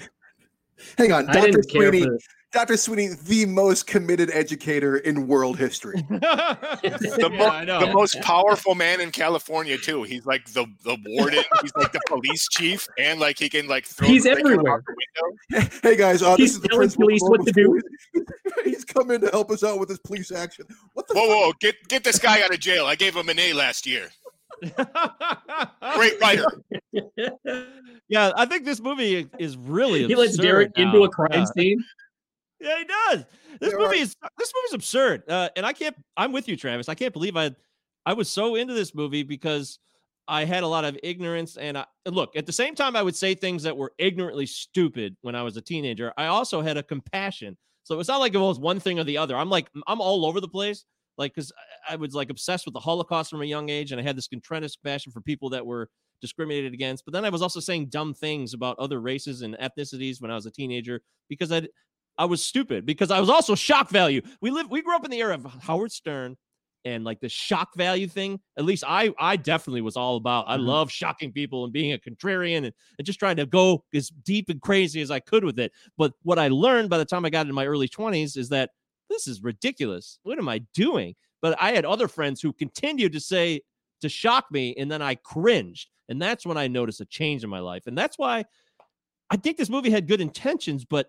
Hang 0.98 1.12
on, 1.12 1.26
Dr. 1.26 1.62
Sweeney, 1.62 2.02
for 2.02 2.18
Dr. 2.52 2.76
Sweeney, 2.76 3.08
the 3.24 3.46
most 3.46 3.86
committed 3.86 4.30
educator 4.32 4.96
in 4.98 5.26
world 5.26 5.58
history. 5.58 6.04
the, 6.08 6.78
Yeah, 6.84 7.28
mo- 7.28 7.46
I 7.46 7.64
the 7.64 7.90
most 7.92 8.20
powerful 8.20 8.74
man 8.76 9.00
in 9.00 9.10
California 9.10 9.76
too. 9.78 10.02
He's 10.04 10.24
like 10.26 10.44
the 10.52 10.66
the 10.84 10.96
warden. 11.06 11.42
He's 11.62 11.72
like 11.76 11.92
the 11.92 12.00
police 12.06 12.46
chief, 12.48 12.86
and 12.98 13.18
like 13.18 13.38
he 13.38 13.48
can 13.48 13.66
like 13.66 13.86
throw 13.86 14.06
He's 14.06 14.24
everywhere. 14.26 14.72
out 14.74 14.82
the 14.86 14.94
window. 15.50 15.68
hey 15.82 15.96
guys, 15.96 16.22
uh, 16.22 16.36
He's 16.36 16.50
this 16.50 16.56
is 16.56 16.60
the 16.60 16.68
telling 16.68 16.80
principal 16.82 17.06
police 17.06 17.22
what 17.22 17.44
to 17.46 17.52
do. 17.52 17.80
He's 18.64 18.84
come 18.84 19.10
in 19.10 19.20
to 19.22 19.28
help 19.28 19.50
us 19.50 19.64
out 19.64 19.80
with 19.80 19.88
this 19.88 19.98
police 19.98 20.30
action. 20.30 20.66
What 20.92 21.08
the? 21.08 21.14
Whoa, 21.14 21.20
fuck? 21.22 21.28
whoa! 21.46 21.52
Get 21.60 21.74
get 21.88 22.04
this 22.04 22.18
guy 22.18 22.42
out 22.42 22.52
of 22.52 22.60
jail. 22.60 22.86
I 22.86 22.94
gave 22.94 23.16
him 23.16 23.28
an 23.30 23.38
A 23.38 23.52
last 23.52 23.84
year. 23.86 24.10
Great 25.94 26.20
writer. 26.20 26.46
yeah, 28.08 28.32
I 28.36 28.46
think 28.46 28.64
this 28.64 28.80
movie 28.80 29.28
is 29.38 29.56
really. 29.56 30.06
he 30.06 30.14
lets 30.14 30.36
absurd 30.36 30.42
Derek 30.42 30.72
into 30.78 31.04
a 31.04 31.08
crime 31.08 31.28
Yeah. 31.32 31.44
scene. 31.56 31.84
Yeah, 32.60 32.78
he 32.78 32.84
does. 32.84 33.24
This 33.60 33.70
There 33.70 33.78
movie 33.78 33.98
are- 33.98 34.02
is 34.02 34.16
this 34.38 34.52
movie's 34.54 34.74
absurd, 34.74 35.28
uh, 35.28 35.48
and 35.56 35.64
I 35.66 35.72
can't. 35.72 35.96
I'm 36.16 36.32
with 36.32 36.48
you, 36.48 36.56
Travis. 36.56 36.88
I 36.88 36.94
can't 36.94 37.12
believe 37.12 37.36
I, 37.36 37.50
I 38.06 38.14
was 38.14 38.28
so 38.28 38.54
into 38.56 38.74
this 38.74 38.94
movie 38.94 39.22
because 39.22 39.78
I 40.26 40.44
had 40.44 40.62
a 40.62 40.66
lot 40.66 40.84
of 40.84 40.98
ignorance, 41.02 41.56
and 41.56 41.76
I 41.78 41.84
look 42.06 42.34
at 42.36 42.46
the 42.46 42.52
same 42.52 42.74
time 42.74 42.96
I 42.96 43.02
would 43.02 43.14
say 43.16 43.34
things 43.34 43.62
that 43.64 43.76
were 43.76 43.92
ignorantly 43.98 44.46
stupid 44.46 45.16
when 45.22 45.34
I 45.34 45.42
was 45.42 45.56
a 45.56 45.60
teenager. 45.60 46.12
I 46.16 46.26
also 46.26 46.62
had 46.62 46.76
a 46.76 46.82
compassion, 46.82 47.56
so 47.82 48.00
it's 48.00 48.08
not 48.08 48.20
like 48.20 48.34
it 48.34 48.38
was 48.38 48.58
one 48.58 48.80
thing 48.80 48.98
or 48.98 49.04
the 49.04 49.18
other. 49.18 49.36
I'm 49.36 49.50
like 49.50 49.68
I'm 49.86 50.00
all 50.00 50.24
over 50.24 50.40
the 50.40 50.48
place, 50.48 50.84
like 51.18 51.34
because 51.34 51.52
I, 51.88 51.94
I 51.94 51.96
was 51.96 52.14
like 52.14 52.30
obsessed 52.30 52.64
with 52.64 52.74
the 52.74 52.80
Holocaust 52.80 53.30
from 53.30 53.42
a 53.42 53.46
young 53.46 53.68
age, 53.68 53.92
and 53.92 54.00
I 54.00 54.04
had 54.04 54.16
this 54.16 54.28
tremendous 54.42 54.76
passion 54.76 55.12
for 55.12 55.20
people 55.20 55.50
that 55.50 55.64
were 55.64 55.88
discriminated 56.20 56.72
against. 56.72 57.04
But 57.04 57.12
then 57.12 57.24
I 57.24 57.28
was 57.30 57.42
also 57.42 57.60
saying 57.60 57.86
dumb 57.86 58.14
things 58.14 58.54
about 58.54 58.78
other 58.78 59.00
races 59.00 59.42
and 59.42 59.56
ethnicities 59.58 60.20
when 60.20 60.30
I 60.30 60.34
was 60.34 60.46
a 60.46 60.50
teenager 60.50 61.02
because 61.28 61.52
I 61.52 61.68
I 62.16 62.24
was 62.26 62.44
stupid 62.44 62.86
because 62.86 63.10
I 63.10 63.20
was 63.20 63.28
also 63.28 63.54
shock 63.54 63.90
value. 63.90 64.22
We 64.40 64.50
live 64.50 64.70
we 64.70 64.82
grew 64.82 64.96
up 64.96 65.04
in 65.04 65.10
the 65.10 65.18
era 65.20 65.34
of 65.34 65.44
Howard 65.62 65.92
Stern 65.92 66.36
and 66.86 67.02
like 67.02 67.18
the 67.20 67.28
shock 67.28 67.74
value 67.76 68.06
thing. 68.06 68.40
At 68.58 68.64
least 68.64 68.84
I 68.86 69.12
I 69.18 69.36
definitely 69.36 69.80
was 69.80 69.96
all 69.96 70.16
about. 70.16 70.44
I 70.48 70.56
Mhm. 70.56 70.66
love 70.66 70.90
shocking 70.92 71.32
people 71.32 71.64
and 71.64 71.72
being 71.72 71.92
a 71.92 71.98
contrarian 71.98 72.58
and, 72.58 72.72
and 72.98 73.04
just 73.06 73.18
trying 73.18 73.36
to 73.36 73.46
go 73.46 73.84
as 73.94 74.10
deep 74.10 74.48
and 74.48 74.60
crazy 74.60 75.00
as 75.00 75.10
I 75.10 75.20
could 75.20 75.44
with 75.44 75.58
it. 75.58 75.72
But 75.96 76.12
what 76.22 76.38
I 76.38 76.48
learned 76.48 76.90
by 76.90 76.98
the 76.98 77.04
time 77.04 77.24
I 77.24 77.30
got 77.30 77.42
into 77.42 77.54
my 77.54 77.66
early 77.66 77.88
20s 77.88 78.36
is 78.36 78.48
that 78.50 78.70
this 79.14 79.28
is 79.28 79.42
ridiculous. 79.42 80.18
What 80.22 80.38
am 80.38 80.48
I 80.48 80.58
doing? 80.74 81.14
But 81.40 81.60
I 81.60 81.72
had 81.72 81.84
other 81.84 82.08
friends 82.08 82.40
who 82.40 82.52
continued 82.52 83.12
to 83.12 83.20
say 83.20 83.60
to 84.00 84.08
shock 84.08 84.46
me 84.50 84.74
and 84.76 84.90
then 84.90 85.02
I 85.02 85.14
cringed. 85.14 85.88
And 86.08 86.20
that's 86.20 86.44
when 86.44 86.56
I 86.56 86.68
noticed 86.68 87.00
a 87.00 87.06
change 87.06 87.44
in 87.44 87.50
my 87.50 87.60
life. 87.60 87.86
And 87.86 87.96
that's 87.96 88.18
why 88.18 88.44
I 89.30 89.36
think 89.36 89.56
this 89.56 89.70
movie 89.70 89.90
had 89.90 90.08
good 90.08 90.20
intentions, 90.20 90.84
but 90.84 91.08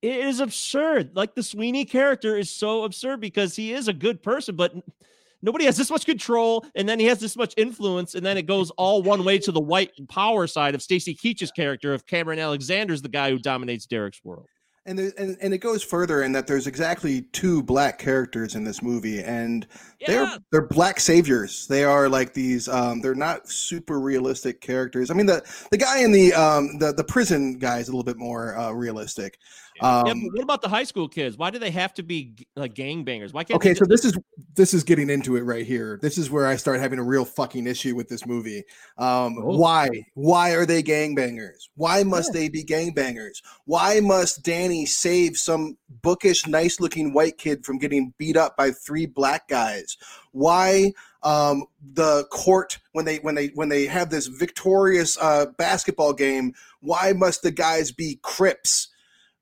it 0.00 0.16
is 0.16 0.40
absurd. 0.40 1.10
Like 1.14 1.34
the 1.34 1.42
Sweeney 1.42 1.84
character 1.84 2.36
is 2.36 2.50
so 2.50 2.84
absurd 2.84 3.20
because 3.20 3.54
he 3.54 3.72
is 3.72 3.86
a 3.86 3.92
good 3.92 4.22
person, 4.22 4.56
but 4.56 4.74
Nobody 5.42 5.64
has 5.64 5.76
this 5.76 5.90
much 5.90 6.06
control, 6.06 6.64
and 6.76 6.88
then 6.88 7.00
he 7.00 7.06
has 7.06 7.18
this 7.18 7.36
much 7.36 7.52
influence, 7.56 8.14
and 8.14 8.24
then 8.24 8.38
it 8.38 8.46
goes 8.46 8.70
all 8.72 9.02
one 9.02 9.24
way 9.24 9.38
to 9.40 9.50
the 9.50 9.60
white 9.60 9.90
power 10.08 10.46
side 10.46 10.76
of 10.76 10.82
Stacy 10.82 11.16
Keach's 11.16 11.50
character 11.50 11.92
of 11.92 12.06
Cameron 12.06 12.38
Alexander's 12.38 13.02
the 13.02 13.08
guy 13.08 13.30
who 13.30 13.38
dominates 13.38 13.86
Derek's 13.86 14.22
world. 14.22 14.46
And, 14.84 14.98
there, 14.98 15.12
and 15.16 15.36
and 15.40 15.54
it 15.54 15.58
goes 15.58 15.84
further 15.84 16.24
in 16.24 16.32
that 16.32 16.48
there's 16.48 16.66
exactly 16.66 17.22
two 17.32 17.62
black 17.62 18.00
characters 18.00 18.56
in 18.56 18.64
this 18.64 18.82
movie, 18.82 19.22
and 19.22 19.64
they're 20.04 20.38
they're 20.50 20.66
black 20.66 20.98
saviors. 20.98 21.68
They 21.68 21.84
are 21.84 22.08
like 22.08 22.34
these. 22.34 22.68
Um, 22.68 23.00
they're 23.00 23.14
not 23.14 23.48
super 23.48 24.00
realistic 24.00 24.60
characters. 24.60 25.08
I 25.08 25.14
mean, 25.14 25.26
the 25.26 25.44
the 25.70 25.76
guy 25.78 26.00
in 26.00 26.10
the 26.10 26.34
um 26.34 26.78
the 26.78 26.92
the 26.92 27.04
prison 27.04 27.58
guy 27.58 27.78
is 27.78 27.88
a 27.88 27.92
little 27.92 28.02
bit 28.02 28.16
more 28.16 28.58
uh, 28.58 28.72
realistic. 28.72 29.38
Um, 29.82 30.06
yeah, 30.06 30.28
what 30.32 30.42
about 30.42 30.62
the 30.62 30.68
high 30.68 30.84
school 30.84 31.08
kids? 31.08 31.36
Why 31.36 31.50
do 31.50 31.58
they 31.58 31.70
have 31.70 31.92
to 31.94 32.02
be 32.02 32.34
like 32.56 32.74
gangbangers? 32.74 33.32
Why 33.32 33.44
can't 33.44 33.56
okay 33.56 33.70
they 33.70 33.74
so 33.74 33.84
this 33.84 34.04
is 34.04 34.16
this 34.54 34.74
is 34.74 34.84
getting 34.84 35.10
into 35.10 35.36
it 35.36 35.42
right 35.42 35.66
here. 35.66 35.98
This 36.02 36.18
is 36.18 36.30
where 36.30 36.46
i 36.46 36.56
start 36.56 36.80
having 36.80 36.98
a 36.98 37.02
real 37.02 37.24
fucking 37.24 37.66
issue 37.66 37.94
with 37.94 38.08
this 38.08 38.26
movie. 38.26 38.64
Um 38.98 39.38
Oh. 39.42 39.56
why? 39.56 39.88
Why 40.14 40.50
are 40.52 40.66
they 40.66 40.82
gangbangers? 40.82 41.68
Why 41.74 42.02
must 42.02 42.32
they 42.32 42.48
be 42.48 42.64
gangbangers? 42.64 43.42
Why 43.64 44.00
must 44.00 44.42
danny 44.42 44.86
save 44.86 45.36
some 45.36 45.76
bookish 46.02 46.46
nice 46.46 46.80
looking 46.80 47.12
white 47.12 47.38
kid 47.38 47.64
from 47.64 47.78
getting 47.78 48.14
beat 48.18 48.36
up 48.36 48.56
by 48.56 48.70
three 48.70 49.06
black 49.06 49.48
guys? 49.48 49.96
Why 50.32 50.92
um 51.22 51.64
the 51.94 52.24
court 52.30 52.78
when 52.92 53.04
they 53.04 53.18
when 53.18 53.34
they 53.34 53.48
when 53.48 53.68
they 53.68 53.86
have 53.86 54.10
this 54.10 54.26
victorious 54.26 55.16
uh 55.20 55.46
basketball 55.56 56.12
game 56.12 56.52
why 56.80 57.12
must 57.12 57.42
the 57.42 57.50
guys 57.50 57.92
be 57.92 58.18
crips 58.22 58.88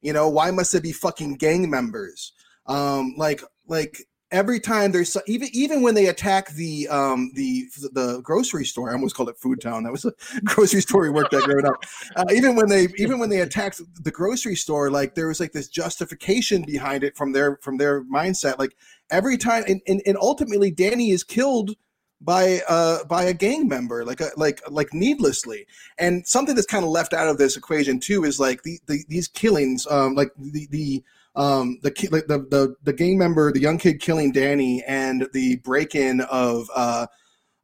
you 0.03 0.12
know 0.12 0.28
why 0.28 0.51
must 0.51 0.74
it 0.74 0.82
be 0.82 0.92
fucking 0.92 1.36
gang 1.36 1.68
members? 1.68 2.32
Um 2.66 3.14
like 3.16 3.42
like 3.66 4.07
every 4.32 4.61
time 4.61 4.92
there's 4.92 5.12
so- 5.12 5.22
even 5.26 5.48
even 5.53 5.82
when 5.82 5.94
they 5.94 6.07
attack 6.07 6.51
the 6.51 6.86
um 6.88 7.30
the 7.34 7.66
the 7.92 8.20
grocery 8.22 8.64
store 8.64 8.90
i 8.90 8.92
almost 8.92 9.14
called 9.14 9.28
it 9.28 9.36
food 9.36 9.61
town 9.61 9.82
that 9.82 9.90
was 9.90 10.05
a 10.05 10.12
grocery 10.44 10.80
store 10.80 11.03
we 11.03 11.11
worked 11.11 11.34
at 11.34 11.42
growing 11.42 11.66
up. 11.66 11.84
Uh, 12.16 12.24
even 12.32 12.55
when 12.55 12.68
they 12.68 12.86
even 12.96 13.18
when 13.18 13.28
they 13.28 13.40
attacked 13.40 13.80
the 14.03 14.11
grocery 14.11 14.55
store 14.55 14.90
like 14.90 15.14
there 15.14 15.28
was 15.28 15.40
like 15.40 15.53
this 15.53 15.68
justification 15.68 16.62
behind 16.62 17.03
it 17.03 17.16
from 17.16 17.32
their 17.32 17.59
from 17.62 17.76
their 17.76 18.05
mindset. 18.05 18.59
Like 18.59 18.76
every 19.11 19.36
time 19.36 19.64
and, 19.66 19.80
and, 19.88 20.01
and 20.07 20.16
ultimately 20.16 20.70
danny 20.70 21.11
is 21.11 21.24
killed 21.24 21.74
by 22.20 22.60
uh 22.68 23.02
by 23.04 23.24
a 23.24 23.32
gang 23.32 23.66
member 23.66 24.04
like 24.04 24.20
a 24.20 24.30
like 24.36 24.60
like 24.68 24.92
needlessly 24.92 25.66
and 25.98 26.26
something 26.26 26.54
that's 26.54 26.66
kind 26.66 26.84
of 26.84 26.90
left 26.90 27.14
out 27.14 27.28
of 27.28 27.38
this 27.38 27.56
equation 27.56 27.98
too 27.98 28.24
is 28.24 28.38
like 28.38 28.62
the, 28.62 28.78
the 28.86 29.04
these 29.08 29.26
killings 29.26 29.86
um 29.90 30.14
like 30.14 30.30
the 30.36 30.66
the 30.70 31.02
um 31.34 31.78
the, 31.82 31.88
like 32.10 32.26
the 32.26 32.38
the 32.50 32.74
the 32.82 32.92
gang 32.92 33.16
member 33.16 33.50
the 33.52 33.60
young 33.60 33.78
kid 33.78 34.00
killing 34.00 34.32
danny 34.32 34.82
and 34.86 35.28
the 35.32 35.56
break-in 35.56 36.20
of 36.22 36.68
uh 36.74 37.06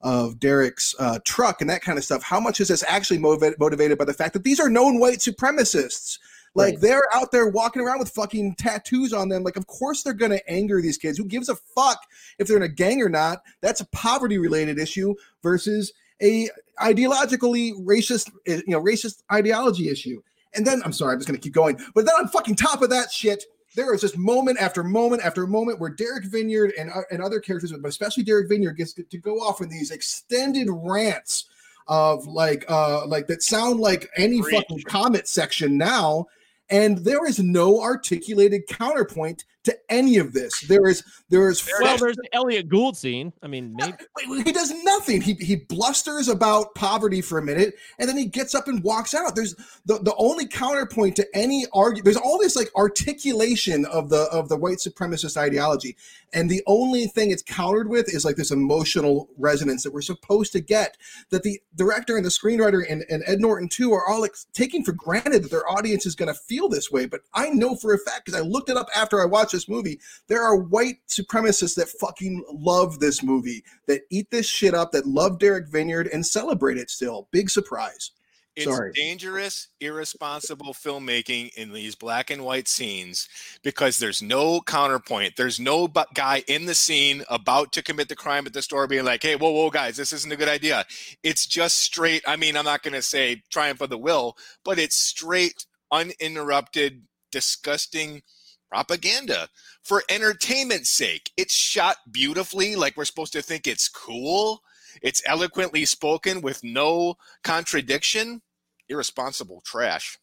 of 0.02 0.38
Derek's 0.38 0.94
uh, 1.00 1.18
truck 1.24 1.60
and 1.60 1.70
that 1.70 1.82
kind 1.82 1.98
of 1.98 2.04
stuff. 2.04 2.22
How 2.22 2.38
much 2.38 2.60
is 2.60 2.68
this 2.68 2.84
actually 2.86 3.18
motivated 3.18 3.98
by 3.98 4.04
the 4.04 4.14
fact 4.14 4.34
that 4.34 4.44
these 4.44 4.60
are 4.60 4.68
known 4.68 5.00
white 5.00 5.18
supremacists? 5.18 6.18
Like 6.56 6.72
Right. 6.72 6.80
they're 6.80 7.14
out 7.14 7.30
there 7.32 7.48
walking 7.48 7.82
around 7.82 7.98
with 7.98 8.08
fucking 8.08 8.54
tattoos 8.54 9.12
on 9.12 9.28
them. 9.28 9.44
Like, 9.44 9.56
of 9.56 9.66
course 9.66 10.02
they're 10.02 10.14
gonna 10.14 10.40
anger 10.48 10.80
these 10.80 10.96
kids. 10.96 11.18
Who 11.18 11.26
gives 11.26 11.50
a 11.50 11.54
fuck 11.54 12.00
if 12.38 12.48
they're 12.48 12.56
in 12.56 12.62
a 12.62 12.68
gang 12.68 13.02
or 13.02 13.10
not? 13.10 13.42
That's 13.60 13.82
a 13.82 13.86
poverty-related 13.86 14.78
issue 14.78 15.14
versus 15.42 15.92
a 16.22 16.48
ideologically 16.80 17.72
racist, 17.84 18.30
eh, 18.46 18.62
you 18.66 18.72
know, 18.72 18.80
racist 18.82 19.22
ideology 19.30 19.90
issue. 19.90 20.22
And 20.54 20.66
then 20.66 20.80
I'm 20.82 20.92
sorry, 20.92 21.12
I'm 21.12 21.18
just 21.18 21.28
gonna 21.28 21.38
keep 21.38 21.52
going. 21.52 21.78
But 21.94 22.06
then 22.06 22.14
on 22.18 22.28
fucking 22.28 22.56
top 22.56 22.80
of 22.80 22.88
that 22.88 23.12
shit, 23.12 23.44
there 23.74 23.92
is 23.92 24.00
just 24.00 24.16
moment 24.16 24.58
after 24.58 24.82
moment 24.82 25.22
after 25.22 25.46
moment 25.46 25.78
where 25.78 25.90
Derek 25.90 26.24
Vinyard 26.24 26.72
and 26.78 26.90
uh, 26.90 27.02
and 27.10 27.20
other 27.22 27.38
characters, 27.38 27.70
but 27.70 27.86
especially 27.88 28.22
Derek 28.24 28.48
Vinyard, 28.48 28.78
gets 28.78 28.94
to, 28.94 29.02
to 29.02 29.18
go 29.18 29.34
off 29.40 29.60
in 29.60 29.68
these 29.68 29.90
extended 29.90 30.68
rants 30.70 31.44
of 31.88 32.26
like 32.26 32.64
uh 32.70 33.06
like 33.06 33.26
that 33.26 33.42
sound 33.42 33.78
like 33.78 34.08
any 34.16 34.40
Preach. 34.40 34.54
fucking 34.56 34.80
comment 34.84 35.28
section 35.28 35.76
now. 35.76 36.26
And 36.68 36.98
there 36.98 37.26
is 37.26 37.38
no 37.38 37.80
articulated 37.80 38.62
counterpoint 38.68 39.44
to 39.64 39.76
any 39.88 40.16
of 40.16 40.32
this. 40.32 40.52
There 40.68 40.86
is 40.88 41.02
there 41.28 41.48
is 41.50 41.68
well, 41.80 41.96
there's 41.98 42.16
the 42.16 42.28
Elliott 42.32 42.68
Gould 42.68 42.96
scene. 42.96 43.32
I 43.42 43.48
mean, 43.48 43.74
maybe 43.76 44.42
he 44.44 44.52
does 44.52 44.72
nothing. 44.84 45.20
He 45.20 45.34
he 45.34 45.56
blusters 45.56 46.28
about 46.28 46.74
poverty 46.76 47.20
for 47.20 47.38
a 47.38 47.42
minute, 47.42 47.74
and 47.98 48.08
then 48.08 48.16
he 48.16 48.26
gets 48.26 48.54
up 48.54 48.68
and 48.68 48.80
walks 48.84 49.12
out. 49.12 49.34
There's 49.34 49.56
the, 49.86 49.98
the 49.98 50.14
only 50.18 50.46
counterpoint 50.46 51.16
to 51.16 51.26
any 51.34 51.66
argument. 51.72 52.04
There's 52.04 52.16
all 52.16 52.38
this 52.38 52.54
like 52.54 52.70
articulation 52.76 53.86
of 53.86 54.08
the 54.08 54.28
of 54.30 54.48
the 54.48 54.56
white 54.56 54.78
supremacist 54.78 55.36
ideology, 55.36 55.96
and 56.32 56.48
the 56.48 56.62
only 56.66 57.06
thing 57.08 57.32
it's 57.32 57.42
countered 57.42 57.88
with 57.88 58.14
is 58.14 58.24
like 58.24 58.36
this 58.36 58.52
emotional 58.52 59.28
resonance 59.36 59.82
that 59.82 59.92
we're 59.92 60.02
supposed 60.02 60.52
to 60.52 60.60
get. 60.60 60.96
That 61.30 61.42
the 61.42 61.60
director 61.74 62.16
and 62.16 62.24
the 62.24 62.30
screenwriter 62.30 62.84
and, 62.88 63.04
and 63.08 63.24
Ed 63.26 63.40
Norton 63.40 63.68
too 63.68 63.92
are 63.92 64.06
all 64.06 64.20
like 64.20 64.34
taking 64.52 64.84
for 64.84 64.92
granted 64.92 65.42
that 65.42 65.50
their 65.50 65.68
audience 65.68 66.06
is 66.06 66.14
going 66.14 66.32
to 66.32 66.38
feel 66.38 66.68
this 66.68 66.90
way. 66.90 67.06
But 67.06 67.22
I 67.34 67.48
know 67.48 67.74
for 67.74 67.92
a 67.94 67.98
fact 67.98 68.26
because 68.26 68.40
I 68.40 68.44
looked 68.44 68.70
it 68.70 68.76
up 68.76 68.88
after 68.94 69.20
I 69.20 69.24
watched 69.24 69.52
this 69.52 69.68
movie. 69.68 69.98
There 70.28 70.42
are 70.42 70.56
white 70.56 70.98
supremacists 71.16 71.74
that 71.76 71.88
fucking 71.88 72.44
love 72.52 72.98
this 73.00 73.22
movie, 73.22 73.64
that 73.86 74.02
eat 74.10 74.30
this 74.30 74.46
shit 74.46 74.74
up, 74.74 74.92
that 74.92 75.06
love 75.06 75.38
Derek 75.38 75.68
Vinyard 75.70 76.12
and 76.12 76.24
celebrate 76.24 76.78
it 76.78 76.90
still. 76.90 77.28
Big 77.32 77.50
surprise. 77.50 78.10
It's 78.56 78.64
Sorry. 78.64 78.90
dangerous, 78.92 79.68
irresponsible 79.82 80.72
filmmaking 80.72 81.52
in 81.56 81.74
these 81.74 81.94
black 81.94 82.30
and 82.30 82.42
white 82.42 82.68
scenes 82.68 83.28
because 83.62 83.98
there's 83.98 84.22
no 84.22 84.62
counterpoint. 84.62 85.36
There's 85.36 85.60
no 85.60 85.86
bu- 85.86 86.04
guy 86.14 86.42
in 86.48 86.64
the 86.64 86.74
scene 86.74 87.22
about 87.28 87.72
to 87.72 87.82
commit 87.82 88.08
the 88.08 88.16
crime 88.16 88.46
at 88.46 88.54
the 88.54 88.62
store 88.62 88.86
being 88.86 89.04
like, 89.04 89.22
hey, 89.22 89.36
whoa, 89.36 89.50
whoa, 89.50 89.68
guys, 89.68 89.98
this 89.98 90.10
isn't 90.14 90.32
a 90.32 90.36
good 90.36 90.48
idea. 90.48 90.86
It's 91.22 91.46
just 91.46 91.76
straight. 91.76 92.22
I 92.26 92.36
mean, 92.36 92.56
I'm 92.56 92.64
not 92.64 92.82
going 92.82 92.94
to 92.94 93.02
say 93.02 93.42
triumph 93.50 93.82
of 93.82 93.90
the 93.90 93.98
will, 93.98 94.38
but 94.64 94.78
it's 94.78 94.96
straight, 94.96 95.66
uninterrupted, 95.92 97.02
disgusting 97.30 98.22
propaganda 98.70 99.48
for 99.82 100.02
entertainment's 100.10 100.90
sake. 100.90 101.30
It's 101.36 101.54
shot 101.54 101.96
beautifully, 102.10 102.76
like 102.76 102.96
we're 102.96 103.04
supposed 103.04 103.32
to 103.34 103.42
think 103.42 103.66
it's 103.66 103.88
cool. 103.88 104.62
It's 105.02 105.22
eloquently 105.26 105.84
spoken 105.84 106.40
with 106.40 106.62
no 106.64 107.16
contradiction. 107.44 108.42
Irresponsible 108.88 109.62
trash. 109.64 110.18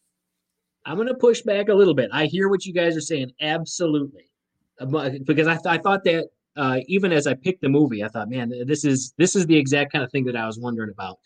I'm 0.85 0.95
going 0.95 1.07
to 1.07 1.13
push 1.13 1.41
back 1.41 1.69
a 1.69 1.73
little 1.73 1.93
bit. 1.93 2.09
I 2.11 2.25
hear 2.25 2.49
what 2.49 2.65
you 2.65 2.73
guys 2.73 2.97
are 2.97 3.01
saying, 3.01 3.31
absolutely, 3.41 4.29
Uh, 4.79 5.11
because 5.25 5.47
I, 5.47 5.53
th- 5.53 5.65
I 5.65 5.77
thought 5.77 6.03
that 6.05 6.29
uh, 6.55 6.79
even 6.87 7.11
as 7.11 7.25
I 7.25 7.33
picked 7.33 7.61
the 7.61 7.69
movie, 7.69 8.03
I 8.03 8.09
thought, 8.09 8.29
man, 8.29 8.53
this 8.65 8.83
is 8.85 9.13
this 9.17 9.35
is 9.35 9.45
the 9.45 9.57
exact 9.57 9.91
kind 9.91 10.03
of 10.03 10.11
thing 10.11 10.25
that 10.25 10.35
I 10.35 10.45
was 10.45 10.59
wondering 10.59 10.91
about. 10.91 11.19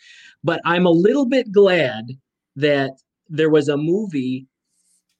But 0.43 0.61
I'm 0.63 0.85
a 0.85 0.91
little 0.91 1.25
bit 1.25 1.51
glad 1.51 2.05
that 2.55 2.91
there 3.27 3.49
was 3.49 3.67
a 3.67 3.77
movie 3.77 4.47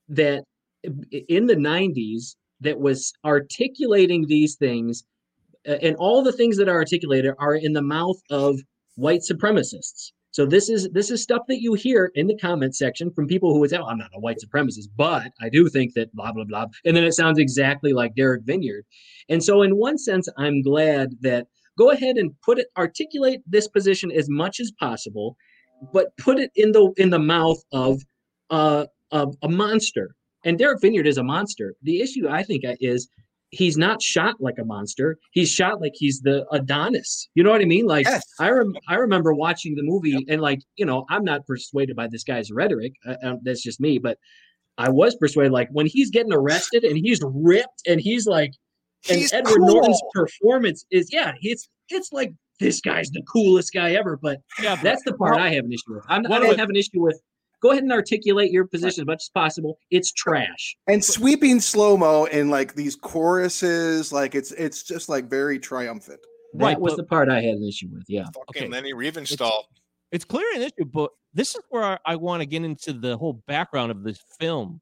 that 0.10 0.44
in 0.84 1.46
the 1.46 1.56
90s 1.56 2.36
that 2.62 2.80
was 2.80 3.14
articulating 3.26 4.26
these 4.28 4.56
things, 4.56 5.04
and 5.66 5.96
all 5.98 6.24
the 6.24 6.32
things 6.32 6.58
that 6.58 6.70
are 6.70 6.78
articulated 6.78 7.34
are 7.40 7.56
in 7.56 7.74
the 7.74 7.82
mouth 7.82 8.18
of 8.30 8.60
white 8.96 9.22
supremacists. 9.22 10.12
So 10.32 10.46
this 10.46 10.70
is 10.70 10.88
this 10.90 11.10
is 11.10 11.24
stuff 11.24 11.42
that 11.48 11.62
you 11.62 11.74
hear 11.74 12.12
in 12.14 12.28
the 12.28 12.38
comment 12.38 12.76
section 12.76 13.12
from 13.12 13.28
people 13.28 13.52
who 13.54 13.60
would 13.60 13.72
say, 13.72 13.78
oh, 13.78 13.86
"I'm 13.86 13.98
not 13.98 14.12
a 14.14 14.20
white 14.20 14.38
supremacist, 14.38 14.90
but 14.96 15.32
I 15.42 15.50
do 15.50 15.68
think 15.68 15.94
that 15.96 16.14
blah 16.14 16.32
blah 16.32 16.44
blah," 16.44 16.68
and 16.86 16.96
then 16.96 17.04
it 17.04 17.14
sounds 17.14 17.40
exactly 17.40 17.92
like 17.92 18.16
Derek 18.16 18.46
Vinyard. 18.46 18.82
And 19.30 19.44
so, 19.44 19.64
in 19.64 19.78
one 19.78 19.98
sense, 19.98 20.30
I'm 20.38 20.62
glad 20.62 21.16
that 21.22 21.48
go 21.78 21.90
ahead 21.92 22.18
and 22.18 22.40
put 22.42 22.60
it 22.60 22.68
articulate 22.78 23.42
this 23.48 23.68
position 23.68 24.12
as 24.12 24.30
much 24.30 24.60
as 24.60 24.72
possible, 24.80 25.38
but 25.92 26.16
put 26.18 26.38
it 26.40 26.52
in 26.56 26.72
the 26.72 26.92
in 26.98 27.10
the 27.10 27.20
mouth 27.20 27.60
of 27.72 28.02
uh, 28.52 28.86
of 29.12 29.36
a 29.42 29.50
monster. 29.50 30.16
And 30.44 30.58
Derek 30.58 30.82
Vinyard 30.82 31.06
is 31.08 31.18
a 31.18 31.24
monster. 31.24 31.76
The 31.82 32.02
issue 32.02 32.28
I 32.30 32.44
think 32.44 32.64
is 32.80 33.10
he's 33.50 33.78
not 33.78 34.02
shot 34.02 34.36
like 34.40 34.56
a 34.60 34.66
monster. 34.66 35.18
He's 35.32 35.50
shot 35.50 35.80
like 35.82 35.94
he's 35.96 36.20
the 36.22 36.46
Adonis. 36.52 37.30
You 37.34 37.44
know 37.44 37.52
what 37.52 37.62
I 37.62 37.66
mean? 37.66 37.86
Like 37.86 38.06
Yes. 38.06 38.24
I 38.40 38.50
rem- 38.50 38.76
I 38.88 38.96
remember 38.96 39.34
watching 39.34 39.76
the 39.76 39.84
movie 39.84 40.26
and 40.30 40.42
like 40.42 40.60
you 40.76 40.86
know 40.86 41.06
I'm 41.10 41.24
not 41.24 41.46
persuaded 41.46 41.96
by 41.96 42.08
this 42.08 42.24
guy's 42.24 42.52
rhetoric. 42.52 42.94
Uh, 43.06 43.16
uh, 43.24 43.36
that's 43.44 43.64
just 43.64 43.80
me, 43.80 43.98
but 44.00 44.18
I 44.78 44.90
was 44.90 45.16
persuaded. 45.16 45.52
Like 45.52 45.70
when 45.72 45.88
he's 45.88 46.12
getting 46.12 46.34
arrested 46.34 46.84
and 46.84 46.98
he's 46.98 47.20
ripped 47.24 47.82
and 47.88 48.00
he's 48.00 48.28
like, 48.28 48.52
and 49.10 49.18
He's 49.20 49.34
Edward 49.34 49.62
Norton's 49.62 50.02
performance 50.14 50.86
is 50.92 51.10
yeah, 51.12 51.34
it's 51.42 51.68
it's 51.90 52.12
like 52.12 52.34
this 52.60 52.82
guy's 52.82 53.10
the 53.12 53.22
coolest 53.32 53.72
guy 53.74 53.94
ever. 53.94 54.18
But 54.22 54.40
yeah, 54.62 54.76
that's 54.76 55.04
the 55.04 55.14
part 55.14 55.38
I 55.38 55.50
have 55.52 55.64
an 55.66 55.72
issue 55.72 55.96
with. 55.96 56.04
I'm, 56.10 56.26
I 56.26 56.40
don't 56.40 56.48
would- 56.50 56.60
have 56.60 56.70
an 56.70 56.76
issue 56.76 57.02
with. 57.02 57.20
Go 57.62 57.72
ahead 57.72 57.84
and 57.84 57.92
articulate 57.92 58.52
your 58.52 58.66
position 58.68 59.02
as 59.02 59.08
much 59.08 59.24
as 59.24 59.30
possible. 59.34 59.78
It's 59.90 60.12
trash. 60.12 60.76
And 60.88 61.04
sweeping 61.04 61.60
slow 61.60 61.98
mo 61.98 62.26
in 62.26 62.50
like 62.50 62.76
these 62.76 62.96
choruses, 62.96 64.12
like 64.12 64.36
it's 64.36 64.52
it's 64.52 64.84
just 64.84 65.10
like 65.10 65.30
very 65.30 65.60
triumphant. 65.60 66.20
That 66.54 66.64
Right, 66.66 66.80
was 66.80 66.94
but- 66.94 66.98
the 66.98 67.04
part 67.06 67.30
I 67.30 67.42
had 67.42 67.56
an 67.56 67.64
issue 67.68 67.88
with. 67.92 68.04
Yeah. 68.08 68.26
Fucking 68.26 68.64
Okay. 68.64 68.68
Leni 68.68 68.94
Riefenstahl. 68.94 69.64
it's 70.12 70.26
clear 70.26 70.46
an 70.56 70.62
issue, 70.62 70.86
but 70.92 71.12
this 71.34 71.56
is 71.56 71.62
where 71.70 71.84
I, 71.84 71.98
I 72.06 72.16
want 72.16 72.42
to 72.42 72.46
get 72.46 72.64
into 72.64 72.94
the 72.94 73.18
whole 73.18 73.42
background 73.48 73.92
of 73.92 74.04
this 74.04 74.20
film. 74.40 74.80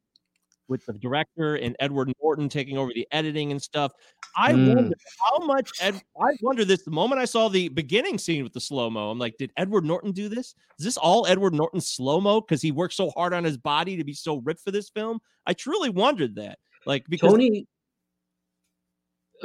With 0.68 0.86
the 0.88 0.94
director 0.94 1.56
and 1.56 1.76
Edward 1.80 2.12
Norton 2.22 2.50
taking 2.50 2.76
over 2.78 2.92
the 2.94 3.08
editing 3.12 3.52
and 3.52 3.62
stuff. 3.62 3.92
I 4.36 4.52
Mm. 4.54 4.76
wonder 4.76 4.96
how 5.22 5.46
much 5.46 5.70
Ed. 5.80 6.02
I 6.20 6.32
wonder 6.42 6.66
this 6.66 6.84
the 6.84 6.90
moment 6.92 7.22
I 7.22 7.26
saw 7.26 7.50
the 7.50 7.70
beginning 7.70 8.18
scene 8.18 8.44
with 8.44 8.54
the 8.54 8.60
slow 8.60 8.90
mo. 8.90 9.12
I'm 9.12 9.20
like, 9.20 9.38
did 9.38 9.52
Edward 9.58 9.86
Norton 9.86 10.12
do 10.12 10.28
this? 10.28 10.56
Is 10.80 10.86
this 10.86 10.98
all 10.98 11.28
Edward 11.28 11.54
Norton 11.54 11.80
slow 11.82 12.20
mo 12.20 12.42
because 12.42 12.64
he 12.64 12.72
worked 12.72 12.96
so 12.96 13.12
hard 13.12 13.32
on 13.34 13.44
his 13.44 13.58
body 13.58 13.96
to 13.98 14.04
be 14.04 14.14
so 14.14 14.38
ripped 14.38 14.62
for 14.62 14.72
this 14.72 14.90
film? 14.90 15.20
I 15.46 15.54
truly 15.54 15.90
wondered 15.90 16.36
that. 16.36 16.58
Like 16.88 17.06
because 17.10 17.32
Tony 17.32 17.68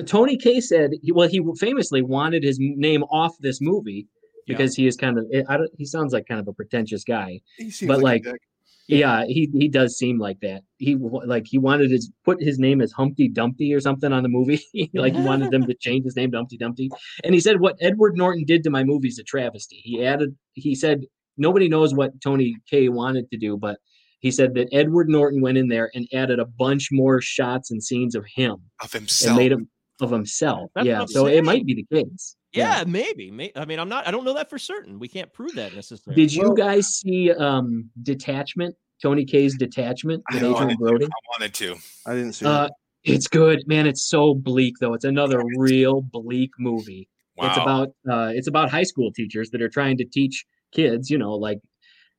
Tony 0.07 0.37
Kaye 0.39 0.61
said, 0.61 0.93
he, 1.03 1.13
well, 1.13 1.29
he 1.29 1.43
famously 1.59 2.01
wanted 2.01 2.43
his 2.43 2.59
name 2.61 3.03
off 3.05 3.37
this 3.41 3.61
movie 3.61 4.07
Yeah. 4.47 4.57
because 4.57 4.75
he 4.75 4.87
is 4.87 4.97
kind 4.97 5.19
of, 5.19 5.27
I 5.49 5.57
don't, 5.59 5.71
he 5.77 5.85
sounds 5.85 6.13
like 6.13 6.27
kind 6.27 6.41
of 6.41 6.49
a 6.49 6.53
pretentious 6.53 7.05
guy. 7.05 7.41
He 7.59 7.71
seems 7.71 7.89
But, 7.89 7.99
like, 8.01 8.25
like, 8.25 8.27
a 8.27 8.33
dick. 8.33 8.41
Yeah, 8.89 9.25
he 9.27 9.49
he 9.53 9.69
does 9.69 9.97
seem 9.97 10.19
like 10.19 10.41
that. 10.41 10.63
He 10.79 10.97
like 10.97 11.47
he 11.47 11.59
wanted 11.59 11.91
to 11.91 12.01
put 12.25 12.43
his 12.43 12.59
name 12.59 12.81
as 12.81 12.91
Humpty 12.93 13.29
Dumpty 13.29 13.73
or 13.73 13.81
something 13.81 14.13
on 14.13 14.23
the 14.23 14.29
movie. 14.29 14.61
like 14.95 15.15
he 15.15 15.21
wanted 15.23 15.51
them 15.53 15.67
to 15.67 15.75
change 15.81 16.05
his 16.05 16.17
name 16.17 16.31
to 16.33 16.39
Humpty 16.39 16.57
Dumpty. 16.57 16.91
And 17.23 17.35
he 17.35 17.41
said 17.41 17.61
what 17.61 17.77
Edward 17.81 18.17
Norton 18.17 18.45
did 18.45 18.65
to 18.65 18.71
my 18.71 18.83
movie 18.83 19.09
is 19.09 19.19
a 19.19 19.25
travesty. 19.25 19.81
He 19.85 20.05
added 20.05 20.37
he 20.55 20.75
said 20.75 21.03
nobody 21.37 21.69
knows 21.69 21.95
what 21.95 22.21
Tony 22.21 22.57
Kaye 22.69 22.89
wanted 22.89 23.31
to 23.31 23.39
do, 23.39 23.57
but 23.57 23.79
he 24.21 24.31
said 24.31 24.55
that 24.55 24.69
Edward 24.73 25.09
Norton 25.09 25.41
went 25.41 25.57
in 25.57 25.69
there 25.69 25.91
and 25.95 26.07
added 26.13 26.39
a 26.41 26.45
bunch 26.45 26.89
more 26.91 27.21
shots 27.21 27.71
and 27.71 27.83
scenes 27.83 28.15
of 28.15 28.25
him 28.35 28.57
Of 28.83 28.95
and 28.95 29.03
himself. 29.03 29.39
made 29.39 29.53
him 29.53 29.69
of 30.01 30.11
himself. 30.11 30.71
That's 30.75 30.87
yeah, 30.87 31.03
I'm 31.03 31.09
so 31.09 31.27
it 31.27 31.45
might 31.45 31.65
be 31.65 31.75
the 31.75 31.87
case. 32.03 32.37
Yeah, 32.53 32.85
maybe. 32.87 33.31
May, 33.31 33.53
I 33.55 33.65
mean, 33.65 33.79
I'm 33.79 33.89
not. 33.89 34.07
I 34.09 34.11
don't 34.11 34.25
know 34.25 34.35
that 34.35 34.51
for 34.51 34.59
certain. 34.59 34.99
We 34.99 35.09
can't 35.09 35.33
prove 35.33 35.55
that 35.55 35.75
necessarily. 35.75 36.21
Did 36.21 36.35
you 36.35 36.55
guys 36.57 36.87
see 36.89 37.31
um 37.33 37.91
Detachment? 38.03 38.75
Tony 39.03 39.25
Kaye's 39.25 39.57
Detachment 39.57 40.23
with 40.31 40.43
I 40.43 40.47
Adrien 40.47 40.55
wanted, 40.55 40.79
Brody? 40.79 41.05
I 41.07 41.09
wanted 41.39 41.55
to. 41.55 41.77
I 42.07 42.15
didn't 42.15 42.33
see 42.35 42.45
Uh, 42.45 42.67
it. 42.67 42.73
it's 43.05 43.29
good, 43.29 43.63
man. 43.67 43.87
It's 43.87 44.03
so 44.07 44.35
bleak 44.35 44.75
though. 44.81 44.93
It's 44.95 45.07
another 45.07 45.43
real 45.57 46.03
bleak 46.03 46.51
movie. 46.59 47.09
Wow. 47.37 47.47
It's 47.49 47.57
about 47.57 47.89
uh, 48.11 48.33
it's 48.35 48.49
about 48.49 48.71
high 48.71 48.83
school 48.83 49.11
teachers 49.13 49.51
that 49.51 49.63
are 49.63 49.71
trying 49.71 49.97
to 49.99 50.05
teach 50.05 50.45
kids. 50.73 51.09
You 51.09 51.17
know, 51.19 51.33
like 51.35 51.61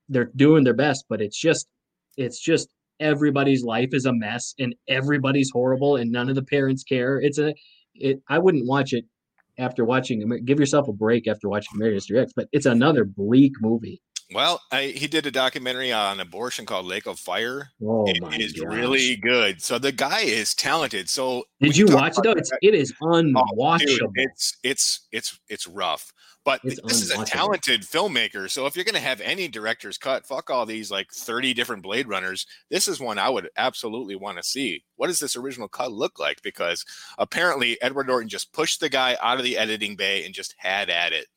they're 0.10 0.32
doing 0.36 0.64
their 0.64 0.74
best, 0.74 1.06
but 1.10 1.22
it's 1.22 1.40
just 1.40 1.68
it's 2.18 2.40
just 2.40 2.70
everybody's 3.00 3.64
life 3.64 3.90
is 3.94 4.06
a 4.06 4.14
mess 4.14 4.54
and 4.60 4.74
everybody's 4.88 5.50
horrible 5.52 5.96
and 5.98 6.12
none 6.12 6.30
of 6.30 6.36
the 6.36 6.44
parents 6.44 6.84
care. 6.84 7.20
It's 7.20 7.38
a 7.38 7.54
it. 7.94 8.22
I 8.28 8.40
wouldn't 8.40 8.66
watch 8.66 8.94
it 8.94 9.06
after 9.58 9.86
watching. 9.86 10.28
Give 10.46 10.60
yourself 10.60 10.88
a 10.88 10.94
break 10.94 11.28
after 11.28 11.50
watching 11.50 11.76
American 11.76 11.98
History 11.98 12.20
X, 12.20 12.34
but 12.36 12.48
it's 12.52 12.66
another 12.66 13.06
bleak 13.06 13.54
movie. 13.62 14.02
Well, 14.34 14.62
I, 14.72 14.86
he 14.86 15.08
did 15.08 15.26
a 15.26 15.32
documentary 15.32 15.92
on 15.92 16.20
abortion 16.20 16.66
called 16.66 16.86
Lake 16.86 17.06
of 17.06 17.20
Fire. 17.20 17.70
Oh 17.84 18.06
It 18.08 18.22
my 18.22 18.36
is 18.38 18.54
gosh. 18.54 18.74
really 18.74 19.16
good. 19.18 19.62
So 19.62 19.78
the 19.78 19.92
guy 19.92 20.22
is 20.22 20.54
talented. 20.56 21.10
So 21.10 21.44
Did 21.60 21.76
you 21.76 21.86
watch 21.88 22.18
it 22.18 22.24
though? 22.24 22.32
It's 22.32 22.52
it 22.62 22.74
is 22.74 22.94
Oh, 23.02 23.22
dude, 23.22 23.36
unwatchable. 23.36 24.12
it's 24.16 24.58
it's 24.64 25.08
it's 25.12 25.40
it's 25.50 25.68
rough. 25.68 26.14
But 26.44 26.62
It's 26.64 26.80
this 26.82 27.02
is 27.04 27.12
a 27.12 27.24
talented 27.24 27.82
filmmaker. 27.82 28.50
So 28.50 28.66
if 28.66 28.76
you're 28.76 28.86
gonna 28.86 29.00
have 29.00 29.22
any 29.22 29.48
director's 29.48 29.98
cut, 29.98 30.26
fuck 30.26 30.50
all 30.50 30.66
these 30.66 30.90
like 30.90 31.12
30 31.14 31.54
different 31.54 31.84
Blade 31.84 32.08
Runners. 32.08 32.48
This 32.70 32.88
is 32.88 33.00
one 33.00 33.20
I 33.20 33.30
would 33.30 33.50
absolutely 33.58 34.16
want 34.16 34.38
to 34.38 34.44
see. 34.44 34.84
What 34.96 35.08
does 35.08 35.20
this 35.20 35.36
original 35.36 35.68
cut 35.68 35.92
look 35.92 36.20
like? 36.20 36.42
Because 36.42 36.84
apparently 37.20 37.80
Edward 37.82 38.08
Norton 38.08 38.30
just 38.30 38.54
pushed 38.54 38.80
the 38.80 38.90
guy 38.90 39.18
out 39.22 39.38
of 39.38 39.44
the 39.44 39.58
editing 39.58 39.96
bay 39.96 40.26
and 40.26 40.34
just 40.34 40.56
had 40.58 40.90
at 40.90 41.12
it. 41.14 41.28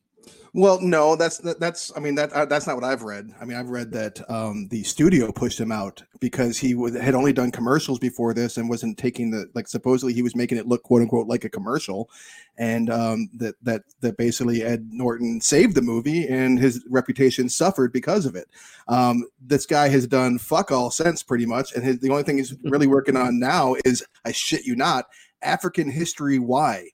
Well, 0.57 0.79
no, 0.79 1.17
that's 1.17 1.39
that, 1.39 1.59
that's. 1.59 1.91
I 1.97 1.99
mean, 1.99 2.15
that 2.15 2.31
uh, 2.31 2.45
that's 2.45 2.65
not 2.65 2.75
what 2.75 2.85
I've 2.85 3.03
read. 3.03 3.29
I 3.41 3.43
mean, 3.43 3.57
I've 3.57 3.67
read 3.67 3.91
that 3.91 4.21
um, 4.31 4.69
the 4.69 4.83
studio 4.83 5.29
pushed 5.29 5.59
him 5.59 5.69
out 5.69 6.01
because 6.21 6.57
he 6.57 6.75
was, 6.75 6.95
had 6.95 7.13
only 7.13 7.33
done 7.33 7.51
commercials 7.51 7.99
before 7.99 8.33
this 8.33 8.55
and 8.55 8.69
wasn't 8.69 8.97
taking 8.97 9.31
the 9.31 9.49
like. 9.53 9.67
Supposedly, 9.67 10.13
he 10.13 10.21
was 10.21 10.33
making 10.33 10.57
it 10.57 10.65
look 10.65 10.83
quote 10.83 11.01
unquote 11.01 11.27
like 11.27 11.43
a 11.43 11.49
commercial, 11.49 12.09
and 12.57 12.89
um, 12.89 13.29
that 13.33 13.55
that 13.63 13.83
that 13.99 14.15
basically 14.15 14.63
Ed 14.63 14.87
Norton 14.91 15.41
saved 15.41 15.75
the 15.75 15.81
movie 15.81 16.25
and 16.25 16.57
his 16.57 16.81
reputation 16.89 17.49
suffered 17.49 17.91
because 17.91 18.25
of 18.25 18.37
it. 18.37 18.47
Um, 18.87 19.25
this 19.41 19.65
guy 19.65 19.89
has 19.89 20.07
done 20.07 20.37
fuck 20.37 20.71
all 20.71 20.89
since 20.89 21.21
pretty 21.21 21.45
much, 21.45 21.73
and 21.73 21.83
his, 21.83 21.99
the 21.99 22.11
only 22.11 22.23
thing 22.23 22.37
he's 22.37 22.55
really 22.63 22.87
working 22.87 23.17
on 23.17 23.39
now 23.39 23.75
is 23.83 24.05
I 24.23 24.31
shit 24.31 24.65
you 24.65 24.77
not, 24.77 25.07
African 25.41 25.89
History 25.89 26.39
Why. 26.39 26.91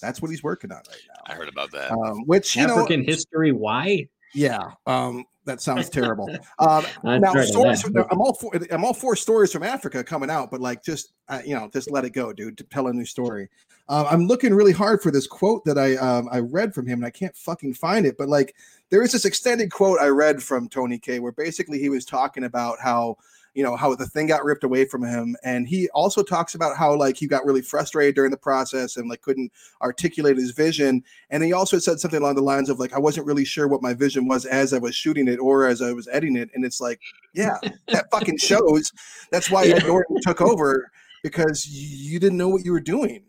That's 0.00 0.20
what 0.22 0.30
he's 0.30 0.42
working 0.42 0.70
on 0.72 0.78
right 0.88 1.00
now. 1.08 1.32
I 1.32 1.36
heard 1.36 1.48
about 1.48 1.70
that. 1.72 1.92
Um, 1.92 2.24
which 2.26 2.56
you 2.56 2.66
know, 2.66 2.74
African 2.74 3.04
history. 3.04 3.52
Why? 3.52 4.08
yeah, 4.34 4.72
um, 4.86 5.24
that 5.44 5.60
sounds 5.60 5.88
terrible. 5.88 6.28
Um, 6.58 6.84
I've 7.04 7.20
now, 7.20 7.32
tried 7.32 7.42
to 7.42 7.46
stories. 7.48 7.66
laugh, 7.78 7.80
From, 7.82 7.92
but- 7.92 8.08
I'm 8.10 8.20
all 8.20 8.34
for. 8.34 8.52
I'm 8.70 8.84
all 8.84 8.94
for 8.94 9.14
stories 9.16 9.52
from 9.52 9.62
Africa 9.62 10.02
coming 10.02 10.30
out, 10.30 10.50
but 10.50 10.60
like, 10.60 10.82
just 10.82 11.12
uh, 11.28 11.42
you 11.44 11.54
know, 11.54 11.68
just 11.72 11.90
let 11.90 12.04
it 12.04 12.10
go, 12.10 12.32
dude. 12.32 12.56
To 12.58 12.64
tell 12.64 12.88
a 12.88 12.92
new 12.92 13.04
story. 13.04 13.48
Um, 13.88 14.06
I'm 14.10 14.26
looking 14.26 14.52
really 14.52 14.72
hard 14.72 15.00
for 15.00 15.12
this 15.12 15.26
quote 15.26 15.64
that 15.64 15.78
I 15.78 15.96
um, 15.96 16.28
I 16.32 16.40
read 16.40 16.74
from 16.74 16.86
him, 16.86 16.98
and 16.98 17.06
I 17.06 17.10
can't 17.10 17.36
fucking 17.36 17.74
find 17.74 18.04
it. 18.06 18.16
But 18.18 18.28
like, 18.28 18.54
there 18.90 19.02
is 19.02 19.12
this 19.12 19.24
extended 19.24 19.70
quote 19.70 20.00
I 20.00 20.08
read 20.08 20.42
from 20.42 20.68
Tony 20.68 20.98
Kaye, 20.98 21.20
where 21.20 21.32
basically 21.32 21.78
he 21.78 21.88
was 21.88 22.04
talking 22.04 22.44
about 22.44 22.78
how 22.80 23.16
you 23.56 23.62
know 23.64 23.74
how 23.74 23.94
the 23.94 24.06
thing 24.06 24.26
got 24.26 24.44
ripped 24.44 24.62
away 24.64 24.84
from 24.84 25.02
him. 25.02 25.34
And 25.42 25.66
he 25.66 25.88
also 25.90 26.22
talks 26.22 26.54
about 26.54 26.76
how 26.76 26.94
like 26.94 27.16
he 27.16 27.26
got 27.26 27.44
really 27.46 27.62
frustrated 27.62 28.14
during 28.14 28.30
the 28.30 28.36
process 28.36 28.96
and 28.96 29.08
like 29.08 29.22
couldn't 29.22 29.50
articulate 29.80 30.36
his 30.36 30.50
vision. 30.50 31.02
And 31.30 31.42
he 31.42 31.52
also 31.54 31.78
said 31.78 31.98
something 31.98 32.20
along 32.20 32.34
the 32.36 32.42
lines 32.42 32.68
of 32.68 32.78
like 32.78 32.92
i 32.92 32.98
wasn't 32.98 33.26
really 33.26 33.44
sure 33.46 33.66
what 33.66 33.82
my 33.82 33.94
vision 33.94 34.28
was 34.28 34.44
as 34.44 34.72
i 34.74 34.78
was 34.78 34.94
shooting 34.94 35.26
it 35.26 35.38
or 35.38 35.66
as 35.66 35.80
i 35.82 35.92
was 35.92 36.06
editing 36.08 36.36
it. 36.36 36.50
And 36.54 36.64
it's 36.64 36.80
like 36.80 37.00
yeah 37.34 37.56
that 37.90 38.06
fucking 38.12 38.38
shows 38.38 38.92
that's 39.32 39.50
why 39.50 39.66
ed 39.66 39.84
norton 39.86 40.16
took 40.22 40.40
over 40.42 40.90
because 41.22 41.66
you 41.66 42.20
didn't 42.20 42.38
know 42.38 42.48
what 42.48 42.64
you 42.64 42.72
were 42.72 42.80
doing 42.80 43.24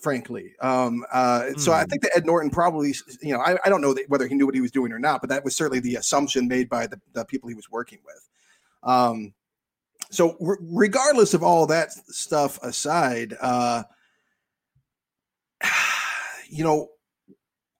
frankly. 0.00 0.54
Um 0.60 1.04
uh 1.12 1.50
so 1.56 1.72
i 1.72 1.82
Hmm. 1.82 1.88
think 1.90 2.02
that 2.02 2.16
ed 2.16 2.26
norton 2.26 2.50
probably 2.50 2.94
you 3.20 3.32
know 3.34 3.40
i, 3.40 3.58
I 3.64 3.68
don't 3.68 3.80
know 3.80 3.92
that, 3.94 4.08
whether 4.08 4.28
he 4.28 4.34
knew 4.36 4.46
what 4.46 4.54
he 4.54 4.60
was 4.60 4.70
doing 4.70 4.92
or 4.92 4.98
not 5.00 5.20
but 5.20 5.30
that 5.30 5.44
was 5.44 5.56
certainly 5.56 5.80
the 5.80 5.96
assumption 5.96 6.46
made 6.46 6.68
by 6.68 6.86
the, 6.86 7.00
the 7.12 7.24
people 7.24 7.48
he 7.48 7.56
was 7.56 7.70
working 7.70 7.98
with. 8.06 8.28
Um 8.84 9.34
so 10.10 10.36
re- 10.40 10.56
regardless 10.60 11.34
of 11.34 11.42
all 11.42 11.66
that 11.66 11.92
stuff 11.92 12.58
aside 12.62 13.34
uh 13.40 13.82
you 16.48 16.64
know 16.64 16.88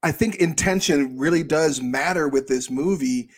i 0.02 0.12
think 0.12 0.36
intention 0.36 1.18
really 1.18 1.42
does 1.42 1.80
matter 1.80 2.28
with 2.28 2.46
this 2.48 2.70
movie 2.70 3.28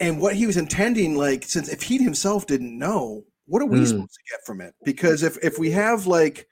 and 0.00 0.20
what 0.20 0.34
he 0.36 0.46
was 0.46 0.56
intending 0.56 1.16
like 1.16 1.44
since 1.44 1.68
if 1.68 1.82
he 1.82 1.98
himself 2.02 2.46
didn't 2.46 2.76
know 2.78 3.24
what 3.46 3.62
are 3.62 3.66
we 3.66 3.78
Mm. 3.80 3.86
supposed 3.86 4.14
to 4.14 4.30
get 4.30 4.44
from 4.44 4.60
it 4.60 4.74
because 4.84 5.22
if 5.22 5.36
if 5.44 5.58
we 5.58 5.70
have 5.70 6.06
like 6.06 6.46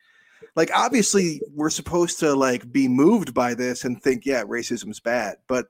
like 0.56 0.70
obviously 0.74 1.40
we're 1.52 1.70
supposed 1.70 2.20
to 2.20 2.34
like 2.34 2.70
be 2.70 2.86
moved 2.86 3.34
by 3.34 3.54
this 3.54 3.84
and 3.84 4.00
think 4.02 4.24
yeah 4.24 4.44
racism's 4.44 5.00
bad 5.00 5.36
but 5.48 5.66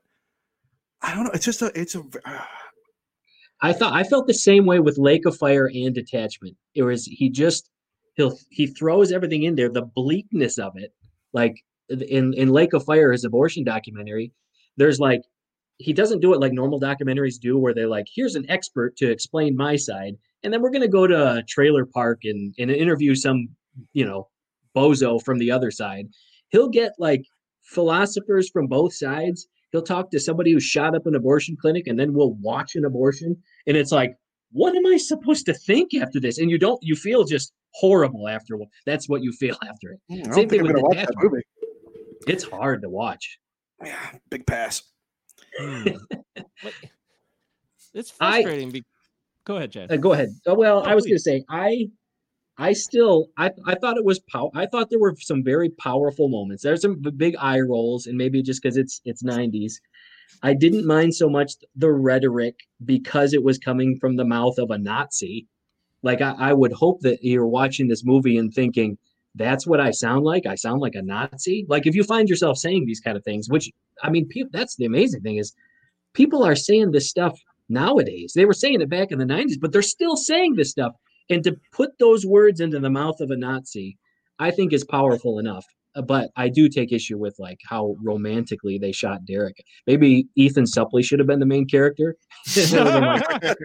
i 1.01 1.13
don't 1.15 1.23
know 1.23 1.31
it's 1.33 1.45
just 1.45 1.61
a 1.63 1.71
it's 1.79 1.95
a 1.95 2.03
I 3.61 3.73
thought 3.73 3.93
I 3.93 4.03
felt 4.03 4.27
the 4.27 4.33
same 4.33 4.65
way 4.65 4.79
with 4.79 4.97
Lake 4.97 5.25
of 5.25 5.37
Fire 5.37 5.69
and 5.73 5.93
Detachment. 5.93 6.55
It 6.73 6.83
was 6.83 7.05
he 7.05 7.29
just 7.29 7.69
he'll 8.15 8.37
he 8.49 8.67
throws 8.67 9.11
everything 9.11 9.43
in 9.43 9.55
there, 9.55 9.69
the 9.69 9.83
bleakness 9.83 10.57
of 10.57 10.73
it. 10.75 10.93
Like 11.33 11.63
in 11.89 12.33
in 12.33 12.49
Lake 12.49 12.73
of 12.73 12.83
Fire, 12.83 13.11
his 13.11 13.25
abortion 13.25 13.63
documentary, 13.63 14.31
there's 14.77 14.99
like 14.99 15.21
he 15.77 15.93
doesn't 15.93 16.21
do 16.21 16.33
it 16.33 16.39
like 16.39 16.53
normal 16.53 16.79
documentaries 16.79 17.39
do, 17.39 17.57
where 17.57 17.73
they're 17.73 17.87
like, 17.87 18.07
here's 18.13 18.35
an 18.35 18.49
expert 18.49 18.95
to 18.97 19.09
explain 19.09 19.55
my 19.55 19.75
side, 19.75 20.15
and 20.43 20.53
then 20.53 20.61
we're 20.61 20.71
gonna 20.71 20.87
go 20.87 21.07
to 21.07 21.37
a 21.37 21.43
trailer 21.43 21.85
park 21.85 22.19
and 22.23 22.53
and 22.57 22.71
interview 22.71 23.15
some 23.15 23.49
you 23.93 24.05
know 24.05 24.27
bozo 24.75 25.21
from 25.23 25.37
the 25.37 25.51
other 25.51 25.71
side. 25.71 26.07
He'll 26.49 26.69
get 26.69 26.93
like 26.99 27.25
philosophers 27.63 28.49
from 28.49 28.67
both 28.67 28.93
sides. 28.93 29.47
He'll 29.75 29.81
talk 29.81 30.09
to 30.11 30.19
somebody 30.21 30.53
who 30.53 30.59
shot 30.61 30.95
up 30.95 31.05
an 31.05 31.15
abortion 31.15 31.57
clinic, 31.59 31.87
and 31.87 31.99
then 31.99 32.13
we'll 32.13 32.35
watch 32.35 32.75
an 32.75 32.85
abortion, 32.85 33.35
and 33.67 33.75
it's 33.75 33.91
like, 33.91 34.15
what 34.53 34.73
am 34.73 34.85
I 34.85 34.95
supposed 34.95 35.45
to 35.47 35.53
think 35.53 35.93
after 35.93 36.17
this? 36.17 36.37
And 36.37 36.49
you 36.49 36.57
don't, 36.57 36.79
you 36.81 36.95
feel 36.95 37.25
just 37.25 37.51
horrible 37.73 38.29
after. 38.29 38.57
That's 38.85 39.09
what 39.09 39.21
you 39.21 39.33
feel 39.33 39.57
after 39.67 39.91
it. 39.91 40.27
I 40.29 40.31
Same 40.31 40.47
thing 40.47 40.61
with 40.63 40.71
gonna 40.75 40.81
watch 40.85 40.95
that 40.95 41.13
movie. 41.17 41.43
It's 42.25 42.45
hard 42.45 42.83
to 42.83 42.89
watch. 42.89 43.37
Yeah, 43.83 43.99
big 44.29 44.47
pass. 44.47 44.81
But 45.59 45.95
it's 47.93 48.13
I- 48.21 48.43
frustrating. 48.43 48.71
be- 48.71 48.85
Go 49.45 49.57
ahead, 49.57 49.73
Chad. 49.73 49.91
Uh, 49.91 49.97
go 49.97 50.13
ahead. 50.13 50.29
Oh, 50.47 50.53
well, 50.55 50.79
Oh, 50.79 50.89
I 50.89 50.95
was 50.95 51.03
going 51.03 51.17
to 51.17 51.21
say, 51.21 51.43
I, 51.49 51.87
I 52.57 52.73
still, 52.73 53.27
I, 53.37 53.51
I 53.65 53.75
thought 53.75 53.97
it 53.97 54.05
was 54.05 54.19
pow. 54.19 54.49
I 54.55 54.65
thought 54.65 54.89
there 54.89 54.99
were 54.99 55.15
some 55.19 55.43
very 55.43 55.69
powerful 55.69 56.29
moments. 56.29 56.63
There's 56.63 56.81
some 56.81 57.01
big 57.17 57.35
eye 57.37 57.59
rolls, 57.59 58.05
and 58.07 58.17
maybe 58.17 58.41
just 58.41 58.61
because 58.61 58.77
it's 58.77 59.01
it's 59.03 59.23
90s. 59.23 59.73
I 60.41 60.53
didn't 60.53 60.87
mind 60.87 61.13
so 61.13 61.29
much 61.29 61.53
the 61.75 61.91
rhetoric 61.91 62.55
because 62.83 63.33
it 63.33 63.43
was 63.43 63.57
coming 63.57 63.97
from 63.99 64.15
the 64.15 64.25
mouth 64.25 64.57
of 64.57 64.71
a 64.71 64.77
Nazi. 64.77 65.47
Like 66.01 66.21
I, 66.21 66.35
I 66.37 66.53
would 66.53 66.71
hope 66.71 67.01
that 67.01 67.19
you're 67.21 67.47
watching 67.47 67.87
this 67.87 68.05
movie 68.05 68.37
and 68.37 68.53
thinking, 68.53 68.97
that's 69.35 69.67
what 69.67 69.81
I 69.81 69.91
sound 69.91 70.23
like. 70.23 70.45
I 70.45 70.55
sound 70.55 70.81
like 70.81 70.95
a 70.95 71.01
Nazi. 71.01 71.65
Like 71.67 71.85
if 71.85 71.95
you 71.95 72.03
find 72.03 72.29
yourself 72.29 72.57
saying 72.57 72.85
these 72.85 73.01
kind 73.01 73.17
of 73.17 73.23
things, 73.23 73.49
which 73.49 73.69
I 74.01 74.09
mean, 74.09 74.29
that's 74.51 74.75
the 74.77 74.85
amazing 74.85 75.21
thing 75.21 75.37
is 75.37 75.53
people 76.13 76.43
are 76.43 76.55
saying 76.55 76.91
this 76.91 77.09
stuff 77.09 77.37
nowadays. 77.69 78.33
They 78.33 78.45
were 78.45 78.53
saying 78.53 78.81
it 78.81 78.89
back 78.89 79.11
in 79.11 79.19
the 79.19 79.25
90s, 79.25 79.59
but 79.59 79.71
they're 79.71 79.81
still 79.81 80.15
saying 80.15 80.55
this 80.55 80.71
stuff. 80.71 80.93
And 81.29 81.43
to 81.43 81.55
put 81.71 81.91
those 81.99 82.25
words 82.25 82.59
into 82.59 82.79
the 82.79 82.89
mouth 82.89 83.19
of 83.19 83.31
a 83.31 83.37
Nazi, 83.37 83.97
I 84.39 84.51
think 84.51 84.73
is 84.73 84.83
powerful 84.83 85.39
enough. 85.39 85.65
Uh, 85.95 86.01
But 86.01 86.29
I 86.35 86.49
do 86.49 86.67
take 86.69 86.91
issue 86.91 87.17
with 87.17 87.35
like 87.39 87.59
how 87.67 87.95
romantically 88.03 88.77
they 88.77 88.91
shot 88.91 89.25
Derek. 89.25 89.55
Maybe 89.87 90.27
Ethan 90.35 90.65
Suplee 90.65 91.03
should 91.05 91.19
have 91.19 91.27
been 91.27 91.39
the 91.39 91.45
main 91.45 91.65
character. 91.67 92.15
It 92.55 92.71
would've 92.71 92.93
been 92.93 93.03
like- 93.03 93.57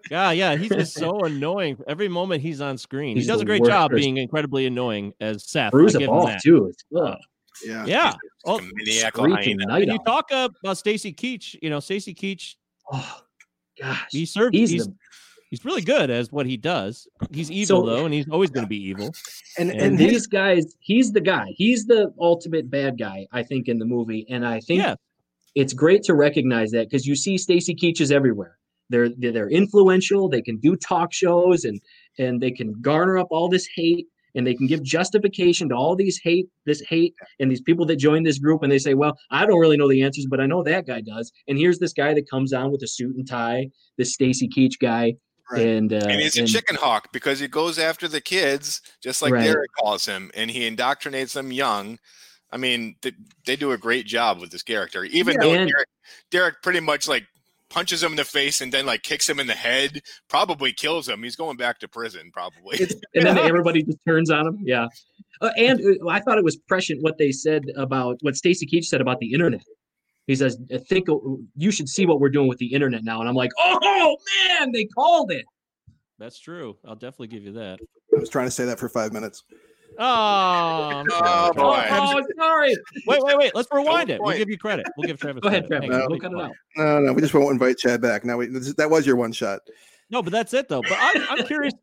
yeah, 0.10 0.30
yeah, 0.30 0.56
he's 0.56 0.68
just 0.70 0.94
so 0.94 1.18
annoying. 1.20 1.78
Every 1.88 2.08
moment 2.08 2.42
he's 2.42 2.60
on 2.60 2.78
screen, 2.78 3.16
He's 3.16 3.24
he 3.26 3.32
does 3.32 3.40
a 3.40 3.44
great 3.44 3.64
job 3.64 3.90
worst. 3.92 4.02
being 4.02 4.18
incredibly 4.18 4.66
annoying 4.66 5.12
as 5.20 5.48
Seth. 5.48 5.72
Bruise 5.72 5.94
I 5.96 5.98
a 5.98 6.00
give 6.00 6.08
him 6.10 6.14
ball 6.14 6.34
too. 6.42 6.66
It's, 6.66 6.84
ugh. 6.96 7.16
Yeah. 7.64 7.84
Yeah. 7.86 8.14
Oh, 8.44 8.54
Like 8.56 8.62
a 8.62 8.70
maniacal 8.74 9.34
hyena. 9.34 9.66
night 9.66 9.88
you 9.88 9.98
talk 10.06 10.26
uh, 10.30 10.48
about 10.62 10.78
Stacy 10.78 11.12
Keach. 11.12 11.56
You 11.60 11.70
know, 11.70 11.80
Stacy 11.80 12.14
Keach. 12.14 12.54
Oh, 12.92 13.20
gosh. 13.80 14.06
He 14.12 14.26
served. 14.26 14.54
He's 14.54 14.70
He's, 14.70 14.86
the- 14.86 14.94
he's 15.50 15.64
really 15.64 15.82
good 15.82 16.10
as 16.10 16.30
what 16.32 16.46
he 16.46 16.56
does. 16.56 17.06
He's 17.32 17.50
evil 17.50 17.82
So- 17.82 17.86
though, 17.86 18.04
and 18.04 18.14
he's 18.14 18.28
always 18.28 18.50
going 18.50 18.64
to 18.64 18.68
be 18.68 18.82
evil. 18.82 19.10
And 19.58 19.70
And, 19.70 19.80
and 19.80 19.98
these 19.98 20.26
guys, 20.26 20.76
he's 20.80 21.12
the 21.12 21.20
guy. 21.20 21.46
He's 21.56 21.86
the 21.86 22.12
ultimate 22.20 22.70
bad 22.70 22.98
guy, 22.98 23.26
I 23.32 23.42
think, 23.42 23.68
in 23.68 23.78
the 23.78 23.86
movie. 23.86 24.26
And 24.28 24.46
I 24.46 24.60
think 24.60 24.80
Yeah. 24.82 24.94
it's 25.54 25.72
great 25.72 26.02
to 26.04 26.14
recognize 26.14 26.70
that 26.72 26.88
because 26.88 27.06
you 27.06 27.14
see 27.16 27.38
Stacy 27.38 27.74
Keaches 27.74 28.10
everywhere. 28.12 28.56
They're 28.90 29.10
they're 29.18 29.32
they're 29.32 29.50
influential. 29.50 30.28
They 30.30 30.40
can 30.40 30.56
do 30.58 30.74
talk 30.76 31.12
shows 31.12 31.64
and 31.64 31.78
and 32.18 32.40
they 32.40 32.50
can 32.50 32.72
garner 32.80 33.18
up 33.18 33.28
all 33.30 33.48
this 33.50 33.68
hate 33.76 34.06
and 34.34 34.46
they 34.46 34.54
can 34.54 34.66
give 34.66 34.82
justification 34.82 35.68
to 35.68 35.74
all 35.74 35.94
these 35.94 36.18
hate 36.22 36.48
this 36.64 36.80
hate 36.88 37.14
and 37.38 37.50
these 37.50 37.60
people 37.60 37.84
that 37.86 37.96
join 37.96 38.22
this 38.22 38.38
group 38.38 38.62
and 38.62 38.70
they 38.72 38.78
say, 38.78 38.94
well, 38.94 39.18
I 39.30 39.44
don't 39.46 39.58
really 39.58 39.76
know 39.76 39.88
the 39.90 40.02
answers, 40.02 40.26
but 40.30 40.40
I 40.40 40.46
know 40.46 40.62
that 40.62 40.86
guy 40.86 41.00
does. 41.02 41.30
And 41.48 41.58
here's 41.58 41.78
this 41.80 41.92
guy 41.92 42.14
that 42.14 42.30
comes 42.30 42.52
on 42.54 42.70
with 42.70 42.82
a 42.82 42.86
suit 42.88 43.14
and 43.16 43.26
tie, 43.28 43.68
this 43.98 44.14
Stacy 44.14 44.48
Keach 44.48 44.78
guy, 44.80 45.14
Right. 45.50 45.66
and 45.66 45.92
uh, 45.92 45.96
And 45.96 46.20
he's 46.20 46.36
a 46.36 46.40
and- 46.40 46.48
chicken 46.48 46.76
hawk 46.76 47.08
because 47.12 47.40
he 47.40 47.48
goes 47.48 47.78
after 47.78 48.06
the 48.08 48.20
kids, 48.20 48.80
just 49.02 49.22
like 49.22 49.32
Right. 49.32 49.44
Derek 49.44 49.70
calls 49.78 50.04
him, 50.06 50.30
and 50.34 50.50
he 50.50 50.68
indoctrinates 50.70 51.32
them 51.34 51.52
young. 51.52 51.98
I 52.50 52.56
mean, 52.56 52.96
they, 53.02 53.12
they 53.46 53.56
do 53.56 53.72
a 53.72 53.78
great 53.78 54.06
job 54.06 54.40
with 54.40 54.50
this 54.50 54.62
character, 54.62 55.04
even 55.04 55.34
Yeah, 55.34 55.40
though 55.42 55.52
and- 55.54 55.70
Derek, 55.70 55.88
Derek 56.30 56.62
pretty 56.62 56.80
much 56.80 57.06
like 57.08 57.24
punches 57.70 58.02
him 58.02 58.12
in 58.12 58.16
the 58.16 58.24
face 58.24 58.62
and 58.62 58.72
then 58.72 58.86
like 58.86 59.02
kicks 59.02 59.28
him 59.28 59.38
in 59.38 59.46
the 59.46 59.52
head, 59.54 60.00
probably 60.28 60.72
kills 60.72 61.06
him. 61.06 61.22
He's 61.22 61.36
going 61.36 61.58
back 61.58 61.78
to 61.80 61.88
prison, 61.88 62.30
probably. 62.32 62.78
And 63.14 63.26
then 63.26 63.36
everybody 63.38 63.82
just 63.82 63.98
turns 64.06 64.30
on 64.30 64.46
him. 64.46 64.58
Yeah, 64.62 64.86
uh, 65.42 65.50
and 65.58 65.78
uh, 66.02 66.08
I 66.08 66.20
thought 66.20 66.38
it 66.38 66.44
was 66.44 66.56
prescient 66.56 67.02
what 67.02 67.18
they 67.18 67.30
said 67.32 67.64
about 67.76 68.16
what 68.22 68.36
Stacy 68.36 68.66
Keach 68.66 68.84
said 68.84 69.02
about 69.02 69.18
the 69.20 69.32
internet. 69.34 69.62
He 70.28 70.36
says, 70.36 70.56
"I 70.72 70.78
think 70.78 71.08
you 71.56 71.70
should 71.72 71.88
see 71.88 72.06
what 72.06 72.20
we're 72.20 72.28
doing 72.28 72.46
with 72.46 72.58
the 72.58 72.72
internet 72.72 73.02
now." 73.02 73.18
And 73.20 73.28
I'm 73.28 73.34
like, 73.34 73.50
"Oh 73.58 74.16
man, 74.48 74.70
they 74.70 74.84
called 74.84 75.32
it." 75.32 75.44
That's 76.20 76.38
true. 76.38 76.76
I'll 76.84 76.94
definitely 76.94 77.28
give 77.28 77.42
you 77.44 77.52
that. 77.54 77.80
I 78.14 78.20
was 78.20 78.28
trying 78.28 78.46
to 78.46 78.50
say 78.52 78.64
that 78.66 78.78
for 78.78 78.88
five 78.88 79.12
minutes. 79.12 79.42
Oh, 79.98 80.04
Oh, 80.04 81.04
sorry. 81.10 81.52
boy. 81.54 81.86
Oh, 81.90 82.22
sorry. 82.38 82.76
wait, 83.06 83.22
wait, 83.22 83.38
wait. 83.38 83.54
Let's 83.54 83.68
rewind 83.72 84.08
Good 84.08 84.14
it. 84.14 84.20
We'll 84.22 84.36
give 84.36 84.48
you 84.50 84.58
credit. 84.58 84.86
We'll 84.96 85.06
give 85.08 85.18
Travis. 85.18 85.40
Go 85.40 85.48
ahead, 85.48 85.66
credit. 85.66 85.86
Trevor. 85.88 85.92
Hang 86.00 86.08
We'll 86.10 86.18
let 86.18 86.32
me 86.32 86.38
cut 86.38 86.44
it 86.44 86.44
out. 86.44 86.52
No, 86.76 87.00
no, 87.00 87.12
we 87.14 87.20
just 87.20 87.34
won't 87.34 87.50
invite 87.50 87.78
Chad 87.78 88.00
back. 88.00 88.24
Now 88.24 88.36
we 88.36 88.46
that 88.46 88.88
was 88.90 89.06
your 89.06 89.16
one 89.16 89.32
shot. 89.32 89.60
No, 90.10 90.22
but 90.22 90.32
that's 90.32 90.52
it 90.54 90.68
though. 90.68 90.82
But 90.82 90.96
I'm, 91.00 91.22
I'm 91.30 91.46
curious. 91.46 91.74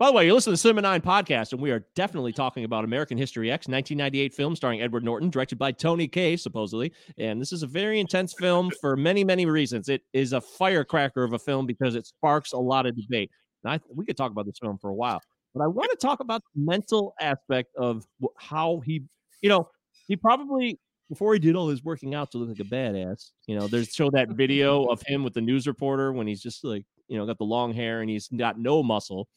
By 0.00 0.06
the 0.06 0.12
way, 0.12 0.24
you're 0.24 0.32
listening 0.32 0.52
to 0.52 0.54
the 0.54 0.62
Cinema 0.62 0.80
Nine 0.80 1.02
podcast, 1.02 1.52
and 1.52 1.60
we 1.60 1.70
are 1.70 1.84
definitely 1.94 2.32
talking 2.32 2.64
about 2.64 2.84
American 2.84 3.18
History 3.18 3.50
X, 3.50 3.68
1998 3.68 4.32
film 4.32 4.56
starring 4.56 4.80
Edward 4.80 5.04
Norton, 5.04 5.28
directed 5.28 5.58
by 5.58 5.72
Tony 5.72 6.08
Kaye, 6.08 6.38
supposedly. 6.38 6.90
And 7.18 7.38
this 7.38 7.52
is 7.52 7.62
a 7.62 7.66
very 7.66 8.00
intense 8.00 8.32
film 8.32 8.70
for 8.80 8.96
many, 8.96 9.24
many 9.24 9.44
reasons. 9.44 9.90
It 9.90 10.00
is 10.14 10.32
a 10.32 10.40
firecracker 10.40 11.22
of 11.22 11.34
a 11.34 11.38
film 11.38 11.66
because 11.66 11.96
it 11.96 12.06
sparks 12.06 12.54
a 12.54 12.56
lot 12.56 12.86
of 12.86 12.96
debate. 12.96 13.30
And 13.62 13.74
I, 13.74 13.80
we 13.94 14.06
could 14.06 14.16
talk 14.16 14.30
about 14.30 14.46
this 14.46 14.58
film 14.58 14.78
for 14.78 14.88
a 14.88 14.94
while, 14.94 15.20
but 15.54 15.62
I 15.62 15.66
want 15.66 15.90
to 15.90 15.98
talk 15.98 16.20
about 16.20 16.40
the 16.54 16.62
mental 16.64 17.12
aspect 17.20 17.68
of 17.76 18.06
how 18.38 18.80
he, 18.82 19.02
you 19.42 19.50
know, 19.50 19.68
he 20.06 20.16
probably 20.16 20.80
before 21.10 21.34
he 21.34 21.40
did 21.40 21.56
all 21.56 21.68
his 21.68 21.84
working 21.84 22.14
out 22.14 22.30
to 22.30 22.38
look 22.38 22.48
like 22.48 22.66
a 22.66 22.70
badass. 22.70 23.32
You 23.46 23.58
know, 23.58 23.68
there's 23.68 23.92
show 23.92 24.08
that 24.12 24.30
video 24.30 24.84
of 24.84 25.02
him 25.04 25.24
with 25.24 25.34
the 25.34 25.42
news 25.42 25.66
reporter 25.66 26.10
when 26.10 26.26
he's 26.26 26.40
just 26.40 26.64
like, 26.64 26.86
you 27.08 27.18
know, 27.18 27.26
got 27.26 27.36
the 27.38 27.44
long 27.44 27.74
hair 27.74 28.00
and 28.00 28.08
he's 28.08 28.28
got 28.28 28.58
no 28.58 28.82
muscle. 28.82 29.28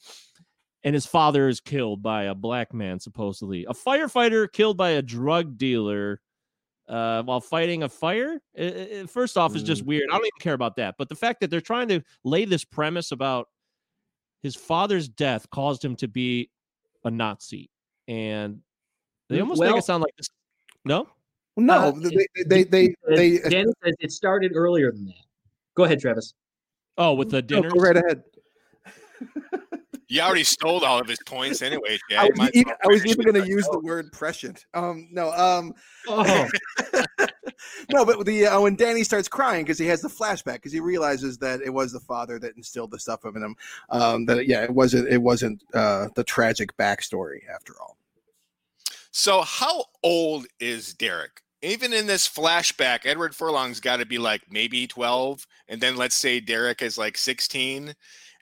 And 0.86 0.94
his 0.94 1.06
father 1.06 1.48
is 1.48 1.60
killed 1.62 2.04
by 2.04 2.24
a 2.24 2.36
black 2.36 2.74
man, 2.74 3.00
supposedly. 3.00 3.66
A 3.66 3.74
firefighter 3.74 4.52
killed 4.52 4.76
by 4.76 4.92
a 4.92 5.02
drug 5.02 5.58
dealer 5.58 6.20
uh, 6.90 7.24
while 7.24 7.40
fighting 7.40 7.84
a 7.84 7.90
fire. 7.90 8.42
I- 8.58 8.62
I- 8.64 9.00
I- 9.02 9.06
first 9.06 9.38
off, 9.38 9.56
is 9.56 9.64
just 9.64 9.84
weird. 9.86 10.04
I 10.12 10.18
don't 10.18 10.26
even 10.26 10.32
care 10.42 10.54
about 10.54 10.76
that. 10.76 10.96
But 10.98 11.08
the 11.08 11.16
fact 11.16 11.40
that 11.40 11.50
they're 11.50 11.62
trying 11.62 11.88
to 11.88 12.02
lay 12.26 12.44
this 12.44 12.66
premise 12.66 13.14
about 13.14 13.48
his 14.42 14.56
father's 14.58 15.08
death 15.08 15.50
caused 15.50 15.84
him 15.86 15.96
to 15.96 16.10
be 16.10 16.50
a 17.06 17.10
Nazi, 17.12 17.70
and 18.10 18.60
they 19.30 19.38
Mm, 19.38 19.42
almost 19.44 19.62
make 19.62 19.76
it 19.78 19.84
sound 19.86 20.02
like 20.04 20.14
this. 20.18 20.28
No, 20.84 21.08
No, 21.56 21.74
Uh, 21.76 21.92
they 21.92 22.28
they 22.46 22.64
they 22.66 22.96
they. 23.08 23.38
Danny 23.40 23.72
says 23.84 23.94
it 24.02 24.12
started 24.12 24.52
earlier 24.56 24.92
than 24.92 25.06
that. 25.06 25.24
Go 25.76 25.86
ahead, 25.86 26.02
Travis. 26.02 26.34
oh, 26.98 27.14
with 27.14 27.30
the 27.30 27.42
no, 27.42 27.48
dinner. 27.48 27.70
go 27.70 27.80
right 27.80 27.96
ahead. 27.96 28.24
You 30.08 30.22
already 30.22 30.44
stole 30.44 30.84
all 30.84 31.00
of 31.00 31.08
his 31.08 31.20
points 31.26 31.62
anyway, 31.62 31.98
Chad. 32.10 32.20
I 32.20 32.30
was, 32.38 32.50
even, 32.54 32.74
I 32.84 32.88
was 32.88 33.06
even 33.06 33.26
going 33.26 33.42
to 33.42 33.48
use 33.48 33.68
the 33.72 33.80
word 33.80 34.12
prescient. 34.12 34.66
Um, 34.74 35.08
no, 35.12 35.32
um, 35.32 35.74
Oh, 36.08 36.48
no, 37.90 38.06
but 38.06 38.26
the 38.26 38.48
uh, 38.48 38.60
when 38.60 38.76
Danny 38.76 39.04
starts 39.04 39.28
crying 39.28 39.64
because 39.64 39.80
he 39.80 39.88
has 39.88 40.02
the 40.02 40.10
flashback 40.10 40.56
because 40.56 40.74
he 40.74 40.80
realizes 40.80 41.38
that 41.38 41.62
it 41.62 41.70
was 41.70 41.92
the 41.92 42.00
father 42.00 42.40
that 42.40 42.56
instilled 42.58 42.92
the 42.92 43.00
stuff 43.00 43.26
in 43.26 43.42
him. 43.42 43.56
Um, 43.90 44.26
that 44.26 44.48
yeah, 44.48 44.64
it 44.64 44.72
wasn't 44.72 45.08
it 45.08 45.22
wasn't 45.22 45.64
uh, 45.74 46.10
the 46.16 46.24
tragic 46.24 46.76
backstory 46.78 47.40
after 47.54 47.74
all. 47.80 47.98
So, 49.12 49.42
how 49.42 49.86
old 50.02 50.48
is 50.60 50.94
Derek? 50.94 51.42
Even 51.62 51.94
in 51.94 52.08
this 52.08 52.28
flashback, 52.28 53.06
Edward 53.06 53.36
Furlong's 53.36 53.80
got 53.80 53.98
to 53.98 54.06
be 54.06 54.18
like 54.18 54.42
maybe 54.50 54.86
12. 54.86 55.48
And 55.70 55.80
then 55.80 55.96
let's 55.96 56.16
say 56.16 56.42
Derek 56.42 56.82
is 56.82 56.98
like 56.98 57.18
16. 57.18 57.94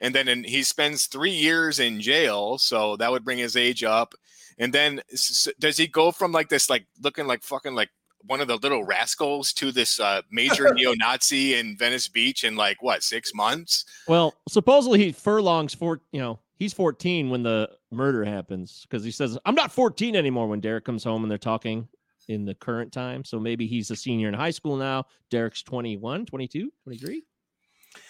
And 0.02 0.14
then 0.14 0.28
in, 0.28 0.44
he 0.44 0.64
spends 0.64 1.06
three 1.06 1.32
years 1.32 1.80
in 1.80 2.02
jail. 2.02 2.58
So 2.58 2.98
that 2.98 3.12
would 3.12 3.24
bring 3.24 3.38
his 3.38 3.56
age 3.56 3.84
up. 3.84 4.14
And 4.58 4.74
then 4.74 5.02
s- 5.14 5.48
s- 5.48 5.54
does 5.60 5.78
he 5.78 5.88
go 5.88 6.12
from 6.12 6.32
like 6.32 6.50
this, 6.50 6.70
like 6.70 6.86
looking 7.02 7.28
like 7.28 7.44
fucking 7.44 7.76
like 7.76 7.90
one 8.26 8.42
of 8.42 8.48
the 8.48 8.58
little 8.58 8.84
rascals 8.84 9.54
to 9.54 9.72
this 9.72 10.00
uh, 10.00 10.22
major 10.32 10.74
neo 10.76 10.94
Nazi 10.94 11.54
in 11.56 11.78
Venice 11.78 12.08
Beach 12.08 12.44
in 12.44 12.56
like 12.56 12.82
what, 12.82 13.04
six 13.04 13.34
months? 13.34 13.86
Well, 14.08 14.34
supposedly 14.50 15.00
he 15.00 15.12
Furlong's 15.12 15.74
for 15.74 16.02
You 16.12 16.20
know, 16.20 16.40
he's 16.58 16.74
14 16.74 17.30
when 17.30 17.44
the 17.44 17.70
murder 17.92 18.26
happens 18.26 18.86
because 18.90 19.04
he 19.04 19.12
says, 19.12 19.38
"I'm 19.46 19.56
not 19.56 19.72
14 19.72 20.16
anymore." 20.16 20.48
When 20.48 20.60
Derek 20.60 20.84
comes 20.86 21.04
home 21.04 21.24
and 21.24 21.32
they're 21.32 21.38
talking 21.38 21.88
in 22.28 22.46
the 22.46 22.56
current 22.56 22.92
time, 22.92 23.24
so 23.26 23.40
maybe 23.40 23.68
he's 23.68 23.92
a 23.92 23.96
senior 23.96 24.28
in 24.28 24.34
high 24.34 24.52
school 24.52 24.78
now. 24.78 25.06
Derek's 25.30 25.64
21, 25.64 26.26
22, 26.26 26.72
23. 26.84 27.24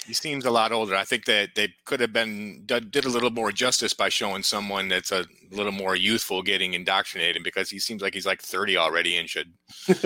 He 0.05 0.13
seems 0.13 0.45
a 0.45 0.51
lot 0.51 0.71
older. 0.71 0.95
I 0.95 1.03
think 1.03 1.25
that 1.25 1.55
they 1.55 1.73
could 1.85 1.99
have 1.99 2.11
been 2.11 2.63
did 2.65 2.91
did 2.91 3.05
a 3.05 3.09
little 3.09 3.29
more 3.29 3.51
justice 3.51 3.93
by 3.93 4.09
showing 4.09 4.43
someone 4.43 4.87
that's 4.87 5.11
a 5.11 5.25
little 5.51 5.71
more 5.71 5.95
youthful 5.95 6.41
getting 6.41 6.73
indoctrinated 6.73 7.43
because 7.43 7.69
he 7.69 7.79
seems 7.79 8.01
like 8.01 8.13
he's 8.13 8.25
like 8.25 8.41
30 8.41 8.77
already 8.77 9.17
and 9.17 9.29
should. 9.29 9.53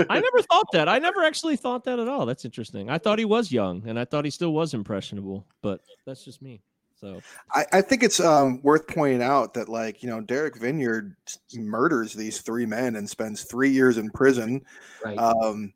I 0.09 0.19
never 0.19 0.41
thought 0.41 0.67
that. 0.73 0.89
I 0.89 0.99
never 0.99 1.23
actually 1.23 1.55
thought 1.55 1.83
that 1.85 1.99
at 1.99 2.07
all. 2.07 2.25
That's 2.25 2.45
interesting. 2.45 2.89
I 2.89 2.97
thought 2.97 3.19
he 3.19 3.25
was 3.25 3.51
young, 3.51 3.83
and 3.87 3.97
I 3.97 4.05
thought 4.05 4.25
he 4.25 4.31
still 4.31 4.53
was 4.53 4.73
impressionable, 4.73 5.45
but 5.61 5.81
that's 6.05 6.25
just 6.25 6.41
me. 6.41 6.61
So 6.99 7.21
I, 7.51 7.65
I 7.73 7.81
think 7.81 8.03
it's 8.03 8.19
um, 8.19 8.61
worth 8.63 8.87
pointing 8.87 9.21
out 9.21 9.53
that 9.53 9.69
like 9.69 10.01
you 10.01 10.09
know 10.09 10.21
Derek 10.21 10.55
Vinyard 10.55 11.13
murders 11.53 12.13
these 12.13 12.41
three 12.41 12.65
men 12.65 12.95
and 12.95 13.09
spends 13.09 13.43
three 13.43 13.69
years 13.69 13.97
in 13.97 14.09
prison. 14.11 14.61
right. 15.03 15.17
Um, 15.17 15.73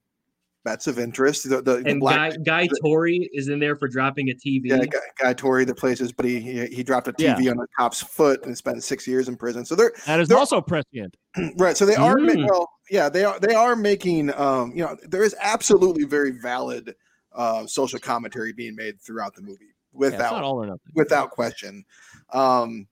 that's 0.65 0.87
of 0.87 0.99
interest. 0.99 1.49
The, 1.49 1.61
the, 1.61 1.77
the 1.77 1.89
and 1.89 1.99
black 1.99 2.31
Guy 2.43 2.67
Guy 2.67 2.69
Torry 2.81 3.29
is 3.33 3.47
in 3.49 3.59
there 3.59 3.75
for 3.75 3.87
dropping 3.87 4.29
a 4.29 4.33
TV. 4.33 4.63
yeah, 4.65 4.85
guy, 4.85 4.99
guy 5.19 5.33
Torry, 5.33 5.65
the 5.65 5.73
places, 5.75 6.11
but 6.11 6.25
he, 6.25 6.39
he 6.39 6.65
he 6.67 6.83
dropped 6.83 7.07
a 7.07 7.13
Yeah. 7.17 7.35
TV 7.35 7.49
on 7.51 7.59
a 7.59 7.67
cop's 7.77 8.01
foot 8.01 8.45
and 8.45 8.57
spent 8.57 8.83
six 8.83 9.07
years 9.07 9.27
in 9.29 9.37
prison. 9.37 9.63
So 9.65 9.75
they're 9.75 9.93
that 10.05 10.19
is 10.19 10.27
There- 10.27 10.37
also 10.37 10.61
prescient. 10.61 11.15
right. 11.57 11.77
So 11.77 11.85
they 11.85 11.95
are 11.95 12.17
ma- 12.17 12.33
Mm. 12.33 12.49
well, 12.49 12.69
yeah, 12.89 13.07
they 13.09 13.23
are 13.23 13.39
they 13.39 13.53
are 13.55 13.75
making 13.75 14.33
um, 14.39 14.71
you 14.75 14.83
know, 14.83 14.97
there 15.07 15.23
is 15.23 15.35
absolutely 15.41 16.03
very 16.03 16.31
valid 16.31 16.93
uh, 17.33 17.65
social 17.67 17.99
commentary 17.99 18.51
being 18.53 18.75
made 18.75 18.99
throughout 19.01 19.35
the 19.35 19.41
movie 19.41 19.65
Yeah, 19.93 20.07
it's 20.07 20.11
without 20.13 20.31
not 20.33 20.43
all 20.43 20.61
or 20.61 20.65
nothing. 20.65 20.91
without 20.95 21.29
question. 21.31 21.85
Um, 22.33 22.87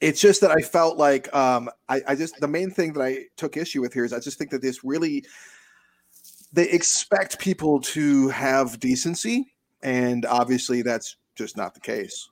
it's 0.00 0.20
just 0.20 0.40
that 0.42 0.50
I 0.50 0.60
felt 0.60 0.98
like 0.98 1.32
um, 1.34 1.70
I, 1.88 2.00
I 2.08 2.14
just 2.16 2.38
the 2.40 2.48
main 2.48 2.70
thing 2.70 2.92
that 2.94 3.02
I 3.02 3.26
took 3.36 3.56
issue 3.56 3.80
with 3.80 3.94
here 3.94 4.04
is 4.04 4.12
I 4.12 4.18
just 4.20 4.38
think 4.38 4.50
that 4.50 4.60
this 4.60 4.82
really 4.84 5.24
they 6.52 6.68
expect 6.70 7.38
people 7.38 7.80
to 7.80 8.28
have 8.28 8.78
decency, 8.80 9.52
and 9.82 10.24
obviously 10.26 10.82
that's 10.82 11.16
just 11.34 11.56
not 11.56 11.74
the 11.74 11.80
case. 11.80 12.28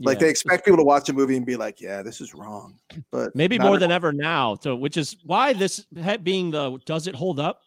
Like 0.00 0.16
Yeah. 0.16 0.24
they 0.24 0.30
expect 0.30 0.64
people 0.64 0.78
to 0.78 0.84
watch 0.84 1.08
a 1.10 1.12
movie 1.12 1.36
and 1.36 1.44
be 1.44 1.56
like, 1.56 1.80
"Yeah, 1.80 2.02
this 2.02 2.20
is 2.20 2.34
wrong," 2.34 2.78
but 3.10 3.34
maybe 3.36 3.58
more 3.58 3.78
than 3.78 3.90
ever 3.90 4.12
now. 4.12 4.56
So, 4.56 4.74
which 4.74 4.96
is 4.96 5.16
why 5.24 5.52
this 5.52 5.86
being 6.22 6.50
the 6.50 6.78
does 6.86 7.06
it 7.06 7.14
hold 7.14 7.38
up 7.38 7.60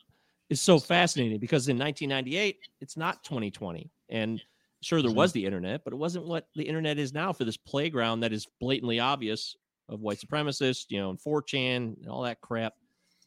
is 0.50 0.60
so 0.60 0.80
fascinating 0.80 1.40
because 1.40 1.68
in 1.68 1.78
1998 1.78 2.58
it's 2.82 2.98
not 2.98 3.24
2020, 3.24 3.92
and 4.10 4.42
Sure, 4.84 5.02
there 5.02 5.12
was 5.12 5.32
mm-hmm. 5.32 5.40
the 5.40 5.46
internet, 5.46 5.84
but 5.86 5.94
it 5.94 5.96
wasn't 5.96 6.26
what 6.26 6.50
the 6.56 6.64
internet 6.64 7.00
is 7.00 7.14
now 7.14 7.32
for 7.32 7.46
this 7.46 7.56
playground 7.56 8.20
that 8.20 8.34
is 8.34 8.46
blatantly 8.60 9.00
obvious 9.00 9.56
of 9.88 10.02
white 10.02 10.20
supremacists, 10.20 10.86
you 10.90 11.00
know, 11.00 11.10
and 11.10 11.20
4chan 11.20 11.96
and 11.98 12.08
all 12.10 12.24
that 12.24 12.42
crap 12.42 12.74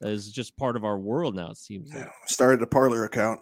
is 0.00 0.30
just 0.30 0.56
part 0.56 0.76
of 0.76 0.84
our 0.84 0.98
world 0.98 1.34
now. 1.34 1.50
It 1.50 1.56
seems. 1.56 1.92
Like. 1.94 2.10
Started 2.26 2.62
a 2.62 2.66
Parler 2.66 3.04
account. 3.04 3.40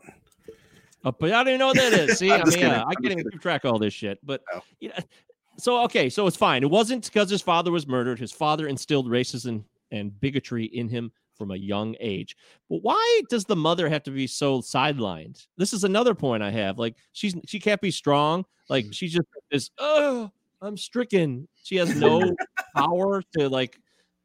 Uh, 1.05 1.13
but 1.19 1.33
I 1.33 1.45
don't 1.45 1.49
even 1.49 1.59
know 1.59 1.67
what 1.69 1.77
that 1.77 1.93
is. 1.93 2.19
See, 2.19 2.29
just 2.29 2.57
mean, 2.57 2.67
uh, 2.67 2.85
I 2.87 2.95
can't 2.95 3.13
even 3.19 3.31
keep 3.31 3.41
track 3.43 3.65
of 3.65 3.73
all 3.73 3.79
this 3.79 3.93
shit. 3.93 4.19
But 4.23 4.43
No. 4.53 4.63
you 4.81 4.89
know, 4.89 4.95
so 5.59 5.83
okay, 5.85 6.09
so 6.09 6.27
it's 6.27 6.37
fine. 6.37 6.63
It 6.63 6.71
wasn't 6.71 7.05
because 7.05 7.31
his 7.31 7.43
father 7.43 7.71
was 7.71 7.87
murdered. 7.87 8.19
His 8.19 8.33
father 8.33 8.69
instilled 8.69 9.07
racism 9.07 9.65
and 9.93 10.19
bigotry 10.21 10.65
in 10.65 10.89
him 10.89 11.13
from 11.37 11.51
a 11.51 11.57
young 11.57 11.95
age. 12.01 12.37
But 12.71 12.83
why 12.83 13.23
does 13.29 13.45
the 13.45 13.57
mother 13.57 13.89
have 13.89 14.03
to 14.05 14.11
be 14.11 14.27
so 14.27 14.61
sidelined? 14.61 15.47
This 15.57 15.73
is 15.73 15.85
another 15.85 16.15
point 16.15 16.43
I 16.43 16.51
have. 16.51 16.79
Like 16.79 16.97
she's 17.13 17.35
she 17.47 17.61
can't 17.61 17.81
be 17.81 17.91
strong. 17.91 18.45
Like 18.69 18.87
she 18.93 19.09
just 19.09 19.27
is. 19.51 19.71
Oh, 19.79 20.31
I'm 20.63 20.77
stricken. 20.77 21.47
She 21.63 21.77
has 21.77 21.95
no 21.97 22.35
power 22.77 23.23
to 23.37 23.49
like. 23.49 23.79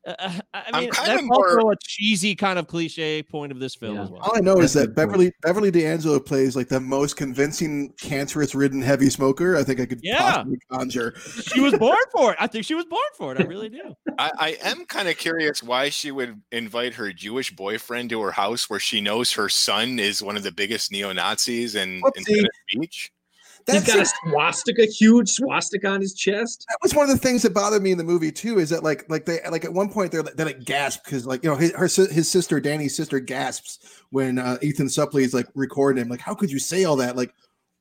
Uh, 0.19 0.31
I 0.53 0.63
I'm 0.73 0.81
mean, 0.83 0.91
kinda 0.91 1.07
that's 1.11 1.23
more- 1.23 1.59
also 1.59 1.69
a 1.69 1.75
cheesy 1.83 2.35
kind 2.35 2.57
of 2.57 2.67
cliche 2.67 3.21
point 3.23 3.51
of 3.51 3.59
this 3.59 3.75
film 3.75 3.95
Yeah. 3.95 4.03
as 4.03 4.09
well. 4.09 4.21
All 4.21 4.35
I 4.35 4.39
know 4.39 4.59
is 4.59 4.73
That's 4.73 4.75
a 4.75 4.79
that 4.79 4.95
good 4.95 4.95
point. 4.95 5.09
Beverly 5.11 5.31
Beverly 5.41 5.71
D'Angelo 5.71 6.19
plays 6.19 6.55
like 6.55 6.67
the 6.67 6.79
most 6.79 7.15
convincing 7.17 7.93
cancerous 8.01 8.55
ridden 8.55 8.81
heavy 8.81 9.09
smoker 9.09 9.55
I 9.55 9.63
think 9.63 9.79
I 9.79 9.85
could 9.85 9.99
Yeah. 10.01 10.31
possibly 10.37 10.57
conjure. 10.71 11.13
she 11.19 11.59
was 11.61 11.73
born 11.77 11.97
for 12.11 12.31
it. 12.31 12.37
I 12.39 12.47
think 12.47 12.65
she 12.65 12.73
was 12.75 12.85
born 12.85 13.01
for 13.17 13.33
it. 13.33 13.39
I 13.41 13.43
really 13.43 13.69
do. 13.69 13.93
I, 14.17 14.31
I 14.39 14.57
am 14.63 14.85
kind 14.85 15.07
of 15.07 15.17
curious 15.17 15.61
why 15.61 15.89
she 15.89 16.11
would 16.11 16.41
invite 16.51 16.95
her 16.95 17.13
Jewish 17.13 17.51
boyfriend 17.51 18.09
to 18.09 18.21
her 18.21 18.31
house 18.31 18.69
where 18.69 18.79
she 18.79 19.01
knows 19.01 19.33
her 19.33 19.47
son 19.49 19.99
is 19.99 20.23
one 20.23 20.35
of 20.37 20.43
the 20.43 20.51
biggest 20.51 20.91
neo 20.91 21.13
Nazis 21.13 21.75
in, 21.75 22.01
in 22.15 22.23
Venice 22.25 22.47
Beach. 22.73 23.11
He's 23.65 23.83
That's 23.85 24.13
got 24.13 24.25
a 24.25 24.29
swastika, 24.31 24.85
huge 24.85 25.29
swastika 25.29 25.87
on 25.87 26.01
his 26.01 26.13
chest. 26.13 26.65
that 26.69 26.77
was 26.81 26.95
one 26.95 27.09
of 27.09 27.15
the 27.15 27.21
things 27.21 27.43
that 27.43 27.53
bothered 27.53 27.81
me 27.83 27.91
in 27.91 27.97
the 27.97 28.03
movie 28.03 28.31
too. 28.31 28.57
Is 28.59 28.69
that 28.71 28.83
like 28.83 29.09
like 29.09 29.25
they 29.25 29.39
like 29.51 29.63
at 29.65 29.73
one 29.73 29.89
point 29.89 30.11
they're 30.11 30.23
they 30.23 30.43
like 30.43 30.63
gasp 30.63 31.03
because 31.05 31.25
like 31.27 31.43
you 31.43 31.49
know 31.49 31.55
his 31.55 31.71
her, 31.73 31.85
his 31.87 32.27
sister 32.29 32.59
Danny's 32.59 32.95
sister 32.95 33.19
gasps 33.19 34.01
when 34.09 34.39
uh, 34.39 34.57
Ethan 34.61 34.87
Suplee 34.87 35.21
is 35.23 35.33
like 35.33 35.47
recording 35.55 36.01
him. 36.01 36.09
Like 36.09 36.19
how 36.21 36.33
could 36.33 36.51
you 36.51 36.59
say 36.59 36.83
all 36.85 36.95
that? 36.97 37.15
Like 37.15 37.33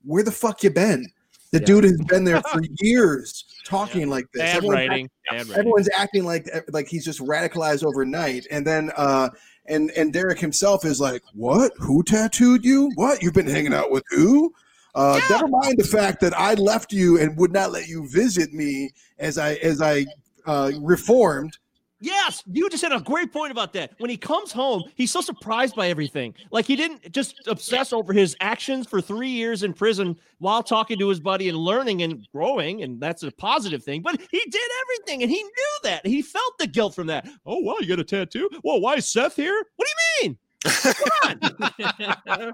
where 0.04 0.22
the 0.22 0.32
fuck 0.32 0.62
you 0.62 0.70
been? 0.70 1.06
The 1.50 1.60
Yeah. 1.60 1.64
dude 1.64 1.84
has 1.84 2.00
been 2.02 2.24
there 2.24 2.42
for 2.42 2.60
years 2.80 3.44
talking 3.64 4.10
like 4.10 4.26
this. 4.32 4.42
Bad 4.42 4.56
Everyone's 4.56 4.78
act- 4.80 4.88
writing. 4.90 5.10
Bad 5.30 5.36
writing. 5.38 5.52
everyone's 5.56 5.88
acting 5.96 6.24
like 6.24 6.48
eh, 6.52 6.60
like 6.70 6.88
he's 6.88 7.04
just 7.04 7.20
radicalized 7.20 7.84
overnight 7.84 8.46
and 8.50 8.66
then 8.66 8.90
uh 8.96 9.30
and 9.66 9.90
and 9.92 10.12
derek 10.12 10.38
himself 10.38 10.84
is 10.86 11.00
like 11.00 11.22
what 11.34 11.72
who 11.78 12.02
tattooed 12.02 12.64
you 12.64 12.90
what 12.96 13.22
you've 13.22 13.34
been 13.34 13.46
hanging 13.46 13.72
out 13.74 13.90
with 13.90 14.02
who 14.10 14.52
uh 14.98 15.20
never 15.30 15.48
mind 15.48 15.78
the 15.78 15.84
fact 15.84 16.20
that 16.20 16.38
i 16.38 16.54
left 16.54 16.92
you 16.92 17.18
and 17.18 17.36
would 17.36 17.52
not 17.52 17.72
let 17.72 17.88
you 17.88 18.08
visit 18.08 18.52
me 18.52 18.90
as 19.18 19.38
i 19.38 19.54
as 19.54 19.80
i 19.80 20.04
uh 20.46 20.70
reformed 20.80 21.56
Yes, 22.00 22.44
you 22.46 22.70
just 22.70 22.82
had 22.82 22.92
a 22.92 23.00
great 23.00 23.32
point 23.32 23.50
about 23.50 23.72
that. 23.72 23.94
When 23.98 24.08
he 24.08 24.16
comes 24.16 24.52
home, 24.52 24.84
he's 24.94 25.10
so 25.10 25.20
surprised 25.20 25.74
by 25.74 25.88
everything. 25.88 26.32
Like 26.52 26.64
he 26.64 26.76
didn't 26.76 27.10
just 27.12 27.42
obsess 27.48 27.92
over 27.92 28.12
his 28.12 28.36
actions 28.40 28.86
for 28.86 29.00
three 29.00 29.30
years 29.30 29.64
in 29.64 29.72
prison 29.72 30.16
while 30.38 30.62
talking 30.62 30.98
to 31.00 31.08
his 31.08 31.18
buddy 31.18 31.48
and 31.48 31.58
learning 31.58 32.02
and 32.02 32.26
growing, 32.32 32.82
and 32.84 33.00
that's 33.00 33.24
a 33.24 33.32
positive 33.32 33.82
thing. 33.82 34.02
But 34.02 34.20
he 34.30 34.38
did 34.38 34.70
everything, 34.82 35.22
and 35.22 35.30
he 35.30 35.42
knew 35.42 35.78
that. 35.84 36.06
He 36.06 36.22
felt 36.22 36.56
the 36.58 36.68
guilt 36.68 36.94
from 36.94 37.08
that. 37.08 37.28
Oh 37.44 37.58
wow, 37.58 37.76
you 37.80 37.88
got 37.88 37.98
a 37.98 38.04
tattoo? 38.04 38.48
Well, 38.62 38.80
why 38.80 38.94
is 38.94 39.08
Seth 39.08 39.34
here? 39.34 39.64
What 39.76 39.88
do 39.88 39.92
you 40.22 40.28
mean? 40.28 40.38
I, 40.66 42.52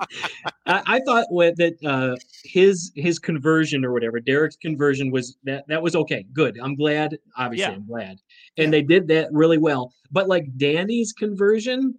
I 0.66 1.00
thought 1.06 1.26
what, 1.30 1.56
that 1.56 1.74
uh, 1.84 2.16
his 2.44 2.92
his 2.94 3.18
conversion 3.18 3.84
or 3.84 3.92
whatever, 3.92 4.20
Derek's 4.20 4.56
conversion 4.56 5.10
was 5.10 5.36
that 5.44 5.64
that 5.68 5.82
was 5.82 5.96
okay, 5.96 6.26
good. 6.32 6.58
I'm 6.62 6.74
glad. 6.76 7.18
Obviously, 7.36 7.70
Yeah. 7.72 7.76
I'm 7.76 7.86
glad, 7.86 8.18
and 8.58 8.72
they 8.72 8.82
did 8.82 9.08
that 9.08 9.28
really 9.32 9.58
well. 9.58 9.92
But 10.10 10.28
like 10.28 10.44
Danny's 10.56 11.12
conversion, 11.12 11.94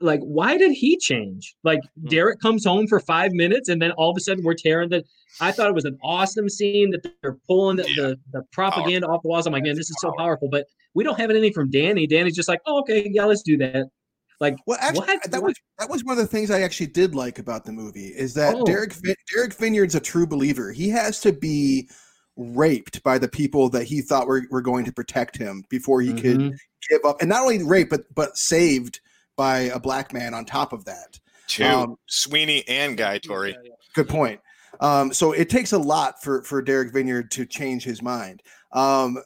like 0.00 0.20
why 0.20 0.56
did 0.56 0.72
he 0.72 0.96
change? 0.96 1.56
Like 1.64 1.80
Hmm. 2.00 2.08
Derek 2.08 2.40
comes 2.40 2.64
home 2.64 2.86
for 2.86 3.00
five 3.00 3.32
minutes, 3.32 3.68
and 3.68 3.82
then 3.82 3.90
all 3.92 4.10
of 4.10 4.16
a 4.16 4.20
sudden 4.20 4.44
we're 4.44 4.54
tearing 4.54 4.90
the. 4.90 5.04
I 5.40 5.52
thought 5.52 5.68
it 5.68 5.74
was 5.74 5.84
an 5.84 5.98
awesome 6.02 6.48
scene 6.48 6.90
that 6.90 7.06
they're 7.22 7.36
pulling 7.46 7.76
the, 7.76 7.82
the, 7.82 8.18
the 8.32 8.42
propaganda 8.50 9.06
off 9.06 9.22
the 9.22 9.28
walls. 9.28 9.46
I'm 9.46 9.52
like, 9.52 9.62
man, 9.62 9.76
this 9.76 9.90
is 9.90 9.96
so 10.00 10.12
powerful. 10.16 10.48
But 10.50 10.66
we 10.94 11.04
don't 11.04 11.18
have 11.20 11.30
anything 11.30 11.52
from 11.52 11.70
Danny. 11.70 12.06
Danny's 12.06 12.34
just 12.34 12.48
like, 12.48 12.60
oh, 12.66 12.80
okay, 12.80 13.08
yeah, 13.12 13.24
let's 13.24 13.42
do 13.42 13.56
that. 13.58 13.88
Like, 14.40 14.56
well 14.66 14.78
actually 14.80 15.06
What? 15.06 15.30
that 15.30 15.42
What? 15.42 15.48
was 15.48 15.56
that 15.78 15.90
was 15.90 16.04
one 16.04 16.12
of 16.16 16.22
the 16.22 16.26
things 16.28 16.50
i 16.50 16.60
actually 16.62 16.86
did 16.86 17.14
like 17.14 17.38
about 17.40 17.64
the 17.64 17.72
movie 17.72 18.06
is 18.08 18.34
that 18.34 18.54
Oh. 18.54 18.64
derek 18.64 18.92
Vin- 18.92 19.14
derek 19.34 19.56
vinyard's 19.56 19.94
a 19.96 20.00
true 20.00 20.26
believer 20.26 20.70
he 20.72 20.88
has 20.90 21.20
to 21.22 21.32
be 21.32 21.88
raped 22.36 23.02
by 23.02 23.18
the 23.18 23.26
people 23.28 23.68
that 23.70 23.84
he 23.84 24.00
thought 24.00 24.28
were, 24.28 24.44
were 24.50 24.62
going 24.62 24.84
to 24.84 24.92
protect 24.92 25.36
him 25.36 25.64
before 25.68 26.00
he 26.00 26.12
could 26.14 26.38
Mhm. 26.38 26.56
give 26.88 27.04
up 27.04 27.20
and 27.20 27.28
not 27.28 27.42
only 27.42 27.62
raped 27.64 27.90
but 27.90 28.02
but 28.14 28.36
saved 28.36 29.00
by 29.36 29.60
a 29.74 29.78
black 29.80 30.12
man 30.12 30.34
on 30.34 30.44
top 30.44 30.72
of 30.72 30.84
that 30.84 31.18
Two, 31.48 31.64
Um, 31.64 31.96
Sweeney 32.06 32.62
and 32.68 32.96
Guy 32.96 33.18
Torry. 33.18 33.56
good 33.94 34.08
point 34.08 34.40
um 34.80 35.12
so 35.12 35.32
it 35.32 35.50
takes 35.50 35.72
a 35.72 35.78
lot 35.78 36.22
for 36.22 36.42
for 36.44 36.62
derek 36.62 36.92
vinyard 36.92 37.30
to 37.30 37.44
change 37.44 37.82
his 37.82 38.02
mind 38.02 38.42
um 38.72 39.18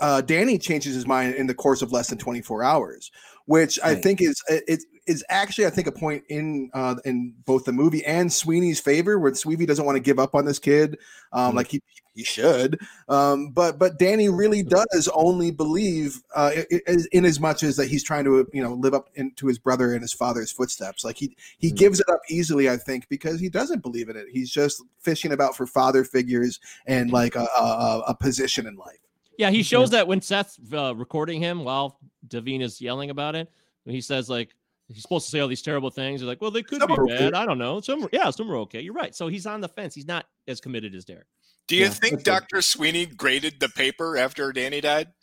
uh 0.00 0.20
danny 0.22 0.56
changes 0.56 0.94
his 0.94 1.06
mind 1.06 1.34
in 1.34 1.46
the 1.46 1.54
course 1.54 1.82
of 1.82 1.92
less 1.92 2.08
than 2.08 2.16
24 2.16 2.62
hours 2.62 3.10
which 3.48 3.78
i 3.82 3.94
think 3.94 4.20
is 4.20 4.40
it 4.48 4.82
is 5.06 5.24
actually 5.30 5.64
i 5.66 5.70
think 5.70 5.86
a 5.86 5.92
point 5.92 6.22
in 6.28 6.70
uh 6.74 6.94
in 7.06 7.34
both 7.46 7.64
the 7.64 7.72
movie 7.72 8.04
and 8.04 8.30
sweeney's 8.32 8.78
favor 8.78 9.18
where 9.18 9.34
sweeney 9.34 9.64
doesn't 9.66 9.86
want 9.86 9.96
to 9.96 10.00
give 10.00 10.18
up 10.18 10.34
on 10.34 10.44
this 10.44 10.58
kid 10.58 10.98
um 11.32 11.52
Mhm. 11.52 11.56
like 11.56 11.68
he 11.68 11.80
he 12.14 12.24
should 12.24 12.78
um 13.08 13.50
but 13.50 13.78
but 13.78 13.98
danny 13.98 14.28
really 14.28 14.62
does 14.62 15.08
only 15.14 15.50
believe 15.50 16.20
uh 16.34 16.50
i- 16.56 16.66
i- 16.88 16.96
in 17.12 17.24
as 17.24 17.40
much 17.40 17.62
as 17.62 17.76
that 17.76 17.86
he's 17.88 18.04
trying 18.04 18.24
to 18.24 18.46
you 18.52 18.62
know 18.62 18.74
live 18.74 18.92
up 18.92 19.08
into 19.14 19.46
his 19.46 19.58
brother 19.58 19.92
and 19.94 20.02
his 20.02 20.12
father's 20.12 20.52
footsteps. 20.52 21.02
Like 21.04 21.16
he 21.16 21.34
he 21.58 21.70
Mhm. 21.72 21.76
gives 21.76 22.00
it 22.00 22.08
up 22.10 22.20
easily 22.28 22.68
i 22.68 22.76
think 22.76 23.08
because 23.08 23.40
he 23.40 23.48
doesn't 23.48 23.82
believe 23.82 24.08
in 24.10 24.16
it. 24.16 24.26
He's 24.30 24.50
just 24.50 24.82
fishing 25.00 25.32
about 25.32 25.56
for 25.56 25.66
father 25.66 26.04
figures 26.04 26.60
and 26.86 27.10
like 27.10 27.34
a, 27.36 27.46
a, 27.58 27.62
a- 27.62 28.04
a 28.08 28.14
position 28.14 28.66
in 28.66 28.74
life. 28.76 28.98
Yeah, 29.38 29.50
he 29.50 29.62
shows 29.62 29.90
that 29.90 30.08
when 30.08 30.20
Seth's 30.20 30.58
uh, 30.72 30.96
recording 30.96 31.40
him 31.40 31.62
while 31.62 32.00
Davina's 32.28 32.80
yelling 32.80 33.10
about 33.10 33.34
it. 33.34 33.50
He 33.84 34.00
says 34.00 34.28
like 34.28 34.54
he's 34.88 35.02
supposed 35.02 35.26
to 35.26 35.30
say 35.30 35.40
all 35.40 35.48
these 35.48 35.62
terrible 35.62 35.90
things. 35.90 36.20
He's 36.20 36.28
like, 36.28 36.40
well, 36.40 36.50
they 36.50 36.62
could 36.62 36.80
Some 36.80 36.88
be 36.88 36.94
are 36.94 37.04
okay. 37.04 37.18
bad. 37.30 37.34
I 37.34 37.46
don't 37.46 37.58
know. 37.58 37.80
Some, 37.80 38.06
yeah, 38.12 38.30
some 38.30 38.50
are 38.50 38.56
okay. 38.56 38.80
You're 38.80 38.94
right. 38.94 39.14
So 39.14 39.28
he's 39.28 39.46
on 39.46 39.60
the 39.60 39.68
fence. 39.68 39.94
He's 39.94 40.06
not 40.06 40.26
as 40.46 40.60
committed 40.60 40.94
as 40.94 41.04
Derek. 41.04 41.26
Do 41.66 41.76
you 41.76 41.82
Yeah, 41.84 41.88
think 41.90 42.22
that's 42.24 42.28
right. 42.28 42.40
Dr. 42.50 42.62
Sweeney 42.62 43.06
graded 43.06 43.60
the 43.60 43.68
paper 43.68 44.16
after 44.16 44.52
Danny 44.52 44.80
died? 44.80 45.08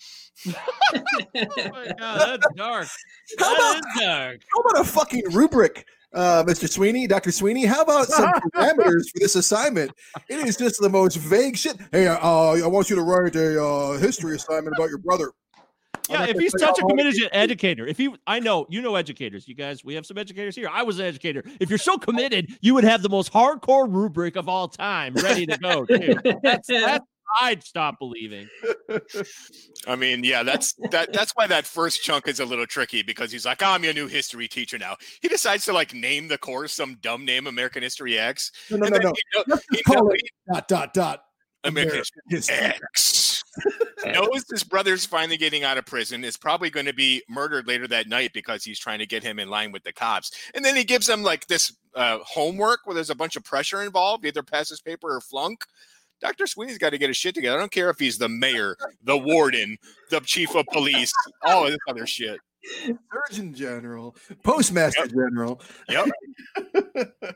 Oh 0.48 1.70
my 1.72 1.92
god, 1.98 2.42
that's 2.42 2.54
dark. 2.56 2.88
How 3.40 3.54
That 3.56 3.58
about- 3.58 3.78
is 3.78 4.02
dark. 4.06 4.42
how 4.54 4.60
about 4.62 4.82
a 4.82 4.84
fucking 4.90 5.24
rubric 5.32 5.86
uh, 6.14 6.44
Mr. 6.46 6.70
Sweeney, 6.70 7.08
Dr. 7.08 7.30
Sweeney, 7.32 7.66
how 7.66 7.82
about 7.82 8.08
some 8.08 8.32
parameters 8.56 9.10
for 9.12 9.20
this 9.20 9.36
assignment? 9.36 9.92
It 10.30 10.48
is 10.48 10.56
just 10.56 10.80
the 10.80 10.88
most 10.88 11.18
vague 11.18 11.58
shit. 11.58 11.76
Hey, 11.92 12.08
uh, 12.08 12.16
I 12.22 12.66
want 12.68 12.90
you 12.90 12.96
to 12.96 13.02
write 13.02 13.36
a 13.36 13.62
uh, 13.62 13.98
history 13.98 14.36
assignment 14.38 14.74
about 14.78 14.88
your 14.88 15.00
brother. 15.00 15.32
Yeah, 16.10 16.26
if 16.26 16.38
he's 16.38 16.54
such 16.58 16.78
a 16.80 16.82
committed 16.84 17.16
ed- 17.24 17.30
educator, 17.32 17.88
if 17.88 17.98
he, 17.98 18.14
I 18.28 18.40
know, 18.40 18.66
you 18.70 18.82
know 18.82 18.96
educators. 18.96 19.48
You 19.48 19.56
guys, 19.56 19.84
we 19.84 19.96
have 19.96 20.06
some 20.06 20.18
educators 20.18 20.56
here. 20.56 20.70
I 20.72 20.84
was 20.84 21.00
an 21.00 21.06
educator. 21.06 21.44
If 21.60 21.70
you're 21.70 21.78
so 21.80 21.98
committed, 21.98 22.52
you 22.62 22.74
would 22.74 22.84
have 22.84 23.02
the 23.02 23.10
most 23.10 23.32
hardcore 23.34 23.92
rubric 23.92 24.36
of 24.36 24.48
all 24.50 24.68
time 24.68 25.14
ready 25.16 25.46
to 25.46 25.58
go. 25.58 25.86
Too. 25.86 26.16
That's 26.44 26.68
that's 26.68 27.06
I'd 27.42 27.64
stop 27.64 27.98
believing. 27.98 28.48
I 29.88 29.96
mean, 29.96 30.24
yeah, 30.24 30.44
that's 30.44 30.74
that. 30.92 31.12
That's 31.12 31.32
why 31.34 31.48
that 31.48 31.66
first 31.66 32.04
chunk 32.04 32.28
is 32.28 32.40
a 32.40 32.46
little 32.46 32.68
tricky 32.68 33.02
because 33.02 33.32
he's 33.32 33.46
like, 33.46 33.62
oh, 33.64 33.68
"I'm 33.72 33.84
your 33.84 33.94
new 33.94 34.08
history 34.08 34.48
teacher 34.48 34.78
now." 34.78 34.96
He 35.22 35.28
decides 35.28 35.66
to 35.66 35.74
like 35.74 35.94
name 35.94 36.28
the 36.28 36.38
course 36.38 36.74
some 36.74 36.96
dumb 37.02 37.26
name, 37.26 37.48
American 37.48 37.82
History 37.84 38.18
X. 38.20 38.52
No, 38.70 38.78
no, 38.78 38.86
and 38.86 38.96
no, 38.96 39.00
no. 39.00 39.14
He, 39.14 39.52
know- 39.52 39.60
he 39.72 39.78
just 39.78 39.86
call 39.86 40.04
know- 40.06 40.12
it 40.12 40.22
dot, 40.54 40.68
dot, 40.68 40.94
dot. 40.94 41.22
American 41.64 42.04
History. 42.30 42.56
X. 42.58 43.25
knows 44.06 44.46
his 44.50 44.64
brother's 44.64 45.06
finally 45.06 45.38
getting 45.38 45.64
out 45.64 45.78
of 45.78 45.86
prison, 45.86 46.24
is 46.24 46.38
probably 46.38 46.70
going 46.70 46.86
to 46.86 46.94
be 46.94 47.24
murdered 47.30 47.68
later 47.68 47.88
that 47.88 48.08
night 48.08 48.32
because 48.34 48.64
he's 48.64 48.80
trying 48.80 49.00
to 49.00 49.06
get 49.06 49.24
him 49.24 49.40
in 49.40 49.50
line 49.50 49.72
with 49.72 49.84
the 49.84 49.94
cops. 49.94 50.32
And 50.54 50.64
then 50.64 50.76
he 50.76 50.84
gives 50.84 51.08
him 51.08 51.24
like 51.24 51.48
this 51.48 51.76
uh, 51.96 52.20
homework 52.24 52.82
where 52.86 52.94
there's 52.96 53.10
a 53.10 53.16
bunch 53.16 53.36
of 53.36 53.44
pressure 53.44 53.84
involved, 53.84 54.26
either 54.26 54.44
pass 54.44 54.70
his 54.70 54.82
paper 54.82 55.16
or 55.16 55.22
flunk. 55.22 55.66
Dr. 56.22 56.48
Sweeney's 56.48 56.78
got 56.78 56.92
to 56.92 56.98
get 56.98 57.10
his 57.10 57.18
shit 57.18 57.36
together. 57.36 57.58
I 57.58 57.60
don't 57.60 57.72
care 57.72 57.90
if 57.90 58.00
he's 58.00 58.18
the 58.18 58.30
mayor, 58.30 58.78
the 59.04 59.18
warden, 59.18 59.78
the 60.10 60.22
chief 60.22 60.56
of 60.56 60.66
police, 60.72 61.12
all 61.44 61.66
this 61.66 61.78
other 61.88 62.06
shit. 62.06 62.40
Surgeon 63.30 63.54
General, 63.54 64.16
Postmaster 64.44 65.02
Yep. 65.02 65.10
General. 65.10 65.62
Yep. 65.90 66.10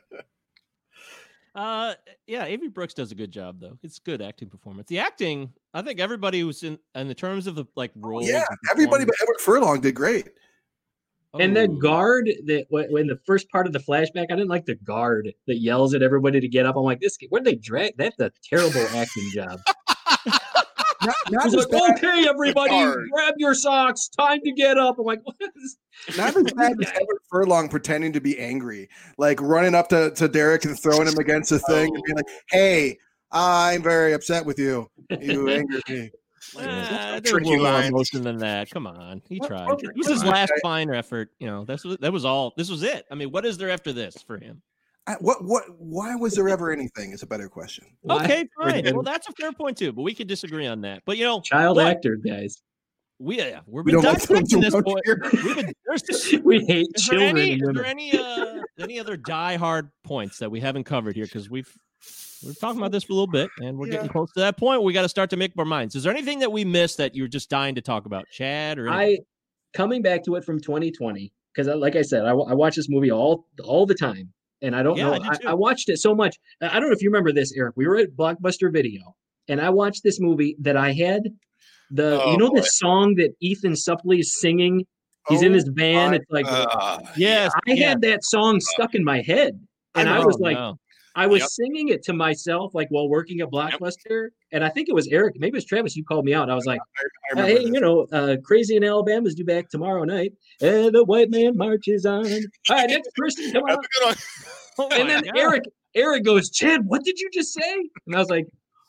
Uh, 1.54 1.94
yeah, 2.26 2.44
Avery 2.44 2.68
Brooks 2.68 2.94
does 2.94 3.10
a 3.10 3.14
good 3.14 3.32
job 3.32 3.58
though. 3.60 3.76
It's 3.82 3.98
good 3.98 4.22
acting 4.22 4.48
performance. 4.48 4.88
The 4.88 5.00
acting, 5.00 5.52
I 5.72 5.82
think 5.82 6.00
everybody 6.00 6.40
who's 6.40 6.62
in, 6.62 6.78
in 6.94 7.08
the 7.08 7.14
terms 7.14 7.46
of 7.46 7.54
the 7.54 7.64
like 7.76 7.92
oh, 7.96 8.08
roles. 8.08 8.28
Yeah, 8.28 8.44
everybody 8.70 9.04
but 9.04 9.12
performance- 9.12 9.22
Edward 9.22 9.40
Furlong 9.40 9.80
did 9.80 9.94
great. 9.94 10.28
And 11.38 11.56
the 11.56 11.62
Oh. 11.62 11.68
guard 11.68 12.28
that 12.46 12.66
when 12.70 13.06
the 13.06 13.20
first 13.24 13.48
part 13.50 13.68
of 13.68 13.72
the 13.72 13.78
flashback, 13.78 14.26
I 14.30 14.34
didn't 14.34 14.48
like 14.48 14.66
the 14.66 14.74
guard 14.74 15.32
that 15.46 15.58
yells 15.58 15.94
at 15.94 16.02
everybody 16.02 16.40
to 16.40 16.48
get 16.48 16.66
up. 16.66 16.76
I'm 16.76 16.82
like, 16.82 17.00
this 17.00 17.16
where 17.28 17.40
they 17.40 17.54
drag? 17.54 17.96
That's 17.96 18.18
a 18.18 18.32
terrible 18.42 18.80
acting 18.96 19.30
job. 19.32 19.60
Not, 21.02 21.16
not 21.30 21.52
like, 21.54 21.92
okay, 21.92 22.28
everybody, 22.28 22.94
grab 23.10 23.34
your 23.38 23.54
socks. 23.54 24.08
Time 24.08 24.38
to 24.44 24.52
get 24.52 24.76
up. 24.76 24.98
I'm 24.98 25.06
like, 25.06 25.20
what 25.24 25.36
is? 25.56 25.78
not 26.18 26.36
as 26.36 26.52
bad 26.52 26.72
as 26.78 26.90
Edward 26.90 27.20
Furlong 27.30 27.70
pretending 27.70 28.12
to 28.12 28.20
be 28.20 28.38
angry, 28.38 28.86
like 29.16 29.40
running 29.40 29.74
up 29.74 29.88
to, 29.88 30.10
to 30.10 30.28
Derek 30.28 30.66
and 30.66 30.78
throwing 30.78 31.08
him 31.08 31.16
against 31.18 31.48
the 31.48 31.58
thing 31.60 31.88
and 31.88 31.96
oh. 31.96 32.02
being 32.04 32.16
like, 32.16 32.26
"Hey, 32.50 32.98
I'm 33.32 33.82
very 33.82 34.12
upset 34.12 34.44
with 34.44 34.58
you. 34.58 34.88
You 35.20 35.48
angered 35.50 35.82
me." 35.88 36.10
Ah, 36.56 37.16
a 37.16 37.20
there 37.20 37.32
tricky 37.32 37.50
more 37.50 37.60
line. 37.60 37.88
emotion 37.88 38.22
than 38.22 38.38
that. 38.38 38.70
Come 38.70 38.86
on, 38.86 39.20
he 39.28 39.38
What- 39.38 39.48
tried. 39.48 39.66
what- 39.66 39.82
It 39.82 39.90
was 39.96 40.08
his 40.08 40.24
what- 40.24 40.32
last 40.32 40.52
fine 40.62 40.92
effort. 40.92 41.30
You 41.38 41.46
know, 41.46 41.64
that's 41.64 41.84
that 42.00 42.12
was 42.12 42.24
all. 42.24 42.52
This 42.56 42.70
was 42.70 42.82
it. 42.82 43.04
I 43.10 43.14
mean, 43.14 43.30
what 43.30 43.44
is 43.46 43.58
there 43.58 43.70
after 43.70 43.92
this 43.92 44.16
for 44.26 44.38
him? 44.38 44.62
I, 45.06 45.14
what 45.20 45.44
what? 45.44 45.64
Why 45.78 46.14
was 46.14 46.34
there 46.34 46.48
ever 46.48 46.72
anything? 46.72 47.12
Is 47.12 47.22
a 47.22 47.26
better 47.26 47.48
question. 47.48 47.84
Okay, 48.08 48.48
for 48.56 48.70
fine. 48.70 48.84
Well, 48.94 49.02
that's 49.02 49.28
a 49.28 49.32
fair 49.32 49.52
point 49.52 49.76
too, 49.76 49.92
but 49.92 50.02
we 50.02 50.14
could 50.14 50.28
disagree 50.28 50.66
on 50.66 50.80
that. 50.82 51.02
But 51.06 51.18
you 51.18 51.24
know, 51.24 51.40
Child 51.40 51.76
what? 51.76 51.86
actor 51.86 52.16
guys. 52.16 52.62
we 53.18 53.38
yeah, 53.38 53.60
we've 53.66 53.84
We 53.84 53.92
been 53.92 54.02
don't 54.02 54.12
like 54.14 54.22
them 54.22 54.36
dissecting 54.44 54.60
this 54.60 54.74
point. 54.74 55.02
We've 55.44 55.56
been, 55.56 55.72
there's, 55.86 56.34
we 56.42 56.64
hate 56.64 56.88
is 56.94 57.06
there 57.06 57.18
children. 57.18 57.38
any, 57.38 57.52
is 57.60 57.68
there 57.74 57.84
any 57.84 58.18
uh 58.18 58.62
any 58.78 58.98
other 59.00 59.16
die-hard 59.16 59.90
points 60.04 60.38
that 60.38 60.50
we 60.50 60.60
haven't 60.60 60.84
covered 60.84 61.16
here? 61.16 61.24
Because 61.26 61.50
we've 61.50 61.70
we're 62.44 62.54
talking 62.54 62.78
about 62.78 62.92
this 62.92 63.04
for 63.04 63.12
a 63.12 63.16
little 63.16 63.26
bit, 63.26 63.50
and 63.60 63.76
we're 63.78 63.86
getting 63.86 64.08
close 64.08 64.30
to 64.32 64.40
that 64.40 64.56
point. 64.56 64.82
We 64.82 64.92
got 64.92 65.02
to 65.02 65.08
start 65.08 65.30
to 65.30 65.36
make 65.36 65.52
up 65.52 65.58
our 65.58 65.64
minds. 65.64 65.94
Is 65.94 66.02
there 66.04 66.12
anything 66.12 66.38
that 66.40 66.50
we 66.52 66.64
missed 66.64 66.96
that 66.98 67.14
you're 67.14 67.28
just 67.28 67.50
dying 67.50 67.74
to 67.74 67.80
talk 67.80 68.06
about, 68.06 68.26
Chad? 68.30 68.78
Or 68.78 68.88
anything? 68.88 69.18
I 69.22 69.76
coming 69.76 70.02
back 70.02 70.24
to 70.24 70.34
it 70.36 70.44
from 70.44 70.60
2020 70.60 71.32
because, 71.54 71.66
like 71.68 71.96
I 71.96 72.02
said, 72.02 72.24
I, 72.24 72.30
I 72.30 72.54
watch 72.54 72.76
this 72.76 72.88
movie 72.88 73.10
all 73.10 73.46
all 73.64 73.86
the 73.86 73.94
time, 73.94 74.32
and 74.62 74.74
I 74.74 74.82
don't 74.82 74.96
Yeah, 74.96 75.10
know. 75.10 75.12
I 75.22 75.28
I. 75.46 75.50
I 75.50 75.54
watched 75.54 75.88
it 75.88 75.98
so 75.98 76.14
much. 76.14 76.36
I 76.62 76.68
I 76.68 76.80
don't 76.80 76.88
know 76.88 76.94
if 76.94 77.02
you 77.02 77.10
remember 77.10 77.32
this, 77.32 77.52
Eric. 77.56 77.74
We 77.76 77.86
were 77.86 77.96
at 77.96 78.10
Blockbuster 78.16 78.72
Video, 78.72 79.14
and 79.48 79.60
I 79.60 79.70
watched 79.70 80.02
this 80.02 80.20
movie 80.20 80.56
that 80.60 80.76
I 80.76 80.92
had 80.92 81.22
the 81.90 82.20
Oh, 82.22 82.32
you 82.32 82.38
know 82.38 82.48
boy. 82.50 82.56
the 82.56 82.62
song 82.62 83.14
that 83.16 83.34
Ethan 83.40 83.72
Suplee 83.72 84.20
is 84.20 84.40
singing. 84.40 84.86
He's 85.28 85.42
in 85.42 85.52
Oh 85.52 85.54
his 85.56 85.68
van. 85.74 86.10
my 86.12 86.16
It's 86.16 86.30
like 86.30 86.46
Uh, 86.46 86.98
yes, 87.16 87.52
I 87.68 87.72
yeah. 87.72 87.88
had 87.90 88.00
that 88.02 88.24
song 88.24 88.58
stuck 88.60 88.94
in 88.94 89.04
my 89.04 89.20
head, 89.22 89.60
and 89.94 90.08
I 90.08 90.18
Oh, 90.20 90.26
was 90.26 90.38
like, 90.40 90.56
no. 90.56 90.76
I 91.16 91.26
was 91.26 91.40
Yep. 91.40 91.48
singing 91.50 91.88
it 91.88 92.02
to 92.04 92.12
myself, 92.12 92.74
like 92.74 92.88
while 92.90 93.08
working 93.08 93.40
at 93.40 93.48
Blockbuster. 93.50 94.28
And 94.52 94.64
I 94.64 94.68
think 94.68 94.88
it 94.88 94.94
was 94.94 95.08
Eric, 95.08 95.34
maybe 95.38 95.54
it 95.54 95.54
was 95.54 95.64
Travis. 95.64 95.96
You 95.96 96.04
called 96.04 96.24
me 96.24 96.34
out. 96.34 96.48
I 96.50 96.54
was 96.54 96.66
like, 96.66 96.80
I 96.80 97.02
remember 97.32 97.48
hey, 97.50 97.64
this. 97.64 97.74
you 97.74 97.80
know, 97.80 98.06
uh, 98.12 98.36
Crazy 98.44 98.76
in 98.76 98.84
Alabama 98.84 99.26
is 99.26 99.34
due 99.34 99.44
back 99.44 99.68
tomorrow 99.68 100.04
night. 100.04 100.32
And 100.60 100.94
the 100.94 101.04
white 101.04 101.30
man 101.30 101.56
marches 101.56 102.06
on. 102.06 102.24
All 102.26 102.76
right, 102.76 102.88
next 102.88 103.10
person, 103.16 103.52
come 103.52 103.62
on. 103.64 103.68
that's 103.68 103.78
a 103.78 104.00
good 104.00 104.06
one. 104.06 104.16
Oh 104.78 104.88
And 104.92 105.10
then 105.10 105.22
God. 105.24 105.36
Eric, 105.36 105.64
Eric 105.94 106.24
goes, 106.24 106.48
Chad, 106.50 106.86
what 106.86 107.04
did 107.04 107.18
you 107.18 107.28
just 107.34 107.52
say? 107.52 107.74
And 108.06 108.14
I 108.16 108.18
was 108.18 108.30
like, 108.30 108.46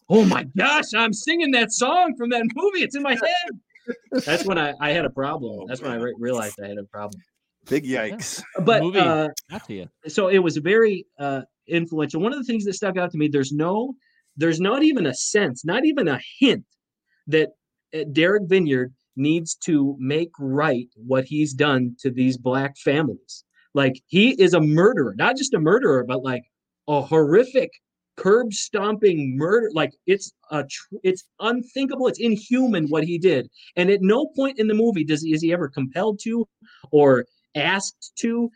oh 0.09 0.23
my 0.23 0.43
gosh, 0.55 0.93
I'm 0.95 1.11
singing 1.11 1.51
that 1.51 1.71
song 1.73 2.15
from 2.17 2.29
that 2.29 2.43
movie. 2.55 2.81
It's 2.83 2.95
in 2.95 3.01
my 3.01 3.13
head. 3.15 4.21
That's 4.25 4.45
when 4.45 4.57
I, 4.57 4.73
I 4.79 4.91
had 4.91 5.05
a 5.05 5.09
problem. 5.09 5.67
That's 5.67 5.81
when 5.81 5.91
I 5.91 5.95
re- 5.95 6.13
realized 6.17 6.59
I 6.63 6.67
had 6.67 6.77
a 6.77 6.83
problem. 6.83 7.19
Big 7.67 7.83
yikes. 7.83 8.41
But 8.63 8.83
uh, 8.95 9.29
to 9.67 9.73
you. 9.73 9.87
so 10.07 10.29
it 10.29 10.39
was 10.39 10.57
very 10.57 11.05
uh, 11.19 11.41
influential. 11.67 12.21
One 12.21 12.33
of 12.33 12.39
the 12.39 12.45
things 12.45 12.65
that 12.65 12.73
stuck 12.73 12.97
out 12.97 13.11
to 13.11 13.17
me, 13.17 13.27
there's 13.27 13.51
no, 13.51 13.93
there's 14.37 14.59
not 14.59 14.83
even 14.83 15.05
a 15.05 15.13
sense, 15.13 15.65
not 15.65 15.85
even 15.85 16.07
a 16.07 16.19
hint 16.39 16.65
that 17.27 17.49
uh, 17.93 18.05
Derek 18.11 18.47
Vinyard 18.47 18.91
needs 19.15 19.55
to 19.55 19.95
make 19.99 20.31
right 20.39 20.87
what 20.95 21.25
he's 21.25 21.53
done 21.53 21.95
to 21.99 22.09
these 22.09 22.37
black 22.37 22.77
families. 22.77 23.43
Like 23.73 24.01
he 24.07 24.31
is 24.41 24.53
a 24.53 24.61
murderer, 24.61 25.15
not 25.17 25.37
just 25.37 25.53
a 25.53 25.59
murderer, 25.59 26.03
but 26.03 26.23
like 26.23 26.43
a 26.87 27.01
horrific 27.01 27.69
curb 28.17 28.53
stomping 28.53 29.37
murder. 29.37 29.69
Like 29.73 29.91
it's 30.05 30.31
a, 30.49 30.63
tr- 30.63 30.95
it's 31.03 31.23
unthinkable. 31.39 32.07
It's 32.07 32.19
inhuman 32.19 32.87
what 32.87 33.03
he 33.03 33.17
did. 33.17 33.49
And 33.75 33.89
at 33.89 34.01
no 34.01 34.27
point 34.35 34.59
in 34.59 34.67
the 34.67 34.73
movie 34.73 35.03
does 35.03 35.21
he, 35.21 35.33
is 35.33 35.41
he 35.41 35.53
ever 35.53 35.69
compelled 35.69 36.19
to 36.23 36.47
or 36.91 37.25
asked 37.55 38.13
to 38.19 38.49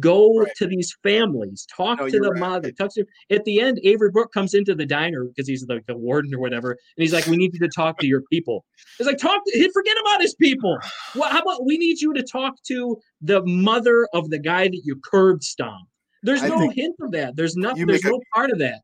go 0.00 0.38
Right. 0.40 0.52
to 0.56 0.66
these 0.66 0.94
families, 1.02 1.66
talk 1.74 1.98
No, 2.00 2.08
to 2.08 2.18
the 2.20 2.30
right. 2.30 2.40
mother, 2.40 2.70
talk 2.72 2.92
to. 2.94 3.04
At 3.30 3.44
the 3.44 3.60
end, 3.60 3.80
Avery 3.84 4.10
Brooks 4.10 4.32
comes 4.34 4.54
into 4.54 4.74
the 4.74 4.84
diner 4.86 5.24
because 5.24 5.48
he's 5.48 5.66
like 5.68 5.86
the 5.86 5.96
warden 5.96 6.34
or 6.34 6.38
whatever, 6.40 6.72
and 6.72 6.78
he's 7.02 7.12
like, 7.12 7.26
"We 7.26 7.36
need 7.36 7.52
you 7.54 7.60
to 7.60 7.68
talk 7.74 7.98
to 8.00 8.06
your 8.06 8.22
people." 8.30 8.64
It's 8.98 9.06
like, 9.06 9.18
talk. 9.18 9.42
To, 9.46 9.70
forget 9.72 9.96
about 10.00 10.20
his 10.20 10.34
people. 10.34 10.78
Well, 11.14 11.30
how 11.30 11.40
about 11.40 11.64
we 11.64 11.78
need 11.78 12.00
you 12.00 12.12
to 12.14 12.22
talk 12.22 12.54
to 12.68 12.98
the 13.20 13.44
mother 13.46 14.06
of 14.12 14.30
the 14.30 14.38
guy 14.38 14.64
that 14.68 14.80
you 14.84 15.00
curb 15.04 15.42
stomped? 15.42 15.90
There's 16.22 16.42
I 16.42 16.48
no 16.48 16.68
hint 16.70 16.96
of 17.00 17.12
that. 17.12 17.36
There's 17.36 17.56
nothing. 17.56 17.86
There's 17.86 18.02
make 18.04 18.10
a- 18.12 18.14
no 18.16 18.20
part 18.34 18.50
of 18.50 18.58
that. 18.58 18.80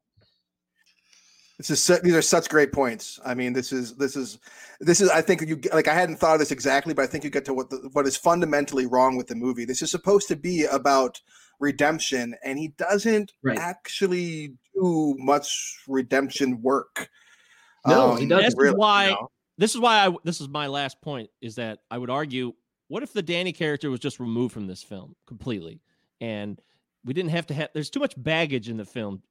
This 1.59 1.71
is 1.71 1.83
su- 1.83 2.01
these 2.03 2.15
are 2.15 2.23
such 2.23 2.49
great 2.49 2.73
points. 2.73 3.21
I 3.25 3.35
mean, 3.35 3.53
this 3.53 3.73
is 3.73 3.95
this 3.97 4.17
is 4.17 4.39
this 4.81 5.01
is. 5.01 5.09
I 5.09 5.21
think 5.23 5.41
you 5.43 5.61
like. 5.73 5.87
I 5.87 5.95
hadn't 5.95 6.17
thought 6.17 6.35
of 6.35 6.41
this 6.41 6.51
exactly, 6.51 6.95
but 6.95 7.03
I 7.03 7.07
think 7.07 7.23
you 7.23 7.31
get 7.31 7.45
to 7.45 7.55
what 7.55 7.71
the, 7.71 7.89
what 7.93 8.07
is 8.07 8.17
fundamentally 8.17 8.87
wrong 8.87 9.17
with 9.17 9.29
the 9.29 9.37
movie. 9.37 9.65
This 9.65 9.81
is 9.81 9.91
supposed 9.91 10.27
to 10.29 10.37
be 10.37 10.65
about 10.65 11.21
redemption, 11.61 12.35
and 12.45 12.59
he 12.59 12.69
doesn't 12.77 13.33
Right. 13.43 13.57
actually 13.59 14.55
do 14.75 15.15
much 15.19 15.79
redemption 15.87 16.61
work. 16.61 17.09
No, 17.87 18.13
um, 18.13 18.19
he 18.19 18.27
doesn't. 18.27 18.47
This 18.47 18.55
really, 18.57 18.71
is 18.71 18.77
why. 18.79 19.11
no. 19.11 19.31
This 19.57 19.75
is 19.77 19.81
why. 19.81 20.07
I, 20.07 20.17
this 20.25 20.41
is 20.41 20.49
my 20.49 20.67
last 20.67 21.01
point. 21.03 21.31
Is 21.41 21.55
that 21.55 21.79
I 21.89 21.99
would 21.99 22.11
argue. 22.11 22.53
What 22.89 23.03
if 23.05 23.13
the 23.13 23.23
Danny 23.23 23.53
character 23.53 23.91
was 23.91 24.01
just 24.01 24.19
removed 24.19 24.53
from 24.53 24.67
this 24.67 24.83
film 24.83 25.15
completely, 25.27 25.81
and 26.21 26.61
we 27.05 27.15
didn't 27.15 27.31
have 27.31 27.47
to 27.47 27.55
have? 27.55 27.69
There's 27.75 27.91
too 27.91 28.01
much 28.01 28.15
baggage 28.21 28.69
in 28.69 28.77
the 28.77 28.85
film. 28.85 29.23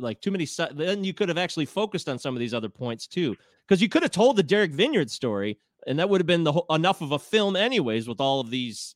Like 0.00 0.20
too 0.20 0.30
many. 0.30 0.46
Then 0.72 1.04
you 1.04 1.14
could 1.14 1.28
have 1.28 1.38
actually 1.38 1.66
focused 1.66 2.08
on 2.08 2.18
some 2.18 2.34
of 2.34 2.40
these 2.40 2.54
other 2.54 2.68
points 2.68 3.06
too, 3.06 3.36
because 3.66 3.80
you 3.82 3.88
could 3.88 4.02
have 4.02 4.10
told 4.10 4.36
the 4.36 4.42
Derek 4.42 4.72
Vinyard 4.72 5.10
story, 5.10 5.58
and 5.86 5.98
that 5.98 6.08
would 6.08 6.20
have 6.20 6.26
been 6.26 6.44
the 6.44 6.52
whole, 6.52 6.66
enough 6.70 7.00
of 7.00 7.12
a 7.12 7.18
film, 7.18 7.56
anyways. 7.56 8.08
With 8.08 8.20
all 8.20 8.40
of 8.40 8.50
these, 8.50 8.94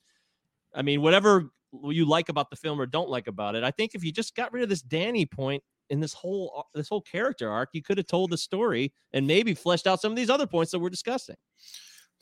I 0.74 0.82
mean, 0.82 1.02
whatever 1.02 1.50
you 1.82 2.04
like 2.04 2.28
about 2.28 2.50
the 2.50 2.56
film 2.56 2.80
or 2.80 2.86
don't 2.86 3.08
like 3.08 3.26
about 3.26 3.54
it, 3.54 3.64
I 3.64 3.70
think 3.70 3.94
if 3.94 4.04
you 4.04 4.12
just 4.12 4.34
got 4.34 4.52
rid 4.52 4.62
of 4.62 4.68
this 4.68 4.82
Danny 4.82 5.26
point 5.26 5.62
in 5.90 6.00
this 6.00 6.14
whole 6.14 6.52
uh, 6.58 6.78
this 6.78 6.88
whole 6.88 7.02
character 7.02 7.50
arc, 7.50 7.70
you 7.72 7.82
could 7.82 7.98
have 7.98 8.06
told 8.06 8.30
the 8.30 8.38
story 8.38 8.92
and 9.12 9.26
maybe 9.26 9.54
fleshed 9.54 9.86
out 9.86 10.00
some 10.00 10.12
of 10.12 10.16
these 10.16 10.30
other 10.30 10.46
points 10.46 10.72
that 10.72 10.78
we're 10.78 10.90
discussing. 10.90 11.36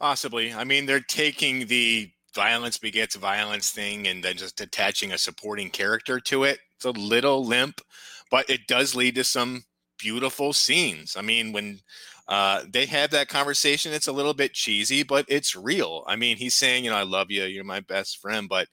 Possibly. 0.00 0.52
I 0.52 0.64
mean, 0.64 0.86
they're 0.86 1.00
taking 1.00 1.66
the 1.66 2.10
violence 2.34 2.78
begets 2.78 3.14
violence 3.14 3.70
thing 3.70 4.08
and 4.08 4.24
then 4.24 4.36
just 4.36 4.60
attaching 4.60 5.12
a 5.12 5.18
supporting 5.18 5.70
character 5.70 6.18
to 6.18 6.44
it. 6.44 6.58
It's 6.76 6.84
a 6.84 6.90
little 6.90 7.44
limp, 7.44 7.80
but 8.32 8.48
it 8.48 8.66
does 8.66 8.96
lead 8.96 9.14
to 9.14 9.24
some 9.24 9.62
beautiful 9.98 10.54
scenes. 10.54 11.16
I 11.16 11.22
mean, 11.22 11.52
when 11.52 11.80
uh, 12.26 12.62
they 12.68 12.86
have 12.86 13.10
that 13.10 13.28
conversation, 13.28 13.92
it's 13.92 14.08
a 14.08 14.12
little 14.12 14.32
bit 14.32 14.54
cheesy, 14.54 15.02
but 15.02 15.26
it's 15.28 15.54
real. 15.54 16.02
I 16.08 16.16
mean, 16.16 16.38
he's 16.38 16.54
saying, 16.54 16.84
you 16.84 16.90
know, 16.90 16.96
I 16.96 17.02
love 17.02 17.30
you, 17.30 17.44
you're 17.44 17.62
my 17.62 17.80
best 17.80 18.20
friend, 18.20 18.48
but 18.48 18.68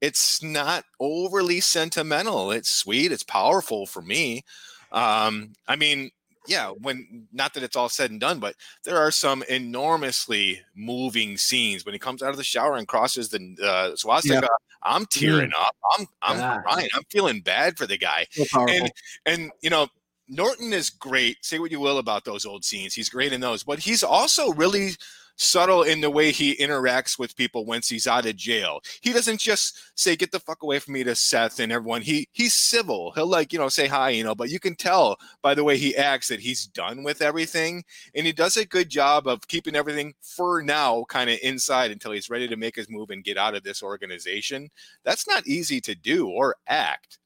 it's 0.00 0.42
not 0.44 0.84
overly 1.00 1.58
sentimental. 1.60 2.52
It's 2.52 2.70
sweet, 2.70 3.10
it's 3.10 3.24
powerful 3.24 3.84
for 3.84 4.00
me. 4.00 4.44
Um, 4.92 5.54
I 5.66 5.74
mean, 5.74 6.10
yeah, 6.46 6.70
when 6.70 7.28
not 7.32 7.54
that 7.54 7.62
it's 7.62 7.76
all 7.76 7.88
said 7.88 8.10
and 8.10 8.20
done, 8.20 8.38
but 8.40 8.56
there 8.84 8.96
are 8.96 9.10
some 9.10 9.42
enormously 9.48 10.60
moving 10.74 11.36
scenes 11.36 11.84
when 11.84 11.92
he 11.92 11.98
comes 11.98 12.22
out 12.22 12.30
of 12.30 12.36
the 12.36 12.44
shower 12.44 12.76
and 12.76 12.88
crosses 12.88 13.28
the 13.28 13.56
uh, 13.62 13.96
swastika. 13.96 14.48
I'm 14.82 15.06
tearing 15.06 15.52
up. 15.58 15.76
I'm 15.98 16.06
I'm 16.22 16.36
Gosh. 16.38 16.62
crying. 16.62 16.88
I'm 16.94 17.04
feeling 17.10 17.40
bad 17.40 17.76
for 17.76 17.86
the 17.86 17.98
guy. 17.98 18.26
So. 18.32 18.66
And 18.68 18.90
and 19.26 19.50
you 19.60 19.70
know, 19.70 19.88
Norton 20.28 20.72
is 20.72 20.90
great. 20.90 21.44
Say 21.44 21.58
what 21.58 21.70
you 21.70 21.80
will 21.80 21.98
about 21.98 22.24
those 22.24 22.46
old 22.46 22.64
scenes. 22.64 22.94
He's 22.94 23.10
great 23.10 23.32
in 23.32 23.40
those, 23.40 23.62
but 23.62 23.78
he's 23.78 24.02
also 24.02 24.52
really 24.52 24.92
subtle 25.40 25.82
in 25.82 26.00
the 26.00 26.10
way 26.10 26.30
he 26.30 26.54
interacts 26.56 27.18
with 27.18 27.34
people 27.34 27.64
once 27.64 27.88
he's 27.88 28.06
out 28.06 28.26
of 28.26 28.36
jail. 28.36 28.80
He 29.00 29.12
doesn't 29.12 29.40
just 29.40 29.78
say 29.94 30.14
"get 30.14 30.32
the 30.32 30.38
fuck 30.38 30.62
away 30.62 30.78
from 30.78 30.94
me" 30.94 31.04
to 31.04 31.14
Seth 31.14 31.58
and 31.58 31.72
everyone. 31.72 32.02
He 32.02 32.28
he's 32.32 32.54
civil. 32.54 33.12
He'll 33.12 33.26
like 33.26 33.52
you 33.52 33.58
know 33.58 33.68
say 33.68 33.86
hi, 33.86 34.10
you 34.10 34.22
know, 34.22 34.34
but 34.34 34.50
you 34.50 34.60
can 34.60 34.76
tell 34.76 35.16
by 35.42 35.54
the 35.54 35.64
way 35.64 35.78
he 35.78 35.96
acts 35.96 36.28
that 36.28 36.40
he's 36.40 36.66
done 36.66 37.02
with 37.02 37.22
everything, 37.22 37.84
and 38.14 38.26
he 38.26 38.32
does 38.32 38.56
a 38.56 38.66
good 38.66 38.88
job 38.88 39.26
of 39.26 39.48
keeping 39.48 39.74
everything 39.74 40.14
for 40.20 40.62
now 40.62 41.04
kind 41.08 41.30
of 41.30 41.38
inside 41.42 41.90
until 41.90 42.12
he's 42.12 42.30
ready 42.30 42.46
to 42.46 42.56
make 42.56 42.76
his 42.76 42.90
move 42.90 43.10
and 43.10 43.24
get 43.24 43.38
out 43.38 43.54
of 43.54 43.62
this 43.62 43.82
organization. 43.82 44.70
That's 45.04 45.26
not 45.26 45.46
easy 45.46 45.80
to 45.82 45.94
do 45.94 46.28
or 46.28 46.56
act. 46.68 47.18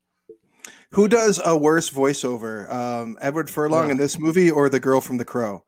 Who 0.90 1.08
does 1.08 1.40
a 1.44 1.56
worse 1.56 1.90
voiceover, 1.90 2.72
um, 2.72 3.18
Edward 3.20 3.50
Furlong 3.50 3.90
in 3.90 3.96
this 3.96 4.18
movie 4.18 4.50
or 4.50 4.68
the 4.68 4.78
girl 4.78 5.00
from 5.00 5.16
The 5.16 5.24
Crow? 5.24 5.64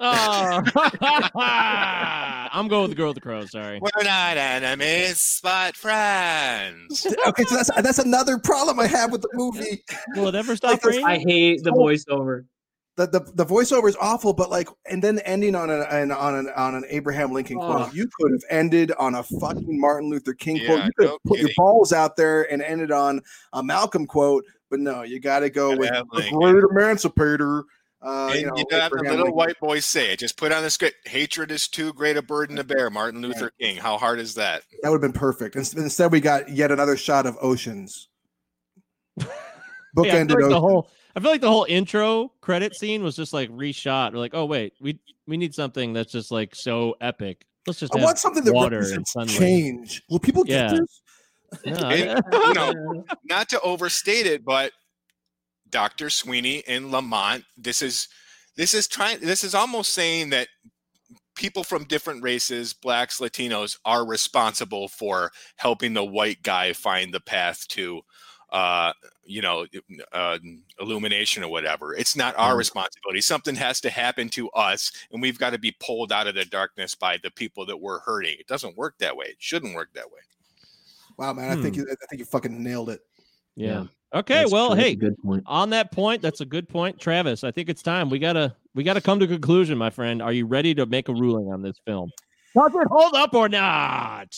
Oh, 0.00 0.60
I'm 1.36 2.68
going 2.68 2.82
with 2.82 2.90
the 2.90 2.96
girl 2.96 3.08
with 3.08 3.14
the 3.14 3.20
crow. 3.20 3.44
Sorry. 3.46 3.80
We're 3.80 4.02
not 4.02 4.36
enemies, 4.36 5.38
but 5.42 5.76
friends. 5.76 7.06
okay, 7.28 7.44
so 7.44 7.54
that's 7.56 7.70
that's 7.80 7.98
another 8.00 8.38
problem 8.38 8.80
I 8.80 8.86
have 8.88 9.12
with 9.12 9.22
the 9.22 9.28
movie. 9.34 9.82
Will 10.16 10.28
it 10.28 10.34
ever 10.34 10.56
stop 10.56 10.72
Like, 10.72 10.84
raining? 10.84 11.04
I 11.04 11.18
hate 11.18 11.62
the 11.62 11.70
oh. 11.70 11.74
voiceover. 11.78 12.44
the, 12.96 13.06
the 13.06 13.20
the 13.34 13.46
voiceover 13.46 13.88
is 13.88 13.96
awful, 14.00 14.32
but 14.32 14.50
like, 14.50 14.68
and 14.90 15.02
then 15.02 15.20
ending 15.20 15.54
on 15.54 15.70
an, 15.70 15.82
an 15.88 16.10
on 16.10 16.34
an 16.34 16.48
on 16.56 16.74
an 16.74 16.84
Abraham 16.88 17.32
Lincoln 17.32 17.58
Oh. 17.60 17.66
quote. 17.66 17.94
You 17.94 18.08
could 18.18 18.32
have 18.32 18.42
ended 18.50 18.90
on 18.98 19.14
a 19.14 19.22
fucking 19.22 19.80
Martin 19.80 20.10
Luther 20.10 20.34
King 20.34 20.64
quote. 20.66 20.84
You 20.86 20.90
could 20.96 21.06
no 21.06 21.10
have 21.12 21.22
put 21.26 21.38
your 21.38 21.50
balls 21.56 21.92
out 21.92 22.16
there 22.16 22.50
and 22.52 22.60
ended 22.62 22.90
on 22.90 23.20
a 23.52 23.62
Malcolm 23.62 24.06
quote. 24.06 24.44
But 24.70 24.80
no, 24.80 25.02
you 25.02 25.20
got 25.20 25.40
to 25.40 25.50
go 25.50 25.76
Gotta 25.76 26.04
with 26.12 26.24
the 26.24 26.30
great 26.36 26.64
emancipator. 26.70 27.62
Uh, 28.04 28.26
and 28.32 28.34
you 28.34 28.40
you, 28.40 28.46
know, 28.46 28.64
got 28.70 28.90
the 28.90 28.98
little 28.98 29.16
Lincoln. 29.16 29.34
white 29.34 29.58
boy 29.60 29.80
say 29.80 30.12
it. 30.12 30.18
Just 30.18 30.36
put 30.36 30.52
on 30.52 30.62
the 30.62 30.70
script. 30.70 31.08
Hatred 31.08 31.50
is 31.50 31.66
too 31.68 31.92
great 31.94 32.16
a 32.16 32.22
burden 32.22 32.56
to 32.56 32.64
bear. 32.64 32.90
Martin 32.90 33.22
Luther 33.22 33.50
King. 33.58 33.76
How 33.76 33.96
hard 33.96 34.18
is 34.20 34.34
that? 34.34 34.62
That 34.82 34.90
would 34.90 35.02
have 35.02 35.12
been 35.12 35.18
perfect. 35.18 35.56
Instead, 35.56 36.12
we 36.12 36.20
got 36.20 36.50
yet 36.50 36.70
another 36.70 36.96
shot 36.96 37.24
of 37.26 37.38
oceans. 37.40 38.08
I, 39.20 39.26
Bookended 39.96 40.28
feel 40.32 40.40
like 40.42 40.50
the 40.50 40.60
whole, 40.60 40.90
I 41.16 41.20
feel 41.20 41.30
like 41.30 41.40
the 41.40 41.48
whole 41.50 41.66
intro 41.68 42.32
credit 42.40 42.74
scene 42.74 43.02
was 43.02 43.16
just 43.16 43.32
like 43.32 43.48
reshot. 43.50 44.12
We're 44.12 44.18
like, 44.18 44.34
oh 44.34 44.44
wait, 44.44 44.74
we 44.80 44.98
we 45.26 45.36
need 45.36 45.54
something 45.54 45.92
that's 45.92 46.12
just 46.12 46.30
like 46.30 46.54
so 46.54 46.96
epic. 47.00 47.46
Let's 47.66 47.78
just 47.78 47.94
I 47.96 48.02
want 48.02 48.18
something 48.18 48.44
that 48.44 48.52
water 48.52 48.76
and 48.78 48.84
represents 48.84 49.12
sunlight. 49.12 49.38
change. 49.38 50.02
Will 50.10 50.18
people 50.18 50.44
get 50.44 50.72
Yeah. 50.72 50.78
this? 50.80 51.00
No, 51.64 51.88
And, 51.88 52.22
you 52.32 52.54
know, 52.54 53.04
not 53.24 53.48
to 53.50 53.60
overstate 53.60 54.26
it, 54.26 54.44
but 54.44 54.72
Dr. 55.74 56.08
Sweeney 56.08 56.62
in 56.68 56.92
Lamont, 56.92 57.44
this 57.56 57.82
is 57.82 58.06
this 58.56 58.74
is 58.74 58.86
trying 58.86 59.18
this 59.18 59.42
is 59.42 59.56
almost 59.56 59.92
saying 59.92 60.30
that 60.30 60.46
people 61.34 61.64
from 61.64 61.82
different 61.82 62.22
races, 62.22 62.72
blacks, 62.72 63.18
Latinos, 63.18 63.76
are 63.84 64.06
responsible 64.06 64.86
for 64.86 65.32
helping 65.56 65.92
the 65.92 66.04
white 66.04 66.44
guy 66.44 66.72
find 66.72 67.12
the 67.12 67.18
path 67.18 67.66
to 67.68 68.02
uh 68.52 68.92
you 69.24 69.42
know 69.42 69.66
uh, 70.12 70.38
illumination 70.78 71.42
or 71.42 71.48
whatever 71.50 71.92
it's 71.94 72.14
not 72.14 72.38
our 72.38 72.56
responsibility 72.56 73.20
something 73.20 73.56
has 73.56 73.80
to 73.80 73.90
happen 73.90 74.28
to 74.28 74.48
us 74.50 74.92
and 75.10 75.20
we've 75.20 75.38
got 75.40 75.50
to 75.50 75.58
be 75.58 75.74
pulled 75.80 76.12
out 76.12 76.28
of 76.28 76.34
the 76.36 76.44
darkness 76.44 76.94
by 76.94 77.16
the 77.22 77.30
people 77.32 77.66
that 77.66 77.80
we're 77.80 78.00
hurting 78.00 78.36
it 78.38 78.46
doesn't 78.46 78.76
work 78.76 78.94
that 78.98 79.16
way 79.16 79.26
it 79.26 79.36
shouldn't 79.40 79.74
work 79.74 79.88
that 79.94 80.06
way 80.12 80.20
Wow, 81.16 81.32
man! 81.32 81.50
I 81.56 81.60
think 81.62 81.74
Hmm. 81.74 81.82
you, 81.82 81.86
I 81.90 82.06
think 82.06 82.18
you 82.20 82.24
fucking 82.26 82.62
nailed 82.62 82.90
it. 82.90 83.00
yeah. 83.56 83.84
Okay, 84.14 84.40
That's 84.40 84.52
well, 84.52 84.68
true. 84.68 84.76
That's 84.76 84.86
a 84.86 84.90
hey, 84.90 84.94
good 84.94 85.22
point. 85.22 85.42
on 85.46 85.70
that 85.70 85.90
point, 85.90 86.22
that's 86.22 86.40
a 86.40 86.44
good 86.44 86.68
point, 86.68 87.00
Travis. 87.00 87.42
I 87.42 87.50
think 87.50 87.68
it's 87.68 87.82
time 87.82 88.08
we 88.08 88.20
gotta 88.20 88.54
we 88.74 88.84
gotta 88.84 89.00
come 89.00 89.18
to 89.18 89.24
a 89.24 89.28
conclusion, 89.28 89.76
my 89.76 89.90
friend. 89.90 90.22
Are 90.22 90.32
you 90.32 90.46
ready 90.46 90.72
to 90.76 90.86
make 90.86 91.08
a 91.08 91.12
ruling 91.12 91.52
on 91.52 91.62
this 91.62 91.78
film? 91.84 92.10
Does 92.54 92.70
it 92.74 92.86
hold 92.88 93.14
up 93.14 93.34
or 93.34 93.48
not? 93.48 94.36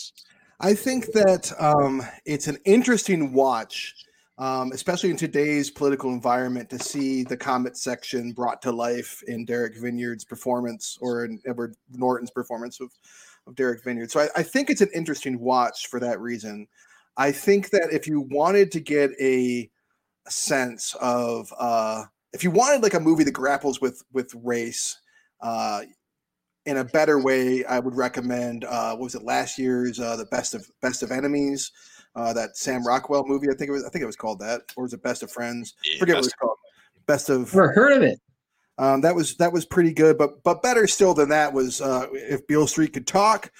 I 0.60 0.72
think 0.72 1.12
that 1.12 1.52
um, 1.58 2.02
it's 2.24 2.46
an 2.46 2.56
interesting 2.64 3.34
watch, 3.34 3.94
um, 4.38 4.72
especially 4.72 5.10
in 5.10 5.18
today's 5.18 5.70
political 5.70 6.10
environment, 6.10 6.70
to 6.70 6.78
see 6.78 7.24
the 7.24 7.36
comment 7.36 7.76
section 7.76 8.32
brought 8.32 8.62
to 8.62 8.72
life 8.72 9.22
in 9.28 9.44
Derek 9.44 9.76
Vinyard's 9.76 10.24
performance 10.24 10.96
or 11.02 11.26
in 11.26 11.38
Edward 11.46 11.76
Norton's 11.92 12.30
performance 12.30 12.80
of, 12.80 12.90
of 13.46 13.54
Derek 13.54 13.84
Vinyard. 13.84 14.10
So 14.10 14.20
I, 14.20 14.28
I 14.36 14.42
think 14.42 14.70
it's 14.70 14.80
an 14.80 14.88
interesting 14.94 15.38
watch 15.38 15.88
for 15.88 16.00
that 16.00 16.18
reason. 16.20 16.66
I 17.16 17.32
think 17.32 17.70
that 17.70 17.92
if 17.92 18.06
you 18.06 18.20
wanted 18.20 18.70
to 18.72 18.80
get 18.80 19.10
a, 19.20 19.70
a 20.26 20.30
sense 20.30 20.94
of, 21.00 21.52
uh, 21.58 22.04
if 22.32 22.44
you 22.44 22.50
wanted 22.50 22.82
like 22.82 22.94
a 22.94 23.00
movie 23.00 23.24
that 23.24 23.32
grapples 23.32 23.80
with 23.80 24.02
with 24.12 24.30
race, 24.34 24.98
uh, 25.40 25.82
in 26.66 26.78
a 26.78 26.84
better 26.84 27.22
way, 27.22 27.64
I 27.64 27.78
would 27.78 27.94
recommend. 27.94 28.64
Uh, 28.64 28.90
what 28.92 29.04
was 29.04 29.14
it 29.14 29.22
last 29.22 29.58
year's 29.58 29.98
uh, 30.00 30.16
the 30.16 30.26
best 30.26 30.54
of 30.54 30.68
best 30.82 31.02
of 31.02 31.12
enemies? 31.12 31.70
Uh, 32.14 32.32
that 32.32 32.56
Sam 32.56 32.86
Rockwell 32.86 33.24
movie. 33.26 33.48
I 33.48 33.54
think 33.54 33.68
it 33.68 33.72
was. 33.72 33.84
I 33.84 33.88
think 33.88 34.02
it 34.02 34.06
was 34.06 34.16
called 34.16 34.40
that, 34.40 34.62
or 34.76 34.82
was 34.82 34.92
it 34.92 35.02
Best 35.02 35.22
of 35.22 35.30
Friends? 35.30 35.74
Yeah, 35.84 35.98
Forget 35.98 36.16
what 36.16 36.22
Best 36.22 36.26
it 36.26 36.40
was 36.40 36.48
called. 36.48 36.58
Best 37.06 37.30
of. 37.30 37.54
Never 37.54 37.72
heard 37.72 37.92
of 37.92 38.02
it. 38.02 38.18
Um, 38.78 39.00
that 39.02 39.14
was 39.14 39.36
that 39.36 39.52
was 39.52 39.64
pretty 39.64 39.92
good, 39.92 40.18
but 40.18 40.42
but 40.42 40.62
better 40.62 40.86
still 40.86 41.14
than 41.14 41.28
that 41.30 41.52
was 41.52 41.80
uh, 41.80 42.08
if 42.12 42.46
Beale 42.46 42.66
Street 42.66 42.92
could 42.92 43.06
talk, 43.06 43.50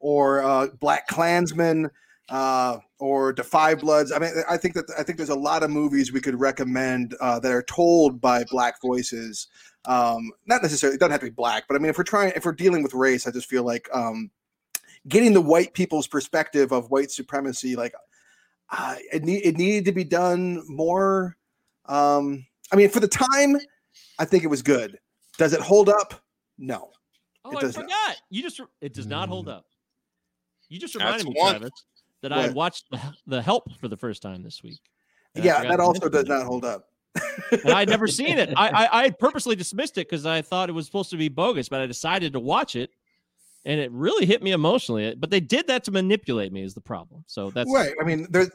or 0.00 0.42
uh, 0.42 0.68
BlacKkKlansman, 0.82 1.90
uh, 2.28 2.78
or 2.98 3.32
Da 3.32 3.42
5 3.42 3.80
Bloods. 3.80 4.12
I 4.12 4.18
mean, 4.18 4.30
I 4.48 4.56
think 4.56 4.74
that 4.74 4.86
I 4.98 5.02
think 5.02 5.18
there's 5.18 5.28
a 5.30 5.34
lot 5.34 5.62
of 5.62 5.70
movies 5.70 6.12
we 6.12 6.20
could 6.20 6.38
recommend 6.40 7.14
uh, 7.20 7.38
that 7.40 7.52
are 7.52 7.62
told 7.62 8.20
by 8.20 8.44
black 8.50 8.80
voices. 8.80 9.48
Um, 9.86 10.30
not 10.46 10.62
necessarily, 10.62 10.96
it 10.96 10.98
doesn't 11.00 11.10
have 11.12 11.20
to 11.20 11.26
be 11.26 11.30
black, 11.30 11.64
but 11.68 11.74
I 11.74 11.78
mean, 11.78 11.90
if 11.90 11.98
we're 11.98 12.04
trying, 12.04 12.32
if 12.34 12.44
we're 12.46 12.52
dealing 12.52 12.82
with 12.82 12.94
race, 12.94 13.26
I 13.26 13.30
just 13.30 13.48
feel 13.48 13.64
like 13.64 13.88
um, 13.92 14.30
getting 15.08 15.34
the 15.34 15.40
white 15.42 15.74
people's 15.74 16.06
perspective 16.06 16.72
of 16.72 16.90
white 16.90 17.10
supremacy, 17.10 17.76
like 17.76 17.94
uh, 18.70 18.94
it, 19.12 19.24
need, 19.24 19.44
it 19.44 19.58
needed 19.58 19.84
to 19.84 19.92
be 19.92 20.04
done 20.04 20.62
more. 20.68 21.36
Um, 21.84 22.46
I 22.72 22.76
mean, 22.76 22.88
for 22.88 23.00
the 23.00 23.08
time, 23.08 23.58
I 24.18 24.24
think 24.24 24.42
it 24.42 24.48
was 24.48 24.62
good. 24.62 24.98
Does 25.36 25.52
it 25.52 25.60
hold 25.60 25.90
up? 25.90 26.14
No. 26.56 26.90
Oh, 27.44 27.50
It 27.50 27.58
I 27.58 27.60
does 27.60 27.76
not. 27.76 27.82
forgot. 27.84 28.16
You 28.30 28.42
just 28.42 28.60
it 28.80 28.94
does 28.94 29.06
not 29.06 29.28
hold 29.28 29.48
up. 29.48 29.66
You 30.70 30.80
just 30.80 30.94
That's 30.94 31.04
reminded 31.04 31.26
me, 31.28 31.34
one. 31.36 31.50
Travis, 31.56 31.84
that 32.24 32.32
I 32.32 32.42
had 32.42 32.54
watched 32.54 32.86
the, 33.26 33.42
Help 33.42 33.70
for 33.78 33.86
the 33.86 33.96
first 33.96 34.22
time 34.22 34.42
this 34.42 34.62
week. 34.62 34.80
Yeah, 35.34 35.62
that 35.62 35.78
also 35.78 36.08
does 36.08 36.26
not 36.26 36.46
hold 36.46 36.64
up. 36.64 36.88
and 37.52 37.70
I'd 37.70 37.88
never 37.88 38.06
seen 38.20 38.38
it. 38.38 38.52
I, 38.56 38.68
I 38.68 39.00
I 39.00 39.02
had 39.04 39.18
purposely 39.18 39.54
dismissed 39.54 39.98
it 39.98 40.08
because 40.08 40.24
I 40.24 40.40
thought 40.40 40.68
it 40.68 40.72
was 40.72 40.86
supposed 40.86 41.10
to 41.10 41.16
be 41.16 41.28
bogus, 41.28 41.68
but 41.68 41.80
I 41.80 41.86
decided 41.86 42.32
to 42.32 42.40
watch 42.40 42.76
it, 42.76 42.90
and 43.64 43.78
it 43.78 43.92
really 43.92 44.24
hit 44.24 44.42
me 44.42 44.52
emotionally. 44.52 45.14
But 45.14 45.30
they 45.30 45.40
did 45.40 45.66
that 45.66 45.84
to 45.84 45.90
manipulate 45.90 46.52
me 46.52 46.62
is 46.62 46.72
the 46.72 46.80
problem. 46.80 47.24
So 47.26 47.50
that's 47.50 47.70
right. 47.72 47.92
I 48.00 48.04
mean, 48.04 48.26
there 48.30 48.46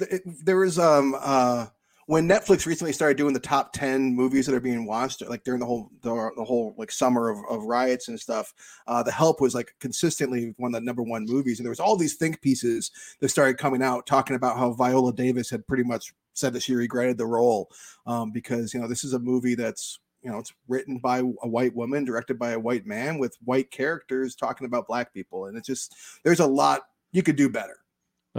there 0.44 0.58
was 0.58 0.80
um 0.80 1.16
uh 1.20 1.68
when 2.10 2.28
Netflix 2.28 2.66
recently 2.66 2.92
started 2.92 3.18
doing 3.18 3.36
the 3.36 3.40
top 3.40 3.72
ten 3.72 4.16
movies 4.16 4.48
that 4.48 4.56
are 4.56 4.60
being 4.60 4.88
watched, 4.88 5.22
like 5.30 5.44
during 5.44 5.60
the 5.60 5.66
whole 5.68 5.92
the, 6.02 6.32
the 6.38 6.44
whole 6.44 6.74
like 6.76 6.92
summer 6.92 7.30
of, 7.30 7.38
of 7.48 7.66
riots 7.66 8.08
and 8.08 8.20
stuff. 8.20 8.52
Uh, 8.88 9.04
the 9.04 9.12
Help 9.12 9.40
was 9.40 9.54
like 9.54 9.76
consistently 9.80 10.56
one 10.58 10.74
of 10.74 10.82
the 10.82 10.84
number 10.84 11.04
one 11.04 11.24
movies, 11.28 11.60
and 11.60 11.66
there 11.68 11.70
was 11.70 11.80
all 11.80 11.96
these 11.96 12.16
think 12.16 12.42
pieces 12.42 12.90
that 13.20 13.30
started 13.30 13.60
coming 13.60 13.84
out 13.84 14.08
talking 14.08 14.36
about 14.36 14.58
how 14.58 14.74
Viola 14.74 15.14
Davis 15.14 15.52
had 15.52 15.68
pretty 15.68 15.84
much 15.84 16.12
said 16.34 16.52
that 16.54 16.64
she 16.64 16.74
regretted 16.74 17.20
the 17.20 17.28
role 17.28 17.70
um, 18.08 18.32
because 18.32 18.74
you 18.74 18.80
know 18.80 18.88
this 18.88 19.04
is 19.04 19.14
a 19.14 19.20
movie 19.20 19.54
that's 19.54 20.00
you 20.24 20.32
know 20.32 20.40
it's 20.40 20.54
written 20.68 20.98
by 20.98 21.20
a 21.20 21.48
white 21.48 21.76
woman, 21.76 22.06
directed 22.06 22.40
by 22.40 22.54
a 22.54 22.60
white 22.60 22.88
man 22.88 23.20
with 23.20 23.38
white 23.46 23.70
characters 23.70 24.34
talking 24.34 24.66
about 24.66 24.88
black 24.88 25.14
people, 25.14 25.46
and 25.46 25.56
it's 25.56 25.68
just 25.68 25.96
there's 26.24 26.40
a 26.40 26.48
lot 26.48 26.82
you 27.12 27.22
could 27.22 27.36
do 27.36 27.50
better. 27.50 27.78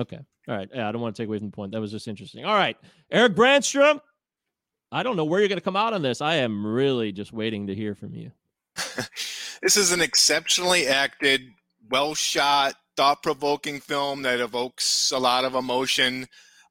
Okay. 0.00 0.18
All 0.48 0.56
right. 0.56 0.68
Yeah, 0.74 0.88
I 0.88 0.92
don't 0.92 1.00
want 1.00 1.14
to 1.14 1.22
take 1.22 1.28
away 1.28 1.38
from 1.38 1.48
the 1.48 1.56
point. 1.56 1.72
That 1.72 1.80
was 1.80 1.90
just 1.90 2.08
interesting. 2.08 2.44
All 2.44 2.54
right, 2.54 2.76
Eric 3.10 3.34
Brandstrom. 3.34 4.00
I 4.92 5.04
don't 5.04 5.16
know 5.16 5.24
where 5.24 5.38
you're 5.40 5.48
going 5.48 5.58
to 5.58 5.64
come 5.64 5.76
out 5.76 5.92
on 5.92 6.02
this. 6.02 6.20
I 6.20 6.36
am 6.36 6.66
really 6.66 7.12
just 7.12 7.32
waiting 7.32 7.68
to 7.68 7.74
hear 7.74 7.94
from 7.94 8.12
you. 8.14 8.32
this 9.62 9.76
is 9.76 9.92
an 9.92 10.00
exceptionally 10.00 10.88
acted, 10.88 11.42
well 11.88 12.14
shot, 12.14 12.74
thought 12.96 13.22
provoking 13.22 13.80
film 13.80 14.22
that 14.22 14.40
evokes 14.40 15.12
a 15.12 15.18
lot 15.18 15.44
of 15.44 15.54
emotion, 15.54 16.26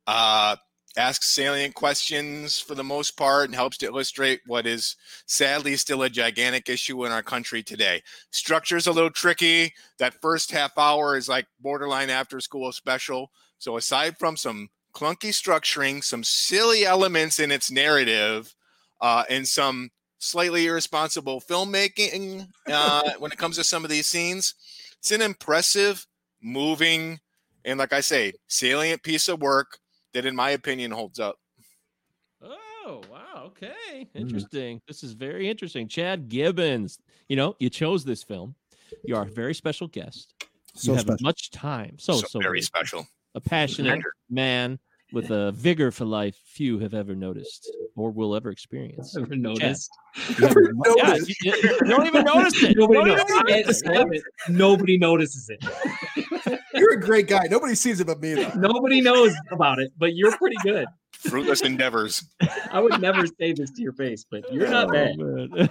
uh, 0.05 0.57
asks 0.99 1.31
salient 1.31 1.73
questions 1.73 2.59
for 2.59 2.75
the 2.75 2.83
most 2.83 3.17
part, 3.17 3.45
and 3.45 3.55
helps 3.55 3.77
to 3.77 3.85
illustrate 3.85 4.41
what 4.45 4.67
is 4.67 4.97
sadly 5.25 5.77
still 5.77 6.03
a 6.03 6.09
gigantic 6.09 6.69
issue 6.69 7.05
in 7.05 7.11
our 7.11 7.23
country 7.23 7.63
today. 7.63 8.03
Structure's 8.31 8.85
a 8.85 8.91
little 8.91 9.09
tricky. 9.09 9.73
That 9.97 10.21
first 10.21 10.51
half 10.51 10.77
hour 10.77 11.15
is 11.15 11.29
like 11.29 11.47
borderline 11.61 12.09
after 12.09 12.41
school 12.41 12.71
special. 12.73 13.31
So, 13.59 13.77
aside 13.77 14.17
from 14.17 14.35
some 14.35 14.69
clunky 14.93 15.29
structuring, 15.29 16.03
some 16.03 16.23
silly 16.23 16.85
elements 16.85 17.39
in 17.39 17.49
its 17.49 17.71
narrative, 17.71 18.53
uh, 18.99 19.23
and 19.29 19.47
some 19.47 19.91
slightly 20.19 20.67
irresponsible 20.67 21.39
filmmaking 21.39 22.49
uh, 22.67 23.11
when 23.19 23.31
it 23.31 23.37
comes 23.37 23.55
to 23.55 23.63
some 23.63 23.85
of 23.85 23.89
these 23.89 24.07
scenes. 24.07 24.53
It's 24.97 25.11
an 25.11 25.21
impressive, 25.21 26.05
moving, 26.41 27.21
and 27.63 27.79
like 27.79 27.93
I 27.93 28.01
say, 28.01 28.33
salient 28.47 29.01
piece 29.01 29.29
of 29.29 29.41
work 29.41 29.79
that, 30.13 30.25
in 30.25 30.35
my 30.35 30.51
opinion, 30.51 30.91
holds 30.91 31.19
up. 31.19 31.37
Oh, 32.41 33.01
wow. 33.11 33.43
Okay. 33.47 34.07
Hmm. 34.13 34.17
Interesting. 34.17 34.81
This 34.87 35.03
is 35.03 35.13
very 35.13 35.49
interesting. 35.49 35.87
Chad 35.87 36.29
Gibbons, 36.29 36.99
you 37.27 37.35
know, 37.35 37.55
you 37.59 37.69
chose 37.69 38.03
this 38.05 38.23
film. 38.23 38.55
You 39.03 39.15
are 39.15 39.23
a 39.23 39.29
very 39.29 39.53
special 39.53 39.87
guest. 39.87 40.33
So 40.73 40.91
you 40.91 40.95
have 40.97 41.05
special. 41.05 41.23
much 41.23 41.51
time. 41.51 41.97
So, 41.99 42.13
So 42.13 42.27
so 42.27 42.39
very 42.39 42.59
good. 42.59 42.65
special. 42.65 43.07
A 43.35 43.41
passionate 43.41 43.89
Tender. 43.89 44.13
man 44.29 44.79
with 45.11 45.29
a 45.31 45.51
vigor 45.51 45.91
for 45.91 46.05
life 46.05 46.35
few 46.45 46.79
have 46.79 46.93
ever 46.93 47.15
noticed 47.15 47.69
or 47.95 48.11
will 48.11 48.35
ever 48.35 48.49
experience. 48.49 49.15
Never 49.15 49.35
noticed. 49.35 49.89
You 50.15 50.47
have- 50.47 50.55
Never 50.55 50.95
yeah, 50.97 51.15
you, 51.15 51.35
you- 51.41 51.53
you 51.61 51.79
don't 51.85 52.07
even 52.07 52.23
notice 52.25 52.63
it. 52.63 52.75
Nobody, 52.77 53.11
You 53.11 53.15
don't 53.17 53.29
knows. 53.29 53.39
even 53.39 53.57
notice 53.57 53.81
it, 53.81 53.87
man. 53.87 53.95
Damn 53.95 54.13
it. 54.13 54.21
Nobody 54.49 54.97
notices 54.97 55.49
it. 55.49 55.63
You're 56.73 56.93
a 56.93 56.99
great 56.99 57.27
guy. 57.27 57.47
Nobody 57.49 57.75
sees 57.75 57.99
it 57.99 58.07
but 58.07 58.19
me 58.21 58.33
though. 58.35 58.51
Nobody 58.55 59.01
knows 59.01 59.33
about 59.51 59.79
it, 59.79 59.91
but 59.97 60.15
you're 60.15 60.35
pretty 60.37 60.57
good. 60.63 60.85
Fruitless 61.13 61.61
endeavors. 61.61 62.23
I 62.71 62.79
would 62.79 63.01
never 63.01 63.25
say 63.27 63.51
this 63.53 63.71
to 63.71 63.81
your 63.81 63.93
face, 63.93 64.25
but 64.29 64.51
you're 64.53 64.69
not 64.69 64.91
bad. 64.91 65.15
Oh, 65.19 65.47
man. 65.47 65.69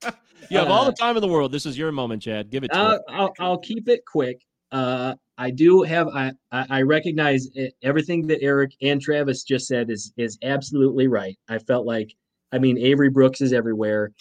you 0.50 0.58
have 0.58 0.70
all 0.70 0.84
the 0.86 0.92
time 0.92 1.16
in 1.16 1.20
the 1.20 1.28
world. 1.28 1.52
This 1.52 1.66
is 1.66 1.76
your 1.76 1.92
moment, 1.92 2.22
Chad. 2.22 2.50
Give 2.50 2.64
it 2.64 2.68
to 2.72 2.78
Uh, 2.78 2.82
us. 2.94 3.00
I'll, 3.08 3.32
I'll 3.40 3.58
keep 3.58 3.88
it 3.88 4.00
quick. 4.06 4.40
Uh, 4.72 5.14
I 5.36 5.50
do 5.50 5.82
have 5.82 6.08
I, 6.08 6.32
I 6.52 6.66
I 6.70 6.82
recognize 6.82 7.48
it, 7.54 7.74
everything 7.82 8.26
that 8.28 8.40
Eric 8.42 8.72
and 8.82 9.00
Travis 9.00 9.42
just 9.42 9.66
said 9.66 9.90
is 9.90 10.12
is 10.16 10.38
absolutely 10.42 11.08
right. 11.08 11.36
I 11.48 11.58
felt 11.58 11.86
like 11.86 12.14
I 12.52 12.58
mean 12.58 12.78
Avery 12.78 13.10
Brooks 13.10 13.40
is 13.40 13.52
everywhere. 13.52 14.12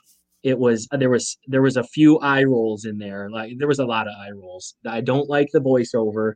It 0.43 0.57
was 0.57 0.87
there 0.91 1.09
was 1.09 1.37
there 1.47 1.61
was 1.61 1.77
a 1.77 1.83
few 1.83 2.17
eye 2.19 2.43
rolls 2.43 2.85
in 2.85 2.97
there. 2.97 3.29
Like 3.29 3.53
there 3.57 3.67
was 3.67 3.79
a 3.79 3.85
lot 3.85 4.07
of 4.07 4.13
eye 4.17 4.31
rolls. 4.31 4.75
I 4.87 5.01
don't 5.01 5.29
like 5.29 5.49
the 5.51 5.59
voiceover. 5.59 6.33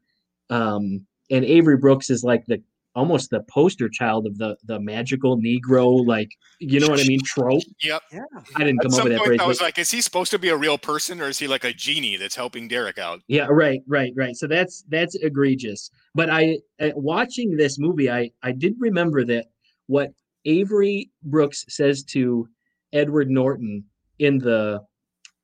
Um, 0.49 1.05
and 1.31 1.45
Avery 1.45 1.77
Brooks 1.77 2.09
is 2.09 2.23
like 2.23 2.45
the 2.47 2.61
almost 2.95 3.31
the 3.31 3.41
poster 3.49 3.89
child 3.89 4.27
of 4.27 4.37
the 4.37 4.55
the 4.65 4.79
magical 4.79 5.37
Negro, 5.37 6.05
like 6.05 6.29
you 6.59 6.79
know 6.79 6.89
what 6.89 6.99
I 6.99 7.05
mean, 7.05 7.21
trope. 7.23 7.63
Yep. 7.81 8.01
Yeah. 8.11 8.19
I 8.55 8.59
didn't 8.59 8.79
At 8.85 8.91
come 8.91 8.99
up 8.99 9.03
with 9.05 9.13
that 9.13 9.19
point, 9.19 9.27
phrase. 9.27 9.39
I 9.39 9.47
was 9.47 9.59
but- 9.59 9.65
like, 9.65 9.79
is 9.79 9.89
he 9.89 10.01
supposed 10.01 10.31
to 10.31 10.39
be 10.39 10.49
a 10.49 10.57
real 10.57 10.77
person 10.77 11.21
or 11.21 11.29
is 11.29 11.39
he 11.39 11.47
like 11.47 11.63
a 11.63 11.73
genie 11.73 12.17
that's 12.17 12.35
helping 12.35 12.67
Derek 12.67 12.97
out? 12.97 13.21
Yeah, 13.27 13.47
right, 13.49 13.81
right, 13.87 14.13
right. 14.15 14.35
So 14.35 14.47
that's 14.47 14.83
that's 14.89 15.15
egregious. 15.15 15.89
But 16.13 16.29
I 16.29 16.59
uh, 16.79 16.89
watching 16.95 17.55
this 17.55 17.79
movie, 17.79 18.11
I 18.11 18.31
I 18.43 18.51
did 18.51 18.75
remember 18.79 19.23
that 19.25 19.45
what 19.87 20.11
Avery 20.45 21.09
Brooks 21.23 21.65
says 21.69 22.03
to 22.03 22.47
Edward 22.91 23.29
Norton 23.29 23.85
in 24.19 24.37
the 24.39 24.79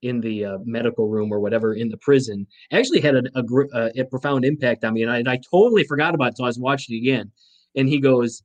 in 0.01 0.21
the 0.21 0.45
uh, 0.45 0.57
medical 0.63 1.09
room 1.09 1.29
or 1.31 1.39
whatever 1.41 1.73
in 1.73 1.89
the 1.89 1.97
prison 1.97 2.47
actually 2.71 3.01
had 3.01 3.15
a 3.15 3.23
a, 3.35 3.43
gr- 3.43 3.65
uh, 3.73 3.89
a 3.97 4.03
profound 4.05 4.45
impact 4.45 4.83
on 4.85 4.93
me, 4.93 5.03
and 5.03 5.11
I, 5.11 5.17
and 5.19 5.29
I 5.29 5.39
totally 5.51 5.83
forgot 5.83 6.15
about 6.15 6.25
it 6.25 6.27
until 6.29 6.45
I 6.45 6.49
was 6.49 6.59
watching 6.59 6.95
it 6.95 6.99
again. 6.99 7.31
And 7.75 7.89
he 7.89 7.99
goes, 7.99 8.41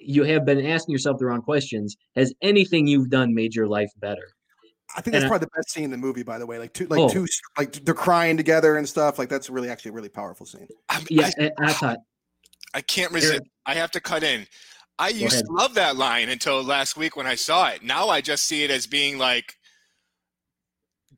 "You 0.00 0.24
have 0.24 0.44
been 0.44 0.64
asking 0.66 0.92
yourself 0.92 1.18
the 1.18 1.26
wrong 1.26 1.42
questions. 1.42 1.96
Has 2.16 2.34
anything 2.42 2.86
you've 2.86 3.10
done 3.10 3.34
made 3.34 3.54
your 3.54 3.68
life 3.68 3.90
better?" 3.98 4.28
I 4.96 5.02
think 5.02 5.14
And 5.14 5.22
that's 5.22 5.24
I- 5.26 5.28
probably 5.28 5.44
the 5.44 5.50
best 5.56 5.70
scene 5.70 5.84
in 5.84 5.90
the 5.90 5.98
movie, 5.98 6.22
by 6.22 6.38
the 6.38 6.46
way. 6.46 6.58
Like 6.58 6.72
two, 6.72 6.86
like 6.86 6.98
Oh. 6.98 7.08
two, 7.08 7.26
like 7.58 7.72
they're 7.84 7.94
crying 7.94 8.36
together 8.38 8.76
and 8.76 8.88
stuff. 8.88 9.18
Like 9.18 9.28
that's 9.28 9.48
really 9.50 9.68
actually 9.68 9.90
a 9.90 9.94
really 9.94 10.08
powerful 10.08 10.46
scene. 10.46 10.66
Yeah, 11.10 11.30
and 11.38 11.52
I 11.60 11.72
thought 11.74 11.98
I 12.74 12.80
can't 12.80 13.12
resist. 13.12 13.42
I 13.66 13.74
have 13.74 13.90
to 13.92 14.00
cut 14.00 14.22
in. 14.22 14.46
I 14.98 15.10
used 15.10 15.38
to 15.38 15.52
love 15.52 15.74
that 15.74 15.96
line 15.96 16.28
until 16.28 16.60
last 16.64 16.96
week 16.96 17.14
when 17.16 17.26
I 17.26 17.36
saw 17.36 17.68
it. 17.68 17.84
Now 17.84 18.08
I 18.08 18.20
just 18.20 18.44
see 18.46 18.64
it 18.64 18.70
as 18.70 18.86
being 18.88 19.16
like 19.18 19.54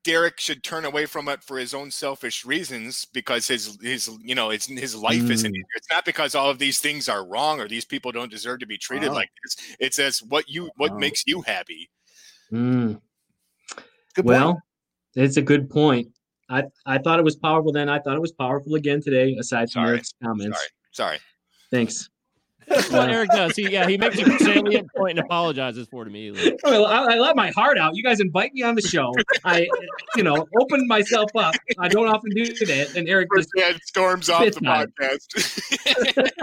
Derek 0.03 0.41
should 0.41 0.63
turn 0.65 0.85
away 0.87 1.05
from 1.07 1.29
it 1.29 1.43
for 1.43 1.59
his 1.59 1.75
own 1.75 1.91
selfish 1.91 2.45
reasons 2.45 3.05
because 3.13 3.47
his 3.47 3.77
his 3.83 4.09
you 4.23 4.35
know 4.35 4.51
it's 4.51 4.67
his 4.67 4.95
life 4.97 5.29
isn't 5.29 5.53
Mm. 5.53 5.55
here. 5.55 5.65
It's 5.77 5.91
not 5.91 6.05
because 6.07 6.35
all 6.35 6.49
of 6.49 6.59
these 6.59 6.81
things 6.81 7.09
are 7.09 7.25
wrong 7.27 7.61
or 7.61 7.69
these 7.69 7.85
people 7.85 8.11
don't 8.11 8.31
deserve 8.31 8.61
to 8.61 8.67
be 8.67 8.79
treated 8.79 9.09
Wow. 9.11 9.15
like 9.17 9.31
this. 9.43 9.77
It's 9.79 9.99
as 9.99 10.23
what 10.23 10.49
you 10.49 10.71
what 10.77 10.93
Wow. 10.93 10.99
makes 10.99 11.23
you 11.27 11.43
happy. 11.43 11.91
Mm. 12.51 13.01
Well, 14.23 14.61
it's 15.15 15.37
a 15.37 15.43
good 15.43 15.69
point. 15.71 16.09
I 16.49 16.65
I 16.87 16.99
thought 16.99 17.19
it 17.19 17.25
was 17.25 17.37
powerful 17.37 17.71
then. 17.73 17.89
I 17.89 17.99
thought 17.99 18.17
it 18.17 18.21
was 18.21 18.33
powerful 18.33 18.75
again 18.77 19.03
today. 19.03 19.37
Aside 19.39 19.71
from 19.71 19.83
Sorry. 19.83 19.89
Eric's 19.91 20.15
comments, 20.23 20.59
Sorry. 20.59 20.71
Sorry. 20.93 21.19
thanks. 21.71 22.09
That's 22.75 22.91
what 22.91 23.11
Eric 23.11 23.31
does. 23.31 23.57
He 23.57 23.69
yeah, 23.69 23.89
he 23.89 23.99
makes 23.99 24.17
a 24.17 24.39
salient 24.39 24.89
point 24.97 25.19
and 25.19 25.27
apologizes 25.27 25.89
for 25.89 26.03
it 26.03 26.09
immediately. 26.09 26.57
I, 26.65 26.77
I 26.77 27.19
let 27.19 27.35
my 27.35 27.51
heart 27.51 27.79
out. 27.79 27.97
You 27.97 28.03
guys 28.05 28.21
invite 28.21 28.55
me 28.55 28.63
on 28.63 28.77
the 28.77 28.83
show. 28.83 29.13
I, 29.45 29.67
you 30.15 30.23
know, 30.23 30.47
open 30.61 30.87
myself 30.87 31.31
up. 31.35 31.55
I 31.81 31.89
don't 31.89 32.07
often 32.07 32.31
do 32.31 32.47
that. 32.47 32.95
And 32.95 33.09
Eric 33.09 33.29
First 33.35 33.49
just 33.57 33.73
dad 33.73 33.81
storms 33.83 34.31
off 34.31 34.43
spit 34.43 34.55
the 34.61 34.69
on 34.69 34.87
it. 34.87 34.95
podcast. 34.97 36.31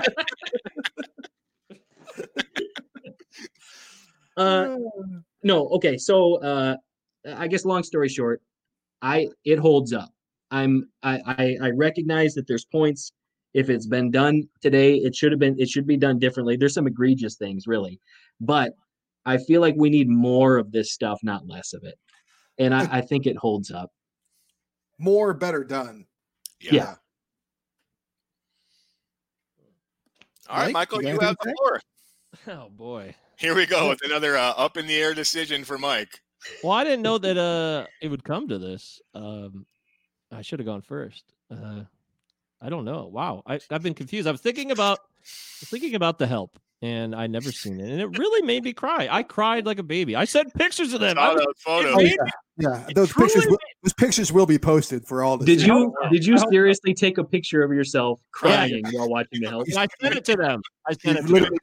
Uh, 4.36 4.78
no, 5.44 5.68
okay. 5.70 5.98
So, 5.98 6.36
uh, 6.36 6.76
I 7.36 7.48
guess 7.48 7.66
long 7.66 7.82
story 7.82 8.08
short, 8.08 8.42
I 9.02 9.30
it 9.44 9.58
holds 9.58 9.94
up. 9.94 10.10
I'm 10.52 10.90
I, 11.04 11.20
I 11.26 11.58
I 11.64 11.70
recognize 11.72 12.36
that 12.36 12.48
there's 12.48 12.66
points. 12.66 13.12
If 13.54 13.70
it's 13.70 13.88
been 13.88 14.12
done 14.12 14.44
today, 14.62 14.96
it 14.96 15.16
should 15.16 15.32
have 15.32 15.40
been 15.40 15.56
it 15.60 15.70
should 15.70 15.88
be 15.88 15.98
done 15.98 16.20
differently. 16.20 16.58
There's 16.58 16.74
some 16.74 16.88
egregious 16.88 17.36
things, 17.36 17.68
really, 17.68 18.00
but 18.40 18.74
I 19.26 19.38
feel 19.38 19.62
like 19.62 19.76
we 19.78 19.90
need 19.90 20.10
more 20.10 20.58
of 20.58 20.72
this 20.72 20.94
stuff, 20.94 21.20
not 21.22 21.48
less 21.48 21.74
of 21.74 21.84
it. 21.84 22.00
And 22.60 22.74
I, 22.74 22.98
I 22.98 23.02
think 23.02 23.28
it 23.28 23.38
holds 23.38 23.72
up. 23.72 23.92
More 25.00 25.34
better 25.34 25.64
done. 25.64 26.06
Yeah. 26.60 26.96
All 30.50 30.62
right, 30.62 30.74
Michael, 30.74 31.02
you 31.02 31.10
you, 31.10 31.20
have 31.20 31.24
anything 31.24 31.38
the 31.44 31.56
floor. 31.58 31.82
Oh 32.48 32.70
boy. 32.70 33.16
Here 33.38 33.56
we 33.56 33.66
go 33.66 33.90
with 33.90 34.00
another 34.04 34.38
uh, 34.38 34.52
up 34.52 34.78
in 34.78 34.86
the 34.86 34.96
air 34.96 35.14
decision 35.14 35.64
for 35.64 35.78
Mike. 35.78 36.22
Well, 36.64 36.74
I 36.74 36.84
didn't 36.84 37.02
know 37.02 37.18
that 37.18 37.38
uh 37.38 37.88
it 38.02 38.10
would 38.10 38.24
come 38.24 38.48
to 38.48 38.58
this. 38.58 39.02
Um 39.14 39.66
I 40.32 40.42
should 40.42 40.60
have 40.60 40.66
gone 40.66 40.82
first. 40.82 41.24
Uh 41.52 41.82
I 42.62 42.70
don't 42.70 42.86
know. 42.86 43.08
Wow. 43.08 43.44
I, 43.46 43.60
I've 43.70 43.84
been 43.84 43.94
confused. 43.94 44.28
I 44.28 44.32
was 44.32 44.42
thinking 44.42 44.72
about 44.72 45.00
I 45.00 45.62
was 45.62 45.70
thinking 45.70 45.96
about 45.96 46.18
the 46.18 46.28
help 46.28 46.60
and 46.82 47.16
I 47.16 47.28
never 47.28 47.52
seen 47.64 47.80
it. 47.80 47.90
And 47.90 48.02
it 48.02 48.18
really 48.20 48.42
made 48.46 48.64
me 48.64 48.74
cry. 48.74 49.08
I 49.10 49.24
cried 49.24 49.66
like 49.66 49.80
a 49.80 49.84
baby. 49.84 50.16
I 50.16 50.26
sent 50.26 50.54
pictures 50.54 50.94
of 50.94 51.00
them. 51.02 51.18
I 51.18 51.34
was- 51.34 51.44
those 51.46 51.54
photos. 51.60 51.94
Oh, 51.96 52.00
yeah. 52.02 52.14
Yeah, 52.60 52.88
those 52.96 53.14
pictures. 53.14 53.46
Will, 53.46 53.58
those 53.84 53.94
pictures 53.94 54.34
will 54.34 54.48
be 54.48 54.58
posted 54.58 55.06
for 55.06 55.24
all. 55.24 55.38
To 55.38 55.46
Did 55.46 55.60
see. 55.62 55.68
you 55.68 55.94
did 56.12 56.26
you 56.26 56.38
I 56.38 56.40
hope 56.40 56.50
seriously 56.50 56.92
take 56.96 57.20
a 57.20 57.24
picture 57.24 57.62
of 57.62 57.72
yourself 57.72 58.20
crying 58.32 58.84
while 58.94 59.08
watching 59.08 59.42
the 59.42 59.50
help? 59.50 59.68
and 59.68 59.78
I 59.78 59.86
sent 60.02 60.16
it 60.16 60.26
to 60.26 60.36
them. 60.36 60.62
I 60.88 60.94
sent 60.94 61.20
it 61.20 61.22
to 61.22 61.28
them. 61.28 61.34
literally 61.34 61.58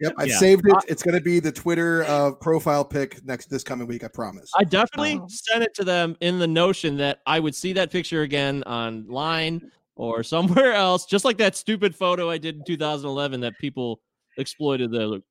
Yep, 0.00 0.14
I 0.16 0.24
Yeah. 0.24 0.38
saved 0.38 0.62
it. 0.66 0.74
It's 0.88 1.02
going 1.02 1.16
to 1.16 1.20
be 1.20 1.38
the 1.38 1.52
Twitter 1.52 2.04
uh, 2.04 2.32
profile 2.32 2.82
pic 2.82 3.22
next 3.26 3.50
this 3.50 3.62
coming 3.62 3.86
week. 3.86 4.04
I 4.04 4.08
promise. 4.08 4.50
I 4.56 4.64
definitely 4.64 5.18
Oh. 5.22 5.26
sent 5.28 5.62
it 5.62 5.74
to 5.74 5.84
them 5.84 6.16
in 6.22 6.38
the 6.38 6.46
notion 6.46 6.96
that 6.96 7.20
I 7.26 7.38
would 7.38 7.54
see 7.54 7.74
that 7.74 7.90
picture 7.90 8.22
again 8.22 8.62
online 8.62 9.70
or 10.02 10.24
somewhere 10.24 10.72
else, 10.72 11.06
just 11.06 11.24
like 11.24 11.38
that 11.38 11.54
stupid 11.54 11.94
photo 11.94 12.28
I 12.28 12.38
did 12.38 12.56
in 12.56 12.64
2011 12.64 13.40
that 13.40 13.56
people 13.60 14.00
exploited. 14.36 14.90
The 14.90 15.22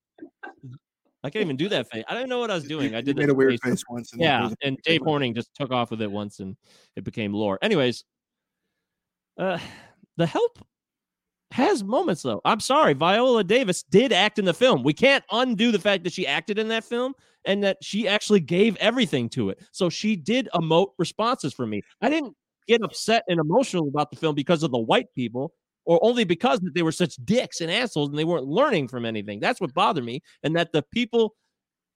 I 1.24 1.30
can't 1.30 1.44
even 1.44 1.58
do 1.58 1.70
that 1.70 1.90
face. 1.92 2.04
I 2.08 2.14
didn't 2.14 2.30
know 2.30 2.40
what 2.40 2.50
I 2.50 2.56
was 2.56 2.64
doing. 2.64 2.96
I 2.96 3.02
did 3.02 3.18
made 3.18 3.30
a 3.30 3.34
weird 3.34 3.60
face. 3.62 3.72
face 3.72 3.84
once. 3.90 4.14
and 4.14 4.22
Yeah, 4.22 4.50
and 4.64 4.78
Dave 4.84 5.02
Horning 5.04 5.36
just 5.36 5.54
took 5.54 5.72
off 5.72 5.92
with 5.92 6.02
it 6.02 6.10
once, 6.10 6.40
and 6.40 6.56
it 6.96 7.04
became 7.04 7.34
lore. 7.34 7.60
Anyways, 7.62 8.06
uh, 9.38 9.60
the 10.18 10.26
help 10.26 10.66
has 11.52 11.84
moments 11.84 12.22
though. 12.22 12.42
I'm 12.46 12.62
sorry, 12.62 12.94
Viola 12.94 13.44
Davis 13.44 13.84
did 13.84 14.14
act 14.14 14.40
in 14.40 14.46
the 14.46 14.54
film. 14.54 14.84
We 14.84 14.94
can't 14.94 15.24
undo 15.32 15.72
the 15.72 15.80
fact 15.80 16.06
that 16.06 16.14
she 16.14 16.26
acted 16.26 16.58
in 16.58 16.70
that 16.70 16.86
film 16.86 17.14
and 17.46 17.62
that 17.64 17.78
she 17.82 18.08
actually 18.08 18.40
gave 18.40 18.78
everything 18.78 19.28
to 19.30 19.50
it. 19.50 19.60
So 19.72 19.90
she 19.90 20.16
did 20.16 20.48
emote 20.56 20.92
responses 20.98 21.54
from 21.54 21.72
me. 21.72 21.82
I 22.02 22.10
didn't 22.10 22.36
get 22.72 22.84
upset 22.84 23.24
and 23.28 23.40
emotional 23.40 23.88
about 23.88 24.12
the 24.12 24.18
film 24.18 24.34
because 24.34 24.64
of 24.64 24.72
the 24.72 24.80
white 24.80 25.08
people 25.14 25.54
or 25.86 26.00
only 26.04 26.24
because 26.24 26.60
that 26.60 26.74
they 26.74 26.84
were 26.84 26.92
such 26.92 27.16
dicks 27.26 27.60
and 27.60 27.70
assholes 27.72 28.10
and 28.10 28.18
they 28.18 28.24
weren't 28.24 28.46
learning 28.46 28.88
from 28.88 29.06
anything. 29.06 29.40
That's 29.40 29.60
what 29.60 29.74
bothered 29.74 30.06
me 30.06 30.22
and 30.44 30.56
that 30.56 30.72
the 30.72 30.84
people 30.94 31.36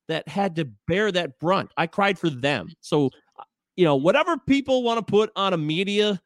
that 0.08 0.28
had 0.28 0.56
to 0.58 0.66
bear 0.88 1.12
that 1.12 1.40
brunt, 1.40 1.72
I 1.78 1.88
cried 1.88 2.20
for 2.20 2.30
them. 2.30 2.68
So 2.82 3.08
uh, 3.40 3.44
you 3.76 3.86
know, 3.86 3.96
whatever 3.96 4.38
people 4.38 4.84
want 4.84 5.06
to 5.06 5.10
put 5.10 5.32
on 5.36 5.54
a 5.54 5.58
media 5.58 6.22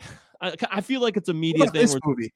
I, 0.40 0.54
I 0.70 0.80
feel 0.80 1.00
like 1.00 1.16
it's 1.16 1.28
a 1.28 1.34
media 1.34 1.64
thing 1.66 1.82
this 1.82 1.96
movie? 2.04 2.32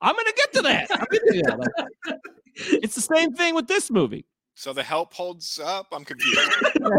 I'm 0.00 0.14
gonna 0.14 0.32
get 0.36 0.52
to 0.54 0.62
that. 0.62 0.86
I'm 0.90 1.06
gonna 1.10 1.32
get 1.32 1.44
to 1.44 1.56
that. 1.56 2.18
It's 2.58 2.94
the 2.94 3.02
same 3.02 3.34
thing 3.34 3.54
with 3.54 3.66
this 3.66 3.90
movie. 3.90 4.24
So 4.58 4.72
the 4.72 4.82
help 4.82 5.12
holds 5.12 5.60
up. 5.62 5.86
I'm 5.92 6.02
confused. 6.02 6.40
All 6.82 6.90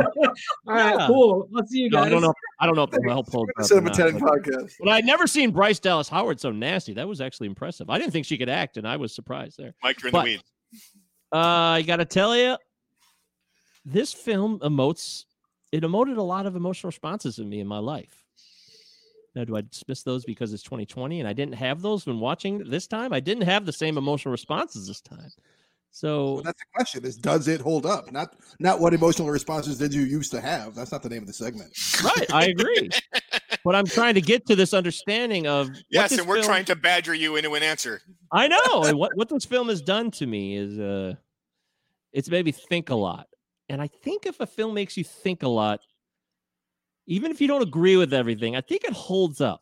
right, 0.68 0.96
Yeah. 0.96 1.08
cool. 1.08 1.48
Let's 1.52 1.72
see 1.72 1.80
you 1.80 1.90
No, 1.90 1.98
guys. 1.98 2.06
I 2.06 2.10
don't 2.12 2.22
know. 2.22 2.34
I 2.60 2.66
don't 2.68 2.76
know 2.76 2.84
if 2.84 2.92
the 2.92 3.02
help 3.08 3.32
holds 3.32 3.50
up. 3.50 3.56
or 3.60 3.64
Cinema 3.64 3.90
not, 3.90 3.96
10 3.98 4.20
podcast. 4.20 4.74
But 4.80 4.90
I'd 4.90 5.06
never 5.06 5.26
seen 5.26 5.50
Bryce 5.50 5.80
Dallas 5.80 6.08
Howard 6.08 6.40
so 6.40 6.52
nasty. 6.52 6.94
That 6.94 7.08
was 7.08 7.20
actually 7.20 7.48
impressive. 7.48 7.90
I 7.90 7.98
didn't 7.98 8.12
think 8.12 8.28
she 8.28 8.38
could 8.38 8.48
act, 8.48 8.78
and 8.78 8.88
I 8.88 8.96
was 8.98 9.12
surprised 9.14 9.58
there. 9.58 9.74
Mike, 9.82 10.00
you're 10.04 10.10
in 10.10 10.12
But- 10.12 10.26
the 10.26 10.32
weeds. 10.34 10.44
Uh, 11.34 11.38
I 11.38 11.82
gotta 11.82 12.06
tell 12.06 12.38
you, 12.38 12.58
this 13.86 14.14
film 14.14 14.60
emotes. 14.60 15.26
It 15.72 15.82
emoted 15.84 16.18
a 16.18 16.22
lot 16.22 16.46
of 16.46 16.56
emotional 16.56 16.90
responses 16.90 17.40
in 17.40 17.50
me 17.50 17.60
in 17.60 17.66
my 17.68 17.80
life. 17.80 18.24
Now, 19.36 19.46
do 19.46 19.56
I 19.58 19.62
dismiss 19.62 20.04
those 20.04 20.26
because 20.26 20.54
it's 20.54 20.64
2020 20.64 21.20
and 21.20 21.28
I 21.28 21.34
didn't 21.34 21.56
have 21.56 21.82
those 21.82 22.06
when 22.06 22.20
watching 22.20 22.70
this 22.70 22.86
time? 22.88 23.14
I 23.14 23.20
didn't 23.20 23.44
have 23.44 23.66
the 23.66 23.74
same 23.74 23.98
emotional 23.98 24.32
responses 24.32 24.88
this 24.88 25.02
time. 25.02 25.32
So 25.92 26.34
Well, 26.36 26.44
that's 26.44 26.60
the 26.60 26.66
question: 26.76 27.06
is 27.06 27.18
does 27.18 27.48
it 27.48 27.60
hold 27.62 27.86
up? 27.86 28.12
Not 28.12 28.36
not 28.60 28.80
what 28.80 28.94
emotional 28.94 29.30
responses 29.30 29.78
did 29.78 29.94
you 29.94 30.02
used 30.04 30.32
to 30.32 30.42
have. 30.42 30.76
That's 30.76 30.92
not 30.92 31.02
the 31.02 31.10
name 31.10 31.22
of 31.22 31.28
the 31.28 31.34
segment. 31.34 31.72
right, 32.04 32.32
I 32.32 32.46
agree. 32.48 32.90
but 33.64 33.76
I'm 33.76 33.86
trying 33.86 34.14
to 34.14 34.22
get 34.22 34.46
to 34.48 34.56
this 34.56 34.74
understanding 34.74 35.48
of 35.48 35.70
Yes, 35.90 36.18
and 36.18 36.28
we're 36.28 36.36
film- 36.36 36.46
trying 36.46 36.66
to 36.66 36.76
badger 36.76 37.14
you 37.14 37.36
into 37.36 37.54
an 37.56 37.64
answer. 37.64 38.02
I 38.32 38.48
know. 38.48 38.84
and 38.84 38.98
what 38.98 39.16
what 39.16 39.30
this 39.30 39.46
film 39.46 39.70
has 39.70 39.82
done 39.82 40.12
to 40.12 40.28
me 40.28 40.56
is 40.56 40.78
uh 40.78 41.14
it's 42.14 42.30
made 42.30 42.46
me 42.46 42.52
think 42.52 42.90
a 42.90 42.96
lot. 42.96 43.28
And 43.70 43.82
I 43.82 43.88
think 43.88 44.26
if 44.26 44.40
a 44.40 44.48
film 44.48 44.74
makes 44.74 44.98
you 44.98 45.04
think 45.04 45.44
a 45.44 45.48
lot, 45.50 45.80
even 47.08 47.32
if 47.32 47.42
you 47.42 47.48
don't 47.48 47.62
agree 47.62 47.98
with 47.98 48.14
everything, 48.14 48.56
I 48.56 48.62
think 48.62 48.84
it 48.84 48.94
holds 48.94 49.42
up. 49.42 49.62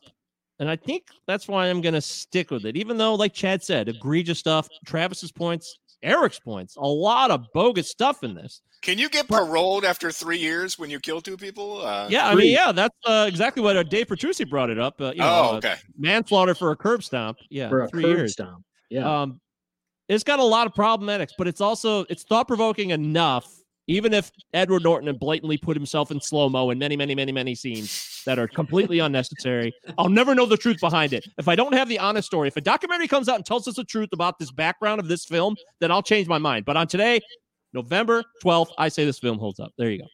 And 0.58 0.70
I 0.70 0.76
think 0.76 1.08
that's 1.26 1.48
why 1.48 1.66
I'm 1.66 1.80
gonna 1.80 2.00
stick 2.00 2.50
with 2.50 2.64
it. 2.66 2.76
Even 2.76 2.96
though, 2.98 3.14
like 3.14 3.34
Chad 3.34 3.62
said, 3.62 3.88
egregious 3.88 4.38
stuff, 4.38 4.68
Travis's 4.86 5.32
points, 5.32 5.78
Eric's 6.02 6.38
points, 6.38 6.76
a 6.76 6.86
lot 6.86 7.30
of 7.30 7.46
bogus 7.54 7.90
stuff 7.90 8.22
in 8.22 8.34
this. 8.34 8.60
Can 8.82 8.98
you 8.98 9.08
get 9.08 9.26
paroled 9.26 9.84
after 9.84 10.12
three 10.12 10.38
years 10.38 10.78
when 10.78 10.90
you 10.90 11.00
kill 11.00 11.20
two 11.20 11.36
people? 11.36 11.84
Uh, 11.84 12.06
Yeah, 12.08 12.28
I 12.28 12.34
mean, 12.34 12.52
yeah, 12.52 12.70
that's 12.72 12.94
uh, 13.04 13.24
exactly 13.26 13.62
what 13.62 13.76
uh, 13.76 13.82
Dave 13.82 14.06
Petrucci 14.08 14.44
brought 14.44 14.70
it 14.70 14.78
up. 14.78 15.00
Uh, 15.00 15.12
you 15.12 15.20
know, 15.20 15.26
Oh, 15.26 15.54
uh, 15.54 15.56
okay. 15.56 15.74
manslaughter 15.98 16.54
for 16.54 16.70
a 16.70 16.76
curb 16.76 17.02
stomp. 17.02 17.38
Yeah, 17.50 17.68
For 17.68 17.80
a 17.82 17.88
three 17.88 18.04
curb 18.04 18.16
years. 18.18 18.32
stomp. 18.34 18.64
Yeah. 18.90 19.22
Um, 19.22 19.40
it's 20.08 20.22
got 20.22 20.38
a 20.38 20.44
lot 20.44 20.66
of 20.68 20.74
problematics, 20.74 21.32
but 21.36 21.48
it's 21.48 21.60
also 21.60 22.04
it's 22.08 22.22
thought 22.22 22.46
provoking 22.46 22.90
enough 22.90 23.48
even 23.88 24.12
if 24.12 24.30
Edward 24.52 24.82
Norton 24.82 25.08
and 25.08 25.18
blatantly 25.18 25.56
put 25.56 25.76
himself 25.76 26.10
in 26.10 26.20
slow 26.20 26.48
mo 26.48 26.70
in 26.70 26.78
many, 26.78 26.96
many, 26.96 27.14
many, 27.14 27.32
many 27.32 27.54
scenes 27.54 28.22
that 28.26 28.38
are 28.38 28.48
completely 28.48 28.98
unnecessary, 28.98 29.72
I'll 29.98 30.08
never 30.08 30.34
know 30.34 30.46
the 30.46 30.56
truth 30.56 30.78
behind 30.80 31.12
it. 31.12 31.26
If 31.38 31.48
I 31.48 31.54
don't 31.54 31.72
have 31.72 31.88
the 31.88 31.98
honest 31.98 32.26
story, 32.26 32.48
if 32.48 32.56
a 32.56 32.60
documentary 32.60 33.08
comes 33.08 33.28
out 33.28 33.36
and 33.36 33.46
tells 33.46 33.68
us 33.68 33.76
the 33.76 33.84
truth 33.84 34.08
about 34.12 34.38
this 34.38 34.50
background 34.50 35.00
of 35.00 35.08
this 35.08 35.24
film, 35.24 35.56
then 35.78 35.92
I'll 35.92 36.02
change 36.02 36.26
my 36.26 36.38
mind. 36.38 36.64
But 36.64 36.76
on 36.76 36.88
today, 36.88 37.20
November 37.72 38.24
12th, 38.44 38.70
I 38.78 38.88
say 38.88 39.04
this 39.04 39.18
film 39.18 39.38
holds 39.38 39.60
up. 39.60 39.72
There 39.78 39.90
you 39.90 39.98
go. 39.98 40.06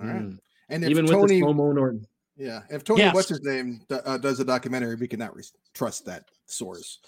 All 0.00 0.06
right. 0.06 0.22
Mm. 0.22 0.38
And 0.68 0.84
if 0.84 0.90
Even 0.90 1.06
with 1.06 1.12
the 1.14 1.18
Tony, 1.20 1.40
slow 1.40 1.54
mo 1.54 1.72
Norton. 1.72 2.06
yeah, 2.36 2.62
if 2.70 2.84
Tony, 2.84 3.00
Yes. 3.00 3.14
what's 3.14 3.28
his 3.30 3.42
name, 3.42 3.80
uh, 3.90 4.18
does 4.18 4.38
a 4.38 4.44
documentary, 4.44 4.94
we 4.96 5.08
cannot 5.08 5.34
re- 5.34 5.42
trust 5.74 6.04
that 6.04 6.24
source. 6.46 6.98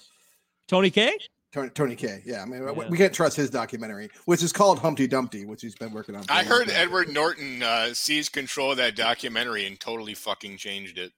Tony 0.66 0.90
Kaye? 0.90 1.16
Tony, 1.52 1.68
Tony 1.70 1.96
Kaye. 1.96 2.22
Yeah, 2.24 2.42
I 2.42 2.44
mean, 2.44 2.60
we- 2.64 2.84
Yeah. 2.84 2.90
we 2.90 2.96
can't 2.96 3.12
trust 3.12 3.36
his 3.36 3.50
documentary, 3.50 4.08
which 4.24 4.40
is 4.42 4.52
called 4.52 4.78
Humpty 4.78 5.08
Dumpty, 5.08 5.44
which 5.44 5.62
he's 5.62 5.74
been 5.74 5.92
working 5.92 6.14
on. 6.14 6.22
for 6.22 6.32
I 6.32 6.42
a 6.42 6.44
long 6.44 6.52
heard 6.58 6.68
time. 6.68 6.76
Edward 6.78 7.08
Norton 7.08 7.62
uh, 7.62 7.92
seized 7.92 8.32
control 8.32 8.70
of 8.70 8.76
that 8.76 8.94
documentary 8.94 9.66
and 9.66 9.78
totally 9.80 10.14
fucking 10.14 10.58
changed 10.58 10.96
it. 10.98 11.12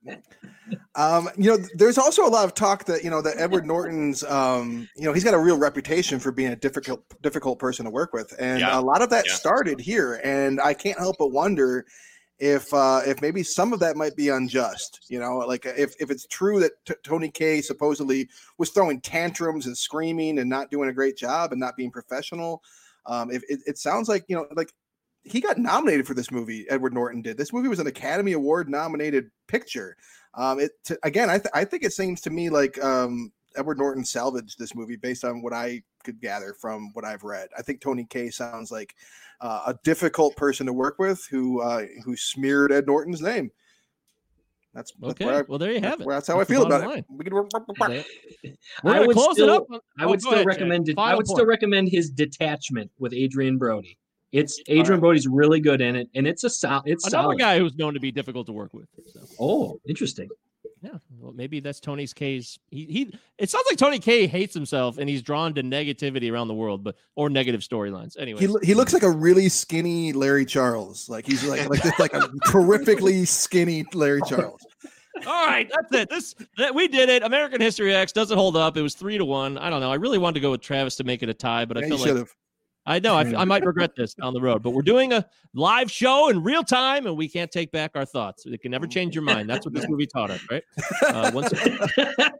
Um, 0.95 1.29
you 1.37 1.51
know, 1.51 1.59
there's 1.75 1.99
also 1.99 2.27
a 2.27 2.29
lot 2.31 2.45
of 2.47 2.55
talk 2.55 2.85
that 2.87 3.05
you 3.05 3.11
know 3.11 3.21
that 3.21 3.35
Edward 3.39 3.67
Norton's, 3.67 4.25
um, 4.25 4.89
you 4.97 5.05
know, 5.05 5.13
he's 5.13 5.25
got 5.25 5.35
a 5.35 5.39
real 5.39 5.59
reputation 5.59 6.19
for 6.19 6.33
being 6.33 6.53
a 6.53 6.57
difficult, 6.57 7.03
difficult 7.23 7.59
person 7.59 7.85
to 7.85 7.91
work 7.91 8.13
with, 8.15 8.33
and 8.39 8.61
Yeah. 8.61 8.79
a 8.79 8.81
lot 8.81 9.03
of 9.03 9.11
that 9.11 9.27
Yeah. 9.27 9.35
started 9.35 9.81
here. 9.81 10.21
And 10.25 10.61
I 10.61 10.73
can't 10.75 10.99
help 10.99 11.17
but 11.19 11.29
wonder 11.31 11.85
if, 12.43 12.75
uh, 12.75 13.03
if 13.07 13.23
maybe 13.23 13.45
some 13.45 13.73
of 13.73 13.79
that 13.79 13.97
might 13.97 14.17
be 14.17 14.29
unjust. 14.29 15.07
You 15.09 15.21
know, 15.21 15.39
like 15.39 15.65
if 15.65 15.95
if 16.01 16.11
it's 16.11 16.27
true 16.27 16.59
that 16.59 16.73
t- 16.85 16.95
Tony 17.05 17.31
Kaye 17.31 17.61
supposedly 17.61 18.29
was 18.59 18.71
throwing 18.71 19.01
tantrums 19.01 19.67
and 19.67 19.79
screaming 19.79 20.41
and 20.41 20.51
not 20.51 20.69
doing 20.69 20.89
a 20.89 20.93
great 20.93 21.17
job 21.17 21.53
and 21.53 21.61
not 21.61 21.77
being 21.77 21.93
professional. 21.93 22.61
Um, 23.07 23.31
if 23.31 23.45
it, 23.49 23.61
it 23.67 23.79
sounds 23.79 24.09
like 24.09 24.25
you 24.27 24.35
know, 24.35 24.47
like 24.57 24.73
he 25.23 25.41
got 25.41 25.57
nominated 25.57 26.05
for 26.05 26.15
this 26.15 26.33
movie. 26.33 26.69
Edward 26.69 26.93
Norton 26.93 27.23
did. 27.23 27.39
This 27.39 27.53
movie 27.53 27.69
was 27.69 27.79
an 27.79 27.87
Academy 27.87 28.33
Award 28.33 28.69
nominated 28.69 29.31
picture. 29.47 29.97
Um, 30.35 30.59
it 30.59 30.73
to, 30.87 30.99
again, 31.05 31.31
I 31.31 31.39
th- 31.39 31.53
I 31.55 31.65
think 31.65 31.85
it 31.85 31.93
seems 31.93 32.21
to 32.23 32.31
me 32.31 32.51
like 32.51 32.83
um, 32.83 33.31
Edward 33.57 33.79
Norton 33.79 34.05
salvaged 34.05 34.59
this 34.59 34.75
movie 34.75 34.97
based 34.97 35.25
on 35.25 35.43
what 35.43 35.53
I 35.53 35.85
could 36.03 36.21
gather 36.21 36.55
from 36.55 36.91
what 36.95 37.05
I've 37.05 37.23
read. 37.23 37.51
I 37.57 37.63
think 37.63 37.81
Tony 37.81 38.05
Kaye 38.05 38.31
sounds 38.31 38.73
like 38.73 38.97
uh, 39.43 39.63
a 39.67 39.75
difficult 39.85 40.37
person 40.37 40.67
to 40.67 40.73
work 40.73 40.97
with 40.99 41.27
who 41.31 41.61
uh, 41.61 41.85
who 42.05 42.17
smeared 42.17 42.73
Ed 42.73 42.87
Norton's 42.87 43.21
name. 43.21 43.51
That's, 44.75 44.91
that's 45.01 45.13
Okay. 45.21 45.29
I- 45.29 45.43
well, 45.43 45.59
there 45.59 45.73
you 45.73 45.81
have 45.81 45.99
that's, 45.99 46.03
it. 46.03 46.09
that's 46.09 46.29
how 46.29 46.39
That's 46.39 46.51
I 46.51 46.55
feel 46.55 46.65
about 46.65 46.81
bottom 46.83 46.99
it. 47.01 47.05
We 47.11 47.25
can- 47.25 47.35
We're 47.35 47.45
I 47.45 48.95
gonna 48.95 49.07
would 49.07 49.17
close 49.17 49.35
still, 49.35 49.49
it 49.49 49.55
up. 49.55 49.67
I 49.99 50.05
oh, 50.05 50.09
would 50.09 50.21
go 50.21 50.31
still 50.31 50.33
ahead, 50.35 50.47
recommend 50.47 50.89
it. 50.89 50.93
I 50.93 50.95
Final 51.09 51.17
would 51.19 51.27
still 51.27 51.45
recommend 51.47 51.91
his 51.91 52.09
detachment 52.11 52.91
with 52.99 53.13
Adrien 53.13 53.59
Brody. 53.59 53.99
It's 54.33 54.59
Adrien 54.71 54.99
Brody's 55.01 55.27
really 55.29 55.61
good 55.61 55.83
in 55.83 55.95
it, 55.95 56.09
and 56.15 56.27
it's 56.27 56.43
a 56.45 56.49
sol- 56.49 56.81
it's 56.87 57.07
Another 57.07 57.25
solid. 57.25 57.39
guy 57.39 57.59
who's 57.59 57.75
known 57.77 57.93
to 57.93 58.01
be 58.01 58.11
difficult 58.11 58.47
to 58.47 58.53
work 58.53 58.73
with. 58.73 58.87
So. 59.13 59.21
Oh, 59.39 59.81
interesting. 59.87 60.29
Yeah, 60.83 60.91
well, 61.21 61.33
maybe 61.33 61.61
that's 61.61 61.79
Tony's 61.79 62.13
K's. 62.13 62.59
He 62.71 62.87
he. 62.87 63.15
It 63.39 63.49
sounds 63.49 63.65
like 63.71 63.79
Tony 63.79 64.01
Kaye 64.01 64.27
hates 64.27 64.53
himself, 64.53 64.99
and 64.99 65.09
he's 65.09 65.23
drawn 65.23 65.55
to 65.55 65.63
negativity 65.63 66.31
around 66.31 66.49
the 66.49 66.55
world, 66.55 66.83
but 66.83 66.97
or 67.15 67.31
negative 67.31 67.61
storylines. 67.61 68.19
Anyway, 68.19 68.41
He, 68.41 68.53
he 68.65 68.75
looks 68.75 68.93
like 68.93 69.05
a 69.05 69.11
really 69.11 69.49
skinny 69.49 70.13
Larry 70.13 70.45
Charles. 70.45 71.09
Like 71.09 71.25
he's 71.25 71.45
like 71.45 71.69
like 71.69 71.83
this, 71.83 71.97
like 72.01 72.13
a 72.15 72.29
terrifically 72.47 73.25
skinny 73.25 73.85
Larry 73.95 74.23
Charles. 74.27 74.61
All 75.25 75.47
right, 75.47 75.71
that's 75.73 75.93
it. 75.95 76.11
This 76.11 76.35
that 76.59 76.75
we 76.75 76.89
did 76.89 77.09
it. 77.09 77.23
American 77.23 77.61
History 77.61 77.95
X 77.95 78.11
doesn't 78.11 78.37
hold 78.37 78.57
up. 78.57 78.77
It 78.77 78.83
was 78.83 78.95
three 78.95 79.19
to 79.19 79.25
one. 79.25 79.59
I 79.59 79.71
don't 79.71 79.81
know. 79.81 79.93
I 79.93 79.97
really 79.97 80.19
wanted 80.19 80.35
to 80.35 80.41
go 80.41 80.51
with 80.51 80.63
Travis 80.63 80.97
to 80.97 81.05
make 81.05 81.23
it 81.23 81.29
a 81.29 81.35
tie, 81.35 81.65
but 81.65 81.77
I 81.77 81.83
feel 81.83 81.97
like 81.97 82.09
should 82.09 82.17
have. 82.17 82.35
I 82.85 82.99
know 82.99 83.17
I 83.17 83.45
might 83.45 83.65
regret 83.65 83.95
this 83.97 84.15
down 84.15 84.35
the 84.35 84.41
road. 84.41 84.63
But 84.63 84.71
we're 84.71 84.83
doing 84.83 85.13
a 85.13 85.25
live 85.55 85.91
show 85.91 86.29
in 86.31 86.43
real 86.43 86.65
time, 86.65 87.07
and 87.07 87.17
we 87.17 87.29
can't 87.29 87.51
take 87.51 87.71
back 87.71 87.93
our 87.95 88.05
thoughts. 88.05 88.45
It 88.45 88.61
can 88.61 88.71
never 88.73 88.87
change 88.89 89.15
your 89.15 89.23
mind. 89.23 89.49
That's 89.49 89.65
what 89.65 89.73
this 89.73 89.89
movie 89.89 90.07
taught 90.07 90.31
us, 90.31 90.41
right? 90.51 90.65
Uh, 91.07 91.31
once. 91.33 91.53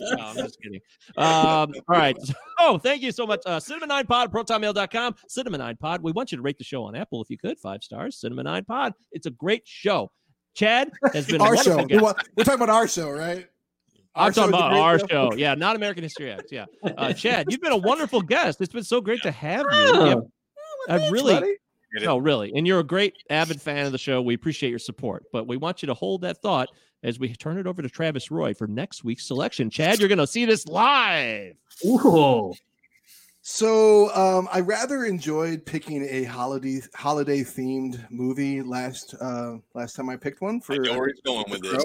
No, 0.00 0.16
I'm 0.18 0.36
just 0.36 0.60
kidding. 0.60 0.80
Um, 1.16 1.72
all 1.72 1.72
right. 1.88 2.16
Oh, 2.60 2.76
thank 2.76 3.02
you 3.02 3.12
so 3.12 3.24
much. 3.24 3.40
Uh, 3.46 3.60
Cinema9 3.60 4.08
Pod, 4.08 4.32
protonmail.com. 4.32 5.14
Cinnamon 5.28 5.60
9 5.60 5.76
Pod. 5.76 6.02
We 6.02 6.10
want 6.10 6.32
you 6.32 6.38
to 6.38 6.42
rate 6.42 6.58
the 6.58 6.64
show 6.64 6.82
on 6.82 6.96
Apple 6.96 7.22
if 7.22 7.30
you 7.30 7.38
could. 7.38 7.56
Five 7.56 7.84
stars. 7.84 8.16
Cinnamon 8.20 8.46
9 8.46 8.64
Pod. 8.64 8.94
It's 9.12 9.26
a 9.26 9.30
great 9.30 9.62
show. 9.64 10.10
Chad 10.54 10.90
has 11.12 11.28
been 11.28 11.40
Our 11.40 11.56
show. 11.56 11.84
guest. 11.84 12.02
We're 12.36 12.42
talking 12.42 12.60
about 12.60 12.68
our 12.68 12.88
show, 12.88 13.10
right? 13.10 13.46
I'm 14.18 14.24
Our 14.26 14.32
talking 14.32 14.52
show 14.52 14.56
is 14.58 14.62
a 14.62 14.66
about 14.66 14.72
our 14.80 14.98
show? 14.98 15.06
show. 15.30 15.32
Yeah, 15.36 15.54
not 15.54 15.76
American 15.76 16.02
History 16.02 16.30
X. 16.30 16.50
Yeah. 16.50 16.66
Uh, 16.82 17.12
Chad, 17.14 17.46
you've 17.50 17.60
been 17.60 17.72
a 17.72 17.76
wonderful 17.76 18.20
guest. 18.20 18.60
It's 18.60 18.72
been 18.72 18.84
so 18.84 19.00
great 19.00 19.22
to 19.22 19.30
have 19.30 19.60
you. 19.60 19.66
Oh, 19.72 20.30
Yeah, 20.88 20.94
I 20.94 21.08
really, 21.10 21.34
buddy. 21.34 21.54
No, 22.00 22.18
really. 22.18 22.52
And 22.54 22.66
you're 22.66 22.80
a 22.80 22.84
great 22.84 23.14
avid 23.30 23.62
fan 23.62 23.86
of 23.86 23.92
the 23.92 23.98
show. 23.98 24.20
We 24.20 24.34
appreciate 24.34 24.70
your 24.70 24.78
support, 24.78 25.24
but 25.32 25.46
we 25.46 25.56
want 25.56 25.82
you 25.82 25.86
to 25.86 25.94
hold 25.94 26.22
that 26.22 26.42
thought 26.42 26.68
as 27.02 27.18
we 27.18 27.32
turn 27.34 27.58
it 27.58 27.66
over 27.66 27.80
to 27.80 27.88
Travis 27.88 28.30
Roy 28.30 28.54
for 28.54 28.66
next 28.66 29.04
week's 29.04 29.26
selection. 29.26 29.70
Chad, 29.70 29.98
you're 30.00 30.08
going 30.08 30.18
to 30.18 30.26
see 30.26 30.44
this 30.44 30.66
live. 30.66 31.54
Ooh. 31.86 32.52
So 33.40 34.14
um, 34.14 34.48
I 34.52 34.60
rather 34.60 35.04
enjoyed 35.04 35.64
picking 35.64 36.06
a 36.10 36.24
holiday 36.24 36.80
holiday 36.94 37.40
themed 37.40 38.04
movie 38.10 38.60
last 38.60 39.14
uh, 39.20 39.54
last 39.74 39.94
time 39.94 40.10
I 40.10 40.16
picked 40.16 40.42
one 40.42 40.60
for. 40.60 40.74
I 40.74 40.78
know 40.78 40.98
where 40.98 41.08
he's 41.08 41.20
going 41.22 41.44
with 41.48 41.62
this. 41.62 41.82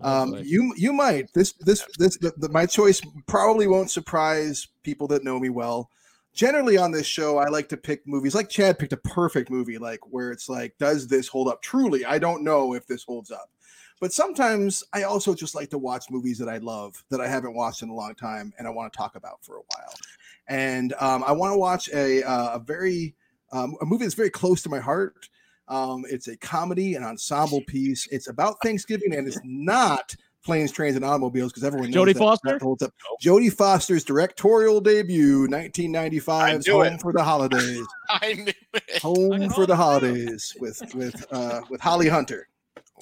Um, 0.00 0.34
you 0.42 0.74
you 0.76 0.92
might 0.92 1.32
this 1.34 1.52
this 1.52 1.84
this 1.98 2.18
the, 2.18 2.32
the, 2.36 2.48
my 2.48 2.66
choice 2.66 3.00
probably 3.26 3.66
won't 3.66 3.90
surprise 3.90 4.68
people 4.82 5.06
that 5.08 5.24
know 5.24 5.38
me 5.38 5.48
well. 5.48 5.90
Generally 6.34 6.76
on 6.78 6.90
this 6.90 7.06
show, 7.06 7.38
I 7.38 7.48
like 7.48 7.68
to 7.68 7.76
pick 7.76 8.06
movies 8.06 8.34
like 8.34 8.48
Chad 8.48 8.78
picked 8.78 8.92
a 8.92 8.96
perfect 8.96 9.50
movie, 9.50 9.78
like 9.78 10.00
where 10.10 10.32
it's 10.32 10.48
like, 10.48 10.76
does 10.78 11.06
this 11.06 11.28
hold 11.28 11.46
up? 11.46 11.62
Truly, 11.62 12.04
I 12.04 12.18
don't 12.18 12.42
know 12.42 12.74
if 12.74 12.86
this 12.88 13.04
holds 13.04 13.30
up. 13.30 13.50
But 14.00 14.12
sometimes 14.12 14.82
I 14.92 15.04
also 15.04 15.34
just 15.34 15.54
like 15.54 15.70
to 15.70 15.78
watch 15.78 16.10
movies 16.10 16.38
that 16.38 16.48
I 16.48 16.58
love 16.58 17.02
that 17.10 17.20
I 17.20 17.28
haven't 17.28 17.54
watched 17.54 17.82
in 17.82 17.88
a 17.88 17.94
long 17.94 18.14
time 18.16 18.52
and 18.58 18.66
I 18.66 18.70
want 18.70 18.92
to 18.92 18.96
talk 18.96 19.14
about 19.14 19.44
for 19.44 19.56
a 19.56 19.60
while. 19.60 19.94
And 20.48 20.92
um, 21.00 21.22
I 21.24 21.32
want 21.32 21.52
to 21.54 21.58
watch 21.58 21.88
a 21.90 22.22
uh, 22.22 22.56
a 22.56 22.58
very 22.58 23.14
um, 23.52 23.76
a 23.80 23.86
movie 23.86 24.04
that's 24.04 24.14
very 24.14 24.30
close 24.30 24.60
to 24.62 24.68
my 24.68 24.80
heart. 24.80 25.28
Um, 25.68 26.04
it's 26.10 26.28
a 26.28 26.36
comedy, 26.36 26.94
an 26.94 27.04
ensemble 27.04 27.62
piece. 27.66 28.06
It's 28.10 28.28
about 28.28 28.56
Thanksgiving, 28.62 29.14
and 29.14 29.26
it's 29.26 29.40
not 29.44 30.14
planes, 30.44 30.70
trains, 30.72 30.94
and 30.94 31.04
automobiles 31.04 31.52
because 31.52 31.64
everyone 31.64 31.90
knows 31.90 32.04
Jodie 32.08 32.12
that- 32.12 32.18
Foster? 32.18 32.48
that 32.52 32.62
holds 32.62 32.82
up. 32.82 32.92
Jodie 33.22 33.50
Foster's 33.52 34.04
directorial 34.04 34.80
debut, 34.80 35.46
1995, 35.48 36.66
Home 36.66 36.82
it. 36.86 37.00
for 37.00 37.12
the 37.12 37.22
Holidays. 37.24 37.86
I 38.10 38.34
knew 38.34 38.52
it 38.74 39.02
Home 39.02 39.48
for 39.50 39.66
the 39.66 39.76
Holidays 39.84 40.54
with 40.60 40.82
with 40.94 41.24
uh, 41.32 41.62
with 41.70 41.80
Holly 41.80 42.08
Hunter 42.08 42.46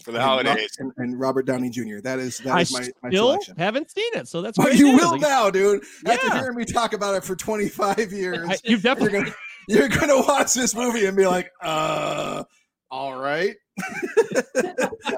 for 0.05 0.13
the 0.13 0.19
and 0.19 0.25
Ro- 0.25 0.29
holidays. 0.53 0.71
and, 0.79 0.93
and 0.99 1.19
Robert 1.21 1.45
Downey 1.47 1.69
Jr. 1.69 1.99
That 2.03 2.19
is 2.21 2.39
that 2.39 2.55
I 2.55 2.61
is 2.61 2.73
my, 2.73 2.89
my 3.03 3.11
still 3.11 3.27
selection. 3.33 3.57
haven't 3.59 3.91
seen 3.91 4.11
it, 4.15 4.29
so 4.29 4.41
that's 4.41 4.57
But 4.57 4.75
you 4.77 4.93
news. 4.93 5.01
will 5.01 5.11
Like, 5.13 5.21
now, 5.21 5.51
dude. 5.51 5.83
After 6.07 6.29
Yeah. 6.29 6.39
hearing 6.41 6.57
me 6.57 6.65
talk 6.65 6.93
about 6.93 7.15
it 7.17 7.25
for 7.25 7.35
25 7.37 8.13
years, 8.13 8.49
I- 8.49 8.53
you've 8.65 8.85
you're 8.85 8.95
definitely 8.95 9.19
gonna 9.21 9.35
you're 9.69 9.89
gonna 9.89 10.19
watch 10.21 10.55
this 10.55 10.75
movie 10.75 11.07
and 11.07 11.17
be 11.17 11.27
like, 11.27 11.51
uh, 11.63 12.45
all 12.91 13.17
right. 13.19 13.55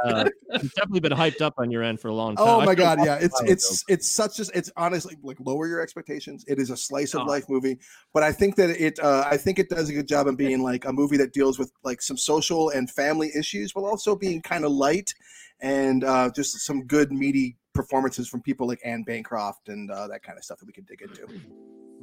uh, 0.04 0.24
it's 0.50 0.74
definitely 0.74 1.00
been 1.00 1.12
hyped 1.12 1.40
up 1.40 1.54
on 1.58 1.70
your 1.72 1.82
end 1.82 1.98
for 1.98 2.06
a 2.08 2.14
long 2.14 2.36
time. 2.36 2.46
Oh 2.46 2.64
my 2.64 2.74
god, 2.74 3.00
yeah. 3.04 3.18
It's 3.20 3.40
it's 3.42 3.84
it's 3.88 4.08
such 4.08 4.38
as 4.38 4.48
it's 4.50 4.70
honestly 4.76 5.16
like 5.22 5.38
lower 5.40 5.66
your 5.66 5.80
expectations. 5.80 6.44
It 6.46 6.58
is 6.60 6.70
a 6.70 6.76
slice 6.76 7.14
of 7.14 7.22
Oh. 7.22 7.24
life 7.24 7.48
movie, 7.48 7.78
but 8.12 8.22
I 8.22 8.30
think 8.30 8.54
that 8.56 8.70
it 8.70 8.98
uh 9.00 9.24
I 9.28 9.36
think 9.36 9.58
it 9.58 9.68
does 9.68 9.88
a 9.88 9.92
good 9.92 10.06
job 10.06 10.28
of 10.28 10.36
being 10.36 10.62
like 10.62 10.84
a 10.84 10.92
movie 10.92 11.16
that 11.16 11.32
deals 11.32 11.58
with 11.58 11.72
like 11.82 12.00
some 12.00 12.16
social 12.16 12.70
and 12.70 12.88
family 12.88 13.32
issues 13.36 13.74
while 13.74 13.86
also 13.86 14.14
being 14.14 14.40
kind 14.40 14.64
of 14.64 14.70
light 14.70 15.12
and 15.60 16.04
uh 16.04 16.30
just 16.34 16.60
some 16.60 16.86
good 16.86 17.10
meaty 17.12 17.56
performances 17.74 18.28
from 18.28 18.40
people 18.40 18.68
like 18.68 18.80
Anne 18.84 19.02
Bancroft 19.02 19.68
and 19.68 19.90
uh, 19.90 20.06
that 20.06 20.22
kind 20.22 20.38
of 20.38 20.44
stuff 20.44 20.58
that 20.60 20.66
we 20.66 20.72
can 20.72 20.84
dig 20.84 21.02
into. 21.02 21.26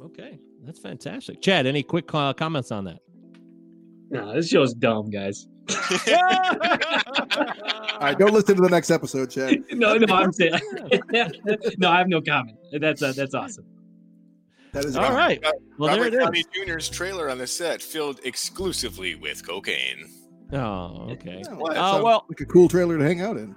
Though. 0.02 0.06
Okay, 0.06 0.38
that's 0.64 0.78
fantastic. 0.78 1.40
Chad, 1.40 1.66
any 1.66 1.82
quick 1.82 2.12
uh, 2.14 2.32
comments 2.32 2.70
on 2.70 2.84
that? 2.84 3.00
No, 4.10 4.34
this 4.34 4.48
show's 4.48 4.74
dumb, 4.74 5.10
guys. 5.10 5.46
All 5.70 5.76
right, 8.00 8.18
don't 8.18 8.32
listen 8.32 8.56
to 8.56 8.62
the 8.62 8.68
next 8.70 8.90
episode, 8.90 9.30
Chad. 9.30 9.62
no, 9.72 9.96
no, 9.96 10.14
I'm 10.14 10.32
saying 10.32 10.54
no. 11.78 11.88
I 11.88 11.98
have 11.98 12.08
no 12.08 12.20
comment. 12.20 12.58
That's 12.72 13.02
uh, 13.02 13.12
that's 13.16 13.34
awesome. 13.34 13.64
That 14.72 14.84
is 14.84 14.96
All 14.96 15.12
right. 15.12 15.42
Well, 15.78 15.90
there 15.90 16.04
Robert 16.04 16.14
it 16.14 16.14
is. 16.14 16.24
Downey 16.24 16.44
Jr.'s 16.66 16.88
trailer 16.88 17.30
on 17.30 17.38
the 17.38 17.46
set 17.46 17.80
filled 17.80 18.20
exclusively 18.24 19.14
with 19.14 19.46
cocaine. 19.46 20.08
Oh, 20.52 21.08
okay. 21.12 21.42
Yeah, 21.46 21.54
What? 21.54 21.74
that 21.74 21.80
Uh, 21.80 22.02
well- 22.02 22.24
like 22.28 22.40
a 22.40 22.44
cool 22.44 22.68
trailer 22.68 22.98
to 22.98 23.04
hang 23.04 23.20
out 23.22 23.36
in. 23.38 23.56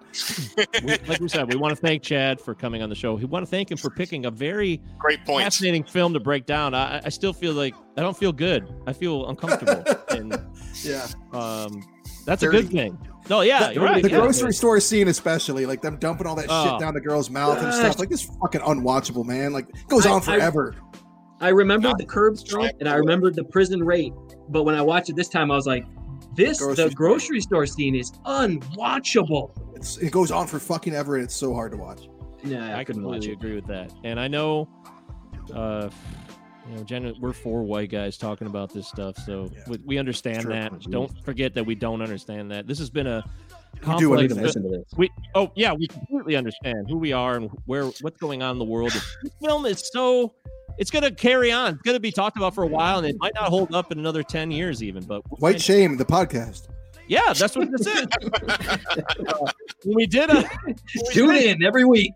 We- 0.83 0.97
like 1.07 1.19
we 1.19 1.27
said, 1.27 1.51
we 1.51 1.59
want 1.59 1.75
to 1.75 1.81
thank 1.81 2.03
Chad 2.03 2.39
for 2.39 2.55
coming 2.55 2.81
on 2.81 2.89
the 2.89 2.95
show. 2.95 3.15
We 3.15 3.25
want 3.25 3.45
to 3.45 3.49
thank 3.49 3.69
him 3.69 3.77
for 3.77 3.89
picking 3.89 4.25
a 4.25 4.31
very 4.31 4.81
Great 4.97 5.23
points. 5.25 5.43
fascinating 5.43 5.83
film 5.83 6.13
to 6.13 6.19
break 6.19 6.45
down. 6.45 6.73
I, 6.73 7.01
I 7.03 7.09
still 7.09 7.33
feel 7.33 7.53
like 7.53 7.75
I 7.97 8.01
don't 8.01 8.15
feel 8.17 8.31
good. 8.31 8.73
I 8.87 8.93
feel 8.93 9.27
uncomfortable, 9.27 9.83
and 10.09 10.39
Yeah. 10.83 11.05
um, 11.33 11.83
that's 12.25 12.43
a 12.43 12.47
good 12.47 12.69
thing. 12.69 12.97
No, 13.29 13.41
yeah, 13.41 13.69
the, 13.69 13.73
you're 13.73 13.83
right. 13.83 14.03
the 14.03 14.09
yeah. 14.11 14.19
grocery 14.19 14.53
store 14.53 14.79
scene, 14.79 15.07
especially, 15.07 15.65
like 15.65 15.81
them 15.81 15.97
dumping 15.97 16.27
all 16.27 16.35
that 16.35 16.45
Oh. 16.47 16.69
shit 16.71 16.79
down 16.79 16.93
the 16.93 17.01
girl's 17.01 17.29
mouth 17.29 17.61
and 17.61 17.73
stuff. 17.73 17.97
Like 17.99 18.09
this 18.09 18.21
fucking 18.39 18.61
unwatchable, 18.61 19.25
man. 19.25 19.51
Like 19.51 19.67
it 19.69 19.87
goes 19.87 20.05
I- 20.05 20.11
on 20.11 20.21
forever. 20.21 20.75
I 21.41 21.49
remembered 21.49 21.89
Not 21.89 21.97
the 21.97 22.05
curb 22.05 22.37
stomp 22.37 22.71
and 22.79 22.87
I 22.87 22.95
remembered 22.95 23.35
the 23.35 23.43
prison 23.43 23.83
rape, 23.83 24.13
but 24.47 24.63
when 24.63 24.73
I 24.73 24.81
watched 24.81 25.09
it 25.09 25.17
this 25.17 25.27
time, 25.27 25.51
I 25.51 25.55
was 25.55 25.67
like, 25.67 25.85
this 26.35 26.59
Grocery 26.59 26.83
the 26.89 26.95
grocery 26.95 27.41
store 27.41 27.65
scene 27.65 27.95
is 27.95 28.11
unwatchable. 28.25 29.51
It's, 29.75 29.97
it 29.97 30.11
goes 30.11 30.31
on 30.31 30.47
for 30.47 30.59
fucking 30.59 30.93
ever, 30.93 31.15
and 31.15 31.23
it's 31.23 31.35
so 31.35 31.53
hard 31.53 31.71
to 31.73 31.77
watch. 31.77 32.07
Yeah, 32.43 32.77
I 32.77 32.83
couldn't 32.83 33.01
completely 33.01 33.29
watch 33.29 33.37
it. 33.41 33.45
agree 33.45 33.55
with 33.55 33.67
that. 33.67 33.91
And 34.03 34.19
I 34.19 34.27
know, 34.27 34.67
uh, 35.53 35.89
you 36.69 36.75
know, 36.77 36.83
Jen, 36.83 37.13
we're 37.19 37.33
four 37.33 37.63
white 37.63 37.89
guys 37.89 38.17
talking 38.17 38.47
about 38.47 38.73
this 38.73 38.87
stuff, 38.87 39.17
so 39.25 39.49
Yeah. 39.53 39.61
we, 39.67 39.77
we 39.85 39.97
understand 39.97 40.41
True. 40.43 40.53
that. 40.53 40.79
Don't 40.89 41.11
forget 41.23 41.53
that 41.55 41.65
we 41.65 41.75
don't 41.75 42.01
understand 42.01 42.51
that. 42.51 42.67
This 42.67 42.79
has 42.79 42.89
been 42.89 43.07
a 43.07 43.21
do 43.21 43.81
I 43.81 43.85
complex. 43.85 44.21
need 44.21 44.29
to 44.29 44.35
listen 44.41 44.63
to 44.63 44.69
this. 44.69 44.85
we 44.95 45.09
oh 45.35 45.51
yeah, 45.55 45.73
we 45.73 45.87
completely 45.87 46.35
understand 46.37 46.87
who 46.89 46.97
we 46.97 47.11
are 47.13 47.35
and 47.35 47.49
where 47.65 47.85
what's 48.01 48.17
going 48.17 48.41
on 48.41 48.51
in 48.51 48.59
the 48.59 48.65
world. 48.65 48.93
This 49.23 49.31
film 49.43 49.65
is 49.65 49.89
so 49.91 50.33
it's 50.77 50.91
gonna 50.91 51.11
carry 51.11 51.51
on. 51.51 51.73
It's 51.73 51.81
gonna 51.83 51.99
be 51.99 52.11
talked 52.11 52.37
about 52.37 52.53
for 52.55 52.63
a 52.63 52.67
while, 52.67 52.97
and 52.99 53.07
it 53.07 53.15
might 53.19 53.33
not 53.35 53.45
hold 53.49 53.73
up 53.73 53.91
in 53.91 53.99
another 53.99 54.23
ten 54.23 54.51
years 54.51 54.81
even. 54.83 55.03
But 55.03 55.21
we'll 55.29 55.37
White 55.39 55.51
find- 55.53 55.61
Shame, 55.61 55.97
the 55.97 56.05
podcast. 56.05 56.67
yeah, 57.07 57.33
that's 57.33 57.55
what 57.55 57.69
this 57.71 57.87
is. 57.87 58.05
Uh, 59.27 59.47
we 59.85 60.05
did 60.05 60.29
a 60.29 60.43
Tune 61.11 61.35
in 61.35 61.63
every 61.63 61.85
week. 61.85 62.13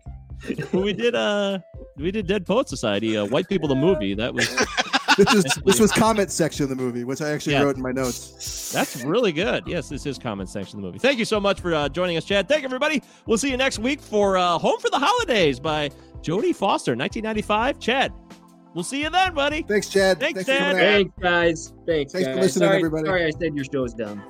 we 0.72 0.92
did 0.92 1.14
uh 1.14 1.58
we 1.96 2.10
did 2.10 2.26
Dead 2.26 2.46
Poet 2.46 2.68
Society, 2.68 3.16
uh, 3.16 3.26
White 3.26 3.48
People 3.48 3.68
the 3.68 3.74
movie. 3.74 4.14
That 4.14 4.32
was 4.34 4.48
This 5.16 5.34
was 5.34 5.44
this 5.66 5.80
was 5.80 5.92
comment 5.92 6.30
section 6.30 6.62
of 6.62 6.68
the 6.70 6.76
movie, 6.76 7.04
which 7.04 7.20
I 7.20 7.30
actually 7.30 7.54
Yeah. 7.54 7.62
wrote 7.64 7.76
in 7.76 7.82
my 7.82 7.90
notes. 7.90 8.70
That's 8.72 9.04
really 9.04 9.32
good. 9.32 9.64
Yes, 9.66 9.88
this 9.88 10.06
is 10.06 10.18
comment 10.18 10.48
section 10.48 10.78
of 10.78 10.82
the 10.82 10.86
movie. 10.88 10.98
Thank 10.98 11.18
you 11.18 11.24
so 11.26 11.38
much 11.40 11.60
for 11.60 11.74
uh, 11.74 11.88
joining 11.90 12.16
us, 12.16 12.24
Chad. 12.24 12.48
Thank 12.48 12.62
you, 12.62 12.66
everybody. 12.66 13.02
We'll 13.26 13.36
see 13.36 13.50
you 13.50 13.56
next 13.58 13.80
week 13.80 14.00
for 14.00 14.38
uh, 14.38 14.56
Home 14.58 14.78
for 14.80 14.88
the 14.88 14.98
Holidays 15.00 15.58
by 15.60 15.90
Jodie 16.22 16.54
Foster, 16.54 16.92
1995. 16.94 17.78
Chad, 17.80 18.12
we'll 18.74 18.84
see 18.84 19.02
you 19.02 19.10
then, 19.10 19.34
buddy. 19.34 19.62
Thanks, 19.62 19.88
Chad. 19.88 20.20
Thanks, 20.20 20.40
for 20.40 20.46
coming 20.46 20.60
Chad. 20.60 20.76
Thanks, 20.76 21.12
guys. 21.20 21.72
Thanks, 21.86 22.12
Thanks 22.12 22.28
for 22.28 22.34
listening, 22.36 22.68
sorry, 22.68 22.76
everybody. 22.78 23.06
Sorry, 23.06 23.26
I 23.26 23.30
said 23.30 23.54
your 23.54 23.64
show's 23.64 23.94
done. 23.94 24.22